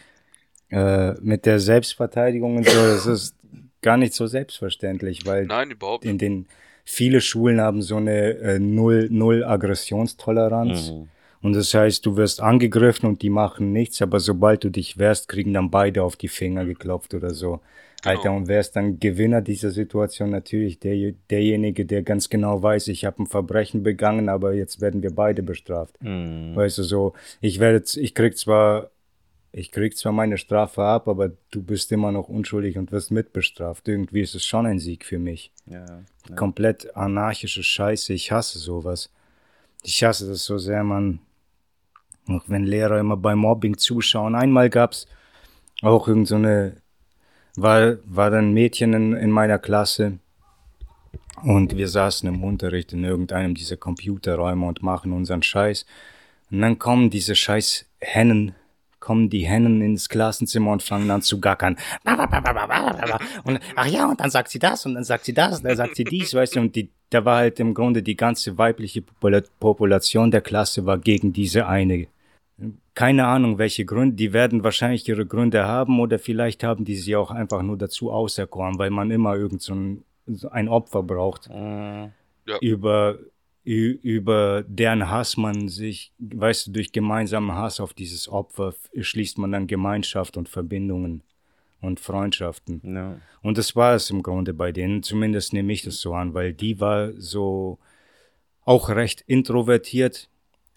äh, 0.70 1.14
mit 1.20 1.46
der 1.46 1.58
Selbstverteidigung 1.58 2.56
und 2.56 2.68
so, 2.68 2.78
das 2.78 3.06
ist 3.06 3.36
gar 3.82 3.96
nicht 3.96 4.14
so 4.14 4.26
selbstverständlich, 4.26 5.26
weil 5.26 5.46
Nein, 5.46 5.70
überhaupt 5.70 6.04
in 6.04 6.18
den 6.18 6.46
viele 6.84 7.20
Schulen 7.20 7.60
haben 7.60 7.82
so 7.82 7.96
eine 7.96 8.34
äh, 8.38 8.58
null 8.58 9.08
null 9.10 9.44
Aggressionstoleranz. 9.44 10.90
Mhm. 10.90 11.08
Und 11.42 11.54
das 11.54 11.72
heißt, 11.72 12.04
du 12.04 12.16
wirst 12.16 12.42
angegriffen 12.42 13.08
und 13.08 13.22
die 13.22 13.30
machen 13.30 13.72
nichts, 13.72 14.02
aber 14.02 14.20
sobald 14.20 14.62
du 14.62 14.70
dich 14.70 14.98
wehrst, 14.98 15.28
kriegen 15.28 15.54
dann 15.54 15.70
beide 15.70 16.02
auf 16.02 16.16
die 16.16 16.28
Finger 16.28 16.66
geklopft 16.66 17.14
oder 17.14 17.30
so. 17.30 17.60
Genau. 18.02 18.16
Alter, 18.16 18.32
und 18.32 18.48
wer 18.48 18.60
ist 18.60 18.72
dann 18.76 18.98
Gewinner 18.98 19.40
dieser 19.40 19.70
Situation? 19.70 20.30
Natürlich 20.30 20.80
der, 20.80 21.12
derjenige, 21.30 21.86
der 21.86 22.02
ganz 22.02 22.28
genau 22.28 22.62
weiß, 22.62 22.88
ich 22.88 23.04
habe 23.04 23.22
ein 23.22 23.26
Verbrechen 23.26 23.82
begangen, 23.82 24.28
aber 24.28 24.54
jetzt 24.54 24.80
werden 24.80 25.02
wir 25.02 25.14
beide 25.14 25.42
bestraft. 25.42 25.96
Mhm. 26.02 26.54
Weißt 26.54 26.78
du, 26.78 26.82
so, 26.82 27.14
ich 27.40 27.58
werde, 27.58 27.84
ich 27.96 28.14
krieg 28.14 28.36
zwar 28.36 28.90
ich 29.53 29.72
krieg 29.72 29.96
zwar 29.96 30.12
meine 30.12 30.38
Strafe 30.38 30.82
ab, 30.82 31.09
aber 31.09 31.32
du 31.51 31.62
bist 31.62 31.90
immer 31.90 32.12
noch 32.12 32.28
unschuldig 32.28 32.78
und 32.78 32.92
wirst 32.92 33.11
mitbestraft. 33.11 33.88
Irgendwie 33.88 34.20
ist 34.20 34.34
es 34.34 34.44
schon 34.44 34.66
ein 34.66 34.78
Sieg 34.78 35.05
für 35.05 35.18
mich. 35.18 35.51
Ja, 35.66 35.84
ja. 36.28 36.36
Komplett 36.36 36.96
anarchische 36.96 37.64
Scheiße. 37.64 38.12
Ich 38.12 38.30
hasse 38.30 38.59
sowas. 38.59 39.11
Ich 39.82 40.05
hasse 40.05 40.28
das 40.28 40.44
so 40.44 40.59
sehr, 40.59 40.84
man. 40.84 41.20
Auch 42.28 42.44
wenn 42.46 42.64
Lehrer 42.64 43.01
immer 43.01 43.16
beim 43.16 43.38
Mobbing 43.38 43.76
zuschauen. 43.76 44.36
Einmal 44.36 44.70
gab's 44.70 45.09
auch 45.82 46.07
irgend 46.07 46.28
so 46.28 46.36
eine, 46.36 46.76
war, 47.57 47.96
war 48.05 48.30
dann 48.30 48.51
ein 48.51 48.55
Mädchen 48.55 48.92
in, 48.92 49.14
in 49.14 49.30
meiner 49.30 49.59
Klasse. 49.59 50.18
Und 51.42 51.76
wir 51.76 51.88
saßen 51.88 52.28
im 52.28 52.44
Unterricht 52.44 52.92
in 52.92 53.03
irgendeinem 53.03 53.55
dieser 53.55 53.78
Computerräume 53.78 54.66
und 54.66 54.82
machen 54.82 55.12
unseren 55.12 55.42
Scheiß. 55.42 55.86
Und 56.53 56.61
dann 56.61 56.78
kommen 56.78 57.11
diese 57.11 57.34
scheiß 57.34 57.86
Hennen 57.98 58.55
kommen 59.01 59.30
die 59.30 59.46
Hennen 59.46 59.82
ins 59.82 60.09
Klassenzimmer 60.09 60.72
und 60.72 60.82
fangen 60.82 61.11
an 61.11 61.22
zu 61.22 61.40
gackern. 61.40 61.76
Und 63.44 63.61
ach 63.74 63.86
ja, 63.86 64.09
und 64.09 64.20
dann 64.20 64.30
sagt 64.30 64.51
sie 64.51 64.59
das 64.59 64.86
und 64.86 64.94
dann 64.94 65.05
sagt 65.05 65.24
sie 65.24 65.34
das 65.34 65.59
und 65.59 65.64
dann 65.64 65.76
sagt 65.76 65.96
sie 65.96 66.05
dies, 66.05 66.34
weißt 66.34 66.57
du, 66.57 66.61
und 66.61 66.76
die, 66.76 66.90
da 67.09 67.24
war 67.24 67.38
halt 67.38 67.59
im 67.61 67.74
Grunde 67.74 68.03
die 68.03 68.16
ganze 68.16 68.59
weibliche 68.59 69.03
Population 69.61 70.30
der 70.30 70.42
Klasse 70.42 70.86
war 70.86 70.98
gegen 70.98 71.32
diese 71.32 71.66
eine. 71.66 72.07
Keine 72.94 73.26
Ahnung, 73.26 73.59
welche 73.59 73.86
Gründe, 73.86 74.16
die 74.16 74.34
werden 74.34 74.62
wahrscheinlich 74.62 75.09
ihre 75.09 75.24
Gründe 75.24 75.64
haben 75.66 75.98
oder 75.98 76.18
vielleicht 76.18 76.62
haben 76.62 76.84
die 76.84 76.96
sie 76.96 77.16
auch 77.16 77.30
einfach 77.30 77.62
nur 77.62 77.78
dazu 77.78 78.12
auserkoren, 78.12 78.78
weil 78.78 78.90
man 78.90 79.11
immer 79.11 79.34
irgend 79.34 79.62
so 79.62 79.74
ein, 79.74 80.05
ein 80.51 80.68
Opfer 80.68 81.03
braucht. 81.03 81.48
Ja. 81.48 82.59
Über 82.61 83.18
über 83.62 84.64
deren 84.66 85.11
Hass 85.11 85.36
man 85.36 85.68
sich, 85.68 86.12
weißt 86.18 86.68
du, 86.68 86.72
durch 86.72 86.92
gemeinsamen 86.92 87.52
Hass 87.52 87.80
auf 87.80 87.92
dieses 87.92 88.28
Opfer 88.28 88.74
schließt 88.98 89.38
man 89.38 89.52
dann 89.52 89.66
Gemeinschaft 89.66 90.36
und 90.36 90.48
Verbindungen 90.48 91.22
und 91.80 92.00
Freundschaften. 92.00 92.80
Ja. 92.84 93.18
Und 93.42 93.58
das 93.58 93.76
war 93.76 93.94
es 93.94 94.11
im 94.11 94.22
Grunde 94.22 94.54
bei 94.54 94.72
denen, 94.72 95.02
zumindest 95.02 95.52
nehme 95.52 95.72
ich 95.72 95.82
das 95.82 96.00
so 96.00 96.14
an, 96.14 96.34
weil 96.34 96.52
die 96.52 96.80
war 96.80 97.12
so 97.12 97.78
auch 98.64 98.88
recht 98.88 99.22
introvertiert, 99.26 100.28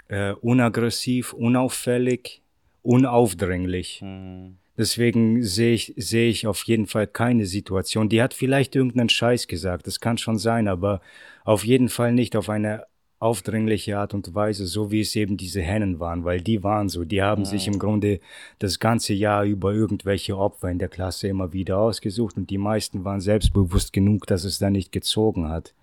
äh, 0.08 0.34
unaggressiv, 0.34 1.34
unauffällig, 1.34 2.42
unaufdringlich. 2.82 4.02
Mhm. 4.02 4.58
Deswegen 4.76 5.44
sehe 5.44 5.74
ich, 5.74 5.94
sehe 5.98 6.30
ich 6.30 6.48
auf 6.48 6.64
jeden 6.64 6.88
Fall 6.88 7.06
keine 7.06 7.46
Situation. 7.46 8.10
Die 8.10 8.22
hat 8.22 8.34
vielleicht 8.34 8.76
irgendeinen 8.76 9.10
Scheiß 9.10 9.48
gesagt, 9.48 9.86
das 9.86 10.00
kann 10.00 10.18
schon 10.18 10.40
sein, 10.40 10.68
aber 10.68 11.00
auf 11.44 11.66
jeden 11.66 11.90
Fall 11.90 12.14
nicht 12.14 12.36
auf 12.36 12.50
eine 12.50 12.86
aufdringliche 13.24 13.98
Art 13.98 14.14
und 14.14 14.36
Weise, 14.36 14.66
so 14.66 14.92
wie 14.92 15.00
es 15.00 15.16
eben 15.16 15.38
diese 15.38 15.62
Hennen 15.62 16.02
waren, 16.02 16.26
weil 16.26 16.42
die 16.42 16.62
waren 16.62 16.90
so, 16.90 17.06
die 17.06 17.22
haben 17.22 17.44
ja. 17.44 17.50
sich 17.52 17.68
im 17.68 17.80
Grunde 17.80 18.20
das 18.60 18.80
ganze 18.80 19.14
Jahr 19.14 19.46
über 19.46 19.74
irgendwelche 19.74 20.38
Opfer 20.38 20.70
in 20.70 20.78
der 20.78 20.90
Klasse 20.90 21.30
immer 21.30 21.54
wieder 21.54 21.78
ausgesucht 21.78 22.36
und 22.36 22.50
die 22.50 22.58
meisten 22.58 23.06
waren 23.06 23.22
selbstbewusst 23.22 23.94
genug, 23.94 24.28
dass 24.28 24.44
es 24.44 24.60
dann 24.60 24.74
nicht 24.74 24.92
gezogen 24.92 25.48
hat. 25.48 25.74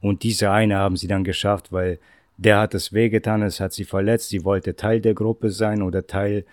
Und 0.00 0.24
diese 0.24 0.50
eine 0.50 0.76
haben 0.76 0.96
sie 0.96 1.06
dann 1.06 1.22
geschafft, 1.22 1.70
weil 1.70 2.00
der 2.36 2.58
hat 2.58 2.74
es 2.74 2.92
wehgetan, 2.92 3.42
es 3.42 3.60
hat 3.60 3.72
sie 3.72 3.84
verletzt, 3.84 4.30
sie 4.30 4.44
wollte 4.44 4.74
Teil 4.74 5.00
der 5.00 5.14
Gruppe 5.14 5.50
sein 5.50 5.82
oder 5.82 6.08
Teil 6.08 6.44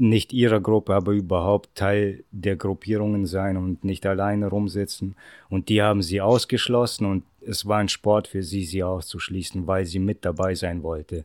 nicht 0.00 0.32
ihrer 0.32 0.60
Gruppe, 0.60 0.94
aber 0.94 1.12
überhaupt 1.12 1.74
Teil 1.74 2.24
der 2.30 2.56
Gruppierungen 2.56 3.26
sein 3.26 3.56
und 3.56 3.84
nicht 3.84 4.06
alleine 4.06 4.48
rumsitzen. 4.48 5.14
Und 5.48 5.68
die 5.68 5.82
haben 5.82 6.02
sie 6.02 6.20
ausgeschlossen 6.20 7.06
und 7.06 7.24
es 7.46 7.66
war 7.66 7.78
ein 7.78 7.88
Sport 7.88 8.28
für 8.28 8.42
sie, 8.42 8.64
sie 8.64 8.82
auszuschließen, 8.82 9.66
weil 9.66 9.86
sie 9.86 9.98
mit 9.98 10.24
dabei 10.24 10.54
sein 10.54 10.82
wollte. 10.82 11.24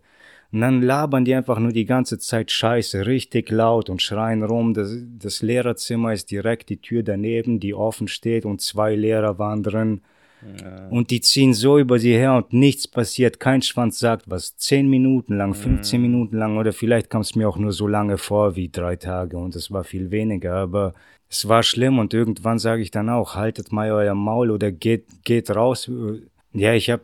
Und 0.52 0.62
dann 0.62 0.82
labern 0.82 1.26
die 1.26 1.36
einfach 1.36 1.60
nur 1.60 1.72
die 1.72 1.86
ganze 1.86 2.18
Zeit 2.18 2.52
Scheiße, 2.52 3.06
richtig 3.06 3.50
laut 3.50 3.90
und 3.90 4.02
schreien 4.02 4.44
rum. 4.44 4.74
Das, 4.74 4.96
das 5.20 5.42
Lehrerzimmer 5.42 6.14
ist 6.14 6.32
direkt 6.32 6.70
die 6.70 6.78
Tür 6.78 7.04
daneben, 7.04 7.60
die 7.60 7.74
offen 7.74 8.08
steht 8.08 8.46
und 8.46 8.62
zwei 8.62 8.96
Lehrer 8.96 9.38
waren 9.40 9.64
drin. 9.64 10.02
Und 10.90 11.12
die 11.12 11.22
ziehen 11.22 11.54
so 11.54 11.80
über 11.80 12.00
sie 12.00 12.14
her 12.14 12.36
und 12.36 12.54
nichts 12.54 12.88
passiert. 12.88 13.40
Kein 13.40 13.62
Schwanz 13.62 14.00
sagt 14.00 14.30
was. 14.30 14.56
Zehn 14.58 14.88
Minuten 14.88 15.38
lang, 15.38 15.54
15 15.54 16.00
mhm. 16.00 16.08
Minuten 16.08 16.38
lang 16.38 16.58
oder 16.58 16.74
vielleicht 16.74 17.10
kam 17.10 17.22
es 17.22 17.36
mir 17.36 17.50
auch 17.50 17.58
nur 17.58 17.72
so 17.72 17.88
lange 17.88 18.18
vor 18.18 18.56
wie 18.56 18.70
drei 18.70 18.96
Tage 18.96 19.38
und 19.38 19.56
es 19.56 19.72
war 19.72 19.84
viel 19.84 20.12
weniger. 20.12 20.56
Aber 20.56 20.94
es 21.30 21.48
war 21.48 21.64
schlimm 21.64 22.00
und 22.00 22.14
irgendwann 22.14 22.60
sage 22.60 22.82
ich 22.82 22.92
dann 22.92 23.10
auch, 23.10 23.36
haltet 23.36 23.72
mal 23.72 23.92
euer 23.92 24.16
Maul 24.16 24.52
oder 24.52 24.72
geht, 24.72 25.06
geht 25.24 25.50
raus. 25.56 25.90
Ja, 26.54 26.74
ich 26.74 26.90
habe 26.90 27.04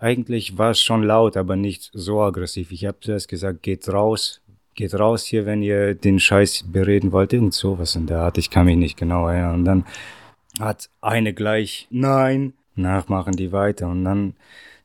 eigentlich 0.00 0.56
war 0.56 0.70
es 0.70 0.80
schon 0.80 1.02
laut, 1.02 1.36
aber 1.36 1.56
nicht 1.56 1.90
so 1.92 2.22
aggressiv. 2.22 2.72
Ich 2.72 2.86
habe 2.86 2.98
zuerst 3.00 3.28
gesagt, 3.28 3.62
geht 3.62 3.88
raus, 3.88 4.40
geht 4.74 4.94
raus 4.94 5.24
hier, 5.24 5.44
wenn 5.44 5.62
ihr 5.62 5.94
den 5.94 6.18
Scheiß 6.18 6.64
bereden 6.72 7.12
wollt. 7.12 7.32
Irgend 7.32 7.52
sowas 7.52 7.96
in 7.96 8.06
der 8.06 8.20
Art. 8.20 8.38
Ich 8.38 8.48
kann 8.48 8.66
mich 8.66 8.76
nicht 8.76 8.96
genau 8.96 9.28
erinnern. 9.28 9.54
Und 9.56 9.64
dann 9.64 9.84
hat 10.58 10.88
eine 11.00 11.34
gleich, 11.34 11.86
nein, 11.90 12.54
Nachmachen 12.76 13.34
die 13.34 13.52
weiter 13.52 13.88
und 13.88 14.04
dann 14.04 14.34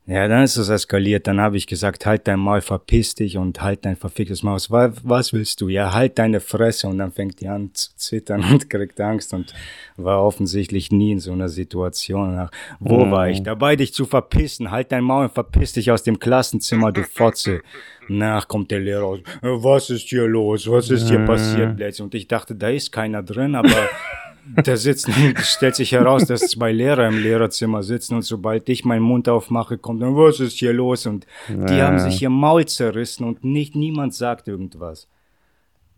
ja, 0.08 0.28
dann 0.28 0.44
ist 0.44 0.58
es 0.58 0.68
eskaliert. 0.68 1.28
Dann 1.28 1.40
habe 1.40 1.58
ich 1.58 1.68
gesagt, 1.68 2.08
halt 2.08 2.28
dein 2.28 2.40
Maul, 2.40 2.62
verpiss 2.62 3.14
dich 3.14 3.38
und 3.38 3.62
halt 3.62 3.86
dein 3.86 3.96
verficktes 3.96 4.42
Maus. 4.42 4.72
Was, 4.72 4.94
was 5.04 5.32
willst 5.32 5.62
du? 5.62 5.70
Ja, 5.70 5.94
halt 5.94 6.18
deine 6.18 6.40
Fresse. 6.40 6.88
Und 6.88 6.98
dann 6.98 7.12
fängt 7.12 7.40
die 7.40 7.48
an 7.48 7.70
zu 7.74 7.96
zittern 7.96 8.44
und 8.52 8.70
kriegt 8.70 9.00
Angst 9.00 9.34
und 9.34 9.54
war 9.98 10.24
offensichtlich 10.24 10.92
nie 10.92 11.12
in 11.12 11.20
so 11.20 11.32
einer 11.32 11.50
Situation. 11.50 12.36
Nach, 12.36 12.52
wo 12.80 13.06
mhm. 13.06 13.12
war 13.12 13.30
ich? 13.30 13.44
Dabei, 13.44 13.76
dich 13.76 13.94
zu 13.94 14.06
verpissen. 14.06 14.72
Halt 14.72 14.92
dein 14.92 15.04
Maul 15.04 15.26
und 15.26 15.34
verpiss 15.34 15.74
dich 15.74 15.92
aus 15.92 16.02
dem 16.02 16.18
Klassenzimmer, 16.18 16.92
du 16.92 17.04
Fotze. 17.04 17.62
Nach 18.10 18.48
kommt 18.48 18.72
der 18.72 18.80
Lehrer 18.80 19.04
raus. 19.04 19.20
Was 19.42 19.92
ist 19.92 20.10
hier 20.10 20.28
los? 20.28 20.70
Was 20.70 20.90
ist 20.90 21.08
hier 21.08 21.20
passiert, 21.20 21.78
Plätze? 21.78 22.04
Und 22.04 22.16
ich 22.16 22.28
dachte, 22.28 22.56
da 22.56 22.70
ist 22.70 22.92
keiner 22.92 23.22
drin, 23.22 23.54
aber 23.54 23.70
da 24.64 24.78
sitzen, 24.78 25.14
stellt 25.38 25.76
sich 25.76 25.92
heraus, 25.92 26.26
dass 26.26 26.42
zwei 26.42 26.72
Lehrer 26.72 27.08
im 27.08 27.22
Lehrerzimmer 27.22 27.84
sitzen 27.84 28.16
und 28.16 28.22
sobald 28.24 28.68
ich 28.70 28.86
meinen 28.86 29.04
Mund 29.04 29.30
aufmache, 29.30 29.78
kommt 29.78 30.02
dann, 30.02 30.16
was 30.16 30.40
ist 30.40 30.58
hier 30.58 30.74
los? 30.74 31.06
Und 31.06 31.26
die 31.48 31.78
ja. 31.78 31.88
haben 31.88 32.00
sich 32.00 32.22
ihr 32.22 32.30
Maul 32.30 32.66
zerrissen 32.66 33.26
und 33.26 33.44
nicht, 33.44 33.76
niemand 33.76 34.14
sagt 34.14 34.48
irgendwas. 34.48 35.08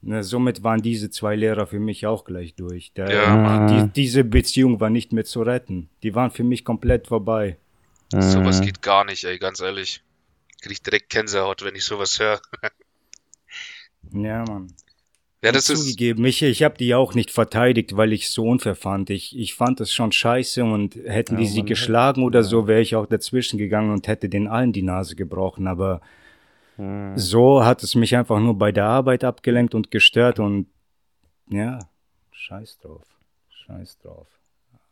Na, 0.02 0.22
somit 0.22 0.64
waren 0.64 0.82
diese 0.82 1.10
zwei 1.10 1.36
Lehrer 1.36 1.66
für 1.66 1.80
mich 1.80 2.06
auch 2.06 2.26
gleich 2.26 2.56
durch. 2.56 2.92
Da, 2.94 3.10
ja. 3.10 3.68
die, 3.68 3.94
diese 3.94 4.26
Beziehung 4.26 4.82
war 4.82 4.90
nicht 4.90 5.14
mehr 5.14 5.24
zu 5.24 5.42
retten. 5.42 5.90
Die 6.04 6.14
waren 6.14 6.30
für 6.30 6.44
mich 6.44 6.66
komplett 6.66 7.08
vorbei. 7.08 7.58
Sowas 8.12 8.62
geht 8.62 8.82
gar 8.82 9.06
nicht, 9.06 9.24
ey, 9.24 9.40
ganz 9.40 9.60
ehrlich. 9.60 10.04
Krieg 10.62 10.74
ich 10.74 10.84
direkt 10.84 11.10
Gänsehaut, 11.10 11.64
wenn 11.64 11.76
ich 11.76 11.84
sowas 11.86 12.20
höre. 12.20 12.42
ja, 14.14 14.44
Mann. 14.44 14.68
Ja, 15.44 15.52
das 15.52 15.70
ist 15.70 15.84
zugegeben. 15.84 16.24
Ich, 16.24 16.42
ich 16.42 16.64
habe 16.64 16.78
die 16.78 16.96
auch 16.96 17.16
nicht 17.16 17.30
verteidigt, 17.30 17.98
weil 17.98 18.14
ich 18.14 18.30
so 18.30 18.48
unfair 18.48 18.76
fand. 18.76 19.10
Ich, 19.10 19.38
ich 19.38 19.56
fand 19.56 19.82
das 19.82 19.92
schon 19.92 20.14
scheiße 20.14 20.64
und 20.64 20.96
hätten 20.96 21.34
ja, 21.34 21.42
die 21.42 21.48
sie 21.48 21.64
geschlagen 21.64 22.22
hätte, 22.22 22.28
oder 22.28 22.40
ja. 22.40 22.44
so, 22.44 22.66
wäre 22.66 22.80
ich 22.80 22.96
auch 22.96 23.06
dazwischen 23.06 23.58
gegangen 23.58 23.92
und 23.92 24.08
hätte 24.08 24.30
den 24.30 24.48
allen 24.48 24.72
die 24.72 24.84
Nase 24.84 25.18
gebrochen. 25.18 25.68
Aber 25.68 26.00
hm. 26.78 27.18
so 27.18 27.66
hat 27.66 27.84
es 27.84 27.94
mich 27.94 28.16
einfach 28.16 28.40
nur 28.40 28.58
bei 28.58 28.72
der 28.72 28.86
Arbeit 28.86 29.26
abgelenkt 29.26 29.76
und 29.76 29.92
gestört 29.92 30.40
und 30.40 30.68
ja, 31.50 31.78
scheiß 32.32 32.80
drauf. 32.80 33.06
Scheiß 33.50 33.98
drauf. 34.00 34.28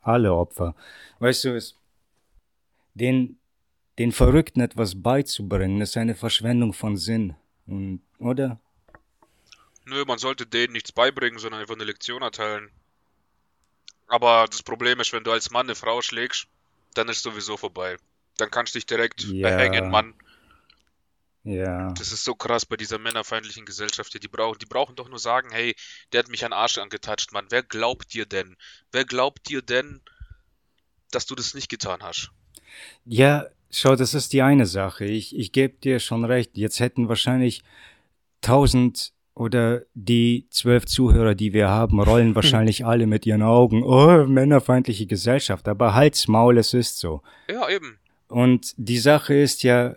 Alle 0.02 0.34
Opfer. 0.34 0.76
Weißt 1.19 1.45
du, 1.45 1.56
es, 1.56 1.78
den, 2.94 3.38
den 3.98 4.11
Verrückten 4.11 4.60
etwas 4.60 5.02
beizubringen, 5.02 5.80
ist 5.80 5.95
eine 5.95 6.14
Verschwendung 6.15 6.73
von 6.73 6.98
Sinn. 6.98 7.36
Und, 7.68 8.02
oder? 8.19 8.60
Nö, 9.92 10.06
man 10.08 10.20
sollte 10.20 10.48
denen 10.48 10.72
nichts 10.72 10.94
beibringen, 10.94 11.38
sondern 11.38 11.60
einfach 11.60 11.76
eine 11.76 11.84
Lektion 11.84 12.22
erteilen. 12.22 12.72
Aber 14.08 14.48
das 14.50 14.64
Problem 14.64 15.02
ist, 15.02 15.12
wenn 15.12 15.26
du 15.26 15.34
als 15.34 15.52
Mann 15.52 15.66
eine 15.66 15.76
Frau 15.76 16.02
schlägst, 16.02 16.48
dann 16.94 17.10
ist 17.10 17.24
sowieso 17.24 17.58
vorbei. 17.58 17.98
Dann 18.38 18.50
kannst 18.50 18.74
du 18.74 18.78
dich 18.80 18.86
direkt 18.86 19.26
ja. 19.26 19.50
behängen, 19.50 19.90
Mann. 19.92 20.14
Ja. 21.44 21.92
Das 21.92 22.14
ist 22.14 22.24
so 22.24 22.36
krass 22.36 22.66
bei 22.66 22.78
dieser 22.78 23.00
männerfeindlichen 23.00 23.66
Gesellschaft 23.66 24.14
hier. 24.14 24.22
Die 24.22 24.30
brauchen, 24.30 24.60
die 24.60 24.66
brauchen 24.66 24.96
doch 24.96 25.10
nur 25.10 25.20
sagen, 25.20 25.50
hey, 25.52 25.76
der 26.14 26.20
hat 26.20 26.30
mich 26.30 26.46
an 26.46 26.54
Arsch 26.54 26.78
angetatscht, 26.78 27.34
Mann. 27.34 27.48
Wer 27.50 27.62
glaubt 27.62 28.14
dir 28.14 28.26
denn? 28.26 28.56
Wer 28.94 29.04
glaubt 29.04 29.50
dir 29.50 29.62
denn, 29.62 30.00
dass 31.12 31.26
du 31.26 31.36
das 31.36 31.54
nicht 31.54 31.68
getan 31.68 32.02
hast? 32.02 32.32
Ja, 33.04 33.48
schau, 33.70 33.98
das 33.98 34.14
ist 34.14 34.32
die 34.32 34.42
eine 34.42 34.68
Sache. 34.68 35.04
Ich, 35.04 35.36
ich 35.36 35.52
gebe 35.52 35.74
dir 35.80 36.00
schon 36.00 36.24
recht. 36.24 36.58
Jetzt 36.58 36.80
hätten 36.80 37.10
wahrscheinlich 37.10 37.62
tausend 38.40 39.12
oder 39.36 39.82
die 39.94 40.48
zwölf 40.49 40.86
Zuhörer, 40.86 41.36
die 41.36 41.53
wir 41.53 41.70
haben, 41.70 41.99
rollen 41.99 42.36
wahrscheinlich 42.36 42.86
alle 42.86 43.08
mit 43.08 43.26
ihren 43.26 43.41
Augen. 43.41 43.84
Oh, 43.84 44.26
männerfeindliche 44.26 45.06
Gesellschaft. 45.06 45.68
Aber 45.68 45.94
halt's 45.94 46.28
Maul, 46.28 46.58
es 46.58 46.74
ist 46.74 46.99
so. 46.99 47.22
Ja, 47.49 47.70
eben. 47.70 47.98
Und 48.28 48.74
die 48.78 48.99
Sache 48.99 49.34
ist 49.34 49.64
ja, 49.64 49.95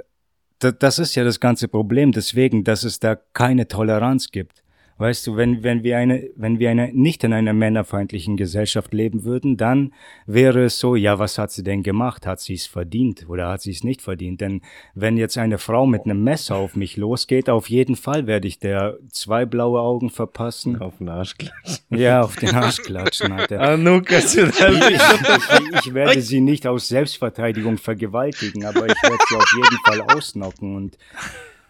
das 0.59 0.99
ist 0.99 1.15
ja 1.15 1.25
das 1.25 1.41
ganze 1.41 1.69
Problem. 1.69 2.13
Deswegen, 2.13 2.65
dass 2.65 2.85
es 2.85 2.99
da 2.99 3.17
keine 3.17 3.69
Toleranz 3.69 4.31
gibt. 4.31 4.64
Weißt 4.97 5.27
du, 5.27 5.37
wenn, 5.37 5.65
wenn 5.65 5.83
wir 5.83 5.99
eine, 5.99 6.31
wenn 6.37 6.61
wir 6.61 6.71
eine, 6.71 6.93
nicht 6.93 7.25
in 7.25 7.33
einer 7.33 7.53
männerfeindlichen 7.53 8.37
Gesellschaft 8.37 8.95
leben 8.95 9.25
würden, 9.25 9.57
dann 9.57 9.93
wäre 10.27 10.65
es 10.65 10.79
so, 10.79 10.95
ja, 10.95 11.19
was 11.19 11.37
hat 11.37 11.51
sie 11.51 11.65
denn 11.65 11.83
gemacht? 11.83 12.27
Hat 12.27 12.41
sie 12.41 12.55
es 12.55 12.67
verdient 12.67 13.29
oder 13.29 13.49
hat 13.49 13.63
sie 13.63 13.73
es 13.73 13.83
nicht 13.83 14.03
verdient? 14.03 14.41
Denn 14.41 14.61
wenn 14.95 15.17
jetzt 15.17 15.37
eine 15.37 15.59
Frau 15.59 15.87
mit 15.87 16.05
einem 16.05 16.23
Messer 16.23 16.55
auf 16.55 16.77
mich 16.77 16.97
losgeht, 16.97 17.51
auf 17.51 17.69
jeden 17.69 17.97
Fall 17.97 18.29
werde 18.29 18.47
ich 18.47 18.61
der 18.61 18.99
zwei 19.11 19.47
blaue 19.47 19.81
Augen 19.81 20.11
verpassen. 20.11 20.81
Auf 20.81 20.99
den 20.99 21.09
Arsch 21.09 21.37
klatschen. 21.39 21.85
Ja, 21.91 22.23
auf 22.23 22.37
den 22.37 22.55
Arsch 22.55 22.83
klatschen, 22.83 23.33
Alter. 23.33 23.61
Ah, 23.61 23.75
ich, 23.75 24.95
ich, 24.95 25.87
ich 25.87 25.95
werde 25.95 26.21
sie 26.21 26.41
nicht 26.41 26.69
aus 26.69 26.87
Selbstverteidigung 26.89 27.79
vergewaltigen, 27.79 28.65
aber 28.65 28.87
ich 28.87 29.03
werde 29.03 29.19
sie 29.29 29.37
auf 29.37 29.53
jeden 29.57 29.79
Fall 29.85 30.17
ausnocken 30.17 30.77
und 30.77 30.99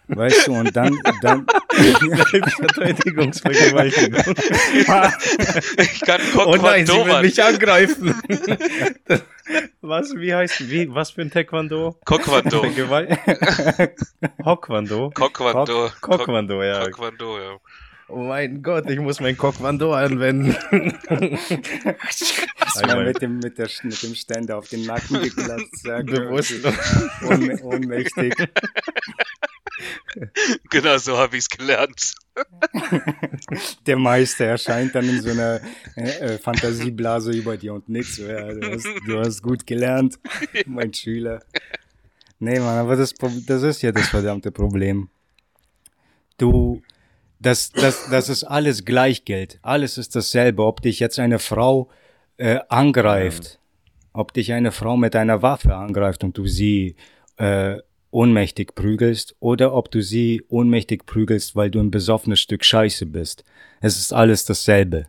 Weißt 0.09 0.47
du, 0.47 0.53
und 0.53 0.77
dann, 0.77 0.99
dann 1.23 1.47
Selbstverteidigungsvergewaltigung. 1.73 4.21
ich 5.79 6.01
kann 6.01 6.21
Taekwondo, 6.21 6.51
Oh 6.51 6.57
nein, 6.57 6.87
sie 6.87 6.93
will 6.93 7.23
mich 7.23 7.43
angreifen. 7.43 8.15
was, 9.81 10.15
wie 10.17 10.35
heißt, 10.35 10.69
wie, 10.71 10.95
was 10.95 11.13
für 11.13 11.23
ein 11.23 11.31
Taekwondo? 11.31 11.99
Kokwando. 12.05 12.63
Hokwando? 14.45 15.11
Kokwando. 15.11 15.91
Kokwando, 16.01 16.63
ja. 16.63 16.85
Kokwando, 16.85 17.39
ja. 17.39 17.57
Oh 18.09 18.19
mein 18.19 18.63
Gott, 18.63 18.91
ich 18.91 18.99
muss 18.99 19.21
mein 19.21 19.37
Kokwando 19.37 19.95
anwenden. 19.95 20.57
Du 22.83 22.97
mit 22.97 23.23
dem, 23.23 23.39
mit, 23.39 23.57
der, 23.57 23.69
mit 23.85 24.03
dem 24.03 24.17
Ständer 24.17 24.59
auf 24.59 24.69
den 24.69 24.85
Nacken 24.85 25.23
geklatzt. 25.23 25.83
Sehr 25.83 26.03
Bewusstlos. 26.03 26.75
ohnmächtig. 27.63 28.35
genau 30.71 30.99
so 30.99 31.17
habe 31.17 31.37
ich 31.37 31.45
es 31.45 31.49
gelernt. 31.49 32.15
Der 33.87 33.97
Meister 33.97 34.47
erscheint 34.47 34.95
dann 34.95 35.09
in 35.09 35.23
so 35.23 35.31
einer 35.31 35.61
äh, 35.97 36.03
äh, 36.03 36.39
Fantasieblase 36.39 37.33
über 37.33 37.57
dir 37.57 37.75
und 37.75 37.89
nickt 37.89 38.09
so, 38.09 38.25
ja, 38.25 38.53
du 38.53 38.73
hast, 38.73 38.87
du 39.07 39.21
hast 39.21 39.43
gut 39.43 39.67
gelernt, 39.67 40.19
mein 40.67 40.93
Schüler. 40.93 41.43
Nee, 42.41 42.59
Mann, 42.59 42.79
aber 42.79 42.97
das, 42.97 43.15
das 43.47 43.63
ist 43.63 43.83
ja 43.83 43.93
das 43.93 44.09
verdammte 44.09 44.51
Problem. 44.51 45.09
Du, 46.39 46.83
das, 47.45 47.71
das, 47.73 48.09
das 48.11 48.29
ist 48.29 48.45
alles 48.45 48.85
Gleichgeld. 48.85 49.59
Alles 49.63 49.99
ist 49.99 50.17
dasselbe. 50.17 50.65
Ob 50.65 50.83
dich 50.83 51.01
jetzt 51.01 51.19
eine 51.19 51.39
Frau 51.39 51.89
äh, 52.37 52.61
angreift, 52.69 53.59
ob 54.13 54.33
dich 54.33 54.53
eine 54.53 54.73
Frau 54.73 54.97
mit 54.97 55.15
einer 55.15 55.43
Waffe 55.43 55.75
angreift 55.75 56.25
und 56.25 56.39
du 56.39 56.47
sie 56.47 56.97
äh, 57.37 57.77
ohnmächtig 58.11 58.75
prügelst 58.75 59.37
oder 59.41 59.75
ob 59.75 59.91
du 59.91 60.01
sie 60.03 60.43
ohnmächtig 60.49 61.05
prügelst, 61.05 61.57
weil 61.57 61.71
du 61.71 61.81
ein 61.81 61.91
besoffenes 61.91 62.41
Stück 62.41 62.65
Scheiße 62.65 63.07
bist. 63.07 63.45
Es 63.81 63.99
ist 63.99 64.13
alles 64.13 64.45
dasselbe. 64.45 65.07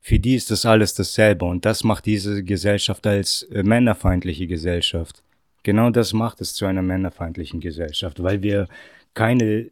Für 0.00 0.18
die 0.18 0.36
ist 0.36 0.50
das 0.50 0.64
alles 0.64 0.94
dasselbe 0.94 1.44
und 1.44 1.64
das 1.64 1.84
macht 1.84 2.06
diese 2.06 2.42
Gesellschaft 2.42 3.06
als 3.06 3.42
äh, 3.42 3.62
männerfeindliche 3.62 4.46
Gesellschaft. 4.46 5.22
Genau 5.62 5.90
das 5.90 6.12
macht 6.12 6.40
es 6.40 6.54
zu 6.54 6.64
einer 6.64 6.82
männerfeindlichen 6.82 7.60
Gesellschaft, 7.60 8.22
weil 8.22 8.42
wir 8.42 8.68
keine, 9.14 9.70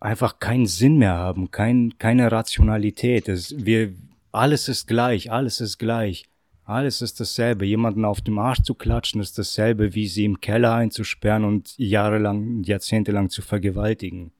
einfach 0.00 0.38
keinen 0.38 0.66
Sinn 0.66 0.98
mehr 0.98 1.14
haben, 1.14 1.50
kein, 1.50 1.94
keine 1.98 2.30
Rationalität. 2.30 3.28
Es, 3.28 3.54
wir, 3.64 3.94
alles 4.32 4.68
ist 4.68 4.86
gleich, 4.86 5.30
alles 5.30 5.60
ist 5.60 5.78
gleich. 5.78 6.24
Alles 6.64 7.00
ist 7.00 7.18
dasselbe. 7.18 7.64
Jemanden 7.64 8.04
auf 8.04 8.20
dem 8.20 8.38
Arsch 8.38 8.60
zu 8.60 8.74
klatschen 8.74 9.22
ist 9.22 9.38
dasselbe, 9.38 9.94
wie 9.94 10.06
sie 10.06 10.26
im 10.26 10.38
Keller 10.38 10.74
einzusperren 10.74 11.44
und 11.44 11.72
jahrelang, 11.78 12.62
jahrzehntelang 12.62 13.30
zu 13.30 13.40
vergewaltigen. 13.40 14.32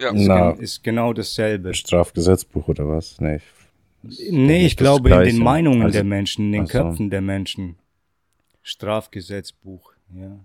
Ja, 0.00 0.10
ist, 0.10 0.26
Na, 0.26 0.50
ist 0.52 0.84
genau 0.84 1.12
dasselbe. 1.12 1.74
Strafgesetzbuch 1.74 2.68
oder 2.68 2.88
was? 2.88 3.20
Nee, 3.20 3.40
ich, 4.04 4.30
nee, 4.30 4.64
ich 4.64 4.76
glaube 4.76 5.10
in 5.10 5.24
den 5.24 5.38
Meinungen 5.38 5.82
also, 5.82 5.92
der 5.92 6.04
Menschen, 6.04 6.46
in 6.46 6.52
den 6.52 6.60
also. 6.62 6.72
Köpfen 6.72 7.10
der 7.10 7.20
Menschen. 7.20 7.76
Strafgesetzbuch, 8.62 9.92
ja. 10.14 10.38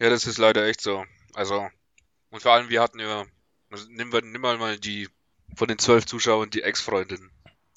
Ja, 0.00 0.08
das 0.08 0.26
ist 0.26 0.38
leider 0.38 0.66
echt 0.66 0.80
so. 0.80 1.04
Also, 1.34 1.66
und 2.30 2.40
vor 2.40 2.52
allem, 2.52 2.70
wir 2.70 2.80
hatten 2.80 2.98
ja, 2.98 3.24
also 3.76 3.90
nimm, 3.90 4.10
nimm 4.10 4.40
mal 4.40 4.78
die 4.78 5.08
von 5.54 5.68
den 5.68 5.78
zwölf 5.78 6.06
Zuschauern 6.06 6.50
die 6.50 6.62
Ex-Freundin. 6.62 7.30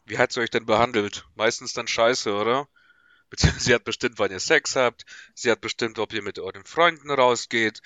Wie 0.06 0.18
hat 0.18 0.32
sie 0.32 0.40
euch 0.40 0.50
denn 0.50 0.66
behandelt? 0.66 1.28
Meistens 1.36 1.74
dann 1.74 1.88
scheiße, 1.88 2.34
oder? 2.34 2.68
Beziehungsweise 3.30 3.66
sie 3.66 3.76
hat 3.76 3.84
bestimmt, 3.84 4.18
wann 4.18 4.32
ihr 4.32 4.40
Sex 4.40 4.76
habt. 4.76 5.06
Sie 5.36 5.52
hat 5.52 5.62
bestimmt, 5.62 6.00
ob 6.00 6.14
ihr 6.14 6.24
mit 6.24 6.40
euren 6.40 6.64
Freunden 6.64 7.12
rausgeht. 7.12 7.82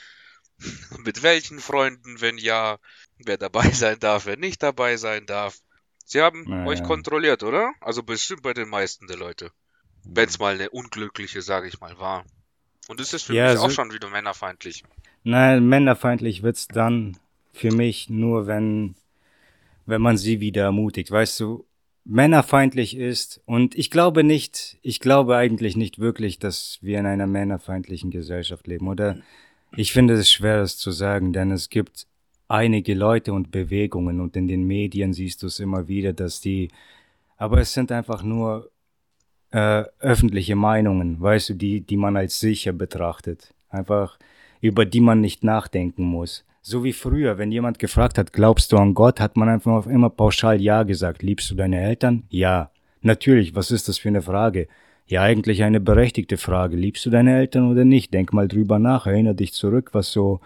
mit 1.03 1.23
welchen 1.23 1.59
Freunden, 1.59 2.21
wenn 2.21 2.37
ja. 2.37 2.77
Wer 3.17 3.37
dabei 3.37 3.69
sein 3.71 3.99
darf, 3.99 4.25
wer 4.25 4.37
nicht 4.37 4.61
dabei 4.61 4.97
sein 4.97 5.25
darf. 5.25 5.59
Sie 6.05 6.21
haben 6.21 6.43
naja. 6.47 6.67
euch 6.67 6.83
kontrolliert, 6.83 7.43
oder? 7.43 7.73
Also 7.81 8.03
bestimmt 8.03 8.43
bei 8.43 8.53
den 8.53 8.69
meisten 8.69 9.07
der 9.07 9.17
Leute. 9.17 9.51
Wenn 10.03 10.29
es 10.29 10.37
mal 10.37 10.53
eine 10.53 10.69
unglückliche, 10.69 11.41
sage 11.41 11.67
ich 11.67 11.79
mal, 11.79 11.97
war. 11.97 12.25
Und 12.87 12.99
es 12.99 13.13
ist 13.13 13.23
für 13.23 13.33
ja, 13.33 13.49
mich 13.49 13.57
so 13.57 13.65
auch 13.65 13.71
schon 13.71 13.91
wieder 13.91 14.09
männerfeindlich. 14.09 14.83
Nein, 15.23 15.65
männerfeindlich 15.67 16.43
wird's 16.43 16.67
dann 16.67 17.17
für 17.53 17.71
mich 17.71 18.09
nur, 18.09 18.47
wenn, 18.47 18.95
wenn 19.85 20.01
man 20.01 20.17
sie 20.17 20.41
wieder 20.41 20.63
ermutigt. 20.63 21.11
Weißt 21.11 21.39
du, 21.39 21.65
männerfeindlich 22.05 22.97
ist. 22.97 23.41
Und 23.45 23.75
ich 23.75 23.89
glaube 23.89 24.23
nicht, 24.23 24.77
ich 24.81 24.99
glaube 24.99 25.37
eigentlich 25.37 25.77
nicht 25.77 25.99
wirklich, 25.99 26.39
dass 26.39 26.79
wir 26.81 26.99
in 26.99 27.05
einer 27.05 27.27
männerfeindlichen 27.27 28.11
Gesellschaft 28.11 28.67
leben. 28.67 28.87
Oder 28.87 29.17
ich 29.75 29.93
finde 29.93 30.15
es 30.15 30.29
schwer, 30.29 30.57
das 30.59 30.77
zu 30.77 30.91
sagen, 30.91 31.31
denn 31.31 31.51
es 31.51 31.69
gibt 31.69 32.07
einige 32.47 32.93
Leute 32.93 33.33
und 33.33 33.51
Bewegungen 33.51 34.19
und 34.19 34.35
in 34.35 34.47
den 34.47 34.65
Medien 34.65 35.13
siehst 35.13 35.41
du 35.43 35.47
es 35.47 35.59
immer 35.59 35.87
wieder, 35.87 36.13
dass 36.13 36.41
die, 36.41 36.69
aber 37.37 37.59
es 37.59 37.73
sind 37.73 37.91
einfach 37.91 38.21
nur 38.21 38.69
äh, 39.51 39.85
öffentliche 39.99 40.55
Meinungen, 40.55 41.19
weißt 41.21 41.49
du, 41.49 41.53
die, 41.53 41.81
die 41.81 41.97
man 41.97 42.17
als 42.17 42.39
sicher 42.39 42.73
betrachtet. 42.73 43.53
Einfach, 43.69 44.19
über 44.61 44.85
die 44.85 44.99
man 44.99 45.21
nicht 45.21 45.43
nachdenken 45.43 46.03
muss. 46.03 46.45
So 46.65 46.85
wie 46.85 46.93
früher, 46.93 47.37
wenn 47.37 47.51
jemand 47.51 47.77
gefragt 47.77 48.17
hat, 48.17 48.31
glaubst 48.31 48.71
du 48.71 48.77
an 48.77 48.93
Gott, 48.93 49.19
hat 49.19 49.35
man 49.35 49.49
einfach 49.49 49.85
immer 49.85 50.09
pauschal 50.09 50.61
Ja 50.61 50.83
gesagt. 50.83 51.21
Liebst 51.21 51.51
du 51.51 51.55
deine 51.55 51.81
Eltern? 51.81 52.23
Ja. 52.29 52.71
Natürlich, 53.01 53.53
was 53.53 53.69
ist 53.69 53.89
das 53.89 53.97
für 53.97 54.07
eine 54.07 54.21
Frage? 54.21 54.69
Ja, 55.05 55.23
eigentlich 55.23 55.63
eine 55.63 55.81
berechtigte 55.81 56.37
Frage. 56.37 56.77
Liebst 56.77 57.05
du 57.05 57.09
deine 57.09 57.35
Eltern 57.35 57.69
oder 57.69 57.83
nicht? 57.83 58.13
Denk 58.13 58.31
mal 58.31 58.47
drüber 58.47 58.79
nach, 58.79 59.07
erinnere 59.07 59.35
dich 59.35 59.51
zurück, 59.51 59.89
was 59.91 60.13
so 60.13 60.39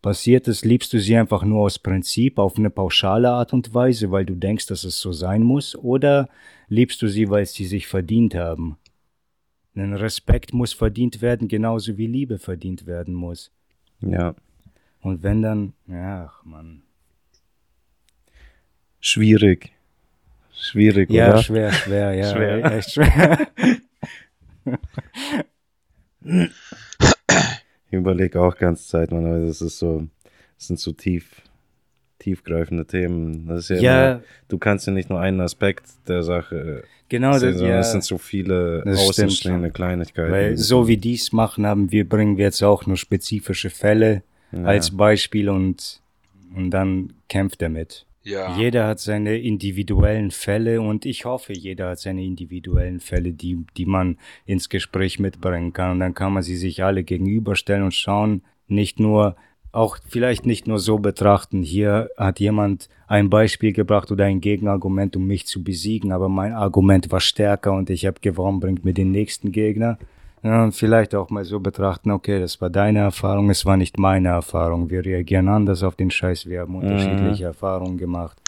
passiert 0.00 0.48
ist. 0.48 0.64
Liebst 0.64 0.90
du 0.94 0.98
sie 0.98 1.18
einfach 1.18 1.44
nur 1.44 1.60
aus 1.60 1.78
Prinzip, 1.78 2.38
auf 2.38 2.56
eine 2.56 2.70
pauschale 2.70 3.28
Art 3.28 3.52
und 3.52 3.74
Weise, 3.74 4.10
weil 4.10 4.24
du 4.24 4.34
denkst, 4.34 4.68
dass 4.68 4.84
es 4.84 4.98
so 5.00 5.12
sein 5.12 5.42
muss? 5.42 5.76
Oder 5.76 6.30
liebst 6.68 7.02
du 7.02 7.08
sie, 7.08 7.28
weil 7.28 7.44
sie 7.44 7.66
sich 7.66 7.86
verdient 7.86 8.34
haben? 8.34 8.78
Denn 9.74 9.92
Respekt 9.92 10.54
muss 10.54 10.72
verdient 10.72 11.20
werden, 11.20 11.46
genauso 11.46 11.98
wie 11.98 12.06
Liebe 12.06 12.38
verdient 12.38 12.86
werden 12.86 13.12
muss. 13.12 13.50
Ja. 14.00 14.34
Und 15.02 15.22
wenn 15.22 15.42
dann, 15.42 15.72
ja, 15.86 16.30
ach 16.30 16.44
Mann. 16.44 16.82
Schwierig. 19.00 19.72
Schwierig, 20.54 21.10
Ja, 21.10 21.30
oder? 21.30 21.42
schwer, 21.42 21.72
schwer, 21.72 22.14
ja. 22.14 22.30
Schwer. 22.32 22.72
Echt 22.72 22.92
schwer. 22.92 23.48
Ich 26.24 27.92
überlege 27.98 28.40
auch 28.40 28.56
ganz 28.56 28.86
Zeit, 28.86 29.10
man, 29.10 29.26
aber 29.26 29.40
das 29.44 29.60
ist 29.60 29.78
so, 29.78 30.06
das 30.56 30.68
sind 30.68 30.78
so 30.78 30.92
tief, 30.92 31.42
tiefgreifende 32.20 32.86
Themen. 32.86 33.48
Das 33.48 33.68
ist 33.68 33.70
ja, 33.70 33.82
Ja. 33.82 34.12
Immer, 34.12 34.22
du 34.48 34.58
kannst 34.58 34.86
ja 34.86 34.92
nicht 34.92 35.10
nur 35.10 35.20
einen 35.20 35.40
Aspekt 35.40 35.86
der 36.08 36.22
Sache 36.22 36.84
Genau, 37.08 37.32
sehen, 37.32 37.50
das, 37.50 37.58
sondern 37.58 37.74
ja. 37.74 37.80
es 37.80 37.90
sind 37.92 38.04
so 38.04 38.16
viele 38.18 38.84
außenstehende. 38.86 39.70
Kleinigkeiten. 39.72 40.32
Weil 40.32 40.56
so 40.56 40.86
wie 40.88 40.96
die 40.96 41.14
es 41.14 41.32
machen, 41.32 41.66
haben 41.66 41.90
wir, 41.90 42.08
bringen 42.08 42.36
wir 42.38 42.44
jetzt 42.46 42.62
auch 42.62 42.86
nur 42.86 42.96
spezifische 42.96 43.68
Fälle 43.68 44.22
Ja. 44.52 44.64
als 44.64 44.96
Beispiel 44.96 45.48
und, 45.48 46.00
und 46.54 46.70
dann 46.70 47.12
kämpft 47.28 47.62
er 47.62 47.70
mit. 47.70 48.06
Ja. 48.24 48.56
Jeder 48.56 48.86
hat 48.86 49.00
seine 49.00 49.38
individuellen 49.38 50.30
Fälle 50.30 50.80
und 50.80 51.06
ich 51.06 51.24
hoffe, 51.24 51.52
jeder 51.52 51.90
hat 51.90 51.98
seine 51.98 52.24
individuellen 52.24 53.00
Fälle, 53.00 53.32
die, 53.32 53.64
die 53.76 53.86
man 53.86 54.16
ins 54.46 54.68
Gespräch 54.68 55.18
mitbringen 55.18 55.72
kann. 55.72 55.92
Und 55.92 56.00
dann 56.00 56.14
kann 56.14 56.32
man 56.32 56.42
sie 56.42 56.56
sich 56.56 56.84
alle 56.84 57.02
gegenüberstellen 57.02 57.82
und 57.82 57.94
schauen, 57.94 58.42
nicht 58.68 59.00
nur, 59.00 59.36
auch 59.72 59.96
vielleicht 60.06 60.46
nicht 60.46 60.68
nur 60.68 60.78
so 60.78 60.98
betrachten, 60.98 61.62
hier 61.62 62.10
hat 62.16 62.38
jemand 62.38 62.88
ein 63.08 63.30
Beispiel 63.30 63.72
gebracht 63.72 64.12
oder 64.12 64.26
ein 64.26 64.40
Gegenargument, 64.40 65.16
um 65.16 65.26
mich 65.26 65.46
zu 65.46 65.64
besiegen, 65.64 66.12
aber 66.12 66.28
mein 66.28 66.52
Argument 66.52 67.10
war 67.10 67.20
stärker 67.20 67.72
und 67.72 67.90
ich 67.90 68.06
habe 68.06 68.20
gewonnen, 68.20 68.60
bringt 68.60 68.84
mir 68.84 68.94
den 68.94 69.10
nächsten 69.10 69.50
Gegner. 69.50 69.98
Ja, 70.42 70.64
und 70.64 70.72
vielleicht 70.72 71.14
auch 71.14 71.30
mal 71.30 71.44
so 71.44 71.60
betrachten, 71.60 72.10
okay, 72.10 72.40
das 72.40 72.60
war 72.60 72.68
deine 72.68 72.98
Erfahrung, 73.00 73.48
es 73.50 73.64
war 73.64 73.76
nicht 73.76 73.98
meine 73.98 74.28
Erfahrung. 74.28 74.90
Wir 74.90 75.04
reagieren 75.04 75.48
anders 75.48 75.84
auf 75.84 75.94
den 75.94 76.10
Scheiß, 76.10 76.46
wir 76.46 76.60
haben 76.60 76.74
unterschiedliche 76.74 77.44
Erfahrungen 77.44 77.96
gemacht. 77.96 78.38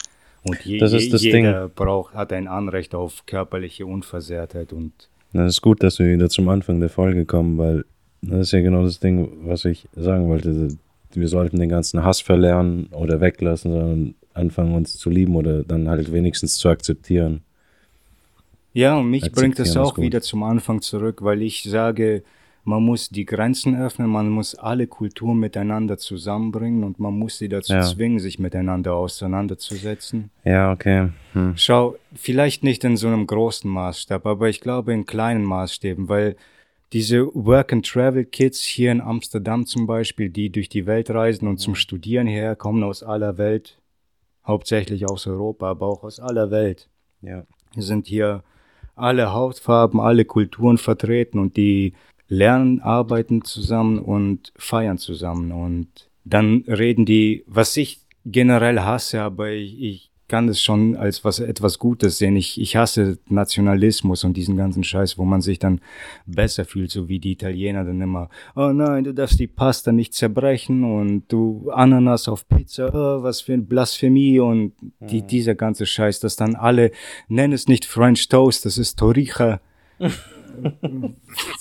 Und 0.42 0.60
je, 0.64 0.76
Mhm. 0.76 0.80
Das 0.80 0.92
ist 0.92 1.12
das 1.12 1.22
jeder 1.22 1.68
braucht, 1.68 2.14
hat 2.14 2.32
ein 2.32 2.48
Anrecht 2.48 2.94
auf 2.94 3.24
körperliche 3.26 3.86
Unversehrtheit 3.86 4.72
und 4.72 4.92
Das 5.32 5.52
ist 5.54 5.62
gut, 5.62 5.82
dass 5.82 5.98
wir 5.98 6.06
wieder 6.06 6.28
zum 6.28 6.48
Anfang 6.48 6.80
der 6.80 6.90
Folge 6.90 7.24
kommen, 7.26 7.58
weil 7.58 7.84
das 8.22 8.40
ist 8.40 8.52
ja 8.52 8.60
genau 8.60 8.84
das 8.84 9.00
Ding, 9.00 9.28
was 9.44 9.64
ich 9.64 9.88
sagen 9.94 10.28
wollte. 10.28 10.68
Wir 11.12 11.28
sollten 11.28 11.58
den 11.60 11.68
ganzen 11.68 12.04
Hass 12.04 12.20
verlernen 12.20 12.88
oder 12.90 13.20
weglassen, 13.20 13.70
sondern 13.72 14.14
anfangen 14.32 14.74
uns 14.74 14.96
zu 14.96 15.10
lieben 15.10 15.36
oder 15.36 15.62
dann 15.62 15.88
halt 15.88 16.12
wenigstens 16.12 16.54
zu 16.56 16.68
akzeptieren. 16.68 17.42
Ja, 18.74 18.98
und 18.98 19.08
mich 19.08 19.30
bringt 19.30 19.58
ist 19.60 19.76
auch 19.76 19.98
wieder 19.98 20.20
zum 20.20 20.42
Anfang 20.42 20.82
zurück, 20.82 21.22
weil 21.22 21.42
ich 21.42 21.62
sage, 21.62 22.24
man 22.64 22.82
muss 22.82 23.08
die 23.08 23.24
Grenzen 23.24 23.76
öffnen, 23.80 24.08
man 24.08 24.28
muss 24.30 24.56
alle 24.56 24.88
Kulturen 24.88 25.38
miteinander 25.38 25.96
zusammenbringen 25.96 26.82
und 26.82 26.98
man 26.98 27.16
muss 27.16 27.38
sie 27.38 27.48
dazu 27.48 27.72
Ja. 27.72 27.82
zwingen, 27.82 28.18
sich 28.18 28.40
miteinander 28.40 28.94
auseinanderzusetzen. 28.94 30.30
Ja, 30.44 30.72
okay. 30.72 31.10
Hm. 31.34 31.52
Schau, 31.56 31.94
vielleicht 32.14 32.64
nicht 32.64 32.82
in 32.82 32.96
so 32.96 33.06
einem 33.06 33.26
großen 33.28 33.70
Maßstab, 33.70 34.26
aber 34.26 34.48
ich 34.48 34.60
glaube 34.60 34.92
in 34.92 35.06
kleinen 35.06 35.44
Maßstäben, 35.44 36.08
weil 36.08 36.36
diese 36.92 37.26
Work-and-Travel-Kids 37.32 38.62
hier 38.62 38.90
in 38.92 39.00
Amsterdam 39.00 39.66
zum 39.66 39.86
Beispiel, 39.86 40.30
die 40.30 40.50
durch 40.50 40.68
die 40.68 40.86
Welt 40.86 41.10
reisen 41.10 41.46
und 41.46 41.58
zum 41.58 41.74
Studieren 41.76 42.26
hierher 42.26 42.56
kommen 42.56 42.82
aus 42.82 43.02
aller 43.04 43.38
Welt, 43.38 43.78
hauptsächlich 44.44 45.06
aus 45.06 45.26
Europa, 45.28 45.70
aber 45.70 45.86
auch 45.86 46.02
aus 46.02 46.18
aller 46.18 46.50
Welt 46.50 46.88
Ja. 47.20 47.44
sind 47.76 48.06
hier 48.06 48.42
alle 48.96 49.32
Hautfarben, 49.32 50.00
alle 50.00 50.24
Kulturen 50.24 50.78
vertreten 50.78 51.38
und 51.38 51.56
die 51.56 51.94
lernen, 52.28 52.80
arbeiten 52.80 53.42
zusammen 53.42 53.98
und 53.98 54.52
feiern 54.56 54.98
zusammen. 54.98 55.52
Und 55.52 55.88
dann 56.24 56.64
reden 56.66 57.04
die, 57.04 57.44
was 57.46 57.76
ich 57.76 58.00
generell 58.24 58.80
hasse, 58.80 59.22
aber 59.22 59.50
ich, 59.50 59.80
ich 59.80 60.10
kann 60.28 60.46
das 60.46 60.62
schon 60.62 60.96
als 60.96 61.24
was 61.24 61.38
etwas 61.38 61.78
Gutes 61.78 62.18
sehen. 62.18 62.36
Ich, 62.36 62.60
ich 62.60 62.76
hasse 62.76 63.18
Nationalismus 63.28 64.24
und 64.24 64.36
diesen 64.36 64.56
ganzen 64.56 64.82
Scheiß, 64.82 65.18
wo 65.18 65.24
man 65.24 65.42
sich 65.42 65.58
dann 65.58 65.80
besser 66.26 66.64
fühlt, 66.64 66.90
so 66.90 67.08
wie 67.08 67.18
die 67.18 67.32
Italiener 67.32 67.84
dann 67.84 68.00
immer, 68.00 68.28
oh 68.56 68.72
nein, 68.72 69.04
du 69.04 69.12
darfst 69.12 69.38
die 69.38 69.46
Pasta 69.46 69.92
nicht 69.92 70.14
zerbrechen 70.14 70.84
und 70.84 71.24
du 71.28 71.70
Ananas 71.70 72.28
auf 72.28 72.48
Pizza, 72.48 72.90
oh, 72.94 73.22
was 73.22 73.42
für 73.42 73.52
ein 73.52 73.66
Blasphemie 73.66 74.40
und 74.40 74.72
die, 75.00 75.22
dieser 75.22 75.54
ganze 75.54 75.84
Scheiß, 75.86 76.20
dass 76.20 76.36
dann 76.36 76.54
alle, 76.54 76.90
nenn 77.28 77.52
es 77.52 77.68
nicht 77.68 77.84
French 77.84 78.28
Toast, 78.28 78.64
das 78.64 78.78
ist 78.78 78.98
Torija. 78.98 79.60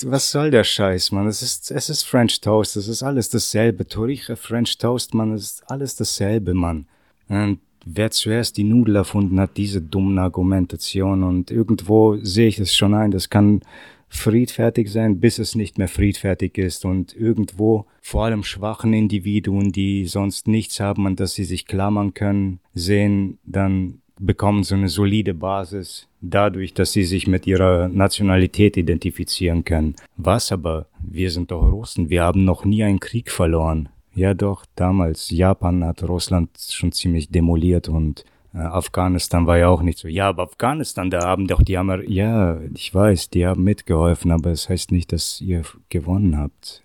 Was 0.04 0.30
soll 0.32 0.52
der 0.52 0.64
Scheiß, 0.64 1.12
Mann? 1.12 1.28
Es 1.28 1.42
ist, 1.42 1.72
es 1.72 1.90
ist 1.90 2.04
French 2.04 2.40
Toast, 2.42 2.76
es 2.76 2.88
ist 2.88 3.02
alles 3.02 3.28
dasselbe. 3.30 3.88
Torija, 3.88 4.36
French 4.36 4.78
Toast, 4.78 5.16
Mann, 5.16 5.34
es 5.34 5.44
ist 5.44 5.64
alles 5.72 5.96
dasselbe, 5.96 6.54
Mann. 6.54 6.86
Und 7.28 7.60
wer 7.86 8.12
zuerst 8.12 8.58
die 8.58 8.64
Nudel 8.64 8.98
erfunden 8.98 9.40
hat, 9.40 9.58
diese 9.58 9.82
dummen 9.82 10.20
Argumentation. 10.20 11.24
Und 11.24 11.52
irgendwo 11.52 12.18
sehe 12.22 12.48
ich 12.48 12.60
es 12.60 12.76
schon 12.76 12.94
ein, 12.94 13.12
das 13.12 13.30
kann 13.30 13.62
friedfertig 14.10 14.92
sein, 14.92 15.20
bis 15.20 15.40
es 15.40 15.56
nicht 15.56 15.78
mehr 15.78 15.88
friedfertig 15.88 16.58
ist. 16.58 16.86
Und 16.86 17.16
irgendwo 17.16 17.86
vor 18.02 18.26
allem 18.26 18.44
schwachen 18.44 18.94
Individuen, 18.94 19.72
die 19.72 20.06
sonst 20.06 20.48
nichts 20.48 20.80
haben, 20.80 21.08
an 21.08 21.16
das 21.16 21.34
sie 21.34 21.46
sich 21.46 21.66
klammern 21.66 22.14
können, 22.14 22.60
sehen, 22.74 23.40
dann 23.44 24.02
bekommen 24.20 24.64
so 24.64 24.76
eine 24.76 24.90
solide 24.90 25.34
Basis 25.34 26.08
dadurch, 26.22 26.74
dass 26.74 26.94
sie 26.94 27.04
sich 27.04 27.28
mit 27.28 27.48
ihrer 27.48 27.90
Nationalität 27.90 28.78
identifizieren 28.78 29.66
können. 29.66 29.96
Was 30.16 30.52
aber? 30.52 30.88
Wir 31.02 31.32
sind 31.32 31.52
doch 31.52 31.64
Russen, 31.72 32.10
wir 32.10 32.24
haben 32.24 32.46
noch 32.46 32.66
nie 32.66 32.84
einen 32.84 33.00
Krieg 33.00 33.32
verloren. 33.32 33.90
Ja 34.16 34.34
doch, 34.34 34.66
damals. 34.76 35.30
Japan 35.32 35.84
hat 35.84 36.04
Russland 36.04 36.50
schon 36.60 36.92
ziemlich 36.92 37.30
demoliert 37.30 37.90
und 37.90 38.26
äh, 38.54 38.60
Afghanistan 38.60 39.48
war 39.48 39.58
ja 39.58 39.68
auch 39.70 39.82
nicht 39.82 39.98
so. 39.98 40.08
Ja, 40.08 40.30
aber 40.30 40.44
Afghanistan, 40.44 41.10
da 41.10 41.22
haben 41.26 41.48
doch 41.48 41.62
die 41.64 41.78
Amer... 41.78 42.08
Ja, 42.08 42.60
ich 42.76 42.94
weiß, 42.94 43.32
die 43.32 43.48
haben 43.48 43.64
mitgeholfen, 43.64 44.32
aber 44.32 44.52
es 44.52 44.64
das 44.64 44.70
heißt 44.70 44.92
nicht, 44.92 45.12
dass 45.12 45.42
ihr 45.42 45.64
gewonnen 45.90 46.38
habt. 46.38 46.84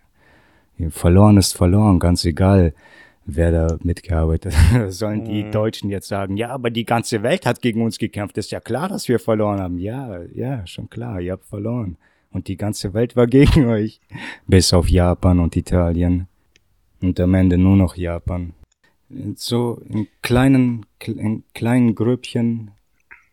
Verloren 0.91 1.37
ist 1.37 1.57
verloren, 1.57 1.99
ganz 1.99 2.25
egal, 2.25 2.73
wer 3.27 3.51
da 3.51 3.77
mitgearbeitet 3.83 4.55
hat. 4.57 4.93
Sollen 4.93 5.25
die 5.25 5.43
Mhm. 5.45 5.53
Deutschen 5.53 5.91
jetzt 5.91 6.09
sagen, 6.09 6.37
ja, 6.37 6.51
aber 6.51 6.71
die 6.71 6.85
ganze 6.85 7.23
Welt 7.23 7.45
hat 7.45 7.61
gegen 7.61 7.83
uns 7.83 7.99
gekämpft. 7.99 8.39
Ist 8.39 8.53
ja 8.53 8.61
klar, 8.61 8.89
dass 8.89 9.09
wir 9.09 9.19
verloren 9.19 9.61
haben. 9.61 9.79
Ja, 9.79 10.23
ja, 10.35 10.67
schon 10.67 10.89
klar, 10.89 11.21
ihr 11.21 11.33
habt 11.33 11.45
verloren. 11.45 11.97
Und 12.31 12.47
die 12.49 12.57
ganze 12.57 12.95
Welt 12.95 13.17
war 13.17 13.27
gegen 13.27 13.67
euch. 13.71 14.01
Bis 14.47 14.73
auf 14.73 14.89
Japan 14.89 15.41
und 15.41 15.57
Italien. 15.57 16.28
Und 17.01 17.19
am 17.21 17.35
Ende 17.35 17.59
nur 17.59 17.77
noch 17.77 17.97
Japan. 17.97 18.55
So 19.37 19.81
in 19.89 20.09
kleinen, 20.23 20.87
in 21.07 21.45
kleinen 21.55 21.95
Grüppchen 21.95 22.73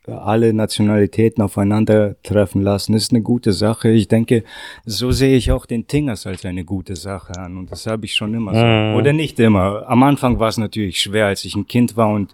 alle 0.07 0.53
Nationalitäten 0.53 1.43
aufeinandertreffen 1.43 2.61
lassen, 2.61 2.93
ist 2.93 3.11
eine 3.11 3.21
gute 3.21 3.53
Sache. 3.53 3.89
Ich 3.89 4.07
denke, 4.07 4.43
so 4.85 5.11
sehe 5.11 5.35
ich 5.35 5.51
auch 5.51 5.65
den 5.65 5.87
Tingers 5.87 6.27
als 6.27 6.45
eine 6.45 6.63
gute 6.63 6.95
Sache 6.95 7.37
an. 7.37 7.57
Und 7.57 7.71
das 7.71 7.87
habe 7.87 8.05
ich 8.05 8.13
schon 8.13 8.33
immer 8.33 8.53
so. 8.53 8.63
Mhm. 8.63 8.95
Oder 8.95 9.13
nicht 9.13 9.39
immer. 9.39 9.87
Am 9.87 10.03
Anfang 10.03 10.39
war 10.39 10.49
es 10.49 10.57
natürlich 10.57 10.99
schwer, 10.99 11.27
als 11.27 11.45
ich 11.45 11.55
ein 11.55 11.67
Kind 11.67 11.97
war 11.97 12.09
und 12.09 12.33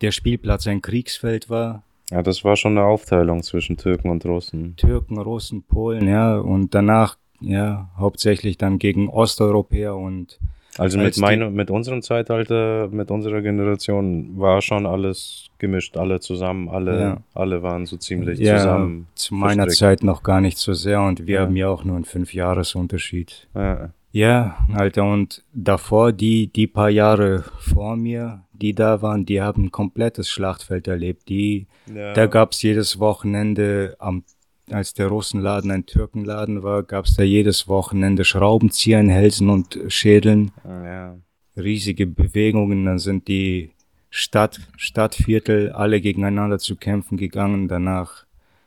der 0.00 0.10
Spielplatz 0.10 0.66
ein 0.66 0.82
Kriegsfeld 0.82 1.50
war. 1.50 1.82
Ja, 2.10 2.22
das 2.22 2.44
war 2.44 2.56
schon 2.56 2.76
eine 2.76 2.86
Aufteilung 2.86 3.42
zwischen 3.42 3.76
Türken 3.76 4.10
und 4.10 4.24
Russen. 4.26 4.76
Türken, 4.76 5.18
Russen, 5.18 5.62
Polen, 5.62 6.08
ja. 6.08 6.38
Und 6.38 6.74
danach, 6.74 7.16
ja, 7.40 7.90
hauptsächlich 7.96 8.58
dann 8.58 8.78
gegen 8.78 9.08
Osteuropäer 9.08 9.96
und 9.96 10.38
Also 10.78 10.98
mit 10.98 11.18
meiner, 11.18 11.50
mit 11.50 11.70
unserem 11.70 12.00
Zeitalter, 12.02 12.88
mit 12.90 13.10
unserer 13.10 13.42
Generation 13.42 14.38
war 14.38 14.62
schon 14.62 14.86
alles 14.86 15.48
gemischt, 15.58 15.96
alle 15.98 16.18
zusammen, 16.20 16.68
alle, 16.68 17.00
Ja. 17.00 17.16
alle 17.34 17.62
waren 17.62 17.84
so 17.86 17.96
ziemlich 17.98 18.38
Ja, 18.38 18.56
zusammen. 18.56 19.06
zu 19.14 19.34
meiner 19.34 19.64
verstrickt. 19.64 19.78
Zeit 19.78 20.02
noch 20.02 20.22
gar 20.22 20.40
nicht 20.40 20.56
so 20.58 20.72
sehr 20.72 21.02
und 21.02 21.26
wir 21.26 21.34
Ja. 21.34 21.40
haben 21.42 21.56
ja 21.56 21.68
auch 21.68 21.84
nur 21.84 21.96
einen 21.96 22.04
Fünf-Jahres-Unterschied. 22.06 23.48
Ja. 23.54 23.90
Ja, 24.14 24.56
Alter, 24.74 25.04
und 25.04 25.42
davor, 25.54 26.12
die, 26.12 26.46
die 26.48 26.66
paar 26.66 26.90
Jahre 26.90 27.44
vor 27.60 27.96
mir, 27.96 28.42
die 28.52 28.74
da 28.74 29.00
waren, 29.00 29.24
die 29.24 29.40
haben 29.40 29.64
ein 29.64 29.70
komplettes 29.70 30.28
Schlachtfeld 30.28 30.86
erlebt. 30.86 31.30
Die. 31.30 31.66
Da 31.86 32.26
gab's 32.26 32.60
jedes 32.62 32.98
Wochenende, 33.00 33.96
am, 33.98 34.22
als 34.70 34.94
der 34.94 35.08
Russenladen 35.08 35.70
ein 35.70 35.86
Türkenladen 35.86 36.62
war, 36.62 36.82
gab's 36.82 37.14
da 37.14 37.22
jedes 37.22 37.68
Wochenende 37.68 38.24
Schraubenzieher 38.24 39.00
in 39.00 39.08
Hälsen 39.08 39.50
und 39.50 39.78
Schädeln. 39.88 40.52
ja. 40.64 41.16
riesige 41.56 42.06
Bewegungen, 42.06 42.86
dann 42.86 42.98
sind 42.98 43.28
die 43.28 43.70
Stadt, 44.10 44.60
Stadtviertel 44.76 45.72
alle 45.72 46.00
gegeneinander 46.00 46.58
zu 46.58 46.76
kämpfen 46.76 47.16
gegangen, 47.16 47.68
danach 47.68 48.24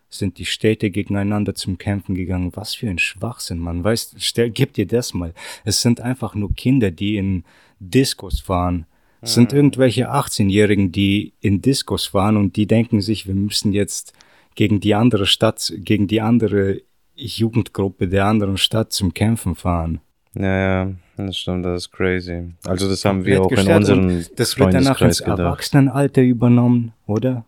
sind 0.10 0.38
die 0.38 0.46
Städte 0.46 0.92
gegeneinander 0.92 1.56
zum 1.56 1.78
Kämpfen 1.78 2.16
gegangen. 2.16 2.52
Was 2.56 2.74
für 2.74 2.90
ein 2.90 3.00
Schwachsinn, 3.00 3.60
man 3.60 3.84
weiß, 3.84 4.16
stell, 4.18 4.50
gib 4.50 4.74
dir 4.74 4.88
das 4.88 5.14
mal. 5.14 5.34
Es 5.64 5.82
sind 5.82 6.02
einfach 6.02 6.36
nur 6.36 6.54
Kinder, 6.54 6.92
die 6.92 7.18
in 7.18 7.44
Diskos 7.80 8.40
fahren. 8.40 8.86
Es 9.22 9.34
sind 9.34 9.54
irgendwelche 9.54 10.12
18-Jährigen, 10.12 10.92
die 10.92 11.34
in 11.42 11.60
Diskos 11.60 12.06
fahren 12.06 12.38
und 12.38 12.56
die 12.58 12.68
denken 12.68 13.02
sich, 13.02 13.26
wir 13.26 13.34
müssen 13.34 13.74
jetzt 13.74 14.14
gegen 14.56 14.80
die 14.80 14.96
andere 14.96 15.26
Stadt, 15.26 15.74
gegen 15.78 16.08
die 16.08 16.22
andere 16.22 16.82
Jugendgruppe 17.16 18.08
der 18.08 18.26
anderen 18.26 18.58
Stadt 18.58 18.92
zum 18.92 19.14
Kämpfen 19.14 19.56
fahren. 19.56 20.02
Ja, 20.34 20.84
ja, 20.86 20.92
das 21.18 21.38
stimmt, 21.38 21.66
das 21.66 21.84
ist 21.84 21.92
crazy. 21.92 22.54
Also 22.66 22.90
das 22.90 23.06
haben 23.06 23.26
wir 23.26 23.42
auch 23.42 23.52
in 23.52 23.72
unserem 23.72 24.26
Das 24.36 24.60
wird 24.60 24.74
danach 24.74 25.02
ins 25.02 25.20
gedacht. 25.20 25.40
Erwachsenenalter 25.40 26.22
übernommen, 26.22 26.94
oder? 27.06 27.46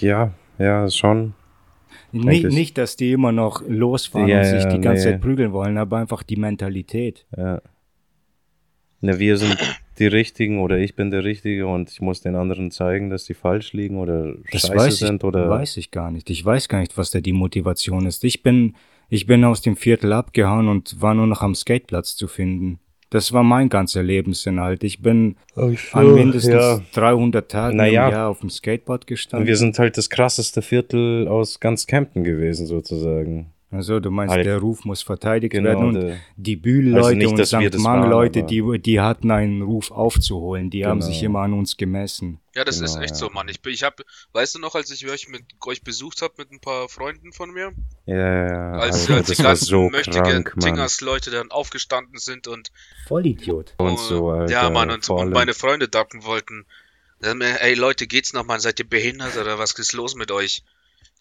Ja, 0.00 0.32
ja, 0.58 0.90
schon. 0.90 1.34
Nicht, 2.12 2.44
nicht, 2.44 2.76
dass 2.76 2.96
die 2.96 3.12
immer 3.12 3.32
noch 3.32 3.62
losfahren 3.66 4.28
Ja, 4.28 4.40
und 4.40 4.44
sich 4.44 4.64
ja, 4.64 4.68
die 4.68 4.80
ganze 4.82 5.06
nee. 5.06 5.12
Zeit 5.12 5.22
prügeln 5.22 5.52
wollen, 5.52 5.78
aber 5.78 5.96
einfach 5.96 6.22
die 6.22 6.36
Mentalität. 6.36 7.24
Ja. 7.34 7.62
Na, 9.00 9.18
wir 9.18 9.38
sind 9.38 9.56
die 10.02 10.08
Richtigen 10.08 10.60
oder 10.60 10.78
ich 10.78 10.96
bin 10.96 11.10
der 11.10 11.24
Richtige 11.24 11.66
und 11.66 11.90
ich 11.90 12.00
muss 12.00 12.20
den 12.20 12.34
anderen 12.34 12.70
zeigen, 12.70 13.08
dass 13.08 13.24
die 13.24 13.34
falsch 13.34 13.72
liegen 13.72 13.96
oder 13.98 14.34
Das 14.50 14.62
scheiße 14.62 14.74
weiß 14.74 14.92
ich, 14.94 14.98
sind 14.98 15.24
oder 15.24 15.48
weiß 15.48 15.76
ich 15.76 15.90
gar 15.90 16.10
nicht. 16.10 16.28
Ich 16.28 16.44
weiß 16.44 16.68
gar 16.68 16.80
nicht, 16.80 16.98
was 16.98 17.10
da 17.10 17.20
die 17.20 17.32
Motivation 17.32 18.06
ist. 18.06 18.24
Ich 18.24 18.42
bin, 18.42 18.74
ich 19.08 19.26
bin 19.26 19.44
aus 19.44 19.60
dem 19.62 19.76
Viertel 19.76 20.12
abgehauen 20.12 20.68
und 20.68 21.00
war 21.00 21.14
nur 21.14 21.26
noch 21.26 21.42
am 21.42 21.54
Skateplatz 21.54 22.16
zu 22.16 22.26
finden. 22.26 22.80
Das 23.10 23.32
war 23.32 23.42
mein 23.42 23.68
ganzer 23.68 24.02
Lebensinhalt. 24.02 24.84
Ich 24.84 25.02
bin 25.02 25.36
an 25.54 26.14
mindestens 26.14 26.54
ja. 26.54 26.80
300 26.94 27.50
Tagen 27.50 27.76
Naja. 27.76 28.06
im 28.08 28.12
Jahr 28.14 28.28
auf 28.30 28.40
dem 28.40 28.48
Skateboard 28.48 29.06
gestanden. 29.06 29.46
Wir 29.46 29.56
sind 29.56 29.78
halt 29.78 29.98
das 29.98 30.08
krasseste 30.08 30.62
Viertel 30.62 31.28
aus 31.28 31.60
ganz 31.60 31.86
Campen 31.86 32.24
gewesen, 32.24 32.66
sozusagen. 32.66 33.52
Also 33.72 34.00
du 34.00 34.10
meinst, 34.10 34.34
Halt. 34.34 34.44
der 34.44 34.58
Ruf 34.58 34.84
muss 34.84 35.00
verteidigt 35.02 35.52
Genau, 35.52 35.68
werden 35.70 35.96
und 35.96 36.20
die 36.36 36.56
Bühlleute 36.56 37.26
Also 37.26 37.62
und 37.62 37.72
St. 37.72 37.78
Mang-Leute, 37.78 38.42
die, 38.44 38.78
die 38.78 39.00
hatten 39.00 39.30
einen 39.30 39.62
Ruf 39.62 39.90
aufzuholen, 39.90 40.68
die 40.68 40.84
haben 40.84 41.00
Genau. 41.00 41.10
sich 41.10 41.22
immer 41.22 41.40
an 41.40 41.54
uns 41.54 41.78
gemessen. 41.78 42.38
Ja, 42.54 42.64
das 42.64 42.80
ist 42.82 42.92
Genau, 42.92 43.04
echt 43.04 43.12
ja. 43.12 43.16
so, 43.16 43.30
Mann. 43.30 43.48
Ich, 43.48 43.60
ich 43.66 43.82
hab, 43.82 44.02
weißt 44.34 44.56
du 44.56 44.58
noch, 44.58 44.74
als 44.74 44.90
ich 44.90 45.10
euch 45.10 45.28
mit 45.28 45.44
euch 45.66 45.82
besucht 45.82 46.20
habe 46.20 46.34
mit 46.36 46.52
ein 46.52 46.60
paar 46.60 46.90
Freunden 46.90 47.32
von 47.32 47.50
mir, 47.50 47.72
Ja, 48.04 48.14
ja, 48.16 48.46
ja. 48.46 48.72
als, 48.72 49.08
Alter, 49.08 49.14
als 49.14 49.26
die 49.28 49.32
das 49.32 49.38
war 49.38 49.44
ganzen 49.46 49.64
so 49.64 49.88
Mann. 49.88 50.44
Tingers-Leute 50.60 51.30
dann 51.30 51.50
aufgestanden 51.50 52.18
sind 52.18 52.48
und 52.48 52.70
Vollidiot. 53.06 53.72
Und 53.78 53.98
so, 53.98 54.28
Alter. 54.30 54.52
ja, 54.52 54.68
Mann, 54.70 54.90
und, 54.90 55.08
und 55.08 55.30
meine 55.30 55.54
Freunde 55.54 55.88
dappen 55.88 56.24
wollten. 56.24 56.66
Dann, 57.20 57.40
ey 57.40 57.72
Leute, 57.74 58.06
geht's 58.06 58.32
noch, 58.34 58.44
Mann? 58.44 58.60
Seid 58.60 58.80
ihr 58.80 58.88
behindert 58.88 59.36
oder 59.38 59.58
was 59.58 59.72
ist 59.78 59.92
los 59.94 60.14
mit 60.14 60.30
euch? 60.30 60.62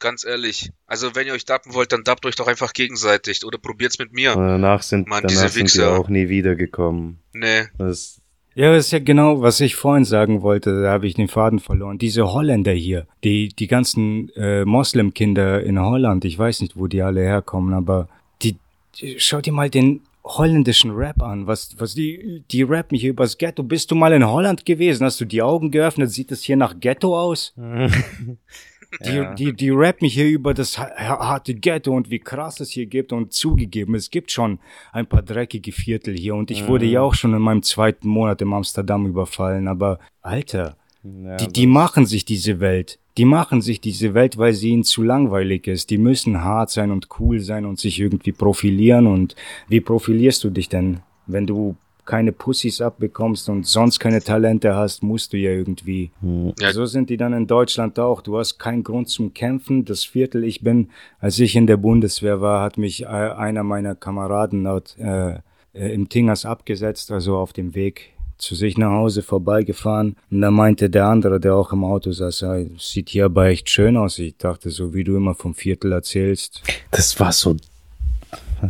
Ganz 0.02 0.26
ehrlich. 0.26 0.72
Also 0.88 1.16
wenn 1.16 1.28
ihr 1.28 1.34
euch 1.34 1.46
dappen 1.46 1.74
wollt, 1.76 1.94
dann 1.94 2.04
dappt 2.04 2.26
euch 2.26 2.36
doch 2.36 2.48
einfach 2.48 2.74
gegenseitig 2.74 3.46
oder 3.46 3.60
probiert's 3.60 4.00
mit 4.00 4.12
mir. 4.12 4.36
Und 4.36 4.48
danach 4.48 4.82
sind, 4.82 5.08
Mann, 5.08 5.22
danach 5.22 5.30
diese 5.30 5.48
sind 5.50 5.74
die 5.74 5.78
Wichser. 5.78 5.98
auch 5.98 6.10
nie 6.10 6.28
wiedergekommen. 6.28 7.20
Nee. 7.34 7.68
Das, 7.78 8.20
Ja, 8.56 8.74
das 8.74 8.88
ist 8.88 8.92
ja 8.92 9.00
genau, 9.00 9.42
was 9.42 9.60
ich 9.60 9.76
vorhin 9.76 10.04
sagen 10.04 10.42
wollte, 10.42 10.82
da 10.82 10.92
habe 10.92 11.06
ich 11.06 11.14
den 11.14 11.28
Faden 11.28 11.60
verloren. 11.60 12.00
Diese 12.00 12.34
Holländer 12.34 12.74
hier, 12.74 13.06
die, 13.24 13.50
die 13.50 13.68
ganzen 13.68 14.30
äh, 14.36 14.66
Moslemkinder 14.66 15.62
in 15.64 15.80
Holland, 15.80 16.26
ich 16.26 16.38
weiß 16.38 16.62
nicht, 16.62 16.76
wo 16.76 16.88
die 16.88 17.04
alle 17.04 17.22
herkommen, 17.22 17.76
aber 17.76 18.10
die, 18.42 18.58
die 19.00 19.20
schau 19.20 19.40
dir 19.40 19.54
mal 19.54 19.70
den 19.70 20.02
holländischen 20.24 20.92
Rap 20.92 21.22
an, 21.22 21.48
was, 21.48 21.76
was 21.78 21.94
die, 21.94 22.44
die 22.52 22.64
rappen 22.64 22.98
hier 22.98 23.12
übers 23.12 23.38
Ghetto. 23.38 23.64
Bist 23.64 23.92
du 23.92 23.96
mal 23.96 24.14
in 24.14 24.28
Holland 24.28 24.66
gewesen? 24.66 25.06
Hast 25.06 25.22
du 25.22 25.26
die 25.26 25.42
Augen 25.42 25.72
geöffnet? 25.72 26.12
Sieht 26.12 26.32
es 26.32 26.44
hier 26.44 26.58
nach 26.58 26.80
Ghetto 26.80 27.20
aus? 27.20 27.54
Die, 29.06 29.10
Ja. 29.16 29.34
die, 29.34 29.54
die 29.54 29.70
rappen 29.70 30.08
hier 30.08 30.28
über 30.28 30.54
das 30.54 30.78
ha- 30.78 30.92
harte 30.98 31.56
Ghetto 31.56 31.92
und 31.96 32.10
wie 32.10 32.20
krass 32.20 32.60
es 32.60 32.72
hier 32.72 32.86
gibt 32.88 33.14
und 33.14 33.32
zugegeben, 33.34 33.96
es 33.96 34.10
gibt 34.12 34.32
schon 34.32 34.60
ein 34.92 35.06
paar 35.06 35.22
dreckige 35.22 35.72
Viertel 35.72 36.16
hier 36.18 36.36
und 36.36 36.52
ich 36.52 36.68
wurde 36.68 36.86
ja 36.86 37.02
auch 37.02 37.14
schon 37.14 37.34
in 37.34 37.42
meinem 37.42 37.64
zweiten 37.64 38.08
Monat 38.10 38.42
in 38.42 38.52
Amsterdam 38.52 39.06
überfallen, 39.06 39.68
aber 39.68 40.00
Alter, 40.22 40.76
ja, 41.04 41.38
die, 41.38 41.48
die 41.48 41.68
machen 41.68 42.06
sich 42.06 42.26
diese 42.26 42.60
Welt. 42.60 43.00
Die 43.18 43.26
machen 43.26 43.62
sich 43.62 43.82
diese 43.82 44.14
Welt, 44.14 44.38
weil 44.38 44.54
sie 44.54 44.70
ihnen 44.70 44.84
zu 44.84 45.04
langweilig 45.04 45.68
ist. 45.68 45.90
Die 45.90 45.98
müssen 45.98 46.44
hart 46.44 46.70
sein 46.70 46.92
und 46.92 47.08
cool 47.20 47.40
sein 47.42 47.66
und 47.66 47.78
sich 47.80 48.00
irgendwie 48.00 48.32
profilieren. 48.32 49.06
Und 49.08 49.36
wie 49.68 49.82
profilierst 49.82 50.44
du 50.46 50.50
dich 50.50 50.70
denn? 50.70 51.02
Wenn 51.28 51.46
du 51.46 51.76
keine 52.06 52.32
Pussys 52.32 52.82
abbekommst 52.82 53.50
und 53.50 53.66
sonst 53.66 54.00
keine 54.00 54.22
Talente 54.22 54.76
hast, 54.76 55.04
musst 55.04 55.34
du 55.34 55.38
ja 55.38 55.52
irgendwie. 55.52 56.12
Ja. 56.60 56.74
So 56.74 56.86
sind 56.86 57.10
die 57.10 57.18
dann 57.18 57.34
in 57.34 57.48
Deutschland 57.48 58.00
auch. 58.00 58.22
Du 58.22 58.38
hast 58.38 58.58
keinen 58.58 58.84
Grund 58.84 59.10
zum 59.10 59.34
Kämpfen. 59.34 59.86
Das 59.86 60.04
Viertel, 60.04 60.44
ich 60.44 60.62
bin, 60.62 60.90
als 61.20 61.40
ich 61.40 61.56
in 61.56 61.68
der 61.68 61.78
Bundeswehr 61.78 62.42
war, 62.42 62.64
hat 62.64 62.78
mich 62.78 63.04
äh, 63.04 63.06
einer 63.06 63.64
meiner 63.64 63.96
Kameraden 63.96 64.64
dort 64.64 64.98
äh, 64.98 65.40
äh, 65.74 65.94
im 65.94 66.10
Tingers 66.10 66.46
abgesetzt, 66.46 67.12
also 67.12 67.38
auf 67.38 67.54
dem 67.54 67.76
Weg 67.76 68.14
zu 68.38 68.56
sich 68.56 68.78
nach 68.78 68.92
Hause 68.92 69.22
vorbeigefahren. 69.22 70.16
Und 70.32 70.42
da 70.42 70.52
meinte 70.52 70.90
der 70.90 71.06
andere, 71.06 71.40
der 71.40 71.56
auch 71.56 71.72
im 71.72 71.84
Auto 71.84 72.12
saß, 72.12 72.42
ja, 72.42 72.58
sieht 72.78 73.10
hier 73.10 73.26
aber 73.26 73.46
echt 73.46 73.70
schön 73.70 73.96
aus. 73.96 74.18
Ich 74.20 74.36
dachte, 74.38 74.72
so 74.72 74.94
wie 74.94 75.04
du 75.04 75.16
immer 75.16 75.36
vom 75.36 75.54
Viertel 75.54 75.92
erzählst, 75.92 76.64
das 76.90 77.20
war 77.20 77.32
so. 77.32 77.56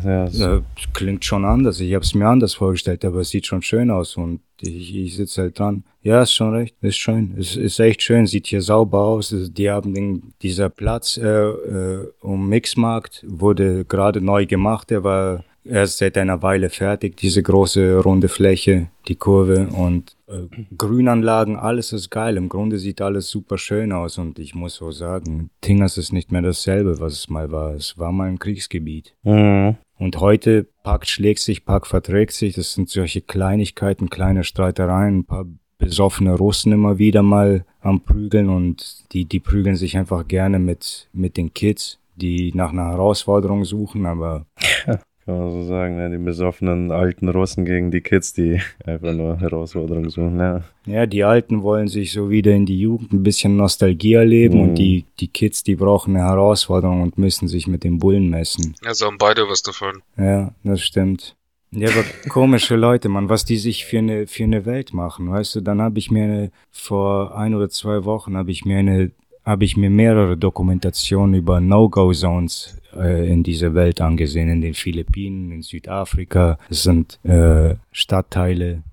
Ja, 0.04 0.28
so 0.28 0.62
klingt 0.94 1.26
schon 1.26 1.44
anders. 1.46 1.80
Ich 1.80 1.94
habe 1.94 2.04
es 2.04 2.14
mir 2.14 2.28
anders 2.28 2.54
vorgestellt, 2.54 3.04
aber 3.04 3.20
es 3.20 3.30
sieht 3.30 3.46
schon 3.46 3.62
schön 3.62 3.92
aus 3.92 4.16
und 4.16 4.40
ich, 4.62 4.96
ich 4.96 5.16
sitze 5.16 5.42
halt 5.42 5.60
dran. 5.60 5.84
Ja, 6.02 6.22
ist 6.22 6.34
schon 6.34 6.54
recht, 6.54 6.76
ist 6.82 6.98
schön. 6.98 7.36
Es 7.38 7.56
ist 7.56 7.80
echt 7.80 8.02
schön, 8.02 8.26
sieht 8.26 8.48
hier 8.48 8.62
sauber 8.62 9.00
aus. 9.00 9.36
Die 9.36 9.70
haben 9.70 9.94
den, 9.94 10.34
dieser 10.42 10.70
Platz 10.70 11.18
äh, 11.18 11.28
äh, 11.28 12.08
um 12.22 12.48
Mixmarkt 12.48 13.26
wurde 13.28 13.86
gerade 13.86 14.22
neu 14.22 14.46
gemacht. 14.46 14.90
Der 14.90 15.04
war 15.04 15.44
erst 15.64 15.98
seit 15.98 16.18
einer 16.18 16.42
Weile 16.42 16.70
fertig. 16.70 17.18
Diese 17.18 17.44
große 17.44 18.00
runde 18.00 18.30
Fläche, 18.30 18.90
die 19.08 19.16
Kurve 19.16 19.68
und 19.68 20.16
äh, 20.28 20.48
Grünanlagen, 20.78 21.56
alles 21.58 21.94
ist 21.94 22.10
geil. 22.10 22.38
Im 22.38 22.50
Grunde 22.50 22.78
sieht 22.78 23.02
alles 23.02 23.30
super 23.30 23.58
schön 23.58 23.92
aus 23.92 24.18
und 24.18 24.40
ich 24.40 24.56
muss 24.56 24.76
so 24.76 24.92
sagen, 24.92 25.50
Tingers 25.62 25.98
ist 25.98 26.14
nicht 26.14 26.32
mehr 26.32 26.42
dasselbe, 26.42 27.00
was 27.00 27.14
es 27.14 27.30
mal 27.30 27.52
war. 27.52 27.74
Es 27.74 27.98
war 27.98 28.12
mal 28.12 28.28
ein 28.28 28.40
Kriegsgebiet. 28.40 29.14
Mhm. 29.24 29.78
Und 29.98 30.20
heute 30.20 30.66
Pakt 30.84 31.08
schlägt 31.08 31.42
sich, 31.42 31.64
Pakt 31.64 31.88
verträgt 31.88 32.34
sich. 32.34 32.56
Das 32.56 32.74
sind 32.74 32.90
solche 32.90 33.22
Kleinigkeiten, 33.22 34.10
kleine 34.10 34.44
Streitereien, 34.44 35.20
ein 35.20 35.26
paar 35.26 35.46
besoffene 35.78 36.36
Russen 36.36 36.72
immer 36.72 36.98
wieder 36.98 37.24
mal 37.24 37.66
am 37.82 38.02
Prügeln 38.02 38.50
und 38.50 39.12
die, 39.14 39.26
die 39.26 39.40
prügeln 39.40 39.76
sich 39.76 39.98
einfach 39.98 40.28
gerne 40.28 40.60
mit, 40.60 41.10
mit 41.12 41.38
den 41.38 41.54
Kids, 41.54 42.00
die 42.16 42.52
nach 42.54 42.72
einer 42.72 42.90
Herausforderung 42.90 43.66
suchen, 43.66 44.06
aber 44.06 44.46
Kann 45.26 45.38
man 45.38 45.52
so 45.52 45.64
sagen, 45.64 45.98
ne? 45.98 46.10
die 46.10 46.18
besoffenen 46.18 46.92
alten 46.92 47.30
Russen 47.30 47.64
gegen 47.64 47.92
die 47.92 48.02
Kids, 48.02 48.34
die 48.34 48.60
einfach 48.86 49.14
nur 49.14 49.40
Herausforderungen 49.40 50.10
suchen. 50.10 50.40
Ja. 50.40 50.64
ja, 50.88 51.06
die 51.06 51.24
Alten 51.24 51.62
wollen 51.62 51.88
sich 51.88 52.12
so 52.12 52.30
wieder 52.32 52.52
in 52.54 52.66
die 52.66 52.80
Jugend 52.80 53.14
ein 53.14 53.22
bisschen 53.24 53.56
Nostalgie 53.56 54.14
erleben 54.14 54.56
Mhm. 54.58 54.62
und 54.70 54.76
die, 54.76 55.06
die 55.20 55.28
Kids, 55.28 55.64
die 55.64 55.76
brauchen 55.76 56.16
eine 56.16 56.26
Herausforderung 56.26 57.02
und 57.04 57.18
müssen 57.18 57.48
sich 57.48 57.68
mit 57.68 57.84
den 57.84 58.00
Bullen 58.00 58.30
messen. 58.30 58.76
Also 58.84 59.06
haben 59.06 59.18
beide 59.20 59.48
was 59.48 59.62
davon. 59.62 60.02
Ja, 60.18 60.52
das 60.64 60.82
stimmt. 60.82 61.36
Ja, 61.74 61.88
aber 61.90 62.04
komische 62.28 62.76
Leute, 62.76 63.08
man, 63.08 63.30
was 63.30 63.46
die 63.46 63.56
sich 63.58 63.86
für 63.86 64.00
eine 64.00 64.28
für 64.28 64.44
eine 64.44 64.66
Welt 64.66 64.94
machen, 64.94 65.30
weißt 65.32 65.56
du? 65.56 65.62
Dann 65.62 65.82
habe 65.82 66.00
ich 66.00 66.12
mir 66.12 66.24
eine, 66.26 66.52
vor 66.70 67.38
ein 67.38 67.56
oder 67.56 67.70
zwei 67.70 68.04
Wochen 68.04 68.36
habe 68.36 68.52
ich 68.52 68.66
mir 68.66 68.80
eine 68.80 69.12
habe 69.46 69.64
ich 69.64 69.78
mir 69.78 69.90
mehrere 69.90 70.36
Dokumentationen 70.38 71.34
über 71.36 71.62
No-Go-Zones 71.62 72.78
in 72.96 73.44
dieser 73.44 73.74
Welt 73.74 74.02
angesehen, 74.02 74.50
in 74.50 74.62
den 74.62 74.74
Philippinen, 74.74 75.52
in 75.52 75.62
Südafrika. 75.62 76.58
Es 76.70 76.84
sind 76.84 77.20
äh, 77.24 77.76
Stadtteile, 77.92 78.84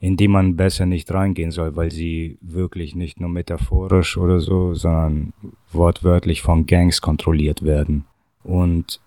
in 0.00 0.16
die 0.16 0.28
man 0.28 0.56
besser 0.56 0.86
nicht 0.86 1.10
reingehen 1.12 1.50
soll, 1.50 1.74
weil 1.76 1.90
sie 1.90 2.38
wirklich 2.40 2.94
nicht 2.94 3.20
nur 3.20 3.30
metaphorisch 3.30 4.16
oder 4.16 4.40
so, 4.40 4.74
sondern 4.74 5.32
wortwörtlich 5.72 6.42
von 6.42 6.66
Gangs 6.66 7.00
kontrolliert 7.00 7.62
werden. 7.62 8.04
Und 8.44 9.00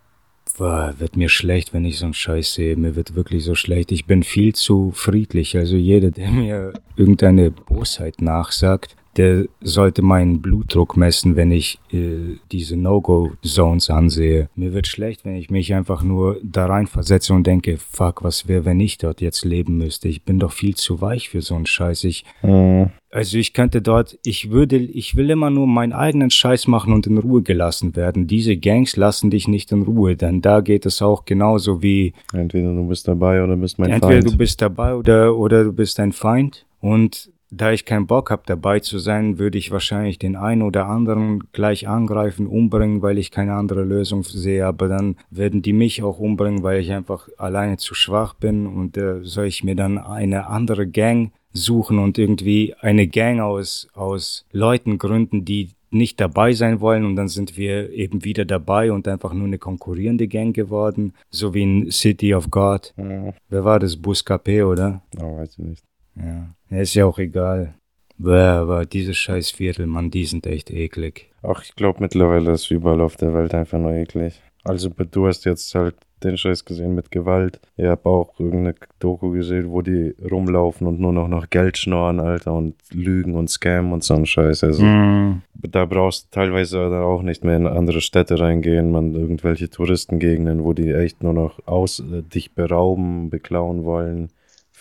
boah, 0.58 0.94
wird 0.98 1.16
mir 1.16 1.30
schlecht, 1.30 1.74
wenn 1.74 1.86
ich 1.86 1.98
so 1.98 2.06
einen 2.06 2.14
Scheiß 2.14 2.54
sehe. 2.54 2.76
Mir 2.76 2.96
wird 2.96 3.16
wirklich 3.16 3.44
so 3.44 3.56
schlecht. 3.56 3.92
Ich 3.92 4.06
bin 4.06 4.24
viel 4.24 4.54
zu 4.54 4.92
friedlich. 4.94 5.58
Also 5.58 5.76
jeder, 5.76 6.12
der 6.12 6.30
mir 6.30 6.74
irgendeine 6.96 7.52
Bosheit 7.52 8.22
nachsagt, 8.22 8.96
der 9.18 9.46
sollte 9.60 10.02
meinen 10.02 10.42
Blutdruck 10.42 10.96
messen, 10.96 11.36
wenn 11.36 11.52
ich 11.52 11.80
äh, 11.92 12.38
diese 12.52 12.78
No-Go-Zones 12.78 13.90
ansehe. 13.90 14.50
Mir 14.56 14.74
wird 14.74 14.88
schlecht, 14.88 15.26
wenn 15.26 15.36
ich 15.36 15.50
mich 15.50 15.74
einfach 15.74 16.04
nur 16.04 16.38
da 16.44 16.68
rein 16.68 16.88
versetze 16.88 17.34
und 17.34 17.46
denke, 17.46 17.78
fuck, 17.78 18.24
was 18.24 18.48
wäre, 18.48 18.66
wenn 18.66 18.80
ich 18.80 18.98
dort 18.98 19.22
jetzt 19.22 19.44
leben 19.44 19.78
müsste? 19.78 20.08
Ich 20.08 20.24
bin 20.24 20.40
doch 20.40 20.54
viel 20.54 20.76
zu 20.76 21.02
weich 21.02 21.30
für 21.30 21.42
so 21.42 21.56
einen 21.56 21.66
Scheiß. 21.66 22.06
Ich, 22.06 22.24
mhm. 22.42 22.92
Also 23.14 23.38
ich 23.38 23.54
könnte 23.54 23.82
dort, 23.82 24.18
ich 24.24 24.52
würde, 24.52 24.78
ich 24.78 25.18
will 25.18 25.30
immer 25.30 25.50
nur 25.50 25.68
meinen 25.68 25.92
eigenen 25.92 26.30
Scheiß 26.30 26.68
machen 26.68 26.94
und 26.94 27.06
in 27.08 27.18
Ruhe 27.18 27.42
gelassen 27.42 27.98
werden. 27.98 28.26
Diese 28.26 28.56
Gangs 28.56 28.96
lassen 28.96 29.30
dich 29.30 29.50
nicht 29.50 29.74
in 29.74 29.82
Ruhe, 29.82 30.16
denn 30.16 30.42
da 30.42 30.62
geht 30.62 30.86
es 30.86 31.02
auch 31.02 31.26
genauso 31.26 31.82
wie. 31.82 32.14
Entweder 32.32 32.74
du 32.74 32.88
bist 32.88 33.10
dabei 33.10 33.44
oder 33.44 33.58
bist 33.58 33.80
mein 33.80 33.90
entweder 33.90 34.08
Feind. 34.08 34.16
Entweder 34.20 34.32
du 34.32 34.38
bist 34.38 34.62
dabei 34.62 34.96
oder, 34.96 35.36
oder 35.36 35.64
du 35.66 35.74
bist 35.74 36.00
ein 36.00 36.14
Feind. 36.14 36.66
Und 36.80 37.30
da 37.52 37.72
ich 37.72 37.84
keinen 37.84 38.08
Bock 38.08 38.32
habe, 38.32 38.44
dabei 38.46 38.80
zu 38.80 38.98
sein, 38.98 39.38
würde 39.38 39.58
ich 39.58 39.72
wahrscheinlich 39.72 40.18
den 40.18 40.38
einen 40.38 40.62
oder 40.62 40.88
anderen 40.88 41.44
gleich 41.52 41.88
angreifen, 41.88 42.48
umbringen, 42.48 43.02
weil 43.02 43.18
ich 43.18 43.30
keine 43.30 43.54
andere 43.54 43.84
Lösung 43.84 44.24
sehe. 44.24 44.66
Aber 44.66 44.88
dann 44.88 45.18
werden 45.30 45.62
die 45.62 45.74
mich 45.74 46.02
auch 46.02 46.18
umbringen, 46.18 46.64
weil 46.64 46.80
ich 46.80 46.92
einfach 46.94 47.28
alleine 47.38 47.78
zu 47.78 47.94
schwach 47.94 48.34
bin. 48.34 48.66
Und 48.66 48.96
äh, 48.98 49.20
soll 49.24 49.46
ich 49.48 49.66
mir 49.66 49.76
dann 49.76 49.98
eine 49.98 50.48
andere 50.48 50.88
Gang 50.88 51.34
suchen 51.52 52.00
und 52.00 52.18
irgendwie 52.18 52.74
eine 52.80 53.08
Gang 53.08 53.42
aus, 53.42 53.90
aus 53.94 54.46
Leuten 54.54 54.98
gründen, 54.98 55.44
die 55.44 55.72
nicht 55.92 56.22
dabei 56.22 56.54
sein 56.54 56.80
wollen 56.80 57.04
und 57.04 57.18
dann 57.18 57.28
sind 57.28 57.58
wir 57.58 57.92
eben 57.92 58.24
wieder 58.24 58.46
dabei 58.46 58.94
und 58.94 59.10
einfach 59.10 59.34
nur 59.34 59.46
eine 59.46 59.58
konkurrierende 59.58 60.30
Gang 60.30 60.56
geworden, 60.56 61.14
so 61.30 61.54
wie 61.54 61.64
in 61.64 61.92
City 61.92 62.34
of 62.34 62.50
God. 62.50 62.94
Mhm. 62.96 63.34
Wer 63.50 63.66
war 63.66 63.80
das? 63.80 63.98
Buscapé, 63.98 64.66
oder? 64.66 65.02
Oh, 65.20 65.38
weiß 65.38 65.58
ich 65.60 65.66
nicht. 65.66 65.91
Ja, 66.16 66.56
ist 66.70 66.94
ja 66.94 67.06
auch 67.06 67.20
egal. 67.20 67.76
Aber 68.24 68.86
diese 68.86 69.14
scheiß 69.14 69.52
Viertel, 69.52 69.88
Mann, 69.88 70.12
die 70.12 70.26
sind 70.26 70.46
echt 70.46 70.70
eklig. 70.70 71.32
Ach, 71.42 71.64
ich 71.64 71.76
glaube 71.76 72.00
mittlerweile 72.02 72.52
ist 72.52 72.70
überall 72.70 73.02
auf 73.02 73.16
der 73.16 73.34
Welt 73.34 73.54
einfach 73.56 73.80
nur 73.80 73.94
eklig. 73.94 74.42
Also 74.64 74.90
du 74.90 75.28
hast 75.28 75.46
jetzt 75.46 75.74
halt 75.74 75.96
den 76.24 76.38
Scheiß 76.38 76.66
gesehen 76.66 76.94
mit 76.94 77.10
Gewalt. 77.10 77.60
Ich 77.78 77.86
habe 77.86 78.08
auch 78.08 78.40
irgendeine 78.40 78.76
Doku 79.00 79.32
gesehen, 79.32 79.72
wo 79.72 79.82
die 79.82 80.14
rumlaufen 80.30 80.86
und 80.86 81.00
nur 81.00 81.14
noch 81.14 81.28
nach 81.28 81.50
Geld 81.50 81.80
schnorren, 81.80 82.20
Alter, 82.20 82.54
und 82.54 82.76
lügen 82.92 83.36
und 83.36 83.50
scammen 83.50 83.92
und 83.92 84.04
so 84.04 84.14
ein 84.14 84.28
Scheiß. 84.28 84.64
Also 84.64 84.84
mm. 84.84 85.42
da 85.64 85.86
brauchst 85.86 86.26
du 86.26 86.40
teilweise 86.40 86.78
dann 86.78 87.04
auch 87.04 87.24
nicht 87.24 87.44
mehr 87.44 87.58
in 87.58 87.66
andere 87.66 88.02
Städte 88.02 88.40
reingehen, 88.40 88.92
man 88.92 89.16
irgendwelche 89.16 89.70
Touristengegenden, 89.70 90.64
wo 90.64 90.74
die 90.74 90.92
echt 90.92 91.24
nur 91.24 91.34
noch 91.34 91.60
aus 91.66 92.00
äh, 92.00 92.22
dich 92.22 92.54
berauben, 92.54 93.30
beklauen 93.30 93.84
wollen. 93.84 94.30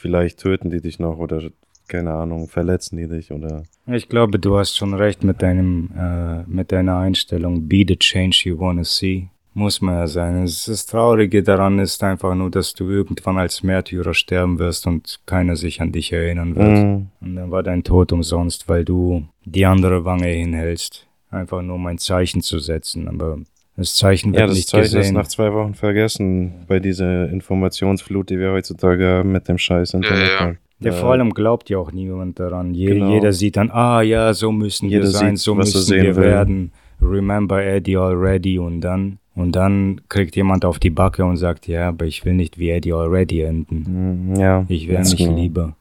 Vielleicht 0.01 0.39
töten 0.39 0.71
die 0.71 0.81
dich 0.81 0.99
noch 0.99 1.19
oder 1.19 1.51
keine 1.89 2.15
Ahnung, 2.15 2.49
verletzen 2.49 2.97
die 2.97 3.07
dich 3.07 3.33
oder. 3.33 3.65
Ich 3.87 4.09
glaube, 4.09 4.39
du 4.39 4.57
hast 4.57 4.77
schon 4.77 4.95
recht 4.95 5.25
mit 5.25 5.43
deinem, 5.43 5.91
äh, 5.95 6.43
mit 6.45 6.73
deiner 6.73 6.97
Einstellung. 6.99 7.69
Be 7.69 7.85
the 7.87 7.97
change 7.97 8.43
you 8.45 8.59
wanna 8.59 8.85
see. 8.85 9.29
Muss 9.53 9.81
man 9.83 9.97
ja 9.97 10.07
sein. 10.07 10.43
Das 10.43 10.87
Traurige 10.87 11.43
daran 11.43 11.81
ist 11.81 12.03
einfach 12.03 12.35
nur, 12.35 12.51
dass 12.51 12.73
du 12.73 12.89
irgendwann 12.89 13.37
als 13.37 13.63
Märtyrer 13.63 14.15
sterben 14.15 14.59
wirst 14.59 14.87
und 14.87 15.21
keiner 15.27 15.57
sich 15.57 15.83
an 15.83 15.93
dich 15.93 16.13
erinnern 16.13 16.55
wird. 16.55 16.79
Mm. 16.79 17.07
Und 17.21 17.37
dann 17.37 17.51
war 17.51 17.65
dein 17.65 17.83
Tod 17.83 18.13
umsonst, 18.13 18.69
weil 18.69 18.85
du 18.85 19.27
die 19.45 19.67
andere 19.67 20.05
Wange 20.05 20.29
hinhältst. 20.29 21.09
Einfach 21.31 21.63
nur 21.63 21.75
um 21.75 21.87
ein 21.87 21.99
Zeichen 21.99 22.43
zu 22.43 22.61
setzen. 22.61 23.09
Aber 23.09 23.39
das 23.77 23.95
Zeichen 23.95 24.33
wird 24.33 24.41
ja, 24.41 24.47
das 24.47 24.57
nicht 24.57 24.69
Zeichen 24.69 24.83
gesehen. 24.83 25.01
ist 25.01 25.13
nach 25.13 25.29
zwei 25.29 25.53
Wochen 25.53 25.75
vergessen 25.75 26.65
bei 26.67 26.81
dieser 26.81 27.29
Informationsflut, 27.31 28.31
die 28.31 28.39
wir 28.39 28.53
heutzutage 28.53 29.07
haben 29.07 29.33
mit 29.33 29.49
dem 29.49 29.59
scheiß 29.59 29.95
Internet. 29.95 30.29
Ja, 30.39 30.47
ja. 30.49 30.55
Ja, 30.83 30.93
vor 30.93 31.13
allem 31.13 31.35
glaubt 31.35 31.69
ja 31.69 31.77
auch 31.77 31.93
niemand 31.93 32.41
daran. 32.41 32.73
Je, 32.73 32.87
genau. 32.87 33.13
Jeder 33.13 33.33
sieht 33.35 33.57
dann, 33.57 33.71
ah 33.71 34.01
ja, 34.01 34.33
so 34.33 34.51
müssen 34.51 34.89
jeder 34.89 35.05
wir 35.05 35.11
sein, 35.11 35.37
sieht, 35.37 35.45
so 35.45 35.55
müssen 35.55 35.95
wir 35.95 36.17
will. 36.17 36.23
werden. 36.23 36.73
Remember 37.03 37.63
Eddie 37.63 37.97
already 37.97 38.59
und 38.59 38.81
dann 38.81 39.19
und 39.35 39.57
dann 39.57 40.01
kriegt 40.09 40.37
jemand 40.37 40.65
auf 40.65 40.79
die 40.79 40.91
Backe 40.91 41.25
und 41.25 41.37
sagt, 41.37 41.67
ja, 41.67 41.89
aber 41.89 42.05
ich 42.05 42.25
will 42.25 42.35
nicht 42.35 42.59
wie 42.59 42.71
Eddie 42.71 42.93
already 42.93 43.43
enden. 43.43 44.33
Mm, 44.33 44.41
ja. 44.41 44.65
Ich 44.69 44.89
wäre 44.89 45.03
nicht 45.03 45.17
genau. 45.17 45.37
lieber. 45.37 45.77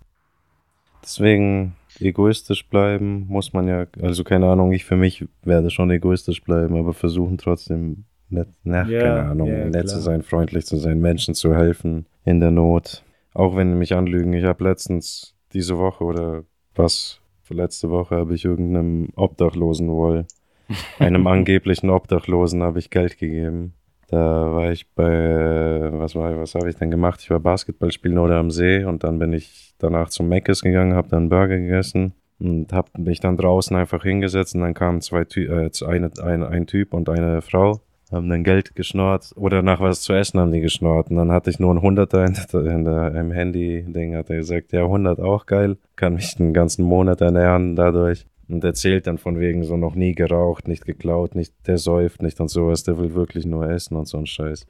Deswegen 1.04 1.74
egoistisch 2.00 2.68
bleiben 2.68 3.26
muss 3.28 3.54
man 3.54 3.68
ja, 3.68 3.88
also 4.02 4.24
keine 4.24 4.48
Ahnung, 4.48 4.72
ich 4.72 4.86
für 4.86 4.96
mich 4.96 5.26
werde 5.44 5.70
schon 5.70 5.92
egoistisch 5.92 6.44
bleiben, 6.44 6.78
aber 6.78 6.94
versuchen 6.94 7.38
trotzdem 7.38 8.06
nett, 8.30 8.50
na, 8.64 8.88
ja, 8.88 9.00
keine 9.00 9.24
Ahnung, 9.24 9.48
ja, 9.48 9.66
nett 9.66 9.72
klar. 9.72 9.86
zu 9.86 10.00
sein, 10.00 10.22
freundlich 10.22 10.66
zu 10.66 10.78
sein, 10.78 11.00
Menschen 11.00 11.34
zu 11.34 11.56
helfen 11.56 12.06
in 12.26 12.40
der 12.40 12.52
Not. 12.52 13.04
Auch 13.34 13.56
wenn 13.56 13.72
die 13.72 13.78
mich 13.78 13.94
anlügen. 13.94 14.34
Ich 14.34 14.44
habe 14.44 14.64
letztens 14.64 15.36
diese 15.54 15.78
Woche 15.78 16.04
oder 16.04 16.44
was, 16.76 17.22
letzte 17.50 17.90
Woche 17.90 18.16
habe 18.16 18.36
ich 18.36 18.46
irgendeinem 18.46 19.10
Obdachlosen 19.16 19.90
wohl, 19.90 20.26
einem 21.00 21.26
angeblichen 21.28 21.90
Obdachlosen 21.90 22.62
habe 22.62 22.80
ich 22.80 22.90
Geld 22.90 23.18
gegeben. 23.18 23.74
Da 24.10 24.18
war 24.54 24.72
ich 24.72 24.90
bei, 24.96 25.90
was 25.92 26.16
war, 26.16 26.36
was 26.40 26.56
habe 26.56 26.70
ich 26.70 26.76
denn 26.76 26.90
gemacht? 26.90 27.20
Ich 27.22 27.30
war 27.30 27.40
Basketball 27.40 27.92
spielen 27.92 28.18
oder 28.18 28.38
am 28.38 28.50
See 28.50 28.84
und 28.84 29.04
dann 29.04 29.20
bin 29.20 29.34
ich 29.34 29.76
danach 29.78 30.10
zum 30.10 30.28
Meckes 30.28 30.62
gegangen, 30.62 30.96
habe 30.96 31.10
dann 31.10 31.30
Burger 31.30 31.58
gegessen 31.58 32.14
und 32.40 32.74
habe 32.74 32.90
mich 32.98 33.20
dann 33.20 33.38
draußen 33.38 33.76
einfach 33.76 34.02
hingesetzt 34.02 34.56
und 34.56 34.62
dann 34.62 34.74
kamen 34.74 35.02
zwei 35.02 35.26
Ty 35.26 35.46
äh, 35.46 35.70
eine, 35.86 36.12
ein, 36.24 36.44
ein 36.44 36.66
Typ 36.66 36.94
und 36.94 37.08
eine 37.08 37.42
Frau, 37.44 37.82
haben 38.12 38.30
dann 38.30 38.44
Geld 38.44 38.76
geschnort 38.76 39.32
oder 39.36 39.62
nach 39.62 39.80
was 39.80 40.02
zu 40.02 40.14
essen 40.14 40.40
haben 40.40 40.52
die 40.52 40.62
geschnort 40.62 41.12
und 41.12 41.18
dann 41.18 41.32
hatte 41.32 41.52
ich 41.52 41.60
nur 41.60 41.72
ein 41.72 41.82
Hunderter 41.82 42.26
in 42.26 42.34
der, 42.34 42.66
in 42.66 42.86
der, 42.86 43.14
im 43.14 43.32
Handy-Ding, 43.32 44.16
hat 44.16 44.32
er 44.32 44.38
gesagt, 44.38 44.72
ja 44.72 44.84
100 44.84 45.20
auch 45.20 45.46
geil, 45.46 45.78
kann 45.96 46.16
mich 46.16 46.36
den 46.36 46.54
ganzen 46.54 46.84
Monat 46.84 47.22
ernähren 47.22 47.76
dadurch 47.76 48.26
und 48.50 48.64
erzählt 48.64 49.08
dann 49.08 49.18
von 49.18 49.40
wegen 49.40 49.64
so 49.64 49.78
noch 49.78 49.96
nie 49.96 50.14
geraucht, 50.14 50.68
nicht 50.68 50.86
geklaut, 50.86 51.36
nicht, 51.36 51.54
der 51.68 51.78
säuft 51.78 52.22
nicht 52.22 52.40
und 52.40 52.50
sowas, 52.50 52.84
der 52.84 52.98
will 52.98 53.14
wirklich 53.14 53.46
nur 53.46 53.70
essen 53.70 53.96
und 53.96 54.08
so 54.08 54.18
ein 54.18 54.26
Scheiß. 54.26 54.66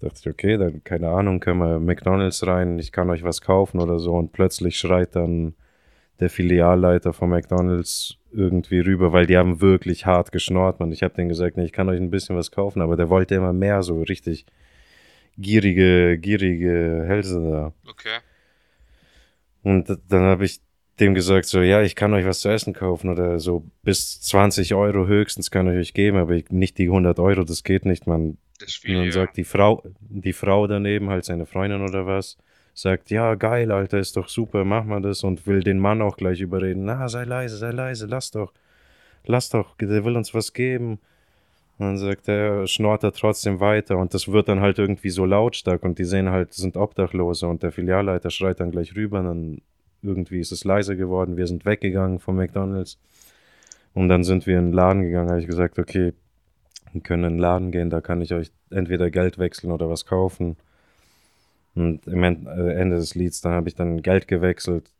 Da 0.00 0.08
dachte 0.08 0.20
ich, 0.20 0.28
okay, 0.28 0.58
dann, 0.58 0.84
keine 0.84 1.08
Ahnung, 1.08 1.40
können 1.40 1.60
wir 1.60 1.80
McDonalds 1.80 2.46
rein, 2.46 2.78
ich 2.78 2.92
kann 2.92 3.08
euch 3.08 3.22
was 3.22 3.40
kaufen 3.40 3.80
oder 3.80 3.98
so 3.98 4.14
und 4.14 4.32
plötzlich 4.32 4.78
schreit 4.78 5.16
dann 5.16 5.54
der 6.20 6.30
Filialleiter 6.30 7.12
von 7.12 7.30
McDonalds 7.30 8.18
irgendwie 8.32 8.80
rüber, 8.80 9.12
weil 9.12 9.26
die 9.26 9.36
haben 9.36 9.60
wirklich 9.60 10.04
hart 10.04 10.32
geschnort, 10.32 10.80
man. 10.80 10.92
Ich 10.92 11.02
habe 11.02 11.14
denen 11.14 11.28
gesagt, 11.28 11.56
nee, 11.56 11.64
ich 11.64 11.72
kann 11.72 11.88
euch 11.88 12.00
ein 12.00 12.10
bisschen 12.10 12.36
was 12.36 12.50
kaufen, 12.50 12.82
aber 12.82 12.96
der 12.96 13.08
wollte 13.08 13.34
immer 13.34 13.52
mehr, 13.52 13.82
so 13.82 14.02
richtig 14.02 14.44
gierige, 15.38 16.18
gierige 16.18 17.04
Hälse 17.06 17.40
da. 17.40 17.72
Okay. 17.90 18.18
Und 19.62 19.88
dann 20.08 20.22
habe 20.22 20.44
ich 20.44 20.60
dem 21.00 21.14
gesagt, 21.14 21.46
so, 21.46 21.60
ja, 21.60 21.82
ich 21.82 21.94
kann 21.94 22.14
euch 22.14 22.24
was 22.24 22.40
zu 22.40 22.48
essen 22.48 22.72
kaufen 22.72 23.10
oder 23.10 23.38
so 23.38 23.64
bis 23.82 24.20
20 24.22 24.74
Euro 24.74 25.06
höchstens 25.06 25.50
kann 25.50 25.68
ich 25.68 25.78
euch 25.78 25.94
geben, 25.94 26.16
aber 26.16 26.38
nicht 26.50 26.78
die 26.78 26.88
100 26.88 27.18
Euro, 27.18 27.44
das 27.44 27.64
geht 27.64 27.84
nicht, 27.84 28.06
man. 28.06 28.38
Das 28.58 28.70
ist 28.70 28.76
viel, 28.78 28.92
und 28.92 29.00
dann 29.00 29.06
ja. 29.06 29.12
sagt 29.12 29.36
die 29.36 29.44
Frau, 29.44 29.82
die 30.00 30.32
Frau 30.32 30.66
daneben, 30.66 31.10
halt 31.10 31.26
seine 31.26 31.44
Freundin 31.44 31.82
oder 31.82 32.06
was, 32.06 32.38
sagt, 32.72 33.10
ja, 33.10 33.34
geil, 33.34 33.70
Alter, 33.70 33.98
ist 33.98 34.16
doch 34.16 34.28
super, 34.28 34.64
mach 34.64 34.84
mal 34.84 35.02
das 35.02 35.22
und 35.24 35.46
will 35.46 35.62
den 35.62 35.78
Mann 35.78 36.00
auch 36.00 36.16
gleich 36.16 36.40
überreden, 36.40 36.84
na, 36.86 37.08
sei 37.08 37.24
leise, 37.24 37.58
sei 37.58 37.70
leise, 37.70 38.06
lass 38.06 38.30
doch, 38.30 38.54
lass 39.26 39.50
doch, 39.50 39.76
der 39.76 40.04
will 40.04 40.16
uns 40.16 40.32
was 40.32 40.52
geben. 40.52 40.98
Und 41.78 41.86
dann 41.86 41.98
sagt 41.98 42.26
er, 42.28 42.66
schnort 42.66 43.04
er 43.04 43.12
trotzdem 43.12 43.60
weiter 43.60 43.98
und 43.98 44.14
das 44.14 44.28
wird 44.28 44.48
dann 44.48 44.60
halt 44.60 44.78
irgendwie 44.78 45.10
so 45.10 45.26
lautstark 45.26 45.82
und 45.82 45.98
die 45.98 46.04
sehen 46.04 46.30
halt, 46.30 46.54
sind 46.54 46.74
Obdachlose 46.74 47.46
und 47.46 47.62
der 47.62 47.70
Filialleiter 47.70 48.30
schreit 48.30 48.60
dann 48.60 48.70
gleich 48.70 48.96
rüber 48.96 49.20
und 49.20 49.26
dann 49.26 49.60
irgendwie 50.06 50.40
ist 50.40 50.52
es 50.52 50.64
leiser 50.64 50.96
geworden, 50.96 51.36
wir 51.36 51.46
sind 51.46 51.64
weggegangen 51.64 52.18
vom 52.18 52.36
McDonalds. 52.36 52.98
Und 53.94 54.08
dann 54.08 54.24
sind 54.24 54.46
wir 54.46 54.58
in 54.58 54.66
den 54.66 54.72
Laden 54.72 55.02
gegangen, 55.02 55.30
habe 55.30 55.40
ich 55.40 55.46
gesagt, 55.46 55.78
okay, 55.78 56.12
wir 56.92 57.00
können 57.00 57.24
in 57.24 57.32
den 57.34 57.38
Laden 57.38 57.70
gehen, 57.72 57.90
da 57.90 58.00
kann 58.00 58.20
ich 58.20 58.32
euch 58.32 58.52
entweder 58.70 59.10
Geld 59.10 59.38
wechseln 59.38 59.72
oder 59.72 59.88
was 59.88 60.06
kaufen. 60.06 60.56
Und 61.74 62.06
im 62.06 62.22
äh, 62.22 62.72
Ende 62.72 62.96
des 62.96 63.14
Lieds, 63.14 63.40
dann 63.40 63.52
habe 63.52 63.68
ich 63.68 63.74
dann 63.74 64.02
Geld 64.02 64.28
gewechselt, 64.28 64.90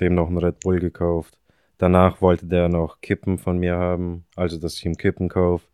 dem 0.00 0.14
noch 0.14 0.28
einen 0.28 0.38
Red 0.38 0.60
Bull 0.60 0.78
gekauft. 0.78 1.38
Danach 1.78 2.20
wollte 2.20 2.46
der 2.46 2.68
noch 2.68 3.00
Kippen 3.00 3.38
von 3.38 3.58
mir 3.58 3.76
haben, 3.76 4.24
also 4.36 4.58
dass 4.58 4.74
ich 4.74 4.84
ihm 4.84 4.96
Kippen 4.96 5.28
kaufe. 5.28 5.66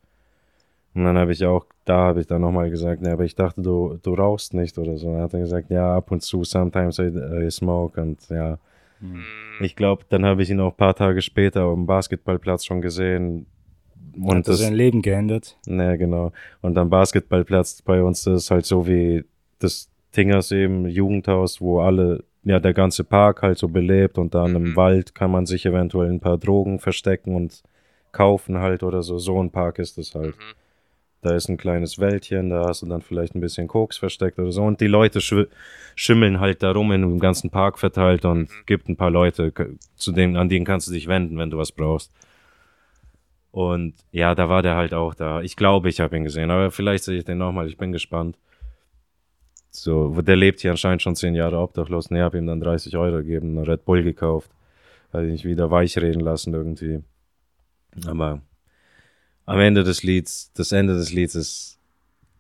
Und 0.95 1.05
dann 1.05 1.17
habe 1.19 1.33
ich 1.33 1.45
auch, 1.45 1.67
da 1.85 1.99
habe 1.99 2.21
ich 2.21 2.27
dann 2.27 2.41
nochmal 2.41 2.71
gesagt, 2.71 3.03
ne, 3.03 3.13
aber 3.13 3.25
ich 3.25 3.35
dachte, 3.35 3.63
du, 3.63 3.99
du 4.03 4.15
rauchst 4.15 4.55
nicht 4.55 4.79
oder 4.79 4.97
so. 4.97 5.13
dann 5.13 5.23
hat 5.23 5.35
er 5.35 5.41
gesagt, 5.41 5.71
ja, 5.71 5.97
ab 5.97 6.11
und 6.11 6.23
zu, 6.23 6.45
sometimes 6.45 6.99
I, 6.99 7.13
I 7.47 7.51
smoke 7.51 8.01
und 8.01 8.29
ja. 8.31 8.59
Mhm. 9.01 9.23
Ich 9.61 9.77
glaube, 9.77 10.05
dann 10.09 10.25
habe 10.25 10.43
ich 10.43 10.51
ihn 10.51 10.61
auch 10.61 10.73
ein 10.73 10.77
paar 10.77 10.95
Tage 10.95 11.23
später 11.23 11.65
auf 11.65 11.75
dem 11.75 11.87
Basketballplatz 11.87 12.65
schon 12.65 12.81
gesehen. 12.81 13.47
Und 14.17 14.39
hat 14.39 14.49
das 14.49 14.59
sein 14.59 14.75
Leben 14.75 15.03
geändert? 15.03 15.57
Ne, 15.67 15.97
genau. 15.99 16.33
Und 16.61 16.77
am 16.79 16.91
Basketballplatz 16.91 17.83
bei 17.83 18.03
uns 18.03 18.25
das 18.25 18.45
ist 18.45 18.51
halt 18.51 18.67
so 18.67 18.87
wie 18.87 19.25
das 19.61 19.91
Tingers 20.11 20.51
eben, 20.51 20.89
Jugendhaus, 20.89 21.61
wo 21.61 21.81
alle, 21.81 22.25
ja, 22.43 22.59
der 22.59 22.75
ganze 22.75 23.05
Park 23.05 23.43
halt 23.43 23.59
so 23.59 23.69
belebt 23.69 24.19
und 24.19 24.35
dann 24.35 24.51
mhm. 24.51 24.57
im 24.57 24.77
Wald 24.77 25.15
kann 25.15 25.31
man 25.31 25.47
sich 25.47 25.67
eventuell 25.67 26.11
ein 26.11 26.21
paar 26.21 26.39
Drogen 26.39 26.81
verstecken 26.81 27.37
und 27.37 27.63
kaufen 28.11 28.59
halt 28.59 28.83
oder 28.83 29.03
so. 29.03 29.19
So 29.19 29.41
ein 29.41 29.51
Park 29.51 29.79
ist 29.79 29.99
es 29.99 30.15
halt. 30.15 30.37
Mhm. 30.37 30.55
Da 31.21 31.35
ist 31.35 31.49
ein 31.49 31.57
kleines 31.57 31.99
Wäldchen, 31.99 32.51
da 32.51 32.67
hast 32.69 32.83
du 32.83 32.87
dann 32.87 33.03
vielleicht 33.03 33.35
ein 33.35 33.41
bisschen 33.41 33.67
Koks 33.67 33.97
versteckt 33.97 34.39
oder 34.39 34.53
so. 34.53 34.63
Und 34.63 34.81
die 34.81 34.87
Leute 34.87 35.21
sch 35.21 35.35
schimmeln 35.97 36.39
halt 36.39 36.63
da 36.63 36.71
rum 36.71 36.93
in 36.93 37.03
dem 37.03 37.19
ganzen 37.19 37.51
Park 37.51 37.79
verteilt 37.79 38.25
und 38.25 38.43
mhm. 38.43 38.63
gibt 38.67 38.89
ein 38.89 38.97
paar 38.97 39.11
Leute, 39.11 39.53
zu 39.97 40.13
denen, 40.13 40.37
an 40.37 40.49
denen 40.49 40.65
kannst 40.65 40.87
du 40.87 40.93
dich 40.93 41.09
wenden, 41.09 41.37
wenn 41.39 41.51
du 41.51 41.59
was 41.59 41.73
brauchst. 41.73 42.13
Und 43.51 43.95
ja, 44.13 44.37
da 44.37 44.49
war 44.49 44.63
der 44.63 44.77
halt 44.77 44.95
auch 44.95 45.15
da. 45.15 45.41
Ich 45.43 45.57
glaube, 45.57 45.89
ich 45.89 46.01
habe 46.01 46.17
ihn 46.17 46.25
gesehen, 46.25 46.51
aber 46.51 46.71
vielleicht 46.71 47.03
sehe 47.05 47.19
ich 47.19 47.25
den 47.25 47.39
nochmal. 47.39 47.67
Ich 47.67 47.77
bin 47.77 47.91
gespannt. 47.91 48.37
So, 49.71 50.21
der 50.23 50.37
lebt 50.37 50.61
hier 50.61 50.71
anscheinend 50.71 51.03
schon 51.03 51.17
zehn 51.17 51.35
Jahre 51.35 51.59
obdachlos. 51.59 52.11
Ich 52.11 52.19
habe 52.19 52.39
ihm 52.39 52.47
dann 52.47 52.61
30 52.61 52.97
Euro 52.97 53.19
gegeben, 53.19 53.59
Red 53.59 53.85
Bull 53.85 54.03
gekauft. 54.03 54.51
Hat 55.13 55.25
ihn 55.25 55.43
wieder 55.43 55.71
weich 55.71 55.99
reden 55.99 56.21
lassen 56.21 56.55
irgendwie. 56.55 57.03
Aber 58.07 58.43
am 59.49 59.61
Ende 59.61 59.83
des 59.83 60.03
Lieds, 60.03 60.53
das 60.55 60.73
Ende 60.73 60.95
des 60.95 61.11
Lieds 61.11 61.35
ist 61.35 61.79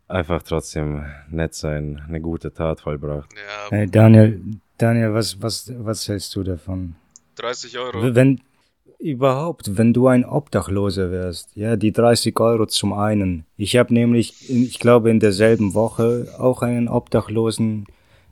einfach 0.09 0.43
trotzdem 0.43 1.07
nett 1.31 1.55
sein, 1.55 2.03
eine 2.07 2.21
gute 2.21 2.53
Tat 2.53 2.81
vollbracht. 2.81 3.33
Ja. 3.33 3.71
Hey 3.71 3.91
Daniel, 3.91 4.43
Daniel, 4.77 5.15
was, 5.15 5.41
was, 5.41 5.73
was 5.79 6.07
hältst 6.07 6.37
du 6.37 6.43
davon? 6.43 6.97
30 7.37 7.79
Euro. 7.79 8.15
Wenn, 8.15 8.43
überhaupt, 8.99 9.79
wenn 9.79 9.95
du 9.95 10.09
ein 10.09 10.27
Obdachloser 10.27 11.11
wärst, 11.11 11.57
ja, 11.57 11.77
die 11.77 11.93
30 11.93 12.39
Euro 12.41 12.67
zum 12.67 12.93
einen. 12.93 13.47
Ich 13.57 13.77
habe 13.77 13.95
nämlich, 13.95 14.51
ich 14.51 14.79
glaube, 14.79 15.09
in 15.09 15.19
derselben 15.19 15.73
Woche 15.73 16.27
auch 16.37 16.61
einen 16.61 16.89
Obdachlosen 16.89 17.87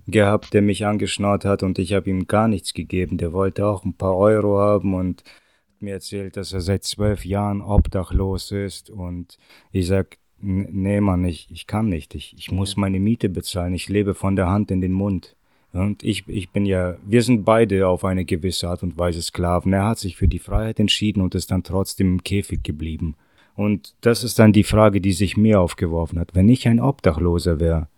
gehabt, 0.06 0.52
der 0.52 0.60
mich 0.60 0.84
angeschnarrt 0.84 1.46
hat 1.46 1.62
und 1.62 1.78
ich 1.78 1.94
habe 1.94 2.10
ihm 2.10 2.26
gar 2.26 2.46
nichts 2.46 2.74
gegeben. 2.74 3.16
Der 3.16 3.32
wollte 3.32 3.64
auch 3.64 3.86
ein 3.86 3.94
paar 3.94 4.16
Euro 4.18 4.58
haben 4.58 4.92
und 4.92 5.24
mir 5.82 5.94
erzählt, 5.94 6.36
dass 6.36 6.52
er 6.52 6.60
seit 6.60 6.84
zwölf 6.84 7.24
Jahren 7.24 7.62
obdachlos 7.62 8.50
ist 8.50 8.90
und 8.90 9.38
ich 9.72 9.86
sag, 9.86 10.18
nee 10.40 11.00
Mann, 11.00 11.24
ich, 11.24 11.48
ich 11.50 11.66
kann 11.66 11.88
nicht, 11.88 12.14
ich, 12.14 12.34
ich 12.36 12.50
muss 12.50 12.76
meine 12.76 13.00
Miete 13.00 13.28
bezahlen, 13.28 13.74
ich 13.74 13.88
lebe 13.88 14.14
von 14.14 14.36
der 14.36 14.48
Hand 14.48 14.70
in 14.70 14.80
den 14.80 14.92
Mund. 14.92 15.36
Und 15.72 16.02
ich, 16.02 16.26
ich 16.26 16.50
bin 16.50 16.64
ja, 16.64 16.96
wir 17.04 17.22
sind 17.22 17.44
beide 17.44 17.86
auf 17.86 18.04
eine 18.04 18.24
gewisse 18.24 18.68
Art 18.68 18.82
und 18.82 18.96
Weise 18.96 19.20
Sklaven. 19.20 19.74
Er 19.74 19.84
hat 19.84 19.98
sich 19.98 20.16
für 20.16 20.28
die 20.28 20.38
Freiheit 20.38 20.80
entschieden 20.80 21.20
und 21.20 21.34
ist 21.34 21.50
dann 21.50 21.64
trotzdem 21.64 22.14
im 22.14 22.24
Käfig 22.24 22.62
geblieben. 22.62 23.14
Und 23.54 23.94
das 24.00 24.24
ist 24.24 24.38
dann 24.38 24.52
die 24.52 24.64
Frage, 24.64 25.00
die 25.00 25.12
sich 25.12 25.36
mir 25.36 25.60
aufgeworfen 25.60 26.18
hat. 26.18 26.34
Wenn 26.34 26.48
ich 26.48 26.66
ein 26.66 26.80
Obdachloser 26.80 27.60
wäre, 27.60 27.88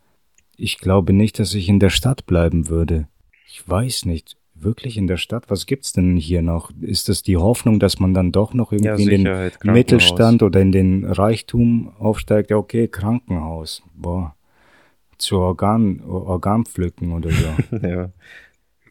ich 0.56 0.78
glaube 0.78 1.12
nicht, 1.12 1.38
dass 1.38 1.54
ich 1.54 1.68
in 1.68 1.78
der 1.78 1.90
Stadt 1.90 2.26
bleiben 2.26 2.68
würde. 2.68 3.06
Ich 3.46 3.68
weiß 3.68 4.06
nicht 4.06 4.36
wirklich 4.62 4.96
in 4.96 5.06
der 5.06 5.16
Stadt? 5.16 5.44
Was 5.48 5.66
gibt's 5.66 5.92
denn 5.92 6.16
hier 6.16 6.42
noch? 6.42 6.70
Ist 6.80 7.08
das 7.08 7.22
die 7.22 7.36
Hoffnung, 7.36 7.78
dass 7.78 7.98
man 7.98 8.14
dann 8.14 8.32
doch 8.32 8.54
noch 8.54 8.72
irgendwie 8.72 8.88
ja, 8.88 8.96
in 8.96 9.24
den 9.24 9.72
Mittelstand 9.72 10.42
oder 10.42 10.60
in 10.60 10.72
den 10.72 11.04
Reichtum 11.04 11.92
aufsteigt? 11.98 12.50
Ja, 12.50 12.56
okay, 12.56 12.88
Krankenhaus. 12.88 13.82
Boah. 13.94 14.34
Zu 15.16 15.38
Organ, 15.38 16.00
Organpflücken 16.00 17.12
oder 17.12 17.30
so. 17.30 17.76
ja. 17.86 18.10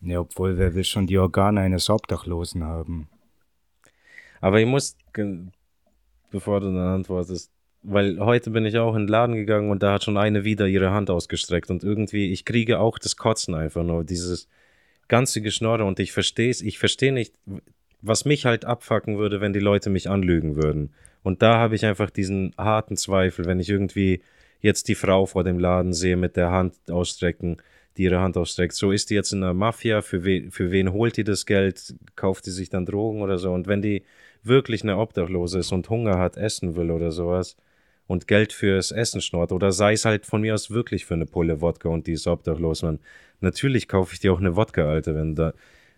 Ja, 0.02 0.20
obwohl, 0.20 0.58
wer 0.58 0.76
will 0.76 0.84
schon 0.84 1.08
die 1.08 1.18
Organe 1.18 1.62
eines 1.62 1.90
Obdachlosen 1.90 2.64
haben? 2.64 3.10
Aber 4.42 4.60
ich 4.60 4.68
muss, 4.68 4.96
bevor 6.32 6.60
du 6.60 6.68
dann 6.68 6.78
antwortest, 6.78 7.52
weil 7.82 8.20
heute 8.20 8.52
bin 8.52 8.66
ich 8.66 8.78
auch 8.78 8.96
in 8.96 9.04
den 9.04 9.08
Laden 9.08 9.36
gegangen 9.36 9.72
und 9.72 9.82
da 9.82 9.94
hat 9.94 10.04
schon 10.04 10.18
eine 10.18 10.44
wieder 10.44 10.68
ihre 10.68 10.92
Hand 10.92 11.10
ausgestreckt 11.10 11.70
und 11.70 11.84
irgendwie, 11.84 12.32
ich 12.32 12.46
kriege 12.46 12.80
auch 12.80 13.00
das 13.00 13.16
Kotzen 13.16 13.56
einfach 13.56 13.84
nur, 13.84 14.04
dieses, 14.04 14.48
ganze 15.08 15.42
Geschnorre 15.42 15.86
und 15.86 16.00
ich 16.00 16.12
verstehe 16.12 16.50
es, 16.50 16.62
ich 16.62 16.80
verstehe 16.80 17.14
nicht, 17.14 17.34
was 18.02 18.26
mich 18.26 18.46
halt 18.46 18.66
abfacken 18.66 19.18
würde, 19.18 19.42
wenn 19.42 19.54
die 19.54 19.60
Leute 19.60 19.90
mich 19.90 20.10
anlügen 20.10 20.56
würden. 20.56 20.92
Und 21.24 21.42
da 21.42 21.58
habe 21.58 21.76
ich 21.76 21.86
einfach 21.86 22.10
diesen 22.10 22.54
harten 22.58 22.96
Zweifel, 22.96 23.46
wenn 23.46 23.60
ich 23.60 23.70
irgendwie 23.70 24.22
jetzt 24.62 24.88
die 24.88 24.96
Frau 24.96 25.26
vor 25.26 25.44
dem 25.44 25.60
Laden 25.60 25.94
sehe 25.94 26.18
mit 26.18 26.36
der 26.36 26.52
Hand 26.52 26.74
ausstrecken, 26.90 27.58
die 27.98 28.04
ihre 28.04 28.20
Hand 28.20 28.38
ausstreckt. 28.38 28.74
So 28.74 28.92
ist 28.92 29.10
die 29.10 29.16
jetzt 29.16 29.34
in 29.34 29.42
der 29.42 29.54
Mafia, 29.54 30.02
für, 30.02 30.24
we 30.24 30.48
für 30.52 30.72
wen 30.72 30.94
holt 30.94 31.18
die 31.18 31.24
das 31.24 31.46
Geld, 31.46 31.96
kauft 32.16 32.46
die 32.46 32.52
sich 32.52 32.70
dann 32.70 32.86
Drogen 32.86 33.22
oder 33.22 33.38
so. 33.38 33.52
Und 33.52 33.68
wenn 33.68 33.82
die 33.82 34.04
wirklich 34.44 34.84
eine 34.84 34.98
Obdachlose 34.98 35.60
ist 35.60 35.72
und 35.72 35.90
Hunger 35.90 36.18
hat, 36.18 36.38
essen 36.38 36.76
will 36.76 36.92
oder 36.92 37.12
sowas 37.12 37.58
und 38.06 38.28
Geld 38.28 38.54
fürs 38.54 38.92
Essen 38.92 39.20
schnort, 39.20 39.52
oder 39.52 39.72
sei 39.72 39.94
es 39.94 40.06
halt 40.06 40.26
von 40.26 40.42
mir 40.42 40.54
aus 40.54 40.72
wirklich 40.72 41.06
für 41.06 41.16
eine 41.16 41.26
Pulle 41.26 41.60
Wodka 41.60 41.90
und 41.90 42.08
die 42.08 42.14
ist 42.14 42.28
obdachlos, 42.28 42.84
man, 42.84 43.00
Natürlich 43.42 43.88
kaufe 43.88 44.14
ich 44.14 44.20
dir 44.20 44.34
auch 44.34 44.40
eine 44.40 44.56
Wodka, 44.56 44.86
Alter, 44.88 45.16
wenn 45.16 45.36
da. 45.36 45.54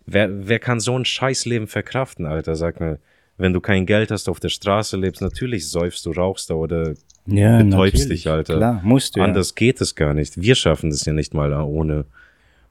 Wer, 0.05 0.47
wer 0.47 0.59
kann 0.59 0.79
so 0.79 0.97
ein 0.97 1.05
Scheißleben 1.05 1.67
verkraften, 1.67 2.25
Alter? 2.25 2.55
Sag 2.55 2.79
mal, 2.79 2.99
wenn 3.37 3.53
du 3.53 3.61
kein 3.61 3.85
Geld 3.85 4.11
hast, 4.11 4.27
auf 4.27 4.39
der 4.39 4.49
Straße 4.49 4.97
lebst, 4.97 5.21
natürlich 5.21 5.69
säufst 5.69 6.05
du, 6.05 6.11
rauchst 6.11 6.49
da 6.49 6.55
oder 6.55 6.93
ja, 7.25 7.61
betäubst 7.61 8.09
dich, 8.09 8.27
Alter. 8.27 8.57
Klar, 8.57 8.81
musst 8.83 9.15
du. 9.15 9.21
Anders 9.21 9.49
ja. 9.51 9.55
geht 9.55 9.81
es 9.81 9.95
gar 9.95 10.13
nicht. 10.13 10.41
Wir 10.41 10.55
schaffen 10.55 10.89
das 10.89 11.05
ja 11.05 11.13
nicht 11.13 11.33
mal 11.33 11.53
ohne. 11.53 12.05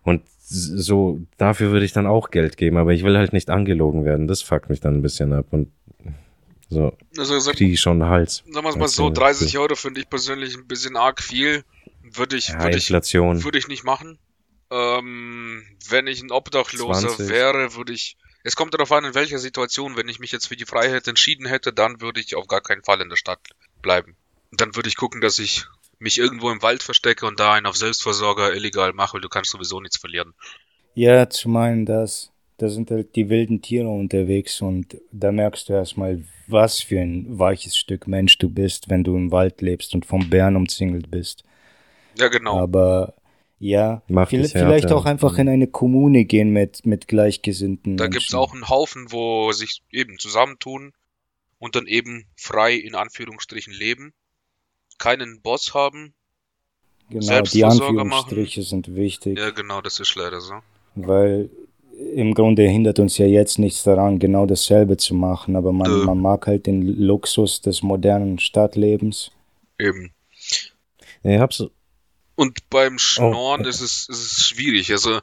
Und 0.03 0.23
so, 0.51 1.21
dafür 1.37 1.71
würde 1.71 1.85
ich 1.85 1.93
dann 1.93 2.07
auch 2.07 2.31
Geld 2.31 2.57
geben, 2.57 2.77
aber 2.77 2.93
ich 2.93 3.05
will 3.05 3.17
halt 3.17 3.33
nicht 3.33 3.51
angelogen 3.51 4.05
werden. 4.05 4.27
Das 4.27 4.43
fuckt 4.43 4.71
mich 4.71 4.81
dann 4.81 4.97
ein 4.97 5.03
bisschen 5.03 5.33
ab 5.33 5.47
und 5.51 5.69
so 6.71 6.95
also, 7.17 7.51
kriege 7.53 7.73
ich 7.73 7.81
schon 7.81 8.03
einen 8.03 8.11
Hals. 8.11 8.45
Sagen 8.51 8.67
wir 8.67 8.71
es 8.71 8.77
mal 8.77 8.89
so, 8.89 9.09
30 9.11 9.57
Euro 9.59 9.75
finde 9.75 10.01
ich 10.01 10.11
persönlich 10.11 10.55
ein 10.55 10.67
bisschen 10.67 10.97
arg 10.97 11.23
viel. 11.23 11.65
Würde 12.03 12.37
ich, 12.37 12.49
ja, 12.49 12.63
würde 12.63 12.77
ich, 12.77 12.91
würde 12.91 13.59
ich 13.59 13.69
nicht 13.69 13.85
machen. 13.85 14.19
Ähm, 14.71 15.65
wenn 15.89 16.07
ich 16.07 16.23
ein 16.23 16.31
Obdachloser 16.31 17.09
20. 17.09 17.29
wäre, 17.29 17.75
würde 17.75 17.93
ich. 17.93 18.17
Es 18.45 18.57
kommt 18.57 18.75
darauf 18.75 18.93
an, 18.93 19.05
in 19.05 19.15
welcher 19.15 19.39
Situation. 19.39 19.97
Wenn 19.97 20.09
ich 20.09 20.21
mich 20.21 20.33
jetzt 20.33 20.47
für 20.47 20.57
die 20.57 20.67
Freiheit 20.67 21.09
entschieden 21.09 21.47
hätte, 21.47 21.73
dann 21.73 22.01
würde 22.01 22.21
ich 22.21 22.37
auf 22.37 22.47
gar 22.47 22.61
keinen 22.61 22.83
Fall 22.83 23.01
in 23.01 23.09
der 23.09 23.17
Stadt 23.17 23.41
bleiben. 23.83 24.17
Dann 24.53 24.77
würde 24.77 24.89
ich 24.89 24.97
gucken, 24.97 25.21
dass 25.21 25.39
ich 25.39 25.65
mich 25.99 26.19
irgendwo 26.19 26.51
im 26.51 26.63
Wald 26.63 26.83
verstecke 26.83 27.27
und 27.27 27.41
da 27.41 27.55
einen 27.55 27.67
auf 27.67 27.77
Selbstversorger 27.77 28.55
illegal 28.55 28.93
mache, 28.93 29.15
weil 29.15 29.21
du 29.21 29.29
kannst 29.29 29.51
sowieso 29.51 29.81
nichts 29.81 29.99
verlieren. 29.99 30.35
Ja, 30.95 31.29
zu 31.29 31.49
meinen 31.49 31.87
das. 31.87 32.31
Da 32.59 32.69
sind 32.69 32.91
halt 32.91 33.15
die 33.15 33.29
wilden 33.29 33.63
Tiere 33.63 33.89
unterwegs 33.89 34.61
und 34.61 34.97
da 35.13 35.31
merkst 35.31 35.69
du 35.69 35.75
erstmal, 35.75 36.25
was 36.49 36.81
für 36.81 36.99
ein 36.99 37.39
weiches 37.39 37.77
Stück 37.77 38.09
Mensch 38.09 38.37
du 38.39 38.49
bist, 38.49 38.89
wenn 38.89 39.05
du 39.05 39.17
im 39.17 39.31
Wald 39.31 39.61
lebst 39.61 39.95
und 39.95 40.07
vom 40.07 40.29
Bären 40.29 40.57
umzingelt 40.57 41.11
bist. 41.11 41.45
Ja, 42.17 42.27
genau. 42.29 42.59
Aber 42.59 43.15
ja, 43.59 44.03
vielleicht, 44.07 44.53
vielleicht 44.53 44.93
auch 44.93 45.05
einfach 45.05 45.39
in 45.39 45.49
eine 45.49 45.67
Kommune 45.67 46.25
gehen 46.25 46.51
mit, 46.51 46.87
mit 46.87 47.09
Gleichgesinnten. 47.09 47.97
Da 47.97 48.07
gibt 48.07 48.29
es 48.29 48.35
auch 48.35 48.53
einen 48.53 48.69
Haufen, 48.69 49.11
wo 49.11 49.53
sich 49.53 49.83
eben 49.91 50.19
zusammentun 50.19 50.93
und 51.59 51.75
dann 51.75 51.87
eben 51.87 52.27
frei 52.37 52.75
in 52.75 52.95
Anführungsstrichen 52.95 53.73
leben, 53.73 54.13
keinen 54.99 55.41
Boss 55.41 55.75
haben, 55.75 56.15
Genau, 57.11 57.41
die 57.41 57.65
Anführungsstriche 57.65 58.61
machen. 58.61 58.69
sind 58.69 58.95
wichtig. 58.95 59.39
Ja, 59.39 59.51
genau, 59.51 59.81
das 59.81 59.99
ist 59.99 60.15
leider 60.15 60.41
so. 60.41 60.55
Weil 60.95 61.49
im 62.15 62.35
Grunde 62.35 62.63
hindert 62.69 62.99
uns 62.99 63.19
ja 63.19 63.27
jetzt 63.27 63.59
nichts 63.59 63.83
daran, 63.83 64.19
genau 64.19 64.47
dasselbe 64.47 64.97
zu 64.97 65.15
machen, 65.15 65.57
aber 65.57 65.73
man, 65.73 65.91
äh. 65.91 66.05
man 66.05 66.21
mag 66.21 66.47
halt 66.47 66.67
den 66.67 66.83
Luxus 66.83 67.61
des 67.61 67.83
modernen 67.83 68.39
Stadtlebens. 68.39 69.33
Eben. 69.79 70.13
Ich 71.23 71.39
hab's 71.39 71.65
und 72.39 72.71
beim 72.71 73.01
Schnorren 73.01 73.67
oh. 73.67 73.69
ist, 73.69 73.81
es, 73.81 74.09
ist 74.09 74.39
es 74.39 74.47
schwierig. 74.47 74.93
Also, 74.93 75.21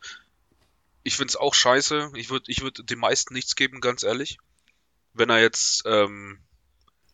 ich 1.04 1.16
finde 1.16 1.30
es 1.30 1.38
auch 1.38 1.54
scheiße. 1.54 2.12
Ich 2.16 2.30
würde 2.30 2.52
ich 2.52 2.62
würd 2.62 2.90
dem 2.90 3.00
meisten 3.00 3.34
nichts 3.34 3.56
geben, 3.56 3.80
ganz 3.80 4.04
ehrlich. 4.04 4.38
Wenn 5.14 5.30
er 5.30 5.40
jetzt. 5.40 5.84
Ähm, 5.86 6.40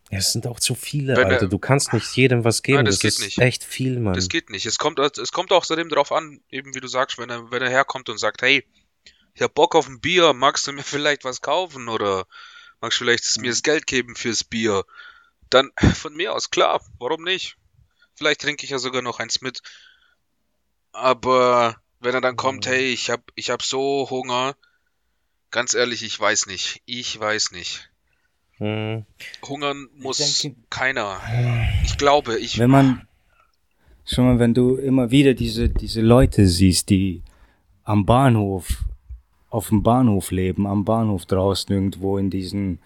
ja, 0.09 0.17
es 0.17 0.33
sind 0.33 0.47
auch 0.47 0.59
zu 0.59 0.73
viele, 0.73 1.15
Alter. 1.15 1.43
Er, 1.43 1.47
du 1.47 1.59
kannst 1.59 1.93
nicht 1.93 2.15
jedem 2.15 2.43
was 2.43 2.63
geben. 2.63 2.77
Nein, 2.77 2.85
das, 2.85 2.97
das 2.97 3.19
ist 3.19 3.21
nicht. 3.21 3.37
echt 3.37 3.63
viel, 3.63 3.99
Mann. 3.99 4.15
Das 4.15 4.27
geht 4.27 4.49
nicht. 4.49 4.65
Es 4.65 4.79
kommt, 4.79 4.97
es 4.97 5.31
kommt 5.31 5.51
außerdem 5.51 5.89
darauf 5.89 6.11
an, 6.11 6.41
eben 6.49 6.73
wie 6.73 6.79
du 6.79 6.87
sagst, 6.87 7.19
wenn 7.19 7.29
er, 7.29 7.51
wenn 7.51 7.61
er 7.61 7.69
herkommt 7.69 8.09
und 8.09 8.17
sagt, 8.17 8.41
hey, 8.41 8.65
ich 9.35 9.43
hab 9.43 9.53
Bock 9.53 9.75
auf 9.75 9.87
ein 9.87 10.01
Bier, 10.01 10.33
magst 10.33 10.65
du 10.65 10.71
mir 10.71 10.83
vielleicht 10.83 11.25
was 11.25 11.41
kaufen 11.41 11.89
oder 11.89 12.25
magst 12.79 12.99
du 12.99 13.03
vielleicht 13.03 13.39
mir 13.39 13.51
das 13.51 13.61
Geld 13.61 13.85
geben 13.85 14.15
fürs 14.15 14.43
Bier? 14.43 14.83
Dann 15.51 15.69
von 15.93 16.15
mir 16.15 16.33
aus, 16.33 16.49
klar, 16.49 16.83
warum 16.97 17.23
nicht? 17.23 17.55
Vielleicht 18.15 18.41
trinke 18.41 18.63
ich 18.63 18.71
ja 18.71 18.79
sogar 18.79 19.03
noch 19.03 19.19
eins 19.19 19.41
mit. 19.41 19.61
Aber 20.91 21.76
wenn 21.99 22.13
er 22.13 22.22
dann 22.22 22.35
kommt, 22.35 22.65
mhm. 22.65 22.72
hey, 22.72 22.91
ich 22.91 23.09
hab, 23.09 23.22
ich 23.35 23.49
hab 23.49 23.61
so 23.61 24.09
Hunger, 24.09 24.55
ganz 25.51 25.73
ehrlich, 25.73 26.03
ich 26.03 26.19
weiß 26.19 26.47
nicht. 26.47 26.81
Ich 26.85 27.19
weiß 27.19 27.51
nicht. 27.51 27.89
Hm. 28.57 29.05
Hungern 29.47 29.89
muss 29.97 30.18
denke, 30.18 30.57
keiner. 30.69 31.19
Ich 31.84 31.97
glaube, 31.97 32.38
ich. 32.38 32.59
Wenn 32.59 32.69
man 32.69 33.07
schon 34.05 34.26
mal, 34.26 34.39
wenn 34.39 34.53
du 34.53 34.76
immer 34.76 35.11
wieder 35.11 35.34
diese, 35.34 35.69
diese 35.69 36.01
Leute 36.01 36.47
siehst, 36.47 36.89
die 36.89 37.22
am 37.84 38.05
Bahnhof, 38.05 38.84
auf 39.49 39.69
dem 39.69 39.84
Bahnhof 39.84 40.31
leben, 40.31 40.68
am 40.68 40.85
Bahnhof 40.85 41.26
draußen 41.26 41.73
irgendwo 41.73 42.18
in 42.18 42.30
diesen, 42.30 42.80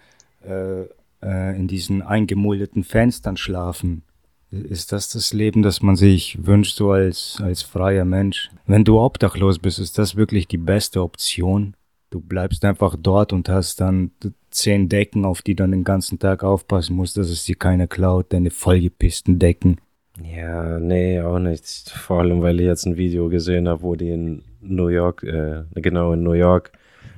äh, 0.44 0.82
äh, 1.22 1.56
in 1.56 1.68
diesen 1.68 2.02
eingemuldeten 2.02 2.82
Fenstern 2.82 3.36
schlafen 3.36 4.02
ist 4.50 4.92
das 4.92 5.10
das 5.10 5.32
Leben, 5.32 5.62
das 5.62 5.82
man 5.82 5.96
sich 5.96 6.38
wünscht, 6.44 6.76
so 6.76 6.92
als, 6.92 7.38
als 7.42 7.62
freier 7.62 8.04
Mensch? 8.04 8.50
Wenn 8.66 8.84
du 8.84 9.00
obdachlos 9.00 9.58
bist, 9.58 9.78
ist 9.78 9.98
das 9.98 10.16
wirklich 10.16 10.48
die 10.48 10.58
beste 10.58 11.02
Option? 11.02 11.74
Du 12.10 12.20
bleibst 12.20 12.64
einfach 12.64 12.96
dort 12.98 13.32
und 13.32 13.48
hast 13.48 13.80
dann 13.80 14.12
zehn 14.50 14.88
Decken, 14.88 15.24
auf 15.24 15.42
die 15.42 15.54
du 15.54 15.64
dann 15.64 15.72
den 15.72 15.84
ganzen 15.84 16.18
Tag 16.18 16.44
aufpassen 16.44 16.94
musst, 16.94 17.16
dass 17.16 17.28
es 17.28 17.44
dir 17.44 17.56
keiner 17.56 17.86
klaut, 17.88 18.32
deine 18.32 18.50
vollgepissten 18.50 19.38
Decken. 19.38 19.80
Ja, 20.22 20.78
nee, 20.78 21.20
auch 21.20 21.38
nicht. 21.38 21.90
Vor 21.90 22.20
allem, 22.20 22.40
weil 22.40 22.60
ich 22.60 22.66
jetzt 22.66 22.86
ein 22.86 22.96
Video 22.96 23.28
gesehen 23.28 23.68
habe, 23.68 23.82
wo 23.82 23.96
die 23.96 24.10
in 24.10 24.42
New 24.60 24.88
York, 24.88 25.22
äh, 25.24 25.64
genau 25.74 26.12
in 26.12 26.22
New 26.22 26.32
York, 26.32 26.72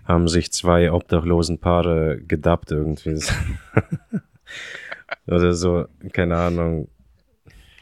haben 0.05 0.27
sich 0.27 0.51
zwei 0.53 0.91
obdachlosen 0.91 1.59
Paare 1.59 2.21
gedappt 2.27 2.73
irgendwie. 2.73 3.23
Oder 5.27 5.53
so, 5.53 5.85
keine 6.13 6.37
Ahnung. 6.37 6.89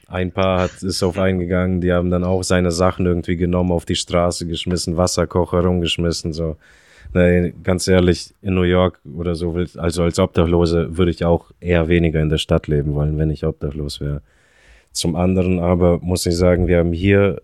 Ein 0.09 0.31
Paar 0.31 0.61
hat, 0.61 0.83
ist 0.83 1.03
auf 1.03 1.19
einen 1.19 1.41
gegangen, 1.41 1.81
die 1.81 1.93
haben 1.93 2.11
dann 2.11 2.23
auch 2.23 2.45
seine 2.45 2.71
Sachen 2.71 3.07
irgendwie 3.07 3.37
genommen, 3.37 3.73
auf 3.73 3.85
die 3.85 3.97
Straße 3.97 4.47
geschmissen, 4.47 4.97
Wasserkocher 4.97 5.61
rumgeschmissen, 5.61 6.33
so. 6.33 6.57
Nee, 7.15 7.55
ganz 7.63 7.89
ehrlich, 7.89 8.35
in 8.43 8.55
New 8.55 8.63
York 8.63 9.01
oder 9.17 9.35
so, 9.35 9.57
also 9.77 10.03
als 10.03 10.19
Obdachlose 10.19 10.97
würde 10.97 11.11
ich 11.11 11.25
auch 11.25 11.51
eher 11.61 11.89
weniger 11.89 12.21
in 12.21 12.29
der 12.29 12.39
Stadt 12.39 12.67
leben 12.67 12.95
wollen, 12.95 13.17
wenn 13.17 13.31
ich 13.31 13.45
obdachlos 13.45 14.01
wäre. 14.01 14.23
Zum 14.93 15.15
anderen 15.15 15.59
aber 15.59 15.99
muss 15.99 16.27
ich 16.27 16.37
sagen, 16.37 16.67
wir 16.67 16.79
haben 16.79 16.93
hier 16.93 17.41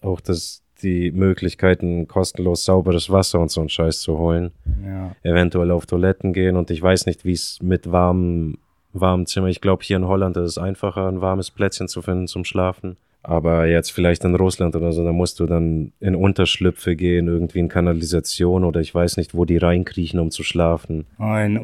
auch 0.00 0.20
das, 0.20 0.62
die 0.82 1.10
Möglichkeiten, 1.10 2.08
kostenlos 2.08 2.64
sauberes 2.64 3.10
Wasser 3.10 3.40
und 3.40 3.50
so 3.50 3.60
einen 3.60 3.68
Scheiß 3.68 4.00
zu 4.00 4.18
holen. 4.18 4.52
Ja. 4.84 5.14
Eventuell 5.22 5.70
auf 5.70 5.86
Toiletten 5.86 6.32
gehen 6.32 6.56
und 6.56 6.70
ich 6.70 6.80
weiß 6.80 7.06
nicht, 7.06 7.24
wie 7.24 7.32
es 7.32 7.58
mit 7.62 7.90
warmem, 7.90 8.58
warmem 8.92 9.26
Zimmer, 9.26 9.48
ich 9.48 9.60
glaube 9.60 9.82
hier 9.84 9.96
in 9.96 10.06
Holland 10.06 10.36
ist 10.36 10.50
es 10.50 10.58
einfacher, 10.58 11.08
ein 11.08 11.20
warmes 11.20 11.50
Plätzchen 11.50 11.88
zu 11.88 12.02
finden 12.02 12.26
zum 12.26 12.44
Schlafen. 12.44 12.96
Aber 13.22 13.66
jetzt 13.66 13.92
vielleicht 13.92 14.24
in 14.24 14.34
Russland 14.34 14.74
oder 14.76 14.92
so, 14.92 15.04
da 15.04 15.12
musst 15.12 15.40
du 15.40 15.46
dann 15.46 15.92
in 16.00 16.14
Unterschlüpfe 16.14 16.96
gehen, 16.96 17.26
irgendwie 17.28 17.58
in 17.58 17.68
Kanalisation 17.68 18.64
oder 18.64 18.80
ich 18.80 18.94
weiß 18.94 19.18
nicht, 19.18 19.34
wo 19.34 19.44
die 19.44 19.58
reinkriechen, 19.58 20.18
um 20.18 20.30
zu 20.30 20.42
schlafen. 20.42 21.06
Ein 21.18 21.58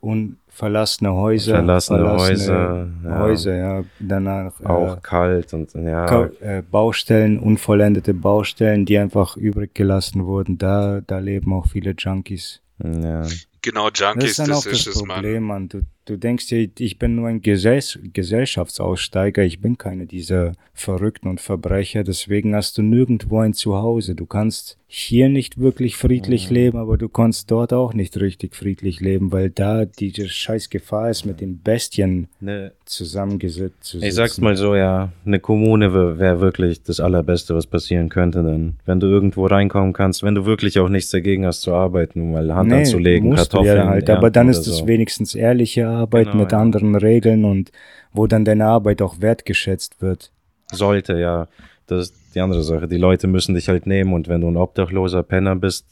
un 0.00 0.36
verlassene 0.48 1.12
Häuser. 1.12 1.56
Verlassene, 1.56 1.98
verlassene 1.98 2.28
Häuser. 2.28 2.88
Ja. 3.04 3.18
Häuser, 3.18 3.56
ja. 3.56 3.84
Danach. 3.98 4.60
Auch 4.64 4.98
äh, 4.98 5.00
kalt 5.02 5.52
und 5.52 5.72
ja. 5.74 6.06
Ka 6.06 6.30
äh, 6.40 6.62
Baustellen, 6.62 7.40
unvollendete 7.40 8.14
Baustellen, 8.14 8.84
die 8.84 8.98
einfach 8.98 9.36
übrig 9.36 9.74
gelassen 9.74 10.26
wurden. 10.26 10.58
Da, 10.58 11.00
da 11.04 11.18
leben 11.18 11.52
auch 11.52 11.66
viele 11.66 11.94
Junkies. 11.98 12.60
Ja. 12.82 13.26
Genau, 13.62 13.88
Junkies, 13.92 14.14
das 14.14 14.30
ist, 14.30 14.38
dann 14.38 14.52
auch 14.52 14.64
das, 14.64 14.84
das 14.84 15.02
Problem, 15.02 15.42
Mann. 15.44 15.68
Du, 15.68 15.80
du 16.04 16.16
denkst 16.16 16.48
dir, 16.48 16.68
ich 16.78 16.98
bin 16.98 17.14
nur 17.14 17.28
ein 17.28 17.40
Gesell 17.40 17.80
Gesellschaftsaussteiger, 18.12 19.42
ich 19.42 19.60
bin 19.60 19.78
keine 19.78 20.06
dieser 20.06 20.52
Verrückten 20.74 21.28
und 21.28 21.40
Verbrecher, 21.40 22.04
deswegen 22.04 22.54
hast 22.54 22.78
du 22.78 22.82
nirgendwo 22.82 23.38
ein 23.38 23.54
Zuhause. 23.54 24.14
Du 24.14 24.26
kannst 24.26 24.78
hier 24.92 25.28
nicht 25.28 25.60
wirklich 25.60 25.96
friedlich 25.96 26.50
mhm. 26.50 26.54
leben, 26.56 26.78
aber 26.78 26.98
du 26.98 27.08
kannst 27.08 27.48
dort 27.52 27.72
auch 27.72 27.94
nicht 27.94 28.20
richtig 28.20 28.56
friedlich 28.56 28.98
leben, 28.98 29.30
weil 29.30 29.48
da 29.48 29.84
diese 29.84 30.28
scheiß 30.28 30.68
Gefahr 30.68 31.10
ist, 31.10 31.24
mit 31.24 31.40
den 31.40 31.60
Bestien 31.60 32.26
ne, 32.40 32.72
zusammengesetzt 32.86 33.96
Ich 34.00 34.14
sag's 34.14 34.40
mal 34.40 34.56
so, 34.56 34.74
ja, 34.74 35.12
eine 35.24 35.38
Kommune 35.38 35.94
wäre 35.94 36.18
wär 36.18 36.40
wirklich 36.40 36.82
das 36.82 36.98
Allerbeste, 36.98 37.54
was 37.54 37.68
passieren 37.68 38.08
könnte, 38.08 38.42
denn 38.42 38.74
wenn 38.84 38.98
du 38.98 39.06
irgendwo 39.06 39.46
reinkommen 39.46 39.92
kannst, 39.92 40.24
wenn 40.24 40.34
du 40.34 40.44
wirklich 40.44 40.80
auch 40.80 40.88
nichts 40.88 41.10
dagegen 41.10 41.46
hast 41.46 41.60
zu 41.60 41.72
arbeiten, 41.72 42.32
mal 42.32 42.52
Hand 42.52 42.70
nee, 42.70 42.78
anzulegen, 42.78 43.36
Kartoffeln. 43.36 43.76
Ja 43.76 43.86
halt, 43.86 44.10
aber 44.10 44.32
dann 44.32 44.48
ist 44.48 44.66
es 44.66 44.78
so. 44.78 44.88
wenigstens 44.88 45.36
ehrliche 45.36 45.86
Arbeit 45.90 46.30
genau, 46.32 46.42
mit 46.42 46.52
ja. 46.52 46.58
anderen 46.58 46.94
Regeln 46.94 47.44
und 47.44 47.72
wo 48.12 48.26
dann 48.26 48.44
deine 48.44 48.66
Arbeit 48.66 49.02
auch 49.02 49.20
wertgeschätzt 49.20 50.00
wird. 50.02 50.32
Sollte, 50.72 51.18
ja. 51.18 51.48
Das 51.86 52.10
ist 52.10 52.34
die 52.34 52.40
andere 52.40 52.62
Sache. 52.62 52.86
Die 52.86 52.96
Leute 52.96 53.26
müssen 53.26 53.54
dich 53.54 53.68
halt 53.68 53.86
nehmen 53.86 54.12
und 54.12 54.28
wenn 54.28 54.40
du 54.40 54.48
ein 54.48 54.56
obdachloser 54.56 55.22
Penner 55.22 55.56
bist, 55.56 55.86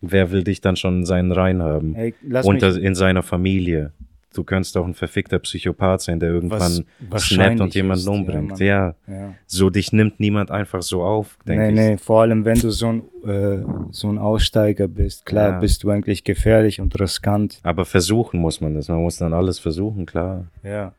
wer 0.00 0.30
will 0.30 0.44
dich 0.44 0.60
dann 0.60 0.76
schon 0.76 0.98
in 0.98 1.06
seinen 1.06 1.32
Reihen 1.32 1.62
haben? 1.62 1.94
Ey, 1.94 2.14
Unter, 2.42 2.76
in 2.76 2.94
seiner 2.94 3.22
Familie. 3.22 3.92
Du 4.36 4.44
könntest 4.44 4.76
auch 4.76 4.86
ein 4.86 4.94
verfickter 4.94 5.38
Psychopath 5.38 6.02
sein, 6.02 6.20
der 6.20 6.30
irgendwann 6.30 6.84
snappt 7.18 7.60
und 7.60 7.74
jemanden 7.74 8.08
umbringt. 8.08 8.58
Ja, 8.58 8.94
ja, 9.06 9.34
So 9.46 9.70
dich 9.70 9.92
nimmt 9.92 10.20
niemand 10.20 10.50
einfach 10.50 10.82
so 10.82 11.02
auf, 11.02 11.38
denke 11.46 11.62
nee, 11.62 11.68
ich. 11.68 11.74
Nee, 11.74 11.96
vor 11.96 12.22
allem 12.22 12.44
wenn 12.44 12.58
du 12.58 12.70
so 12.70 12.88
ein, 12.88 13.02
äh, 13.26 13.64
so 13.90 14.08
ein 14.08 14.18
Aussteiger 14.18 14.88
bist. 14.88 15.24
Klar, 15.24 15.52
ja. 15.52 15.58
bist 15.58 15.84
du 15.84 15.90
eigentlich 15.90 16.24
gefährlich 16.24 16.80
und 16.80 16.98
riskant. 17.00 17.60
Aber 17.62 17.84
versuchen 17.84 18.40
muss 18.40 18.60
man 18.60 18.74
das. 18.74 18.88
Man 18.88 19.00
muss 19.02 19.16
dann 19.16 19.32
alles 19.32 19.58
versuchen, 19.58 20.04
klar. 20.04 20.46
Ja. 20.62 20.92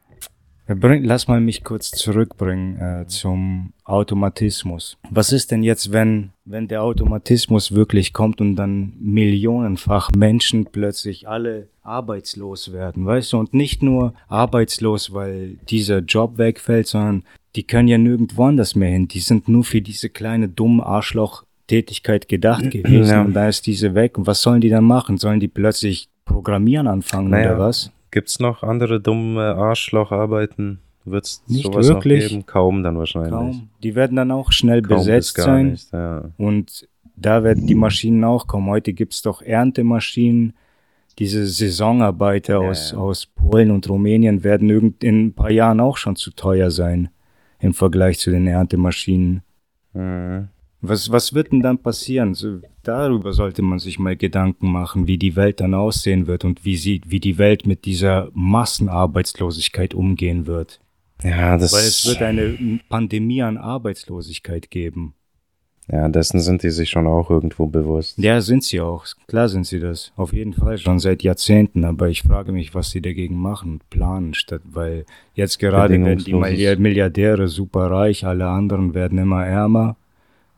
Bring, 0.75 1.05
lass 1.05 1.27
mal 1.27 1.39
mich 1.39 1.63
kurz 1.63 1.91
zurückbringen 1.91 2.77
äh, 2.79 3.07
zum 3.07 3.71
Automatismus. 3.85 4.97
Was 5.09 5.31
ist 5.31 5.51
denn 5.51 5.63
jetzt, 5.63 5.93
wenn, 5.93 6.31
wenn 6.43 6.67
der 6.67 6.83
Automatismus 6.83 7.73
wirklich 7.73 8.11
kommt 8.11 8.41
und 8.41 8.57
dann 8.57 8.93
millionenfach 8.99 10.11
Menschen 10.11 10.65
plötzlich 10.65 11.27
alle 11.27 11.69
arbeitslos 11.83 12.73
werden, 12.73 13.05
weißt 13.05 13.33
du? 13.33 13.37
Und 13.37 13.53
nicht 13.53 13.81
nur 13.81 14.13
arbeitslos, 14.27 15.13
weil 15.13 15.57
dieser 15.69 15.99
Job 15.99 16.37
wegfällt, 16.37 16.87
sondern 16.87 17.23
die 17.55 17.63
können 17.63 17.87
ja 17.87 17.97
nirgendwo 17.97 18.43
anders 18.43 18.75
mehr 18.75 18.91
hin. 18.91 19.07
Die 19.07 19.21
sind 19.21 19.47
nur 19.47 19.63
für 19.63 19.81
diese 19.81 20.09
kleine 20.09 20.49
dumme 20.49 20.85
Arschloch 20.85 21.43
Tätigkeit 21.67 22.27
gedacht 22.27 22.71
gewesen 22.71 23.09
ja. 23.09 23.21
und 23.21 23.33
da 23.33 23.47
ist 23.47 23.67
diese 23.67 23.93
weg. 23.93 24.17
Und 24.17 24.27
was 24.27 24.41
sollen 24.41 24.61
die 24.61 24.69
dann 24.69 24.85
machen? 24.85 25.17
Sollen 25.17 25.39
die 25.39 25.47
plötzlich 25.47 26.09
programmieren 26.25 26.87
anfangen 26.87 27.29
naja. 27.29 27.55
oder 27.55 27.59
was? 27.59 27.91
Gibt's 28.11 28.39
noch 28.39 28.63
andere 28.63 28.99
dumme 28.99 29.55
Arschlocharbeiten? 29.55 30.79
Wird's 31.05 31.43
nicht 31.47 31.65
sowas 31.65 31.87
wirklich. 31.87 32.23
noch 32.23 32.29
geben? 32.29 32.45
Kaum 32.45 32.83
dann 32.83 32.97
wahrscheinlich. 32.97 33.31
Kaum. 33.31 33.69
Die 33.83 33.95
werden 33.95 34.17
dann 34.17 34.31
auch 34.31 34.51
schnell 34.51 34.81
Kaum 34.81 34.97
besetzt 34.97 35.37
sein. 35.37 35.71
Nicht, 35.71 35.91
ja. 35.93 36.29
Und 36.37 36.87
da 37.15 37.43
werden 37.43 37.65
die 37.65 37.75
Maschinen 37.75 38.23
auch 38.23 38.47
kommen. 38.47 38.69
Heute 38.69 38.93
gibt's 38.93 39.21
doch 39.21 39.41
Erntemaschinen. 39.41 40.53
Diese 41.17 41.47
Saisonarbeiter 41.47 42.61
ja, 42.61 42.69
aus, 42.69 42.91
ja. 42.91 42.97
aus 42.97 43.25
Polen 43.25 43.71
und 43.71 43.89
Rumänien 43.89 44.43
werden 44.43 44.69
irgend 44.69 45.03
in 45.03 45.27
ein 45.27 45.33
paar 45.33 45.49
Jahren 45.49 45.79
auch 45.79 45.97
schon 45.97 46.15
zu 46.15 46.31
teuer 46.31 46.69
sein 46.69 47.09
im 47.59 47.73
Vergleich 47.73 48.19
zu 48.19 48.29
den 48.29 48.45
Erntemaschinen. 48.45 49.41
Mhm. 49.93 50.49
Was, 50.87 51.11
was 51.11 51.33
wird 51.33 51.51
denn 51.51 51.61
dann 51.61 51.77
passieren? 51.77 52.33
So, 52.33 52.59
darüber 52.83 53.33
sollte 53.33 53.61
man 53.61 53.79
sich 53.79 53.99
mal 53.99 54.15
Gedanken 54.15 54.71
machen, 54.71 55.07
wie 55.07 55.17
die 55.17 55.35
Welt 55.35 55.59
dann 55.59 55.73
aussehen 55.73 56.27
wird 56.27 56.45
und 56.45 56.65
wie 56.65 56.77
sie, 56.77 57.01
wie 57.05 57.19
die 57.19 57.37
Welt 57.37 57.65
mit 57.65 57.85
dieser 57.85 58.29
Massenarbeitslosigkeit 58.33 59.93
umgehen 59.93 60.47
wird. 60.47 60.79
Ja, 61.23 61.57
das 61.57 61.73
Weil 61.73 61.79
es 61.81 62.05
wird 62.05 62.21
eine 62.21 62.79
Pandemie 62.89 63.41
an 63.41 63.57
Arbeitslosigkeit 63.57 64.69
geben. 64.69 65.15
Ja, 65.89 66.09
dessen 66.09 66.41
sind 66.41 66.63
die 66.63 66.69
sich 66.69 66.89
schon 66.89 67.07
auch 67.07 67.29
irgendwo 67.29 67.67
bewusst. 67.67 68.17
Ja, 68.17 68.41
sind 68.41 68.63
sie 68.65 68.81
auch. 68.81 69.05
Klar 69.27 69.47
sind 69.47 69.65
sie 69.65 69.79
das. 69.79 70.11
Auf 70.17 70.33
jeden 70.33 70.51
Fall 70.51 70.77
schon 70.77 70.99
seit 70.99 71.23
Jahrzehnten. 71.23 71.85
Aber 71.85 72.09
ich 72.09 72.23
frage 72.23 72.51
mich, 72.51 72.75
was 72.75 72.89
sie 72.89 73.01
dagegen 73.01 73.37
machen 73.37 73.73
und 73.73 73.89
planen, 73.89 74.33
statt, 74.33 74.61
weil 74.65 75.05
jetzt 75.33 75.59
gerade 75.59 75.93
werden 76.03 76.25
die 76.25 76.33
Milliardäre 76.75 77.47
super 77.47 77.89
reich, 77.89 78.25
alle 78.25 78.47
anderen 78.47 78.93
werden 78.93 79.17
immer 79.17 79.45
ärmer. 79.45 79.95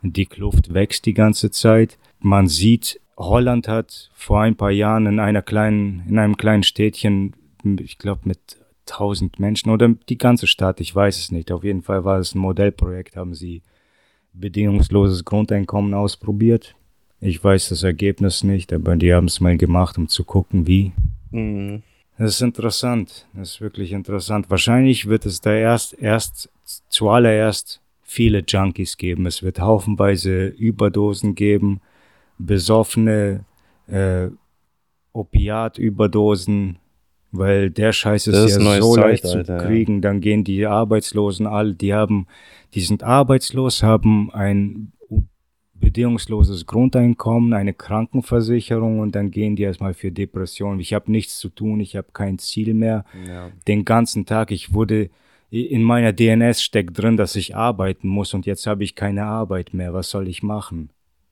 Die 0.02 0.26
Kluft 0.26 0.74
wächst 0.74 1.06
die 1.06 1.14
ganze 1.14 1.52
Zeit. 1.52 1.98
Man 2.20 2.48
sieht, 2.48 3.02
Holland 3.18 3.68
hat 3.68 4.10
vor 4.14 4.42
ein 4.42 4.56
paar 4.56 4.72
Jahren 4.72 5.06
in 5.06 5.20
einer 5.20 5.42
kleinen, 5.42 6.04
in 6.08 6.18
einem 6.18 6.38
kleinen 6.38 6.64
Städtchen, 6.64 7.34
ich 7.80 7.98
glaube 7.98 8.22
mit 8.24 8.58
tausend 8.86 9.40
Menschen 9.40 9.70
oder 9.70 9.90
die 10.08 10.18
ganze 10.18 10.48
Stadt, 10.48 10.80
ich 10.80 10.96
weiß 10.96 11.20
es 11.20 11.32
nicht. 11.32 11.52
Auf 11.52 11.64
jeden 11.64 11.84
Fall 11.84 12.06
war 12.06 12.20
es 12.20 12.34
ein 12.34 12.40
Modellprojekt, 12.40 13.16
haben 13.16 13.36
sie 13.36 13.62
bedingungsloses 14.34 15.26
Grundeinkommen 15.26 15.94
ausprobiert. 15.94 16.76
Ich 17.20 17.44
weiß 17.44 17.70
das 17.70 17.84
Ergebnis 17.84 18.44
nicht, 18.44 18.72
aber 18.72 18.96
die 18.96 19.14
haben 19.14 19.28
es 19.28 19.42
mal 19.42 19.58
gemacht, 19.58 19.98
um 19.98 20.08
zu 20.08 20.24
gucken, 20.24 20.66
wie. 20.66 20.94
Mhm. 21.32 21.84
Das 22.18 22.36
ist 22.36 22.42
interessant. 22.42 23.28
Das 23.34 23.52
ist 23.52 23.62
wirklich 23.62 23.94
interessant. 23.94 24.50
Wahrscheinlich 24.50 25.08
wird 25.08 25.26
es 25.26 25.40
da 25.40 25.54
erst, 25.54 25.94
erst 26.00 26.50
zuallererst 26.90 27.82
viele 28.10 28.44
Junkies 28.46 28.98
geben. 28.98 29.28
Es 29.28 29.44
wird 29.44 29.60
haufenweise 29.60 30.48
Überdosen 30.48 31.36
geben, 31.36 31.80
besoffene 32.40 33.46
äh, 33.86 34.30
Opiatüberdosen, 35.14 36.80
weil 37.32 37.70
der 37.70 37.94
Scheiß 37.94 38.26
ist, 38.28 38.36
ist 38.36 38.62
ja 38.62 38.82
so 38.82 38.96
leicht 38.96 39.28
zu 39.28 39.44
kriegen. 39.44 39.96
Ja. 39.96 40.02
Dann 40.02 40.22
gehen 40.22 40.44
die 40.44 40.66
Arbeitslosen 40.66 41.46
alle, 41.46 41.76
die 41.76 41.94
haben, 41.94 42.26
die 42.74 42.82
sind 42.82 43.04
arbeitslos, 43.04 43.84
haben 43.84 44.32
ein 44.34 44.92
bedingungsloses 45.76 46.66
Grundeinkommen, 46.66 47.54
eine 47.54 47.74
Krankenversicherung 47.76 49.00
und 49.00 49.14
dann 49.14 49.30
gehen 49.30 49.56
die 49.56 49.64
erstmal 49.64 49.94
für 49.94 50.12
Depressionen. 50.12 50.80
Ich 50.80 50.94
habe 50.94 51.12
nichts 51.12 51.38
zu 51.38 51.50
tun, 51.50 51.80
ich 51.80 51.96
habe 51.96 52.08
kein 52.12 52.40
Ziel 52.40 52.74
mehr. 52.74 53.06
Ja. 53.28 53.52
Den 53.68 53.86
ganzen 53.86 54.26
Tag, 54.26 54.50
ich 54.52 54.74
wurde 54.74 55.12
in 55.50 55.84
meiner 55.84 56.14
DNS 56.14 56.62
steckt 56.62 56.98
drin, 56.98 57.18
dass 57.18 57.36
ich 57.36 57.56
arbeiten 57.56 58.08
muss 58.08 58.34
und 58.34 58.46
jetzt 58.46 58.68
habe 58.68 58.84
ich 58.84 58.96
keine 58.96 59.26
Arbeit 59.26 59.74
mehr. 59.74 59.94
Was 59.94 60.10
soll 60.10 60.28
ich 60.28 60.44
machen? 60.44 60.90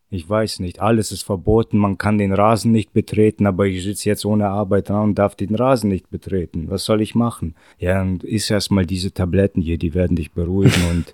Ich 0.10 0.28
weiß 0.28 0.60
nicht. 0.60 0.80
Alles 0.80 1.12
ist 1.12 1.24
verboten. 1.24 1.78
Man 1.78 1.98
kann 1.98 2.18
den 2.18 2.32
Rasen 2.34 2.72
nicht 2.72 2.94
betreten, 2.94 3.46
aber 3.46 3.66
ich 3.66 3.84
sitze 3.84 4.10
jetzt 4.10 4.26
ohne 4.26 4.48
Arbeit 4.48 4.90
dran 4.90 5.10
und 5.10 5.20
darf 5.20 5.36
den 5.36 5.54
Rasen 5.54 5.90
nicht 5.90 6.10
betreten. 6.10 6.70
Was 6.70 6.86
soll 6.86 7.02
ich 7.02 7.14
machen? 7.14 7.56
Ja, 7.78 8.02
und 8.02 8.24
ist 8.24 8.50
erstmal 8.50 8.86
diese 8.86 9.14
Tabletten 9.14 9.62
hier, 9.62 9.78
die 9.78 9.94
werden 9.94 10.16
dich 10.16 10.32
beruhigen 10.32 10.82
und 10.90 11.14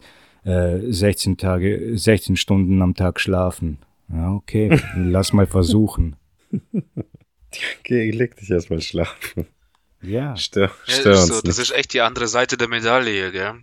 äh, 0.50 0.92
16 0.92 1.38
Tage, 1.38 1.98
16 1.98 2.36
Stunden 2.36 2.82
am 2.82 2.94
Tag 2.94 3.20
schlafen. 3.20 3.80
Ja, 4.12 4.32
okay. 4.34 4.80
Lass 4.96 5.34
mal 5.34 5.48
versuchen. 5.48 6.16
Geh, 7.84 8.12
leg 8.12 8.36
dich 8.36 8.52
erstmal 8.52 8.82
schlafen. 8.82 9.48
Ja. 10.04 10.36
Stör, 10.36 10.72
Ja, 10.86 10.94
stör 10.94 11.12
ist 11.14 11.20
uns 11.22 11.28
so, 11.38 11.42
das 11.42 11.58
ist 11.58 11.72
echt 11.72 11.94
die 11.94 12.02
andere 12.02 12.28
Seite 12.28 12.58
der 12.58 12.68
Medaille, 12.68 13.32
gell? 13.32 13.62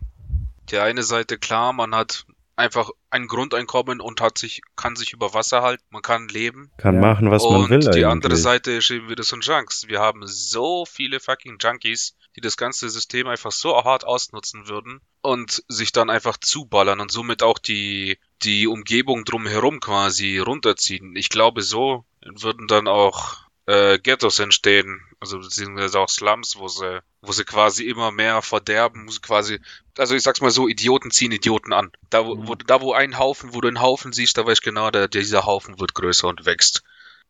Die 0.71 0.79
eine 0.79 1.03
Seite, 1.03 1.39
klar, 1.39 1.73
man 1.73 1.95
hat 1.95 2.27
einfach 2.57 2.91
ein 3.09 3.27
Grundeinkommen 3.27 4.01
und 4.01 4.21
hat 4.21 4.37
sich, 4.39 4.61
kann 4.77 4.95
sich 4.95 5.13
über 5.13 5.33
Wasser 5.35 5.63
halten, 5.63 5.83
man 5.91 6.03
kann 6.03 6.29
leben. 6.29 6.71
Kann 6.77 6.97
Ja. 6.97 7.01
machen, 7.01 7.31
was 7.31 7.43
und 7.43 7.63
man 7.63 7.71
will 7.71 7.81
die 7.81 7.89
eigentlich. 7.89 8.07
andere 8.07 8.37
Seite 8.37 8.73
ist 8.73 8.91
eben 8.91 9.09
wieder 9.09 9.23
so 9.23 9.37
ein 9.37 9.41
Junks. 9.41 9.89
Wir 9.89 10.01
haben 10.01 10.21
so 10.27 10.85
viele 10.85 11.21
fucking 11.21 11.57
Junkies, 11.61 12.15
die 12.37 12.41
das 12.41 12.57
ganze 12.57 12.89
System 12.91 13.27
einfach 13.27 13.51
so 13.51 13.75
hart 13.83 14.05
ausnutzen 14.05 14.69
würden 14.69 15.01
und 15.23 15.65
sich 15.69 15.93
dann 15.93 16.11
einfach 16.11 16.37
zuballern 16.37 17.01
und 17.01 17.11
somit 17.11 17.43
auch 17.43 17.59
die, 17.59 18.19
die 18.43 18.67
Umgebung 18.69 19.25
drumherum 19.25 19.81
quasi 19.81 20.39
runterziehen. 20.39 21.17
Ich 21.17 21.31
glaube, 21.31 21.63
so 21.63 22.05
würden 22.23 22.69
dann 22.69 22.87
auch 22.87 23.39
äh, 23.71 23.99
Ghettos 24.01 24.41
entstehen, 24.41 25.01
also 25.21 25.39
beziehungsweise 25.39 26.01
auch 26.01 26.09
Slums, 26.09 26.57
wo 26.59 26.67
sie, 26.67 27.01
wo 27.23 27.31
sie 27.31 27.45
quasi 27.45 27.85
immer 27.85 28.11
mehr 28.11 28.43
verderben, 28.43 29.07
wo 29.07 29.13
sie 29.13 29.21
quasi, 29.21 29.61
also 29.97 30.17
ich 30.17 30.23
sag's 30.23 30.41
mal 30.41 30.51
so, 30.51 30.67
Idioten 30.67 31.13
ziehen 31.13 31.31
Idioten 31.31 31.73
an. 31.73 31.93
Da 32.11 32.27
wo, 32.27 32.49
wo, 32.49 32.55
da 32.57 32.81
wo 32.81 32.93
ein 32.93 33.17
Haufen, 33.17 33.55
wo 33.55 33.61
du 33.61 33.69
einen 33.69 33.81
Haufen 33.81 34.13
siehst, 34.13 34.37
da 34.37 34.45
weißt 34.45 34.67
du 34.67 34.71
genau, 34.71 34.91
der, 34.91 35.07
dieser 35.07 35.47
Haufen 35.47 35.79
wird 35.79 35.95
größer 35.95 36.27
und 36.27 36.47
wächst. 36.47 36.83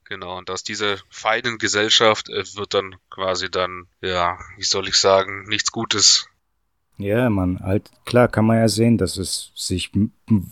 Genau, 0.05 0.39
und 0.39 0.51
aus 0.51 0.65
dieser 0.65 0.97
feinen 1.11 1.59
Gesellschaft 1.59 2.31
äh, 2.31 2.43
wird 2.57 2.73
dann 2.73 2.97
quasi 3.11 3.51
dann, 3.51 3.87
ja, 4.01 4.39
wie 4.57 4.65
soll 4.65 4.89
ich 4.89 4.97
sagen, 4.97 5.45
nichts 5.47 5.71
Gutes. 5.73 6.27
Ja, 6.97 7.29
man, 7.29 7.61
halt, 7.61 7.91
klar 8.07 8.29
kann 8.29 8.47
man 8.47 8.59
ja 8.59 8.69
sehen, 8.69 8.97
dass 8.97 9.19
es 9.19 9.53
sich 9.55 9.91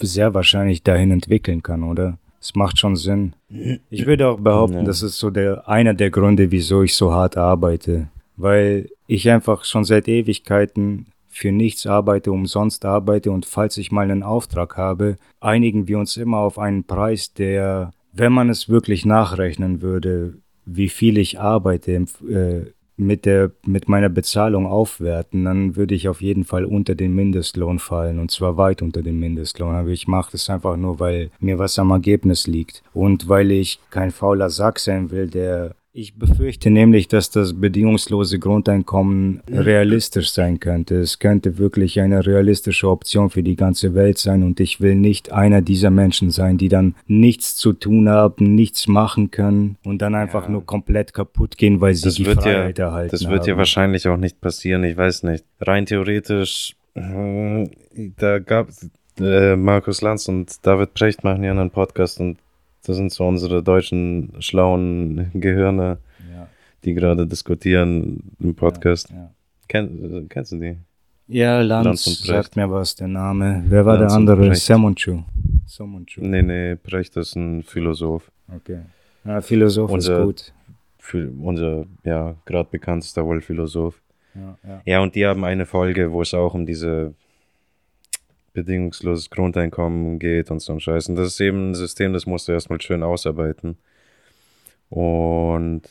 sehr 0.01 0.35
wahrscheinlich 0.35 0.83
dahin 0.83 1.11
entwickeln 1.13 1.63
kann, 1.63 1.83
oder? 1.83 2.19
Es 2.41 2.55
macht 2.55 2.79
schon 2.79 2.97
Sinn. 2.97 3.35
Ich 3.91 4.07
würde 4.07 4.29
auch 4.29 4.39
behaupten, 4.41 4.79
Ja. 4.79 4.85
das 4.85 5.03
ist 5.03 5.19
so 5.19 5.31
der, 5.31 5.69
einer 5.69 5.95
der 5.95 6.11
Gründe, 6.11 6.51
wieso 6.51 6.83
ich 6.83 6.95
so 6.95 7.13
hart 7.13 7.37
arbeite. 7.37 8.09
Weil 8.37 8.89
ich 9.07 9.29
einfach 9.31 9.65
schon 9.65 9.85
seit 9.85 10.07
Ewigkeiten 10.09 11.07
für 11.29 11.51
nichts 11.53 11.87
arbeite, 11.87 12.31
umsonst 12.33 12.85
arbeite 12.85 13.31
und 13.31 13.47
falls 13.47 13.77
ich 13.79 13.91
mal 13.93 14.03
einen 14.11 14.23
Auftrag 14.23 14.77
habe, 14.77 15.17
einigen 15.41 15.89
wir 15.89 15.99
uns 15.99 16.17
immer 16.17 16.39
auf 16.39 16.59
einen 16.59 16.85
Preis, 16.85 17.33
der, 17.35 17.93
wenn 18.13 18.33
man 18.33 18.49
es 18.49 18.69
wirklich 18.69 19.05
nachrechnen 19.05 19.83
würde, 19.83 20.35
wie 20.67 20.89
viel 20.89 21.17
ich 21.19 21.39
arbeite, 21.41 21.93
äh, 21.93 22.67
mit 22.99 23.25
der 23.25 23.53
mit 23.65 23.89
meiner 23.89 24.09
Bezahlung 24.09 24.67
aufwerten, 24.67 25.45
dann 25.45 25.77
würde 25.77 25.95
ich 25.95 26.09
auf 26.09 26.21
jeden 26.21 26.45
Fall 26.45 26.65
unter 26.65 26.95
den 26.95 27.15
Mindestlohn 27.15 27.79
fallen 27.79 28.19
und 28.19 28.31
zwar 28.31 28.57
weit 28.57 28.83
unter 28.83 29.03
den 29.03 29.19
Mindestlohn. 29.19 29.75
Aber 29.75 29.89
ich 29.89 30.09
mache 30.09 30.33
das 30.33 30.51
einfach 30.51 30.77
nur, 30.77 31.01
weil 31.01 31.31
mir 31.39 31.59
was 31.59 31.79
am 31.79 31.91
Ergebnis 31.91 32.47
liegt 32.47 32.83
und 32.93 33.29
weil 33.29 33.51
ich 33.51 33.81
kein 33.91 34.11
fauler 34.11 34.51
Sack 34.51 34.79
sein 34.81 35.11
will, 35.11 35.29
der 35.29 35.75
ich 36.01 36.15
befürchte 36.15 36.71
nämlich, 36.71 37.09
dass 37.09 37.31
das 37.31 37.61
bedingungslose 37.61 38.39
Grundeinkommen 38.39 39.41
realistisch 39.51 40.31
sein 40.31 40.61
könnte. 40.61 40.97
Es 41.01 41.19
könnte 41.19 41.59
wirklich 41.59 41.99
eine 42.01 42.25
realistische 42.25 42.89
Option 42.89 43.31
für 43.31 43.43
die 43.43 43.57
ganze 43.57 43.95
Welt 43.95 44.19
sein 44.19 44.45
und 44.45 44.61
ich 44.61 44.81
will 44.81 44.95
nicht 44.95 45.33
einer 45.33 45.61
dieser 45.61 45.91
Menschen 45.91 46.31
sein, 46.31 46.57
die 46.57 46.69
dann 46.69 46.95
nichts 47.09 47.57
zu 47.57 47.73
tun 47.73 48.09
haben, 48.09 48.55
nichts 48.55 48.87
machen 48.87 49.33
können 49.33 49.77
und 49.85 50.01
dann 50.01 50.15
einfach 50.15 50.45
Ja. 50.45 50.51
nur 50.51 50.65
komplett 50.65 51.13
kaputt 51.15 51.59
gehen, 51.59 51.81
weil 51.81 51.95
sie 51.95 52.05
Das 52.05 52.15
die 52.15 52.27
wird 52.27 52.37
ja, 52.37 52.43
Freiheit 52.43 52.79
erhalten 52.79 53.11
das 53.11 53.29
wird 53.29 53.41
haben. 53.41 53.49
ja 53.49 53.57
wahrscheinlich 53.57 54.07
auch 54.07 54.17
nicht 54.19 54.41
passieren. 54.41 54.85
Ich 54.85 54.97
weiß 54.97 55.25
nicht. 55.25 55.45
Rein 55.61 55.85
theoretisch, 55.87 56.77
äh, 56.95 57.65
da 58.17 58.39
gab 58.39 58.69
äh, 59.21 59.57
Markus 59.57 60.01
Lanz 60.01 60.29
und 60.29 60.65
David 60.65 60.95
Precht 60.95 61.25
machen 61.25 61.43
ja 61.43 61.51
einen 61.51 61.71
Podcast 61.71 62.21
und 62.21 62.39
das 62.85 62.97
sind 62.97 63.13
so 63.13 63.27
unsere 63.27 63.63
deutschen 63.63 64.33
schlauen 64.41 65.31
Gehirne, 65.35 65.99
ja, 66.33 66.49
die 66.85 66.95
gerade 66.95 67.27
diskutieren 67.27 68.21
im 68.41 68.55
Podcast. 68.55 69.11
ja. 69.11 69.31
Kenn, 69.69 70.25
äh, 70.25 70.27
kennst 70.29 70.53
du 70.53 70.57
die? 70.59 70.77
Ja, 71.27 71.61
Lanz, 71.61 72.07
Lanz 72.07 72.23
sagt 72.23 72.57
mir 72.57 72.71
was, 72.71 72.95
der 72.95 73.09
Name. 73.09 73.63
Wer 73.67 73.85
war 73.85 73.99
Lanz 73.99 74.13
der 74.13 74.17
andere? 74.17 74.47
Brecht. 74.49 74.63
Samunchu. 74.63 75.23
Samunchu. 75.67 76.23
Nee, 76.23 76.41
nee, 76.43 76.77
Precht 76.77 77.15
ist 77.19 77.37
ein 77.37 77.63
Philosoph. 77.63 78.31
Okay. 78.55 78.79
Ja, 79.25 79.43
Philosoph 79.43 79.91
Unser- 79.91 80.21
ist 80.21 80.25
gut. 80.25 80.53
Für 81.01 81.31
unser, 81.41 81.85
ja, 82.05 82.35
gerade 82.47 82.69
bekanntester 82.71 83.25
wohl 83.27 83.41
Philosoph. 83.43 84.01
Ja, 84.35 84.59
ja. 84.67 84.81
Ja, 84.87 85.01
und 85.01 85.15
die 85.15 85.27
haben 85.27 85.45
eine 85.45 85.67
Folge, 85.67 86.11
wo 86.13 86.23
es 86.23 86.33
auch 86.35 86.55
um 86.55 86.65
diese 86.65 87.13
bedingungsloses 88.53 89.31
Grundeinkommen 89.31 90.19
geht 90.19 90.51
und 90.51 90.61
so 90.61 90.73
ein 90.73 90.81
Scheiß. 90.81 91.09
Und 91.09 91.17
das 91.17 91.29
ist 91.29 91.41
eben 91.41 91.71
ein 91.71 91.75
System, 91.75 92.13
das 92.13 92.27
musst 92.27 92.49
du 92.49 92.53
erstmal 92.53 92.81
schön 92.81 93.03
ausarbeiten. 93.03 93.79
Und 94.91 95.83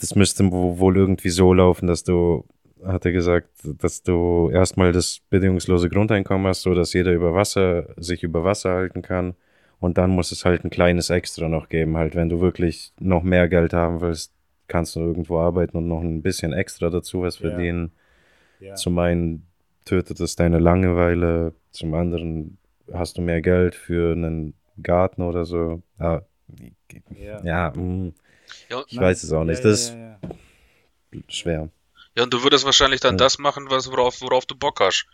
das 0.00 0.14
müsste 0.14 0.50
wo- 0.52 0.78
wohl 0.78 0.96
irgendwie 0.96 1.30
so 1.30 1.52
laufen, 1.52 1.86
dass 1.86 2.04
du, 2.04 2.44
hat 2.84 3.04
er 3.04 3.12
gesagt, 3.12 3.48
dass 3.64 4.02
du 4.02 4.50
erstmal 4.52 4.92
das 4.92 5.20
bedingungslose 5.30 5.88
Grundeinkommen 5.88 6.46
hast, 6.46 6.62
so 6.62 6.74
dass 6.74 6.92
jeder 6.92 7.12
über 7.12 7.34
Wasser, 7.34 7.88
sich 7.96 8.22
über 8.22 8.44
Wasser 8.44 8.74
halten 8.74 9.02
kann. 9.02 9.34
Und 9.80 9.96
dann 9.98 10.10
muss 10.10 10.32
es 10.32 10.44
halt 10.44 10.64
ein 10.64 10.70
kleines 10.70 11.08
Extra 11.10 11.48
noch 11.48 11.68
geben, 11.68 11.96
halt, 11.96 12.14
wenn 12.14 12.28
du 12.28 12.40
wirklich 12.40 12.92
noch 13.00 13.22
mehr 13.22 13.48
Geld 13.48 13.72
haben 13.72 14.00
willst, 14.00 14.32
kannst 14.66 14.96
du 14.96 15.00
irgendwo 15.00 15.38
arbeiten 15.38 15.76
und 15.78 15.88
noch 15.88 16.00
ein 16.02 16.20
bisschen 16.22 16.52
extra 16.52 16.90
dazu 16.90 17.22
was 17.22 17.38
Ja. 17.40 17.48
verdienen. 17.48 17.92
Ja. 18.60 18.74
Zum 18.74 18.98
einen 18.98 19.47
tötet 19.88 20.20
es 20.20 20.36
deine 20.36 20.58
Langeweile, 20.58 21.54
zum 21.70 21.94
anderen 21.94 22.58
hast 22.92 23.16
du 23.16 23.22
mehr 23.22 23.40
Geld 23.40 23.74
für 23.74 24.12
einen 24.12 24.54
Garten 24.82 25.22
oder 25.22 25.44
so. 25.46 25.82
Ah, 25.98 26.20
Ja. 27.14 27.42
ja, 27.44 27.70
mm, 27.74 28.12
Ja, 28.68 28.82
ich 28.86 28.98
weiß 28.98 29.22
es 29.22 29.32
auch 29.32 29.44
nicht. 29.44 29.64
Ja, 29.64 29.70
Das 29.70 29.80
ist 29.80 29.94
ja, 29.94 30.18
ja. 30.22 31.20
schwer. 31.28 31.68
ja 32.16 32.22
und 32.24 32.32
du 32.34 32.42
würdest 32.42 32.64
wahrscheinlich 32.64 33.00
dann 33.00 33.14
Ja. 33.14 33.18
das 33.24 33.38
machen, 33.38 33.66
was, 33.70 33.90
worauf, 33.90 34.20
worauf 34.20 34.44
du 34.46 34.54
Bock 34.56 34.80
hast. 34.80 35.06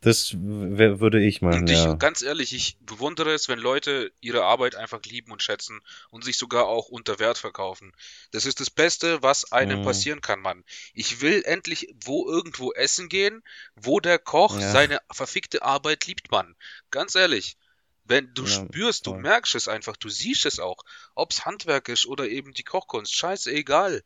Das 0.00 0.34
würde 0.38 1.22
ich 1.22 1.40
machen, 1.40 1.66
Und 1.66 1.70
ich, 1.70 1.84
ja. 1.84 1.94
ganz 1.98 2.22
ehrlich, 2.22 2.52
ich 2.52 2.76
bewundere 2.80 3.32
es, 3.32 3.48
wenn 3.48 3.58
Leute 3.58 4.12
ihre 4.20 4.44
Arbeit 4.44 4.74
einfach 4.74 5.02
lieben 5.04 5.30
und 5.32 5.42
schätzen 5.42 5.80
und 6.10 6.24
sich 6.24 6.36
sogar 6.38 6.66
auch 6.66 6.88
unter 6.88 7.18
Wert 7.18 7.38
verkaufen. 7.38 7.92
Das 8.32 8.44
ist 8.46 8.60
das 8.60 8.70
Beste, 8.70 9.22
was 9.22 9.52
einem 9.52 9.78
Mhm. 9.78 9.84
passieren 9.84 10.20
kann, 10.20 10.40
Mann. 10.40 10.64
Ich 10.94 11.20
will 11.20 11.42
endlich 11.44 11.94
wo 12.04 12.26
irgendwo 12.28 12.72
essen 12.72 13.08
gehen, 13.08 13.42
wo 13.76 14.00
der 14.00 14.18
Koch 14.18 14.58
Ja. 14.58 14.72
seine 14.72 15.00
verfickte 15.10 15.62
Arbeit 15.62 16.06
liebt, 16.06 16.30
Mann. 16.30 16.56
Ganz 16.90 17.14
ehrlich. 17.14 17.56
Wenn 18.04 18.32
du 18.34 18.46
Ja, 18.46 18.66
spürst, 18.66 19.06
du 19.06 19.12
voll. 19.12 19.22
merkst 19.22 19.54
es 19.54 19.68
einfach, 19.68 19.96
du 19.96 20.08
siehst 20.10 20.44
es 20.46 20.60
auch, 20.60 20.82
ob's 21.14 21.44
Handwerk 21.46 21.88
ist 21.88 22.04
oder 22.06 22.28
eben 22.28 22.52
die 22.52 22.64
Kochkunst, 22.64 23.14
scheißegal. 23.14 24.02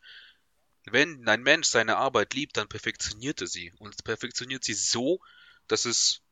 Wenn 0.91 1.29
ein 1.29 1.43
Mensch 1.43 1.69
seine 1.69 1.97
Arbeit 1.99 2.35
liebt, 2.35 2.57
dann 2.57 2.69
perfektioniert 2.69 3.41
er 3.43 3.47
sie 3.47 3.73
und 3.79 4.03
perfektioniert 4.05 4.65
sie 4.65 4.75
so, 4.75 5.21
dass 5.69 5.85
es 5.85 6.23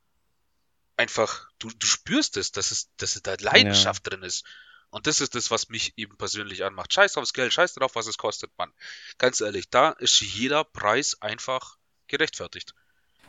einfach, 0.96 1.48
du, 1.58 1.68
du 1.68 1.86
spürst 1.86 2.36
es, 2.36 2.52
dass 2.52 2.70
es, 2.70 2.90
dass 2.96 3.16
es 3.16 3.22
da 3.22 3.36
Leidenschaft 3.38 4.10
drin 4.10 4.22
ist. 4.22 4.44
Und 4.90 5.06
das 5.06 5.20
ist 5.20 5.34
das, 5.34 5.50
was 5.50 5.68
mich 5.68 5.92
eben 5.96 6.16
persönlich 6.16 6.64
anmacht. 6.64 6.92
Scheiß 6.92 7.16
aufs 7.16 7.32
Geld, 7.32 7.52
scheiß 7.52 7.74
drauf, 7.74 7.94
was 7.94 8.06
es 8.06 8.16
kostet, 8.16 8.50
Mann. 8.56 8.70
Ganz 9.18 9.40
ehrlich, 9.40 9.68
da 9.68 9.90
ist 9.90 10.20
jeder 10.20 10.64
Preis 10.64 11.20
einfach 11.20 11.76
gerechtfertigt. 12.08 12.74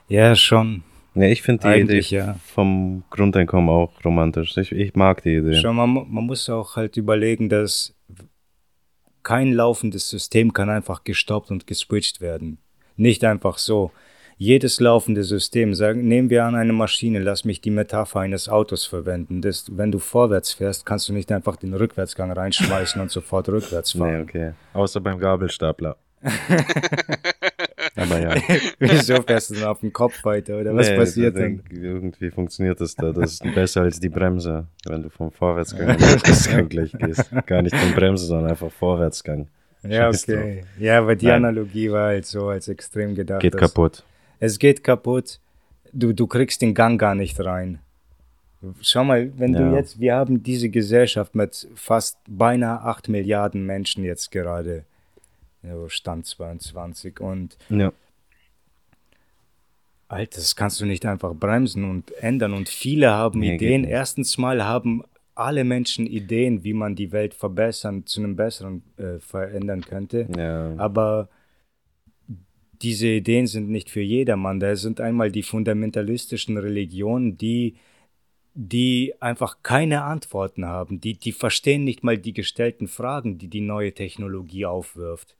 ja, 0.08 0.36
schon. 0.36 0.84
Ja, 1.16 1.24
ich 1.24 1.42
finde 1.42 1.68
die 1.68 1.82
Idee 1.82 2.16
ja. 2.16 2.40
vom 2.54 3.04
Grundeinkommen 3.10 3.70
auch 3.70 3.92
romantisch. 4.06 4.56
Ich, 4.56 4.72
ich 4.72 4.94
mag 4.94 5.24
die 5.24 5.38
Idee. 5.38 5.60
Schon, 5.60 5.76
man, 5.76 5.92
man 5.92 6.26
muss 6.26 6.48
auch 6.48 6.76
halt 6.76 6.96
überlegen, 6.96 7.50
dass 7.50 7.96
kein 9.24 9.52
laufendes 9.52 10.10
System 10.10 10.54
kann 10.54 10.70
einfach 10.70 11.04
gestoppt 11.04 11.50
und 11.50 11.66
geswitcht 11.66 12.22
werden. 12.22 12.60
Nicht 12.98 13.24
einfach 13.24 13.58
so. 13.58 13.92
Jedes 14.40 14.80
laufende 14.80 15.24
System, 15.24 15.74
sagen, 15.74 16.08
nehmen 16.08 16.30
wir 16.30 16.46
an 16.46 16.54
eine 16.56 16.72
Maschine, 16.74 17.18
lass 17.20 17.44
mich 17.44 17.60
die 17.60 17.72
Metapher 17.72 18.20
eines 18.20 18.48
Autos 18.50 18.86
verwenden. 18.86 19.42
Das, 19.42 19.66
wenn 19.76 19.92
du 19.92 19.98
vorwärts 19.98 20.54
fährst, 20.54 20.86
kannst 20.86 21.10
du 21.10 21.14
nicht 21.14 21.32
einfach 21.32 21.56
den 21.56 21.74
Rückwärtsgang 21.74 22.32
reinschmeißen 22.32 23.02
und 23.02 23.10
sofort 23.10 23.50
rückwärts 23.50 23.96
Nee, 23.96 24.00
fahren. 24.02 24.22
okay. 24.22 24.52
Außer 24.74 25.02
beim 25.02 25.18
Gabelstapler. 25.18 25.98
Aber 27.96 28.20
ja. 28.20 28.36
Wieso 28.80 29.22
fährst 29.24 29.50
du 29.52 29.56
dann 29.56 29.64
auf 29.66 29.80
dem 29.80 29.92
Kopf 29.92 30.24
weiter 30.24 30.58
oder 30.60 30.76
was 30.76 30.90
Nee, 30.90 30.98
passiert 30.98 31.36
denk- 31.36 31.64
Irgendwie 31.72 32.30
funktioniert 32.30 32.80
das 32.80 32.96
da. 32.96 33.12
Das 33.12 33.34
ist 33.34 33.44
besser 33.56 33.82
als 33.82 34.00
die 34.00 34.10
Bremse, 34.10 34.68
wenn 34.86 35.02
du 35.04 35.10
vom 35.10 35.32
Vorwärtsgang 35.32 35.90
in 35.94 35.98
den 35.98 36.10
Rückwärtsgang 36.10 36.70
gleich 36.70 36.92
gehst. 36.92 37.32
Gar 37.48 37.64
nicht 37.64 37.76
vom 37.76 37.92
Bremse, 37.94 38.26
sondern 38.26 38.52
einfach 38.52 38.72
Vorwärtsgang. 38.72 39.48
Ja, 39.88 40.10
okay. 40.10 40.64
Ja, 40.80 41.00
aber 41.00 41.16
die 41.16 41.26
Nein. 41.28 41.36
Analogie 41.46 41.92
war 41.92 42.08
halt 42.08 42.26
so 42.26 42.48
als 42.50 42.68
extrem 42.68 43.16
gedacht. 43.16 43.42
Geht 43.42 43.58
kaputt. 43.58 44.04
Es 44.40 44.60
geht 44.60 44.84
kaputt. 44.84 45.40
Du, 45.94 46.14
du 46.14 46.28
kriegst 46.28 46.62
den 46.62 46.74
Gang 46.74 47.00
gar 47.00 47.16
nicht 47.16 47.40
rein. 47.40 47.80
Schau 48.82 49.04
mal, 49.04 49.32
wenn 49.38 49.54
du 49.54 49.60
Ja. 49.64 49.76
jetzt, 49.76 50.00
wir 50.00 50.16
haben 50.16 50.42
diese 50.44 50.70
Gesellschaft 50.70 51.36
mit 51.36 51.68
fast 51.76 52.18
beinahe 52.28 52.82
8 52.82 53.08
Milliarden 53.10 53.66
Menschen 53.66 54.04
jetzt 54.04 54.32
gerade, 54.32 54.84
Stand 55.88 56.26
22 56.26 57.20
und 57.20 57.58
Ja. 57.70 57.92
Alter, 60.10 60.38
das 60.38 60.56
kannst 60.56 60.80
du 60.80 60.86
nicht 60.86 61.06
einfach 61.06 61.34
bremsen 61.36 61.84
und 61.90 62.12
ändern 62.24 62.54
und 62.54 62.70
viele 62.70 63.12
haben 63.12 63.40
Nee, 63.42 63.56
Ideen. 63.56 63.84
Erstens 63.84 64.38
mal 64.38 64.64
haben 64.64 65.04
alle 65.36 65.64
Menschen 65.66 66.08
Ideen, 66.08 66.64
wie 66.64 66.74
man 66.74 66.96
die 66.96 67.12
Welt 67.12 67.34
verbessern, 67.34 68.06
zu 68.06 68.22
einem 68.22 68.36
besseren 68.38 68.82
äh, 68.98 69.20
verändern 69.20 69.82
könnte. 69.82 70.28
Ja. 70.36 70.74
Aber 70.78 71.28
diese 72.82 73.08
Ideen 73.08 73.48
sind 73.48 73.70
nicht 73.70 73.90
für 73.90 74.02
jedermann. 74.02 74.60
Da 74.60 74.76
sind 74.76 75.02
einmal 75.02 75.32
die 75.32 75.44
fundamentalistischen 75.44 76.58
Religionen, 76.58 77.38
die, 77.38 77.76
die 78.54 79.14
einfach 79.20 79.58
keine 79.64 80.04
Antworten 80.04 80.66
haben. 80.66 81.02
Die, 81.02 81.16
die 81.16 81.32
verstehen 81.32 81.84
nicht 81.84 82.04
mal 82.04 82.18
die 82.18 82.34
gestellten 82.34 82.88
Fragen, 82.88 83.38
die 83.38 83.48
die 83.48 83.62
neue 83.62 83.94
Technologie 83.94 84.66
aufwirft. 84.66 85.36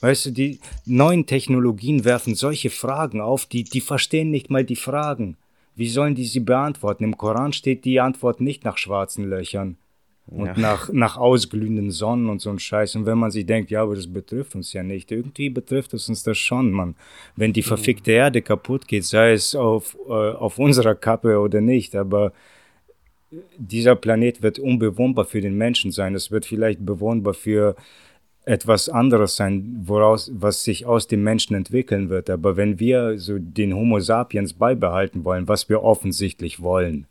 Weißt 0.00 0.26
du, 0.26 0.30
die 0.32 0.60
neuen 0.84 1.26
Technologien 1.26 2.04
werfen 2.04 2.34
solche 2.34 2.70
Fragen 2.70 3.20
auf, 3.20 3.46
die, 3.46 3.64
die 3.64 3.80
verstehen 3.80 4.30
nicht 4.30 4.50
mal 4.50 4.64
die 4.64 4.76
Fragen. 4.76 5.36
Wie 5.76 5.88
sollen 5.88 6.14
die 6.14 6.26
sie 6.26 6.40
beantworten? 6.40 7.04
Im 7.04 7.16
Koran 7.16 7.52
steht 7.52 7.84
die 7.84 8.00
Antwort 8.00 8.40
nicht 8.40 8.64
nach 8.64 8.78
schwarzen 8.78 9.24
Löchern 9.24 9.78
und 10.26 10.46
Ja. 10.46 10.54
nach, 10.58 10.92
nach 10.92 11.16
ausglühenden 11.16 11.90
Sonnen 11.90 12.28
und 12.28 12.40
so 12.40 12.50
ein 12.50 12.58
Scheiß. 12.58 12.96
Und 12.96 13.06
wenn 13.06 13.18
man 13.18 13.30
sich 13.30 13.44
denkt, 13.46 13.70
ja, 13.70 13.82
aber 13.82 13.94
das 13.94 14.06
betrifft 14.06 14.54
uns 14.54 14.72
ja 14.72 14.82
nicht, 14.82 15.12
irgendwie 15.12 15.50
betrifft 15.50 15.94
es 15.94 16.08
uns 16.08 16.22
das 16.22 16.38
schon, 16.38 16.70
Mann. 16.72 16.94
Wenn 17.36 17.52
die 17.52 17.62
verfickte 17.62 18.12
Erde 18.12 18.40
kaputt 18.42 18.88
geht, 18.88 19.04
sei 19.04 19.32
es 19.32 19.54
auf, 19.54 19.96
äh, 20.08 20.12
auf 20.12 20.58
unserer 20.58 20.94
Kappe 20.94 21.38
oder 21.38 21.60
nicht, 21.60 21.94
aber 21.94 22.32
dieser 23.58 23.96
Planet 23.96 24.42
wird 24.42 24.58
unbewohnbar 24.58 25.24
für 25.24 25.40
den 25.40 25.56
Menschen 25.56 25.90
sein. 25.90 26.14
Es 26.14 26.30
wird 26.30 26.46
vielleicht 26.46 26.84
bewohnbar 26.86 27.34
für 27.34 27.74
etwas 28.46 28.88
anderes 28.88 29.36
sein, 29.36 29.82
woraus, 29.84 30.30
was 30.34 30.64
sich 30.64 30.86
aus 30.86 31.06
dem 31.06 31.22
Menschen 31.22 31.56
entwickeln 31.56 32.10
wird. 32.10 32.28
Aber 32.30 32.56
wenn 32.56 32.78
wir 32.78 33.18
so 33.18 33.38
den 33.38 33.74
Homo 33.74 34.00
sapiens 34.00 34.52
beibehalten 34.52 35.24
wollen, 35.24 35.48
was 35.48 35.68
wir 35.68 35.82
offensichtlich 35.82 36.60
wollen, 36.60 37.06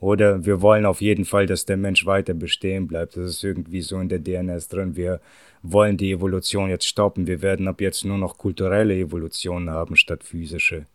oder 0.00 0.44
wir 0.44 0.60
wollen 0.60 0.86
auf 0.86 1.00
jeden 1.00 1.24
Fall, 1.24 1.46
dass 1.46 1.64
der 1.64 1.76
Mensch 1.76 2.04
weiter 2.06 2.34
bestehen 2.34 2.86
bleibt. 2.86 3.16
Das 3.16 3.30
ist 3.30 3.44
irgendwie 3.44 3.80
so 3.80 3.98
in 3.98 4.08
der 4.08 4.18
DNS 4.18 4.68
drin. 4.68 4.96
Wir 4.96 5.20
wollen 5.62 5.96
die 5.96 6.12
Evolution 6.12 6.68
jetzt 6.68 6.86
stoppen. 6.86 7.26
Wir 7.26 7.40
werden 7.42 7.68
ab 7.68 7.80
jetzt 7.80 8.04
nur 8.04 8.18
noch 8.18 8.36
kulturelle 8.36 8.94
Evolution 8.96 9.70
haben 9.70 9.96
statt 9.96 10.22
physische. 10.22 10.86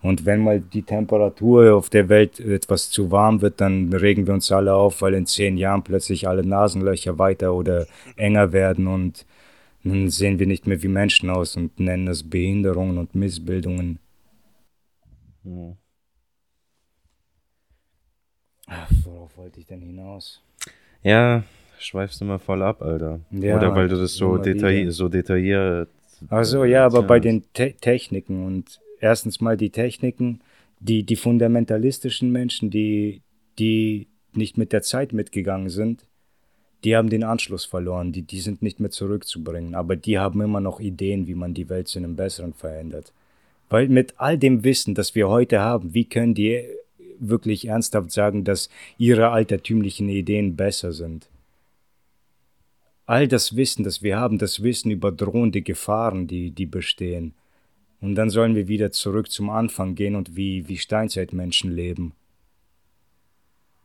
Und 0.00 0.24
wenn 0.24 0.44
mal 0.44 0.60
die 0.60 0.82
Temperatur 0.82 1.74
auf 1.74 1.90
der 1.90 2.08
Welt 2.08 2.38
etwas 2.38 2.90
zu 2.90 3.10
warm 3.10 3.40
wird, 3.42 3.60
dann 3.60 3.92
regen 3.92 4.28
wir 4.28 4.34
uns 4.34 4.52
alle 4.52 4.74
auf, 4.74 5.02
weil 5.02 5.14
in 5.14 5.26
zehn 5.26 5.56
Jahren 5.56 5.82
plötzlich 5.82 6.28
alle 6.28 6.46
Nasenlöcher 6.46 7.18
weiter 7.18 7.52
oder 7.54 7.86
enger 8.16 8.52
werden 8.52 8.86
und 8.86 9.26
dann 9.82 10.08
sehen 10.10 10.38
wir 10.38 10.46
nicht 10.46 10.66
mehr 10.66 10.82
wie 10.82 10.88
Menschen 10.88 11.30
aus 11.30 11.56
und 11.56 11.80
nennen 11.80 12.06
es 12.08 12.22
Behinderungen 12.22 12.98
und 12.98 13.14
Missbildungen. 13.14 13.98
Hm. 15.44 15.76
Ach, 18.68 18.90
worauf 19.04 19.36
wollte 19.36 19.60
ich 19.60 19.66
denn 19.66 19.80
hinaus? 19.80 20.40
Ja, 21.02 21.42
schweifst 21.78 22.20
immer 22.20 22.38
voll 22.38 22.62
ab, 22.62 22.82
Alter. 22.82 23.20
Ja, 23.30 23.56
Oder 23.56 23.74
weil 23.74 23.88
du 23.88 23.96
das 23.96 24.14
so, 24.14 24.34
immer 24.34 24.42
detail 24.42 24.82
wieder. 24.82 24.92
so 24.92 25.08
detailliert. 25.08 25.88
Ach 26.28 26.44
so, 26.44 26.64
ja, 26.64 26.84
aber 26.84 27.02
bei 27.02 27.20
den 27.20 27.44
Te 27.52 27.74
Techniken 27.80 28.44
und 28.44 28.80
erstens 29.00 29.40
mal 29.40 29.56
die 29.56 29.70
Techniken, 29.70 30.40
die, 30.80 31.04
die 31.04 31.16
fundamentalistischen 31.16 32.30
Menschen, 32.30 32.70
die, 32.70 33.22
die 33.58 34.08
nicht 34.32 34.58
mit 34.58 34.72
der 34.72 34.82
Zeit 34.82 35.12
mitgegangen 35.12 35.70
sind, 35.70 36.04
die 36.84 36.96
haben 36.96 37.08
den 37.08 37.24
Anschluss 37.24 37.64
verloren, 37.64 38.12
die, 38.12 38.22
die 38.22 38.40
sind 38.40 38.62
nicht 38.62 38.80
mehr 38.80 38.90
zurückzubringen, 38.90 39.74
aber 39.74 39.96
die 39.96 40.18
haben 40.18 40.40
immer 40.40 40.60
noch 40.60 40.80
Ideen, 40.80 41.26
wie 41.26 41.34
man 41.34 41.54
die 41.54 41.68
Welt 41.68 41.88
zu 41.88 41.98
einem 41.98 42.16
Besseren 42.16 42.52
verändert. 42.52 43.12
Weil 43.68 43.88
mit 43.88 44.14
all 44.18 44.38
dem 44.38 44.64
Wissen, 44.64 44.94
das 44.94 45.14
wir 45.14 45.28
heute 45.28 45.60
haben, 45.60 45.92
wie 45.94 46.04
können 46.04 46.34
die 46.34 46.64
wirklich 47.20 47.66
ernsthaft 47.68 48.10
sagen, 48.10 48.44
dass 48.44 48.68
ihre 48.96 49.30
altertümlichen 49.30 50.08
Ideen 50.08 50.56
besser 50.56 50.92
sind? 50.92 51.28
All 53.06 53.26
das 53.26 53.56
Wissen, 53.56 53.84
das 53.84 54.02
wir 54.02 54.18
haben, 54.18 54.38
das 54.38 54.62
Wissen 54.62 54.90
über 54.90 55.10
drohende 55.10 55.62
Gefahren, 55.62 56.26
die, 56.26 56.50
die 56.50 56.66
bestehen. 56.66 57.34
Und 58.00 58.14
dann 58.14 58.30
sollen 58.30 58.54
wir 58.54 58.68
wieder 58.68 58.92
zurück 58.92 59.30
zum 59.30 59.50
Anfang 59.50 59.94
gehen 59.94 60.14
und 60.14 60.36
wie, 60.36 60.68
wie 60.68 60.76
Steinzeitmenschen 60.76 61.72
leben. 61.72 62.12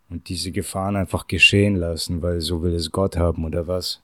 Und 0.09 0.29
diese 0.29 0.51
Gefahren 0.51 0.95
einfach 0.95 1.27
geschehen 1.27 1.75
lassen, 1.75 2.21
weil 2.21 2.41
so 2.41 2.61
will 2.61 2.75
es 2.75 2.91
Gott 2.91 3.15
haben, 3.15 3.45
oder 3.45 3.67
was? 3.67 4.01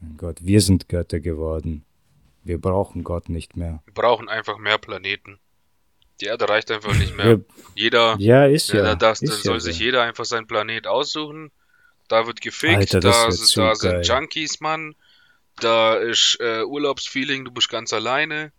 Mein 0.00 0.16
Gott, 0.16 0.38
wir 0.42 0.60
sind 0.60 0.88
Götter 0.88 1.20
geworden. 1.20 1.84
Wir 2.44 2.60
brauchen 2.60 3.04
Gott 3.04 3.28
nicht 3.28 3.56
mehr. 3.56 3.82
Wir 3.84 3.94
brauchen 3.94 4.28
einfach 4.28 4.58
mehr 4.58 4.78
Planeten. 4.78 5.38
Die 6.22 6.26
Erde 6.26 6.48
reicht 6.48 6.70
einfach 6.70 6.96
nicht 6.96 7.16
mehr. 7.16 7.40
Jeder, 7.74 8.14
ja, 8.18 8.46
ist 8.46 8.68
ja, 8.68 8.76
ja. 8.76 8.82
da 8.84 8.94
darf, 8.94 9.18
dann 9.18 9.28
ist 9.28 9.42
soll 9.42 9.54
ja 9.54 9.60
sich 9.60 9.80
jeder 9.80 10.02
einfach 10.02 10.24
seinen 10.24 10.46
Planet 10.46 10.86
aussuchen. 10.86 11.50
Da 12.06 12.26
wird 12.28 12.40
gefickt, 12.40 12.76
Alter, 12.76 13.00
das 13.00 13.24
da, 13.24 13.30
sind- 13.32 13.56
da 13.56 13.74
sind. 13.74 14.06
Junkies, 14.06 14.60
Mann. 14.60 14.94
Da 15.60 15.96
ist 15.96 16.38
äh, 16.40 16.62
Urlaubsfeeling, 16.62 17.44
du 17.44 17.50
bist 17.50 17.68
ganz 17.68 17.92
alleine. 17.92 18.52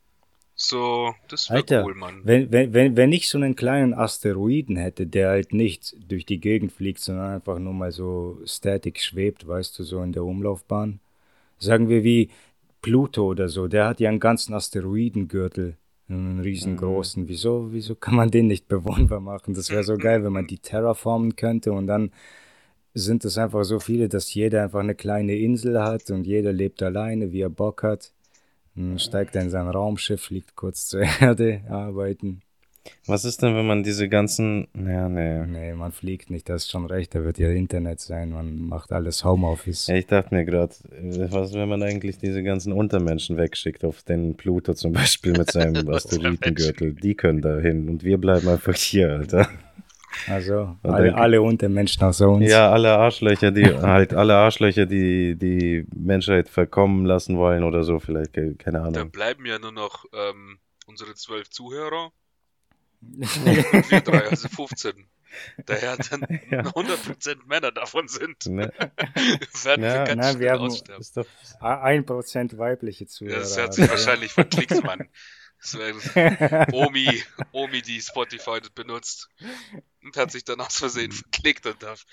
So, 0.55 1.15
das 1.29 1.49
wäre 1.49 1.83
cool, 1.83 1.95
Mann. 1.95 2.21
Wenn, 2.25 2.51
wenn, 2.51 2.73
wenn, 2.73 2.97
wenn 2.97 3.11
ich 3.11 3.29
so 3.29 3.37
einen 3.37 3.55
kleinen 3.55 3.93
Asteroiden 3.93 4.75
hätte, 4.75 5.07
der 5.07 5.29
halt 5.29 5.53
nicht 5.53 5.95
durch 6.07 6.25
die 6.25 6.39
Gegend 6.39 6.71
fliegt, 6.73 6.99
sondern 6.99 7.35
einfach 7.35 7.59
nur 7.59 7.73
mal 7.73 7.91
so 7.91 8.39
static 8.45 8.99
schwebt, 9.01 9.47
weißt 9.47 9.79
du, 9.79 9.83
so 9.83 10.03
in 10.03 10.11
der 10.11 10.23
Umlaufbahn. 10.23 10.99
Sagen 11.59 11.87
wir 11.89 12.03
wie 12.03 12.29
Pluto 12.81 13.25
oder 13.25 13.47
so, 13.47 13.67
der 13.67 13.87
hat 13.87 13.99
ja 13.99 14.09
einen 14.09 14.19
ganzen 14.19 14.53
Asteroidengürtel, 14.53 15.77
einen 16.09 16.39
riesengroßen. 16.39 17.27
Wieso, 17.27 17.71
wieso 17.71 17.95
kann 17.95 18.15
man 18.15 18.29
den 18.31 18.47
nicht 18.47 18.67
bewohnbar 18.67 19.19
machen? 19.19 19.53
Das 19.53 19.69
wäre 19.69 19.83
so 19.83 19.97
geil, 19.97 20.23
wenn 20.23 20.33
man 20.33 20.47
die 20.47 20.59
terraformen 20.59 21.35
könnte 21.35 21.71
und 21.71 21.87
dann 21.87 22.11
sind 22.93 23.25
es 23.25 23.37
einfach 23.37 23.63
so 23.63 23.79
viele, 23.79 24.07
dass 24.09 24.33
jeder 24.33 24.63
einfach 24.63 24.81
eine 24.81 24.95
kleine 24.95 25.35
Insel 25.35 25.81
hat 25.81 26.11
und 26.11 26.27
jeder 26.27 26.53
lebt 26.53 26.83
alleine, 26.83 27.31
wie 27.31 27.41
er 27.41 27.49
Bock 27.49 27.83
hat. 27.83 28.13
Steigt 28.97 29.35
in 29.35 29.51
sein 29.51 29.67
Raumschiff, 29.67 30.21
fliegt 30.21 30.55
kurz 30.55 30.87
zur 30.87 31.01
Erde, 31.21 31.61
arbeiten. 31.69 32.41
Was 33.05 33.23
ist 33.25 33.41
denn, 33.41 33.55
wenn 33.55 33.65
man 33.65 33.83
diese 33.83 34.09
ganzen. 34.09 34.67
Ja, 34.75 35.07
nee. 35.07 35.45
Nee, 35.45 35.73
man 35.73 35.91
fliegt 35.93 36.29
nicht, 36.29 36.49
das 36.49 36.63
ist 36.63 36.71
schon 36.71 36.85
recht, 36.85 37.15
da 37.15 37.23
wird 37.23 37.37
ja 37.37 37.49
Internet 37.49 37.99
sein, 38.01 38.31
man 38.31 38.57
macht 38.67 38.91
alles 38.91 39.23
Homeoffice. 39.23 39.87
Ja, 39.87 39.95
ich 39.95 40.07
dachte 40.07 40.33
mir 40.35 40.43
gerade, 40.45 40.73
was, 41.31 41.53
wenn 41.53 41.69
man 41.69 41.81
eigentlich 41.83 42.17
diese 42.17 42.43
ganzen 42.43 42.73
Untermenschen 42.73 43.37
wegschickt, 43.37 43.85
auf 43.85 44.03
den 44.03 44.35
Pluto 44.35 44.73
zum 44.73 44.91
Beispiel 44.93 45.31
mit 45.31 45.51
seinem 45.51 45.87
Asteroidengürtel, 45.93 46.93
die 46.93 47.15
können 47.15 47.41
da 47.41 47.57
hin 47.59 47.87
und 47.89 48.03
wir 48.03 48.17
bleiben 48.17 48.47
einfach 48.49 48.75
hier, 48.75 49.11
Alter. 49.13 49.47
Also, 50.27 50.77
Und 50.83 50.91
alle, 50.91 51.09
dann- 51.11 51.19
alle 51.19 51.41
Untermenschen 51.41 52.03
außer 52.03 52.29
uns. 52.29 52.49
Ja, 52.49 52.71
alle 52.71 52.93
Arschlöcher, 52.97 53.51
die 53.51 53.65
halt 53.81 54.13
alle 54.13 54.35
Arschlöcher, 54.35 54.85
die 54.85 55.35
die 55.35 55.85
Menschheit 55.95 56.49
verkommen 56.49 57.05
lassen 57.05 57.37
wollen 57.37 57.63
oder 57.63 57.83
so, 57.83 57.99
vielleicht, 57.99 58.33
ke- 58.33 58.55
keine 58.55 58.79
Da 58.79 58.85
Ahnung. 58.85 59.09
bleiben 59.11 59.45
ja 59.45 59.57
nur 59.57 59.71
noch 59.71 60.05
ähm, 60.13 60.59
unsere 60.85 61.15
zwölf 61.15 61.49
Zuhörer 61.49 62.11
wir 63.89 64.01
drei, 64.01 64.27
also 64.29 64.47
15. 64.49 64.93
Daher 65.65 65.97
dann 65.97 66.21
Ja. 66.51 66.61
100% 66.61 67.37
Männer 67.47 67.71
davon 67.71 68.07
sind, 68.07 68.45
Ne? 68.45 68.71
werden 69.63 69.83
Ja. 69.83 69.93
wir 69.93 70.03
ganz 70.03 70.15
Nein, 70.21 70.39
wir 70.39 70.51
haben- 70.51 70.61
aussterben. 70.65 71.01
Ist 71.01 71.17
doch, 71.17 71.25
Ein 71.59 72.05
Prozent 72.05 72.57
weibliche 72.57 73.07
Zuhörer. 73.07 73.39
Das 73.39 73.57
hat 73.57 73.63
haben 73.63 73.71
sich 73.73 73.85
wir. 73.85 73.91
wahrscheinlich 73.91 74.31
verklickt, 74.31 74.83
Mann. 74.83 75.07
Das 75.71 75.75
wäre 75.75 76.67
Omi, 76.73 77.23
Omi, 77.53 77.81
die 77.81 78.01
Spotify 78.01 78.59
benutzt 78.75 79.29
und 80.03 80.17
hat 80.17 80.29
sich 80.31 80.43
dann 80.43 80.59
aus 80.59 80.75
Versehen 80.75 81.13
verklickt 81.13 81.65
und 81.65 81.81
darf. 81.81 82.05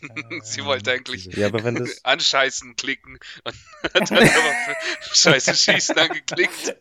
Sie 0.42 0.64
wollte 0.64 0.92
eigentlich 0.92 1.24
ja, 1.24 1.48
aber 1.48 1.64
wenn 1.64 1.74
das, 1.74 2.04
anscheißen 2.04 2.76
klicken 2.76 3.18
und 3.42 3.54
hat 3.82 4.10
dann 4.10 4.18
aber 4.18 4.28
für 4.28 5.16
Scheiße 5.16 5.54
schießen 5.54 5.98
angeklickt. 5.98 6.76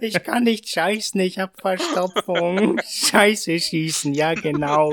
Ich 0.00 0.22
kann 0.22 0.44
nicht 0.44 0.68
scheißen, 0.68 1.18
ich 1.20 1.40
hab 1.40 1.60
Verstopfung. 1.60 2.80
Scheiße 2.88 3.58
schießen, 3.58 4.14
ja 4.14 4.34
genau. 4.34 4.92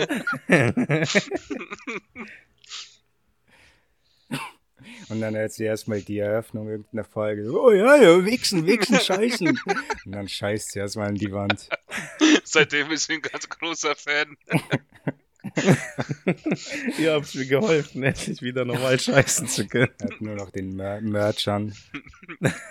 Und 5.10 5.22
dann 5.22 5.36
hört 5.36 5.52
sie 5.52 5.64
erstmal 5.66 6.02
die 6.02 6.20
Eröffnung 6.20 6.68
irgendeiner 6.70 7.04
Folge. 7.04 7.52
Oh 7.52 7.72
ja, 7.72 7.96
ja, 7.96 8.26
wichsen, 8.26 8.66
wichsen, 8.66 9.00
scheißen. 9.00 9.60
Und 10.06 10.12
dann 10.12 10.28
scheißt 10.28 10.72
sie 10.72 10.80
erstmal 10.80 11.10
in 11.10 11.16
die 11.16 11.32
Wand. 11.32 11.70
Seitdem 12.44 12.92
ist 12.92 13.08
sie 13.08 13.14
ein 13.14 13.22
ganz 13.22 13.48
großer 13.50 13.96
Fan. 13.96 14.38
ihr 16.98 17.14
habt 17.14 17.36
mir 17.36 17.46
geholfen, 17.46 18.04
endlich 18.04 18.42
wieder 18.42 18.66
normal 18.66 19.00
scheißen 19.00 19.48
zu 19.48 19.68
können. 19.68 19.92
Hat 20.02 20.22
nur 20.22 20.36
noch 20.36 20.50
den 20.52 20.76
Mer 20.76 21.02
Merch 21.02 21.48
an. 21.48 21.74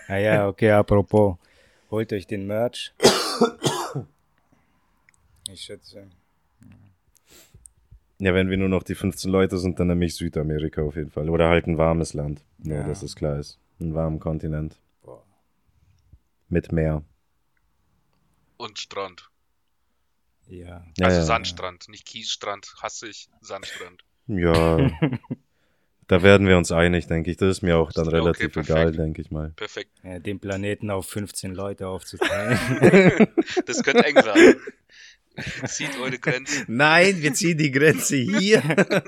Ah 0.08 0.16
ja, 0.16 0.48
okay, 0.48 0.70
apropos. 0.70 1.36
Holt 1.90 2.12
euch 2.12 2.26
den 2.26 2.46
Merch. 2.46 2.92
Ich 5.50 5.62
schätze. 5.62 6.08
Ja, 8.24 8.34
wenn 8.34 8.50
wir 8.50 8.56
nur 8.56 8.68
noch 8.68 8.84
die 8.84 8.94
15 8.94 9.32
Leute 9.32 9.58
sind, 9.58 9.80
dann 9.80 9.88
nämlich 9.88 10.14
Südamerika 10.14 10.82
auf 10.82 10.94
jeden 10.94 11.10
Fall. 11.10 11.28
Oder 11.28 11.48
halt 11.48 11.66
ein 11.66 11.76
warmes 11.76 12.14
Land. 12.14 12.44
Nur, 12.58 12.76
Ja. 12.78 12.86
dass 12.86 13.02
es 13.02 13.16
klar 13.16 13.36
ist. 13.40 13.58
Ein 13.80 13.94
warmen 13.94 14.20
Kontinent. 14.20 14.78
Boah. 15.02 15.24
Mit 16.48 16.70
Meer. 16.70 17.02
Und 18.58 18.78
Strand. 18.78 19.28
Ja. 20.46 20.84
Ja, 20.98 21.06
also 21.06 21.18
ja. 21.18 21.24
Sandstrand, 21.24 21.88
nicht 21.88 22.06
Kiesstrand, 22.06 22.74
hasse 22.80 23.08
ich, 23.08 23.28
Sandstrand. 23.40 24.04
Ja, 24.28 24.76
da 26.06 26.22
werden 26.22 26.46
wir 26.46 26.56
uns 26.58 26.70
einig, 26.70 27.08
denke 27.08 27.30
ich. 27.32 27.38
Das 27.38 27.48
ist 27.48 27.62
mir 27.62 27.76
auch 27.76 27.90
dann 27.90 28.06
Okay, 28.06 28.16
relativ 28.18 28.52
perfekt. 28.52 28.68
egal, 28.70 28.92
denke 28.92 29.20
ich 29.20 29.32
mal. 29.32 29.50
Perfekt. 29.56 29.90
ja. 30.04 30.20
Den 30.20 30.38
Planeten 30.38 30.90
auf 30.90 31.08
15 31.08 31.54
Leute 31.56 31.88
aufzuteilen. 31.88 32.56
Das 33.66 33.82
könnte 33.82 34.04
eng 34.04 34.14
werden. 34.14 34.60
Zieht 35.66 35.98
eure 35.98 36.18
Grenzen. 36.18 36.64
Nein, 36.68 37.22
wir 37.22 37.32
ziehen 37.34 37.58
die 37.58 37.70
Grenze 37.70 38.16
hier. 38.16 38.62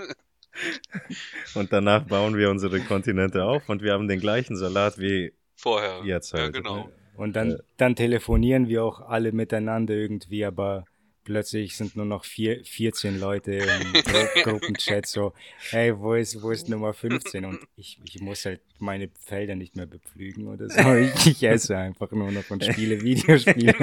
und 1.54 1.72
danach 1.72 2.04
bauen 2.04 2.36
wir 2.36 2.50
unsere 2.50 2.80
Kontinente 2.80 3.44
auf 3.44 3.68
und 3.68 3.82
wir 3.82 3.92
haben 3.92 4.08
den 4.08 4.20
gleichen 4.20 4.56
Salat 4.56 4.98
wie 4.98 5.32
Vorher. 5.56 6.02
Jetzt 6.04 6.32
Ja, 6.32 6.40
halt. 6.40 6.54
genau. 6.54 6.90
Und 7.16 7.36
dann, 7.36 7.58
dann 7.76 7.94
telefonieren 7.94 8.68
wir 8.68 8.84
auch 8.84 9.00
alle 9.00 9.32
miteinander 9.32 9.94
irgendwie, 9.94 10.44
aber 10.44 10.84
plötzlich 11.24 11.76
sind 11.76 11.96
nur 11.96 12.04
noch 12.04 12.24
vier, 12.24 12.64
14 12.64 13.18
Leute 13.18 13.52
im 13.54 13.92
Gru 13.92 14.26
Gruppenchat 14.42 15.06
so, 15.06 15.32
hey, 15.70 15.98
wo 15.98 16.14
ist, 16.14 16.42
wo 16.42 16.50
ist 16.50 16.68
Nummer 16.68 16.92
15? 16.92 17.44
Und 17.44 17.60
ich, 17.76 17.98
ich 18.04 18.20
muss 18.20 18.44
halt 18.44 18.60
meine 18.78 19.08
Felder 19.20 19.54
nicht 19.54 19.76
mehr 19.76 19.86
bepflügen 19.86 20.48
oder 20.48 20.68
so. 20.68 20.94
Ich, 20.94 21.26
ich 21.26 21.42
esse 21.44 21.76
einfach 21.76 22.10
nur 22.10 22.30
noch 22.30 22.50
und 22.50 22.64
spiele 22.64 23.00
Videospiele. 23.00 23.74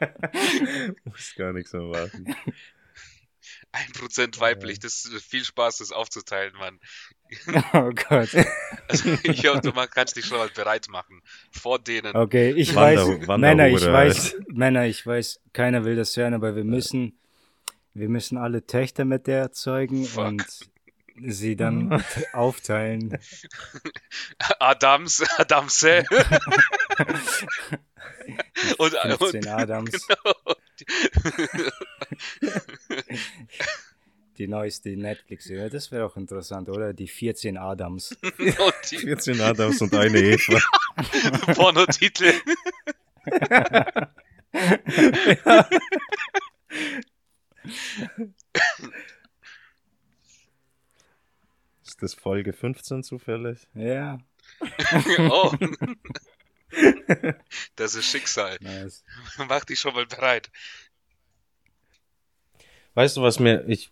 muss 1.04 1.34
gar 1.36 1.52
nichts 1.52 1.72
mehr 1.72 1.82
machen. 1.82 2.34
Ein 3.72 3.92
Prozent 3.92 4.40
weiblich, 4.40 4.78
das 4.80 5.04
ist 5.04 5.24
viel 5.24 5.44
Spaß, 5.44 5.78
das 5.78 5.92
aufzuteilen, 5.92 6.54
Mann. 6.58 6.80
Oh 7.72 7.90
Gott. 8.08 8.28
Also 8.88 9.18
ich 9.24 9.40
glaube, 9.40 9.72
man 9.72 9.90
kann 9.90 10.06
dich 10.06 10.24
schon 10.24 10.38
mal 10.38 10.48
bereit 10.48 10.88
machen. 10.88 11.20
Vor 11.50 11.78
denen. 11.80 12.14
Okay, 12.14 12.52
ich 12.52 12.74
Wander- 12.74 13.06
weiß, 13.20 13.28
Wanderhure 13.28 13.38
Männer, 13.38 13.68
ich 13.68 13.84
weiß, 13.86 14.36
Männer, 14.48 14.86
ich 14.86 15.04
weiß, 15.06 15.40
keiner 15.52 15.84
will 15.84 15.96
das 15.96 16.16
hören, 16.16 16.34
aber 16.34 16.54
wir 16.54 16.64
müssen, 16.64 17.18
wir 17.94 18.08
müssen 18.08 18.38
alle 18.38 18.64
Töchter 18.66 19.04
mit 19.04 19.26
der 19.26 19.40
erzeugen 19.40 20.04
Fuck. 20.04 20.24
und 20.26 20.46
sie 21.26 21.56
dann 21.56 22.02
aufteilen. 22.32 23.18
Adams, 24.60 25.24
Adamse. 25.38 26.04
Und, 28.78 28.94
und 28.94 29.18
15 29.18 29.46
Adams, 29.48 30.06
genau. 30.06 30.34
die 34.38 34.48
neueste 34.48 34.96
Netflix-Serie. 34.96 35.70
Das 35.70 35.90
wäre 35.92 36.06
auch 36.06 36.16
interessant, 36.16 36.68
oder? 36.68 36.92
Die 36.92 37.08
14 37.08 37.56
Adams. 37.56 38.16
und 38.22 38.74
die 38.90 38.98
14 38.98 39.40
Adams 39.40 39.80
und 39.82 39.94
eine 39.94 40.18
Eva. 40.22 40.60
Pornotitel. 41.54 42.32
Ist 51.84 52.02
das 52.02 52.14
Folge 52.14 52.52
15 52.52 53.02
zufällig? 53.02 53.66
Ja, 53.74 54.18
oh. 55.30 55.52
Das 57.76 57.94
ist 57.94 58.04
Schicksal. 58.06 58.56
nice. 58.60 59.04
Mach 59.48 59.64
dich 59.64 59.78
schon 59.80 59.94
mal 59.94 60.06
bereit. 60.06 60.50
Weißt 62.94 63.16
du, 63.16 63.22
was 63.22 63.38
mir, 63.40 63.64
ich, 63.68 63.90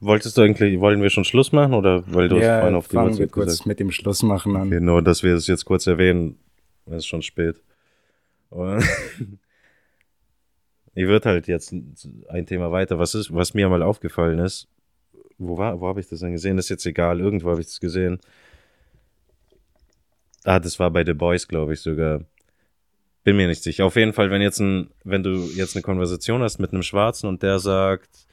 wolltest 0.00 0.36
du 0.36 0.42
eigentlich, 0.42 0.78
wollen 0.80 1.02
wir 1.02 1.10
schon 1.10 1.24
Schluss 1.24 1.52
machen 1.52 1.74
oder 1.74 2.04
weil 2.12 2.28
du 2.28 2.36
hast 2.36 2.44
vorhin 2.46 2.72
Ja, 2.72 2.78
auf 2.78 2.88
die 2.88 2.94
fangen 2.94 3.18
wir 3.18 3.28
kurz 3.28 3.46
gesagt? 3.52 3.66
mit 3.66 3.80
dem 3.80 3.90
Schluss 3.90 4.22
machen 4.22 4.54
an. 4.56 4.68
Okay, 4.68 4.80
nur, 4.80 5.02
dass 5.02 5.22
wir 5.22 5.34
es 5.34 5.46
jetzt 5.46 5.64
kurz 5.64 5.86
erwähnen. 5.86 6.38
Es 6.86 6.96
ist 6.98 7.06
schon 7.06 7.22
spät. 7.22 7.60
Ich 10.94 11.06
würde 11.06 11.30
halt 11.30 11.48
jetzt 11.48 11.72
ein 11.72 12.46
Thema 12.46 12.70
weiter. 12.70 12.98
Was 12.98 13.14
ist, 13.14 13.32
was 13.32 13.54
mir 13.54 13.66
mal 13.70 13.82
aufgefallen 13.82 14.38
ist, 14.38 14.68
wo 15.38 15.56
war, 15.56 15.80
wo 15.80 15.88
habe 15.88 16.00
ich 16.00 16.08
das 16.08 16.20
denn 16.20 16.32
gesehen? 16.32 16.56
Das 16.56 16.66
ist 16.66 16.70
jetzt 16.70 16.84
egal. 16.84 17.18
Irgendwo 17.20 17.50
habe 17.50 17.60
ich 17.62 17.66
das 17.66 17.80
gesehen. 17.80 18.20
Ah, 20.44 20.58
das 20.58 20.78
war 20.78 20.90
bei 20.90 21.04
The 21.04 21.14
Boys, 21.14 21.46
glaube 21.46 21.74
ich 21.74 21.80
sogar. 21.80 22.22
Bin 23.24 23.36
mir 23.36 23.46
nicht 23.46 23.62
sicher. 23.62 23.84
Auf 23.86 23.96
jeden 23.96 24.12
Fall, 24.12 24.30
wenn 24.30 24.42
jetzt 24.42 24.58
ein, 24.58 24.90
wenn 25.04 25.22
du 25.22 25.34
jetzt 25.54 25.76
eine 25.76 25.82
Konversation 25.82 26.42
hast 26.42 26.58
mit 26.58 26.72
einem 26.72 26.82
Schwarzen 26.82 27.28
und 27.28 27.42
der 27.42 27.60
sagt 27.60 28.26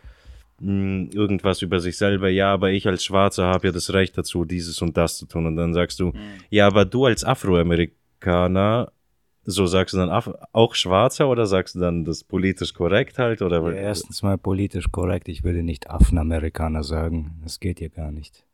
mh, 0.60 1.10
irgendwas 1.14 1.62
über 1.62 1.80
sich 1.80 1.98
selber, 1.98 2.30
ja, 2.30 2.52
aber 2.52 2.72
ich 2.72 2.88
als 2.88 3.04
Schwarzer 3.04 3.46
habe 3.46 3.68
ja 3.68 3.74
das 3.74 3.94
Recht 3.94 4.18
dazu, 4.18 4.46
dieses 4.46 4.82
und 4.82 4.98
das 4.98 5.18
zu 5.18 5.26
tun. 5.28 5.46
Und 5.46 5.56
dann 5.56 5.74
sagst 5.74 6.00
du, 6.00 6.12
ja, 6.50 6.68
aber 6.68 6.86
du 6.86 7.06
als 7.06 7.24
Afroamerikaner, 7.24 8.92
so 9.46 9.66
sagst 9.66 9.94
du 9.94 9.98
dann 9.98 10.10
Af 10.10 10.30
auch 10.52 10.76
Schwarzer 10.76 11.28
oder 11.30 11.46
sagst 11.46 11.76
du 11.76 11.80
dann 11.80 12.06
das 12.06 12.24
politisch 12.24 12.74
korrekt 12.74 13.18
halt? 13.18 13.42
Oder 13.42 13.62
Ja, 13.68 13.74
erstens 13.74 14.22
mal 14.22 14.38
politisch 14.38 14.92
korrekt. 14.92 15.28
Ich 15.30 15.44
würde 15.44 15.64
nicht 15.64 15.90
Affenamerikaner 15.90 16.84
sagen. 16.84 17.40
Das 17.44 17.60
geht 17.60 17.80
ja 17.80 17.88
gar 17.88 18.12
nicht. 18.12 18.46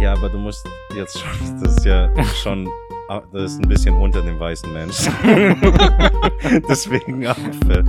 Ja, 0.00 0.12
aber 0.12 0.28
du 0.28 0.38
musst 0.38 0.66
jetzt 0.94 1.18
schon, 1.18 1.30
das 1.62 1.76
ist 1.76 1.84
ja 1.84 2.10
schon, 2.42 2.68
ah, 3.08 3.22
das 3.32 3.52
ist 3.52 3.62
ein 3.62 3.68
bisschen 3.68 3.94
unter 3.94 4.22
dem 4.22 4.38
weißen 4.38 4.72
Menschen. 4.72 5.12
Deswegen 6.68 7.26
Affe. 7.26 7.84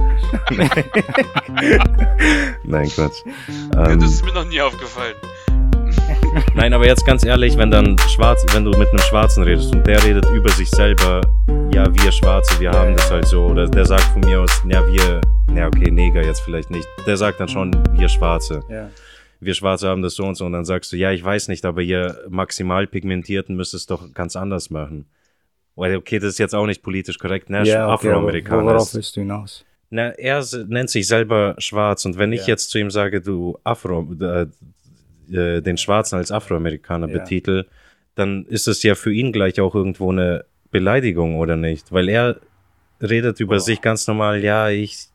Nein, 2.64 2.90
Quatsch. 2.90 3.24
Ja, 3.74 3.90
Ähm, 3.92 4.00
das 4.00 4.12
ist 4.14 4.26
mir 4.26 4.34
noch 4.34 4.46
nie 4.46 4.62
aufgefallen. 4.62 5.16
nein, 6.56 6.74
aber 6.74 6.86
jetzt 6.86 7.06
ganz 7.06 7.26
ehrlich, 7.26 7.58
wenn 7.58 7.72
dann 7.72 7.98
Schwarz, 8.10 8.46
wenn 8.54 8.64
du 8.64 8.72
mit 8.72 8.90
einem 8.90 9.00
Schwarzen 9.00 9.44
redest 9.44 9.74
und 9.74 9.86
der 9.88 10.04
redet 10.04 10.26
über 10.30 10.50
sich 10.52 10.70
selber, 10.70 11.22
ja, 11.74 11.86
wir 11.94 12.12
Schwarze, 12.12 12.60
wir 12.60 12.72
haben 12.72 12.96
das 12.96 13.10
halt 13.12 13.28
so, 13.28 13.46
oder 13.46 13.68
der 13.68 13.86
sagt 13.86 14.04
von 14.04 14.22
mir 14.22 14.42
aus, 14.42 14.62
ja, 14.66 14.86
wir, 14.88 15.22
ja, 15.56 15.68
okay, 15.68 15.90
Neger 15.92 16.24
jetzt 16.24 16.42
vielleicht 16.42 16.70
nicht, 16.70 16.88
der 17.08 17.18
sagt 17.18 17.40
dann 17.40 17.48
schon, 17.48 17.72
wir 17.94 18.10
Schwarze. 18.10 18.64
Ja. 18.70 18.90
Wir 19.40 19.54
Schwarze 19.54 19.88
haben 19.88 20.02
das 20.02 20.16
so 20.16 20.24
und 20.26 20.36
so 20.36 20.46
und 20.46 20.52
dann 20.54 20.66
sagst 20.66 20.92
du, 20.92 20.98
ja, 20.98 21.12
ich 21.12 21.24
weiß 21.24 21.48
nicht, 21.48 21.64
aber 21.66 21.82
ihr 21.82 22.20
maximal 22.30 22.88
pigmentierten 22.88 23.56
müsst 23.56 23.74
es 23.74 23.86
doch 23.86 24.14
ganz 24.14 24.36
anders 24.36 24.70
machen. 24.70 25.06
Okay, 25.76 26.20
das 26.20 26.32
ist 26.32 26.40
jetzt 26.40 26.54
auch 26.56 26.66
nicht 26.66 26.84
politisch 26.84 27.18
korrekt, 27.18 27.50
ne? 27.50 27.64
Ja, 27.66 27.94
okay, 27.94 28.10
Afroamerikaner. 28.10 28.66
worauf 28.66 28.94
willst 28.94 29.16
du 29.16 29.22
hinaus? 29.22 29.64
Na, 29.90 30.10
er 30.10 30.44
nennt 30.68 30.90
sich 30.90 31.08
selber 31.08 31.56
schwarz 31.58 32.04
und 32.06 32.18
wenn 32.18 32.34
ich 32.34 32.42
Ja. 32.42 32.48
jetzt 32.50 32.70
zu 32.70 32.78
ihm 32.80 32.92
sage, 32.92 33.22
du 33.22 33.58
Afro, 33.64 34.06
äh, 34.22 34.48
äh, 35.34 35.62
den 35.62 35.78
Schwarzen 35.78 36.16
als 36.18 36.32
Afroamerikaner 36.32 37.08
Ja. 37.08 37.20
betitel, 37.20 37.66
dann 38.16 38.46
ist 38.46 38.68
es 38.68 38.84
ja 38.84 38.94
für 38.96 39.14
ihn 39.14 39.32
gleich 39.32 39.62
auch 39.62 39.74
irgendwo 39.74 40.12
eine 40.12 40.44
Beleidigung, 40.70 41.38
oder 41.38 41.56
nicht? 41.56 41.92
Weil 41.94 42.10
er 42.10 42.36
redet 43.02 43.40
über 43.40 43.56
Boah. 43.56 43.60
sich 43.62 43.80
ganz 43.82 44.06
normal, 44.06 44.44
ja, 44.44 44.70
ich, 44.70 45.08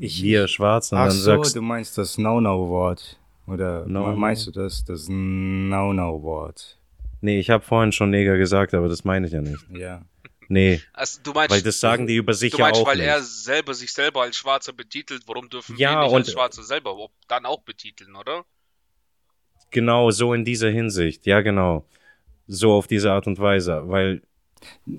Ich- 0.00 0.22
wir 0.22 0.48
Schwarzen, 0.48 0.96
Ach 0.96 1.08
dann 1.08 1.10
so, 1.16 1.22
sagst 1.24 1.54
du 1.56 1.60
meinst 1.62 1.98
das 1.98 2.16
No-No-Wort. 2.16 3.18
Oder 3.46 3.86
No-No? 3.86 4.16
meinst 4.16 4.46
du 4.46 4.50
das, 4.50 4.84
das 4.84 5.06
No-No-Wort? 5.08 6.78
nee, 7.20 7.38
ich 7.38 7.48
habe 7.50 7.64
vorhin 7.64 7.90
schon 7.92 8.10
Neger 8.10 8.36
gesagt, 8.36 8.74
aber 8.74 8.88
das 8.88 9.04
meine 9.04 9.26
ich 9.26 9.32
ja 9.32 9.40
nicht. 9.40 9.64
Ja. 9.70 10.02
Nee, 10.48 10.82
Also, 10.92 11.20
du 11.22 11.32
meinst, 11.32 11.54
weil 11.54 11.62
das 11.62 11.80
sagen 11.80 12.06
die 12.06 12.16
über 12.16 12.34
sich 12.34 12.52
du 12.52 12.58
ja 12.58 12.64
meinst 12.66 12.82
auch 12.82 12.86
weil 12.86 12.98
nicht. 12.98 13.06
er 13.06 13.22
selber 13.22 13.72
sich 13.72 13.90
selber 13.92 14.22
als 14.22 14.36
Schwarzer 14.36 14.74
betitelt, 14.74 15.22
warum 15.26 15.48
dürfen 15.48 15.74
Ja, 15.78 16.00
wir 16.02 16.04
nicht 16.06 16.14
als 16.14 16.32
Schwarze 16.32 16.62
selber 16.62 16.90
auch- 16.90 17.10
dann 17.28 17.46
auch 17.46 17.62
betiteln, 17.62 18.14
oder? 18.14 18.44
Genau, 19.70 20.10
so 20.10 20.34
in 20.34 20.44
dieser 20.44 20.68
Hinsicht. 20.70 21.24
Ja, 21.24 21.40
genau. 21.40 21.86
So 22.46 22.72
auf 22.74 22.86
diese 22.86 23.10
Art 23.10 23.26
und 23.26 23.38
Weise. 23.38 23.82
Weil, 23.88 24.20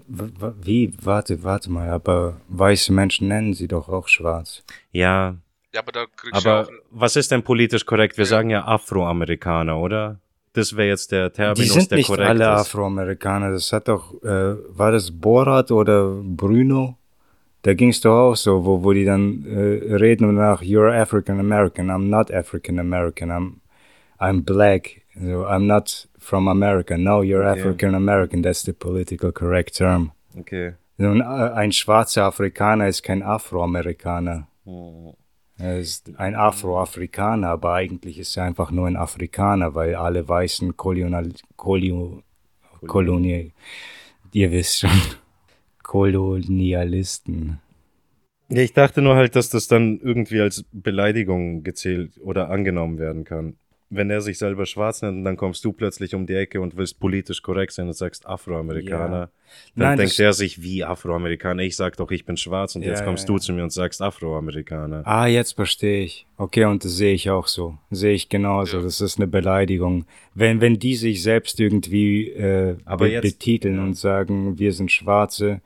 wie? 0.08 0.94
Warte, 1.02 1.44
warte 1.44 1.70
mal, 1.72 1.90
aber 1.90 2.42
weiße 2.50 2.92
Menschen 2.92 3.28
nennen 3.28 3.54
sie 3.54 3.68
doch 3.68 3.88
auch 3.88 4.08
schwarz. 4.08 4.64
ja, 4.92 5.38
Ja, 5.76 5.82
aber 5.82 5.92
da 5.92 6.06
kriegst 6.16 6.46
du 6.46 6.48
ja 6.50 6.56
aber 6.56 6.64
auch 6.64 6.70
einen, 6.70 6.80
was 6.92 7.18
ist 7.18 7.32
denn 7.32 7.44
politisch 7.44 7.86
korrekt? 7.86 8.18
Wir 8.18 8.24
Ja. 8.24 8.30
sagen 8.30 8.50
ja 8.50 8.66
Afroamerikaner, 8.66 9.78
oder? 9.78 10.20
Das 10.54 10.78
wäre 10.78 10.88
jetzt 10.88 11.12
der 11.12 11.34
Terminus, 11.34 11.58
Die 11.58 11.70
sind 11.80 11.92
der 11.92 11.98
nicht 11.98 12.08
korrekt 12.08 12.30
alle 12.30 12.46
ist. 12.46 12.68
Afroamerikaner. 12.68 13.52
Das 13.52 13.74
hat 13.74 13.90
doch, 13.90 14.14
äh, 14.24 14.56
war 14.70 14.94
das 14.94 15.12
Borat 15.12 15.70
oder 15.72 16.16
Bruno? 16.24 16.98
Da 17.64 17.74
ging 17.74 17.90
es 17.90 18.00
doch 18.00 18.30
auch 18.32 18.36
so, 18.38 18.64
wo, 18.64 18.84
wo 18.84 18.94
die 18.94 19.04
dann 19.04 19.44
äh, 19.46 19.96
reden 19.96 20.30
und 20.30 20.36
nach, 20.36 20.62
you're 20.62 20.94
African 20.94 21.40
American, 21.42 21.90
I'm 21.92 22.08
not 22.10 22.32
African 22.32 22.80
American, 22.80 23.30
I'm, 23.32 23.56
I'm 24.20 24.44
black, 24.46 25.02
so, 25.20 25.46
I'm 25.46 25.66
not 25.68 26.08
from 26.20 26.48
America. 26.48 26.96
No, 26.98 27.22
you're 27.22 27.44
Okay. 27.46 27.60
African 27.60 27.96
American, 27.96 28.42
that's 28.44 28.64
the 28.64 28.72
political 28.72 29.34
correct 29.34 29.76
term. 29.76 30.12
Okay. 30.40 30.76
Ein, 31.00 31.20
äh, 31.20 31.24
ein 31.24 31.72
schwarzer 31.74 32.24
Afrikaner 32.24 32.88
ist 32.88 33.04
kein 33.04 33.22
Afroamerikaner. 33.24 34.48
Er 35.57 35.80
ist 35.80 36.18
ein 36.18 36.36
Afroafrikaner, 36.36 37.49
aber 37.49 37.73
eigentlich 37.73 38.19
ist 38.19 38.36
er 38.36 38.44
einfach 38.44 38.72
nur 38.72 38.88
ein 38.88 38.98
Afrikaner, 38.98 39.73
weil 39.73 39.95
alle 39.95 40.27
weißen 40.27 40.76
Kolonial, 40.76 41.32
Kolio, 41.56 42.23
Kolonie, 42.86 43.53
ihr 44.34 44.52
wisst 44.52 44.80
schon, 44.80 44.91
Kolonialisten. 45.84 47.61
Ja, 48.49 48.61
ich 48.61 48.73
dachte 48.73 49.02
nur 49.02 49.15
halt, 49.15 49.36
dass 49.36 49.49
das 49.49 49.68
dann 49.68 49.99
irgendwie 50.02 50.41
als 50.41 50.65
Beleidigung 50.72 51.64
gezählt 51.64 52.19
oder 52.22 52.49
angenommen 52.49 52.99
werden 52.99 53.23
kann. 53.23 53.56
Wenn 53.90 54.10
er 54.10 54.20
sich 54.22 54.38
selber 54.40 54.66
schwarz 54.66 55.02
nennt 55.03 55.18
und 55.20 55.24
dann 55.26 55.38
kommst 55.38 55.64
du 55.64 55.72
plötzlich 55.72 56.16
um 56.16 56.26
die 56.26 56.34
Ecke 56.34 56.60
und 56.60 56.76
willst 56.76 56.99
politisch 56.99 57.41
korrekt 57.41 57.72
sein 57.72 57.88
und 57.88 57.94
sagst 57.94 58.26
Afroamerikaner, 58.26 59.20
Ja. 59.20 59.30
dann 59.76 59.88
Nein, 59.90 59.98
denkt 59.99 60.20
er 60.20 60.34
sich 60.34 60.62
wie 60.64 60.84
Afroamerikaner. 60.84 61.62
Ich 61.64 61.76
sag 61.76 61.95
doch, 61.98 62.10
ich 62.12 62.26
bin 62.26 62.36
schwarz 62.36 62.76
und 62.76 62.82
Ja, 62.82 62.90
jetzt 62.90 63.06
kommst 63.06 63.28
ja, 63.30 63.34
du 63.36 63.40
zu 63.40 63.53
mir 63.53 63.64
und 63.64 63.72
sagst 63.72 64.02
Afroamerikaner. 64.02 65.03
Ah, 65.06 65.28
jetzt 65.28 65.53
verstehe 65.53 66.03
ich. 66.03 66.26
Okay, 66.38 66.66
und 66.66 66.84
das 66.84 66.98
sehe 66.98 67.14
ich 67.14 67.30
auch 67.30 67.48
so. 67.48 67.78
Sehe 67.91 68.14
ich 68.14 68.28
genauso. 68.28 68.82
Das 68.82 69.02
ist 69.02 69.18
eine 69.18 69.28
Beleidigung. 69.28 70.06
Wenn, 70.34 70.62
wenn 70.62 70.80
die 70.80 70.95
sich 70.95 71.22
selbst 71.22 71.60
irgendwie 71.60 72.30
äh, 72.30 72.78
Aber 72.86 73.06
be 73.06 73.12
jetzt- 73.12 73.22
betiteln 73.24 73.80
und 73.80 73.94
sagen, 73.95 74.57
wir 74.57 74.74
sind 74.74 74.91
Schwarze, 74.91 75.62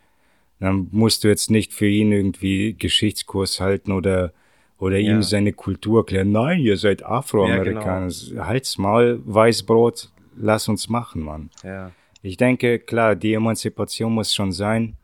dann 0.59 0.89
musst 0.91 1.23
du 1.23 1.29
jetzt 1.29 1.49
nicht 1.49 1.71
für 1.73 1.87
ihn 1.87 2.11
irgendwie 2.11 2.73
Geschichtskurs 2.77 3.61
halten 3.61 3.93
oder, 3.93 4.33
oder 4.79 4.97
Ja. 4.97 5.11
ihm 5.11 5.23
seine 5.23 5.53
Kultur 5.53 6.05
klären. 6.05 6.31
Nein, 6.31 6.59
ihr 6.61 6.77
seid 6.77 7.03
Afroamerikaner. 7.05 8.11
Halt's 8.45 8.77
Maul, 8.77 9.21
Weißbrot, 9.25 10.09
lass 10.37 10.67
uns 10.67 10.89
machen, 10.89 11.21
Mann. 11.23 11.49
Ja. 11.63 11.91
Ich 12.21 12.37
denke, 12.37 12.79
klar, 12.79 13.15
die 13.15 13.33
Emanzipation 13.33 14.13
muss 14.13 14.33
schon 14.33 14.51
sein. 14.51 14.95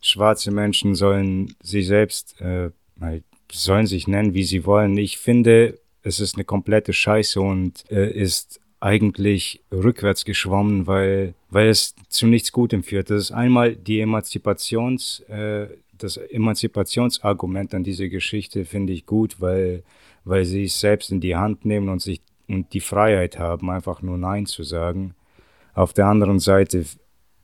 Schwarze 0.00 0.50
Menschen 0.50 0.94
sollen 0.94 1.54
sich 1.62 1.86
selbst, 1.86 2.40
äh, 2.40 2.70
halt, 3.00 3.24
sollen 3.50 3.86
sich 3.86 4.06
nennen, 4.08 4.34
wie 4.34 4.44
sie 4.44 4.64
wollen. 4.66 4.96
Ich 4.98 5.18
finde, 5.18 5.78
es 6.02 6.20
ist 6.20 6.34
eine 6.36 6.44
komplette 6.44 6.92
Scheiße 6.92 7.40
und 7.40 7.84
äh, 7.90 8.10
ist 8.10 8.60
eigentlich 8.80 9.62
rückwärts 9.72 10.26
geschwommen, 10.26 10.86
weil, 10.86 11.32
weil 11.48 11.68
es 11.68 11.94
zu 12.08 12.26
nichts 12.26 12.52
Gutem 12.52 12.82
führt. 12.82 13.08
Das 13.08 13.22
ist 13.22 13.32
einmal 13.32 13.74
die 13.76 14.00
Emanzipations, 14.00 15.20
äh, 15.28 15.68
das 15.98 16.16
Emanzipationsargument 16.16 17.74
an 17.74 17.84
diese 17.84 18.08
Geschichte 18.08 18.64
finde 18.64 18.92
ich 18.92 19.06
gut, 19.06 19.40
weil, 19.40 19.82
weil 20.24 20.44
sie 20.44 20.64
es 20.64 20.80
selbst 20.80 21.10
in 21.10 21.20
die 21.20 21.36
Hand 21.36 21.64
nehmen 21.64 21.88
und 21.88 22.02
sich 22.02 22.20
und 22.48 22.72
die 22.74 22.80
Freiheit 22.80 23.38
haben, 23.38 23.70
einfach 23.70 24.02
nur 24.02 24.18
Nein 24.18 24.46
zu 24.46 24.64
sagen. 24.64 25.14
Auf 25.72 25.92
der 25.92 26.06
anderen 26.06 26.38
Seite 26.38 26.84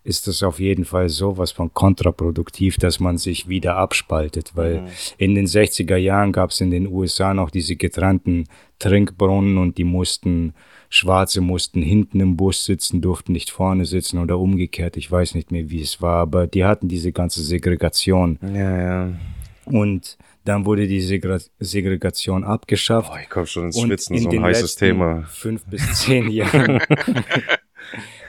ist 0.02 0.28
es 0.28 0.42
auf 0.42 0.60
jeden 0.60 0.84
Fall 0.84 1.08
sowas 1.08 1.52
von 1.52 1.74
kontraproduktiv, 1.74 2.76
dass 2.76 3.00
man 3.00 3.18
sich 3.18 3.48
wieder 3.48 3.76
abspaltet, 3.76 4.52
weil 4.54 4.88
in 5.18 5.34
den 5.34 5.46
60er 5.46 5.96
Jahren 5.96 6.32
gab 6.32 6.50
es 6.50 6.60
in 6.60 6.70
den 6.70 6.86
USA 6.86 7.34
noch 7.34 7.50
diese 7.50 7.76
getrennten 7.76 8.44
Trinkbrunnen 8.78 9.58
und 9.58 9.76
die 9.76 9.84
mussten, 9.84 10.54
Schwarze 10.92 11.40
mussten 11.40 11.80
hinten 11.82 12.18
im 12.20 12.36
Bus 12.36 12.64
sitzen, 12.64 13.00
durften 13.00 13.32
nicht 13.32 13.48
vorne 13.50 13.84
sitzen 13.86 14.18
oder 14.18 14.38
umgekehrt, 14.38 14.96
ich 14.96 15.10
weiß 15.10 15.34
nicht 15.36 15.52
mehr, 15.52 15.70
wie 15.70 15.80
es 15.80 16.02
war, 16.02 16.16
aber 16.16 16.46
die 16.48 16.64
hatten 16.64 16.88
diese 16.88 17.12
ganze 17.12 17.42
Segregation 17.42 18.38
Ja, 18.42 18.76
ja. 19.06 19.12
und 19.66 20.18
dann 20.44 20.64
wurde 20.66 20.88
die 20.88 21.00
Segra 21.00 21.38
Segregation 21.60 22.42
abgeschafft. 22.44 23.10
Boah, 23.10 23.20
ich 23.20 23.28
komm 23.28 23.46
schon 23.46 23.66
ins 23.66 23.80
Schwitzen, 23.80 24.16
in 24.16 24.22
so 24.22 24.28
ein 24.28 24.32
den 24.32 24.42
heißes 24.42 24.62
letzten 24.62 24.84
Thema. 24.86 25.22
Fünf 25.28 25.64
bis 25.66 25.94
zehn 26.00 26.28
Jahren. 26.30 26.80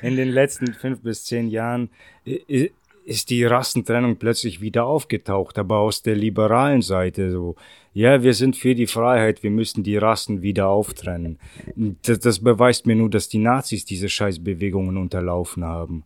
in 0.02 0.16
den 0.16 0.30
letzten 0.30 0.74
fünf 0.74 1.02
bis 1.02 1.24
zehn 1.26 1.48
Jahren 1.50 1.90
i- 2.28 2.42
i- 2.50 2.72
ist 3.06 3.30
die 3.32 3.44
Rassentrennung 3.44 4.18
plötzlich 4.18 4.62
wieder 4.62 4.86
aufgetaucht, 4.86 5.58
aber 5.58 5.78
aus 5.80 6.04
der 6.04 6.16
liberalen 6.16 6.82
Seite 6.84 7.32
so. 7.32 7.56
Ja, 7.94 8.24
wir 8.24 8.34
sind 8.34 8.56
für 8.56 8.74
die 8.74 8.88
Freiheit, 8.88 9.44
wir 9.44 9.52
müssen 9.52 9.84
die 9.84 9.98
Rassen 9.98 10.42
wieder 10.42 10.70
auftrennen. 10.70 11.40
Das, 11.76 12.20
das 12.20 12.40
beweist 12.40 12.86
mir 12.86 12.96
nur, 12.96 13.10
dass 13.10 13.28
die 13.28 13.38
Nazis 13.38 13.84
diese 13.84 14.08
Scheißbewegungen 14.08 14.98
unterlaufen 14.98 15.66
haben. 15.66 16.06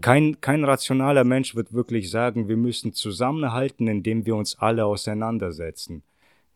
Kein, 0.00 0.40
kein 0.40 0.64
rationaler 0.64 1.22
Mensch 1.24 1.54
wird 1.54 1.72
wirklich 1.72 2.10
sagen, 2.10 2.48
wir 2.48 2.56
müssen 2.56 2.92
zusammenhalten, 2.92 3.86
indem 3.86 4.26
wir 4.26 4.34
uns 4.34 4.58
alle 4.58 4.84
auseinandersetzen. 4.84 6.02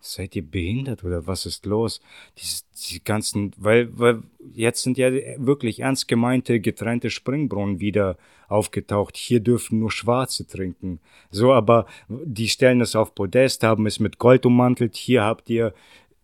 Seid 0.01 0.37
ihr 0.37 0.43
behindert 0.43 1.05
oder 1.05 1.27
was 1.27 1.47
ist 1.47 1.67
los? 1.67 2.01
Diese, 2.39 2.63
die 2.91 3.03
ganzen, 3.03 3.53
weil, 3.57 3.89
weil 3.99 4.23
jetzt 4.53 4.83
sind 4.83 4.99
ja 4.99 5.11
wirklich 5.39 5.81
ernst 5.81 6.09
gemeinte 6.09 6.61
getrennte 6.61 7.11
Springbrunnen 7.11 7.81
wieder 7.81 8.17
aufgetaucht. 8.49 9.17
Hier 9.17 9.41
dürfen 9.41 9.79
nur 9.79 9.91
Schwarze 9.91 10.47
trinken. 10.47 11.01
So, 11.31 11.53
aber 11.53 11.87
die 12.09 12.49
stellen 12.49 12.81
es 12.81 12.97
auf 12.97 13.15
Podest, 13.15 13.63
haben 13.63 13.87
es 13.87 14.01
mit 14.01 14.19
Gold 14.19 14.47
ummantelt. 14.47 14.97
Hier 14.97 15.25
habt 15.25 15.51
ihr 15.51 15.75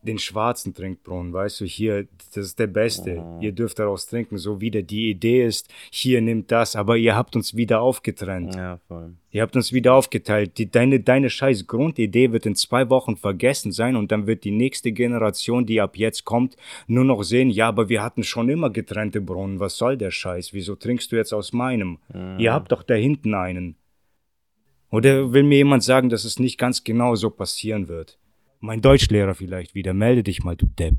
den 0.03 0.19
schwarzen 0.19 0.74
Trinkbrunnen, 0.74 1.33
weißt 1.33 1.61
du, 1.61 1.65
hier, 1.65 2.07
das 2.35 2.47
ist 2.47 2.59
der 2.59 2.66
beste. 2.66 3.24
Ihr 3.41 3.53
dürft 3.53 3.79
daraus 3.79 4.07
trinken, 4.07 4.37
so 4.37 4.61
wieder 4.61 4.83
die 4.83 5.11
Idee 5.11 5.45
ist, 5.45 5.73
hier 5.91 6.20
nimmt 6.20 6.51
das, 6.51 6.77
aber 6.77 6.97
ihr 6.97 7.15
habt 7.15 7.37
uns 7.37 7.57
wieder 7.57 7.81
aufgetrennt. 7.81 8.55
Ja, 8.55 8.79
voll. 8.89 9.15
Ihr 9.31 9.43
habt 9.43 9.57
uns 9.57 9.73
wieder 9.73 9.95
aufgeteilt. 9.95 10.59
Die, 10.59 10.70
deine, 10.70 11.01
deine 11.01 11.31
scheiß 11.31 11.66
Grundidee 11.66 12.33
wird 12.33 12.47
in 12.47 12.55
zwei 12.55 12.91
Wochen 12.91 13.16
vergessen 13.16 13.73
sein 13.73 13.97
und 13.97 14.12
dann 14.12 14.27
wird 14.27 14.45
die 14.45 14.51
nächste 14.51 14.93
Generation, 14.93 15.65
die 15.65 15.81
ab 15.81 15.97
jetzt 15.97 16.24
kommt, 16.24 16.57
nur 16.87 17.05
noch 17.05 17.23
sehen, 17.23 17.49
ja, 17.49 17.69
aber 17.69 17.89
wir 17.89 18.03
hatten 18.03 18.24
schon 18.24 18.49
immer 18.49 18.70
getrennte 18.70 19.20
Brunnen. 19.20 19.61
Was 19.61 19.77
soll 19.77 19.97
der 19.97 20.11
Scheiß? 20.11 20.53
Wieso 20.53 20.74
trinkst 20.74 21.12
du 21.12 21.16
jetzt 21.16 21.33
aus 21.33 21.53
meinem? 21.53 21.99
Ihr 22.39 22.53
habt 22.53 22.73
doch 22.73 22.83
da 22.83 22.95
hinten 22.95 23.35
einen. 23.35 23.77
Oder 24.91 25.33
will 25.33 25.43
mir 25.43 25.57
jemand 25.57 25.83
sagen, 25.83 26.11
dass 26.11 26.24
es 26.24 26.39
nicht 26.39 26.59
ganz 26.59 26.85
genau 26.85 27.15
so 27.15 27.31
passieren 27.31 27.89
wird? 27.89 28.19
Mein 28.64 28.80
Deutschlehrer 28.80 29.34
vielleicht 29.34 29.74
wieder. 29.74 29.93
Melde 29.93 30.22
dich 30.22 30.44
mal, 30.44 30.55
du 30.55 30.66
Depp. 30.66 30.94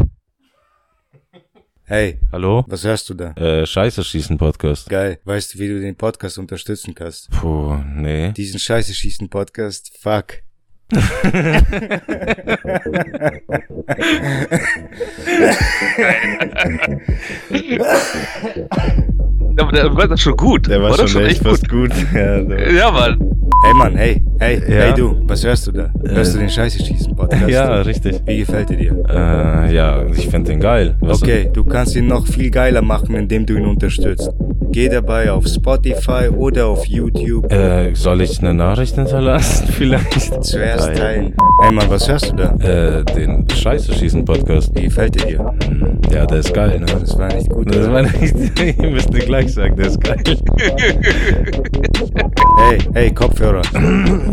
Hey, 1.86 2.20
Hallo? 2.30 2.66
was 2.68 2.84
hörst 2.84 3.10
du 3.10 3.14
da? 3.14 3.32
Äh, 3.36 3.66
Scheiße 3.66 4.04
schießen 4.04 4.38
Podcast. 4.38 4.90
Geil. 4.90 5.20
Weißt 5.24 5.54
du, 5.54 5.60
wie 5.60 5.70
du 5.70 5.80
den 5.80 5.96
Podcast 5.96 6.38
unterstützen 6.38 6.94
kannst? 6.94 7.32
Puh, 7.32 7.78
nee. 7.96 8.34
Diesen 8.34 8.60
Scheiße 8.60 8.94
schießen 8.94 9.30
Podcast, 9.30 9.98
fuck. 9.98 10.44
Aber 19.60 19.72
der 19.72 19.96
war 19.96 20.08
doch 20.08 20.18
schon 20.18 20.36
gut. 20.36 20.68
Der 20.68 20.82
war, 20.82 20.96
doch 20.98 21.08
schon 21.08 21.26
echt 21.26 21.44
fast 21.44 21.68
gut. 21.70 21.92
Ja, 22.14 22.42
der- 22.42 22.74
Ja, 22.74 22.92
Mann. 22.92 23.18
Hey 23.66 23.74
Mann, 23.76 23.96
hey, 23.96 24.22
hey, 24.40 24.56
Ja? 24.68 24.76
hey 24.88 24.94
du, 24.94 25.22
was 25.24 25.46
hörst 25.46 25.68
du 25.68 25.72
da? 25.72 25.90
Hörst 26.06 26.36
du 26.36 26.40
den 26.40 26.50
Scheiße 26.50 26.84
schießen 26.84 27.16
Podcast? 27.16 27.48
ja 27.50 27.76
richtig. 27.82 28.22
Wie 28.26 28.40
gefällt 28.40 28.70
er 28.72 28.76
dir? 28.76 29.04
Äh, 29.10 29.74
ja, 29.74 30.04
ich 30.14 30.28
find 30.28 30.48
den 30.50 30.60
geil. 30.60 30.98
Was- 31.00 31.22
Okay, 31.22 31.50
du 31.54 31.64
kannst 31.64 31.96
ihn 31.96 32.08
noch 32.08 32.28
viel 32.28 32.50
geiler 32.52 32.82
machen, 32.82 33.16
indem 33.16 33.46
du 33.46 33.54
ihn 33.56 33.66
unterstützt. 33.66 34.30
Geh 34.72 34.90
dabei 34.90 35.32
auf 35.32 35.46
Spotify 35.48 36.28
oder 36.36 36.66
auf 36.66 36.86
YouTube. 36.88 37.50
Äh, 37.54 37.94
soll 37.94 38.22
ich 38.22 38.40
eine 38.40 38.54
Nachricht 38.56 38.96
hinterlassen 38.96 39.68
vielleicht? 39.72 40.44
Zuerst 40.44 40.88
Geil. 40.88 40.96
teilen. 40.98 41.34
Hey 41.62 41.72
Mann, 41.72 41.86
was 41.90 42.10
hörst 42.10 42.32
du 42.32 42.36
da? 42.36 42.56
Äh, 42.56 43.06
den 43.06 43.48
Scheiße 43.50 43.94
schießen 43.94 44.26
Podcast. 44.26 44.72
Wie 44.76 44.84
gefällt 44.84 45.16
er 45.22 45.28
dir? 45.28 45.54
Ja, 46.12 46.26
der 46.26 46.40
ist 46.40 46.54
geil, 46.54 46.80
ne? 46.80 46.86
Das 47.00 47.18
war 47.18 47.34
nicht 47.34 47.50
gut. 47.50 47.70
Das 47.70 47.78
oder? 47.88 47.94
war 47.94 48.02
nicht, 48.02 48.36
ihr 48.82 48.90
müsst 48.90 49.14
mir 49.14 49.20
gleich 49.20 49.43
sagen, 49.52 49.76
der 49.76 49.88
ist 49.88 50.00
geil. 50.02 50.18
Hey, 52.58 52.78
hey, 52.94 53.12
Kopfhörer, 53.14 53.62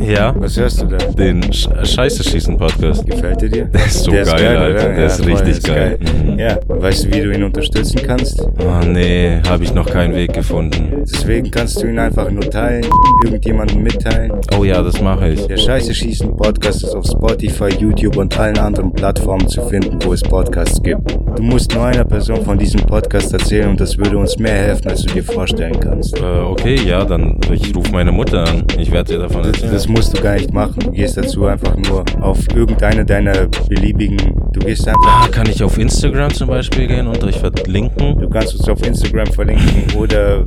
Ja, 0.01 0.35
was 0.39 0.57
hörst 0.59 0.82
du 0.82 0.87
da? 0.87 0.99
den 0.99 1.43
Sch 1.53 1.69
Scheiße 1.85 2.23
schießen 2.23 2.57
Podcast. 2.57 3.05
Gefällt 3.07 3.43
er 3.43 3.49
dir? 3.49 3.65
Der 3.65 3.87
ist 3.87 4.05
so 4.05 4.12
geil, 4.12 4.57
Alter. 4.57 4.89
Der 4.91 5.07
ist 5.07 5.23
voll, 5.23 5.32
richtig 5.32 5.62
geil. 5.62 5.99
Mhm. 6.01 6.39
Ja, 6.39 6.59
weißt 6.69 7.05
du, 7.05 7.09
wie 7.15 7.20
du 7.20 7.32
ihn 7.32 7.43
unterstützen 7.43 8.01
kannst? 8.07 8.41
Oh 8.43 8.85
nee, 8.87 9.41
habe 9.49 9.65
ich 9.65 9.73
noch 9.74 9.87
keinen 9.89 10.15
Weg 10.15 10.32
gefunden. 10.35 11.03
Deswegen 11.11 11.51
kannst 11.51 11.82
du 11.82 11.87
ihn 11.87 11.99
einfach 11.99 12.31
nur 12.31 12.49
teilen, 12.49 12.85
irgendjemandem 13.24 13.82
mitteilen. 13.82 14.32
Oh 14.59 14.65
ja, 14.65 14.82
das 14.82 15.01
mache 15.01 15.31
ich. 15.31 15.47
Der 15.47 15.57
Scheiße 15.57 15.95
schießen 15.95 16.37
Podcast 16.37 16.85
ist 16.85 16.95
auf 16.95 17.07
Spotify, 17.07 17.69
YouTube 17.78 18.16
und 18.16 18.39
allen 18.39 18.59
anderen 18.59 18.93
Plattformen 18.93 19.49
zu 19.49 19.62
finden, 19.69 19.99
wo 20.05 20.12
es 20.12 20.23
Podcasts 20.23 20.81
gibt. 20.82 21.16
Du 21.37 21.43
musst 21.43 21.74
nur 21.74 21.85
einer 21.87 22.05
Person 22.05 22.43
von 22.45 22.59
diesem 22.59 22.81
Podcast 22.82 23.32
erzählen 23.32 23.70
und 23.70 23.81
das 23.81 23.97
würde 23.97 24.19
uns 24.19 24.39
mehr 24.39 24.53
helfen, 24.55 24.89
als 24.89 25.00
als 25.01 25.07
du 25.07 25.15
dir 25.15 25.25
vorstellen 25.25 25.81
kannst. 25.81 26.19
Äh, 26.19 26.25
okay, 26.25 26.77
ja, 26.85 27.05
dann 27.05 27.39
also 27.43 27.55
ich 27.55 27.75
rufe 27.75 27.91
meine 27.93 28.13
Mutter 28.13 28.47
an. 28.47 28.65
Ich 28.79 28.91
werde 28.91 29.15
dir 29.15 29.19
davon 29.21 29.45
erzählen. 29.45 29.73
Das, 29.73 29.85
das, 29.85 29.89
musst 29.89 30.17
du 30.17 30.23
gar 30.23 30.35
nicht 30.35 30.53
machen. 30.53 30.79
Du 30.81 30.91
gehst 30.91 31.17
dazu 31.17 31.47
einfach 31.47 31.75
nur 31.77 32.05
auf 32.21 32.39
irgendeine 32.55 33.05
deiner 33.05 33.47
beliebigen. 33.69 34.19
Du 34.53 34.61
gehst 34.61 34.87
einfach. 34.87 35.25
Ah, 35.25 35.29
kann 35.29 35.49
ich 35.49 35.63
auf 35.63 35.79
Instagram 35.79 36.33
zum 36.35 36.49
Beispiel 36.49 36.87
gehen 36.87 37.07
und 37.07 37.23
euch 37.25 37.39
verlinken? 37.39 38.19
Du 38.19 38.29
kannst 38.29 38.55
uns 38.55 38.69
auf 38.69 38.87
Instagram 38.87 39.29
verlinken 39.29 39.85
oder 39.97 40.47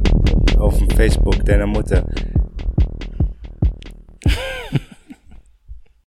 auf 0.58 0.78
dem 0.78 0.90
Facebook 0.90 1.44
deiner 1.46 1.68
Mutter. 1.68 2.06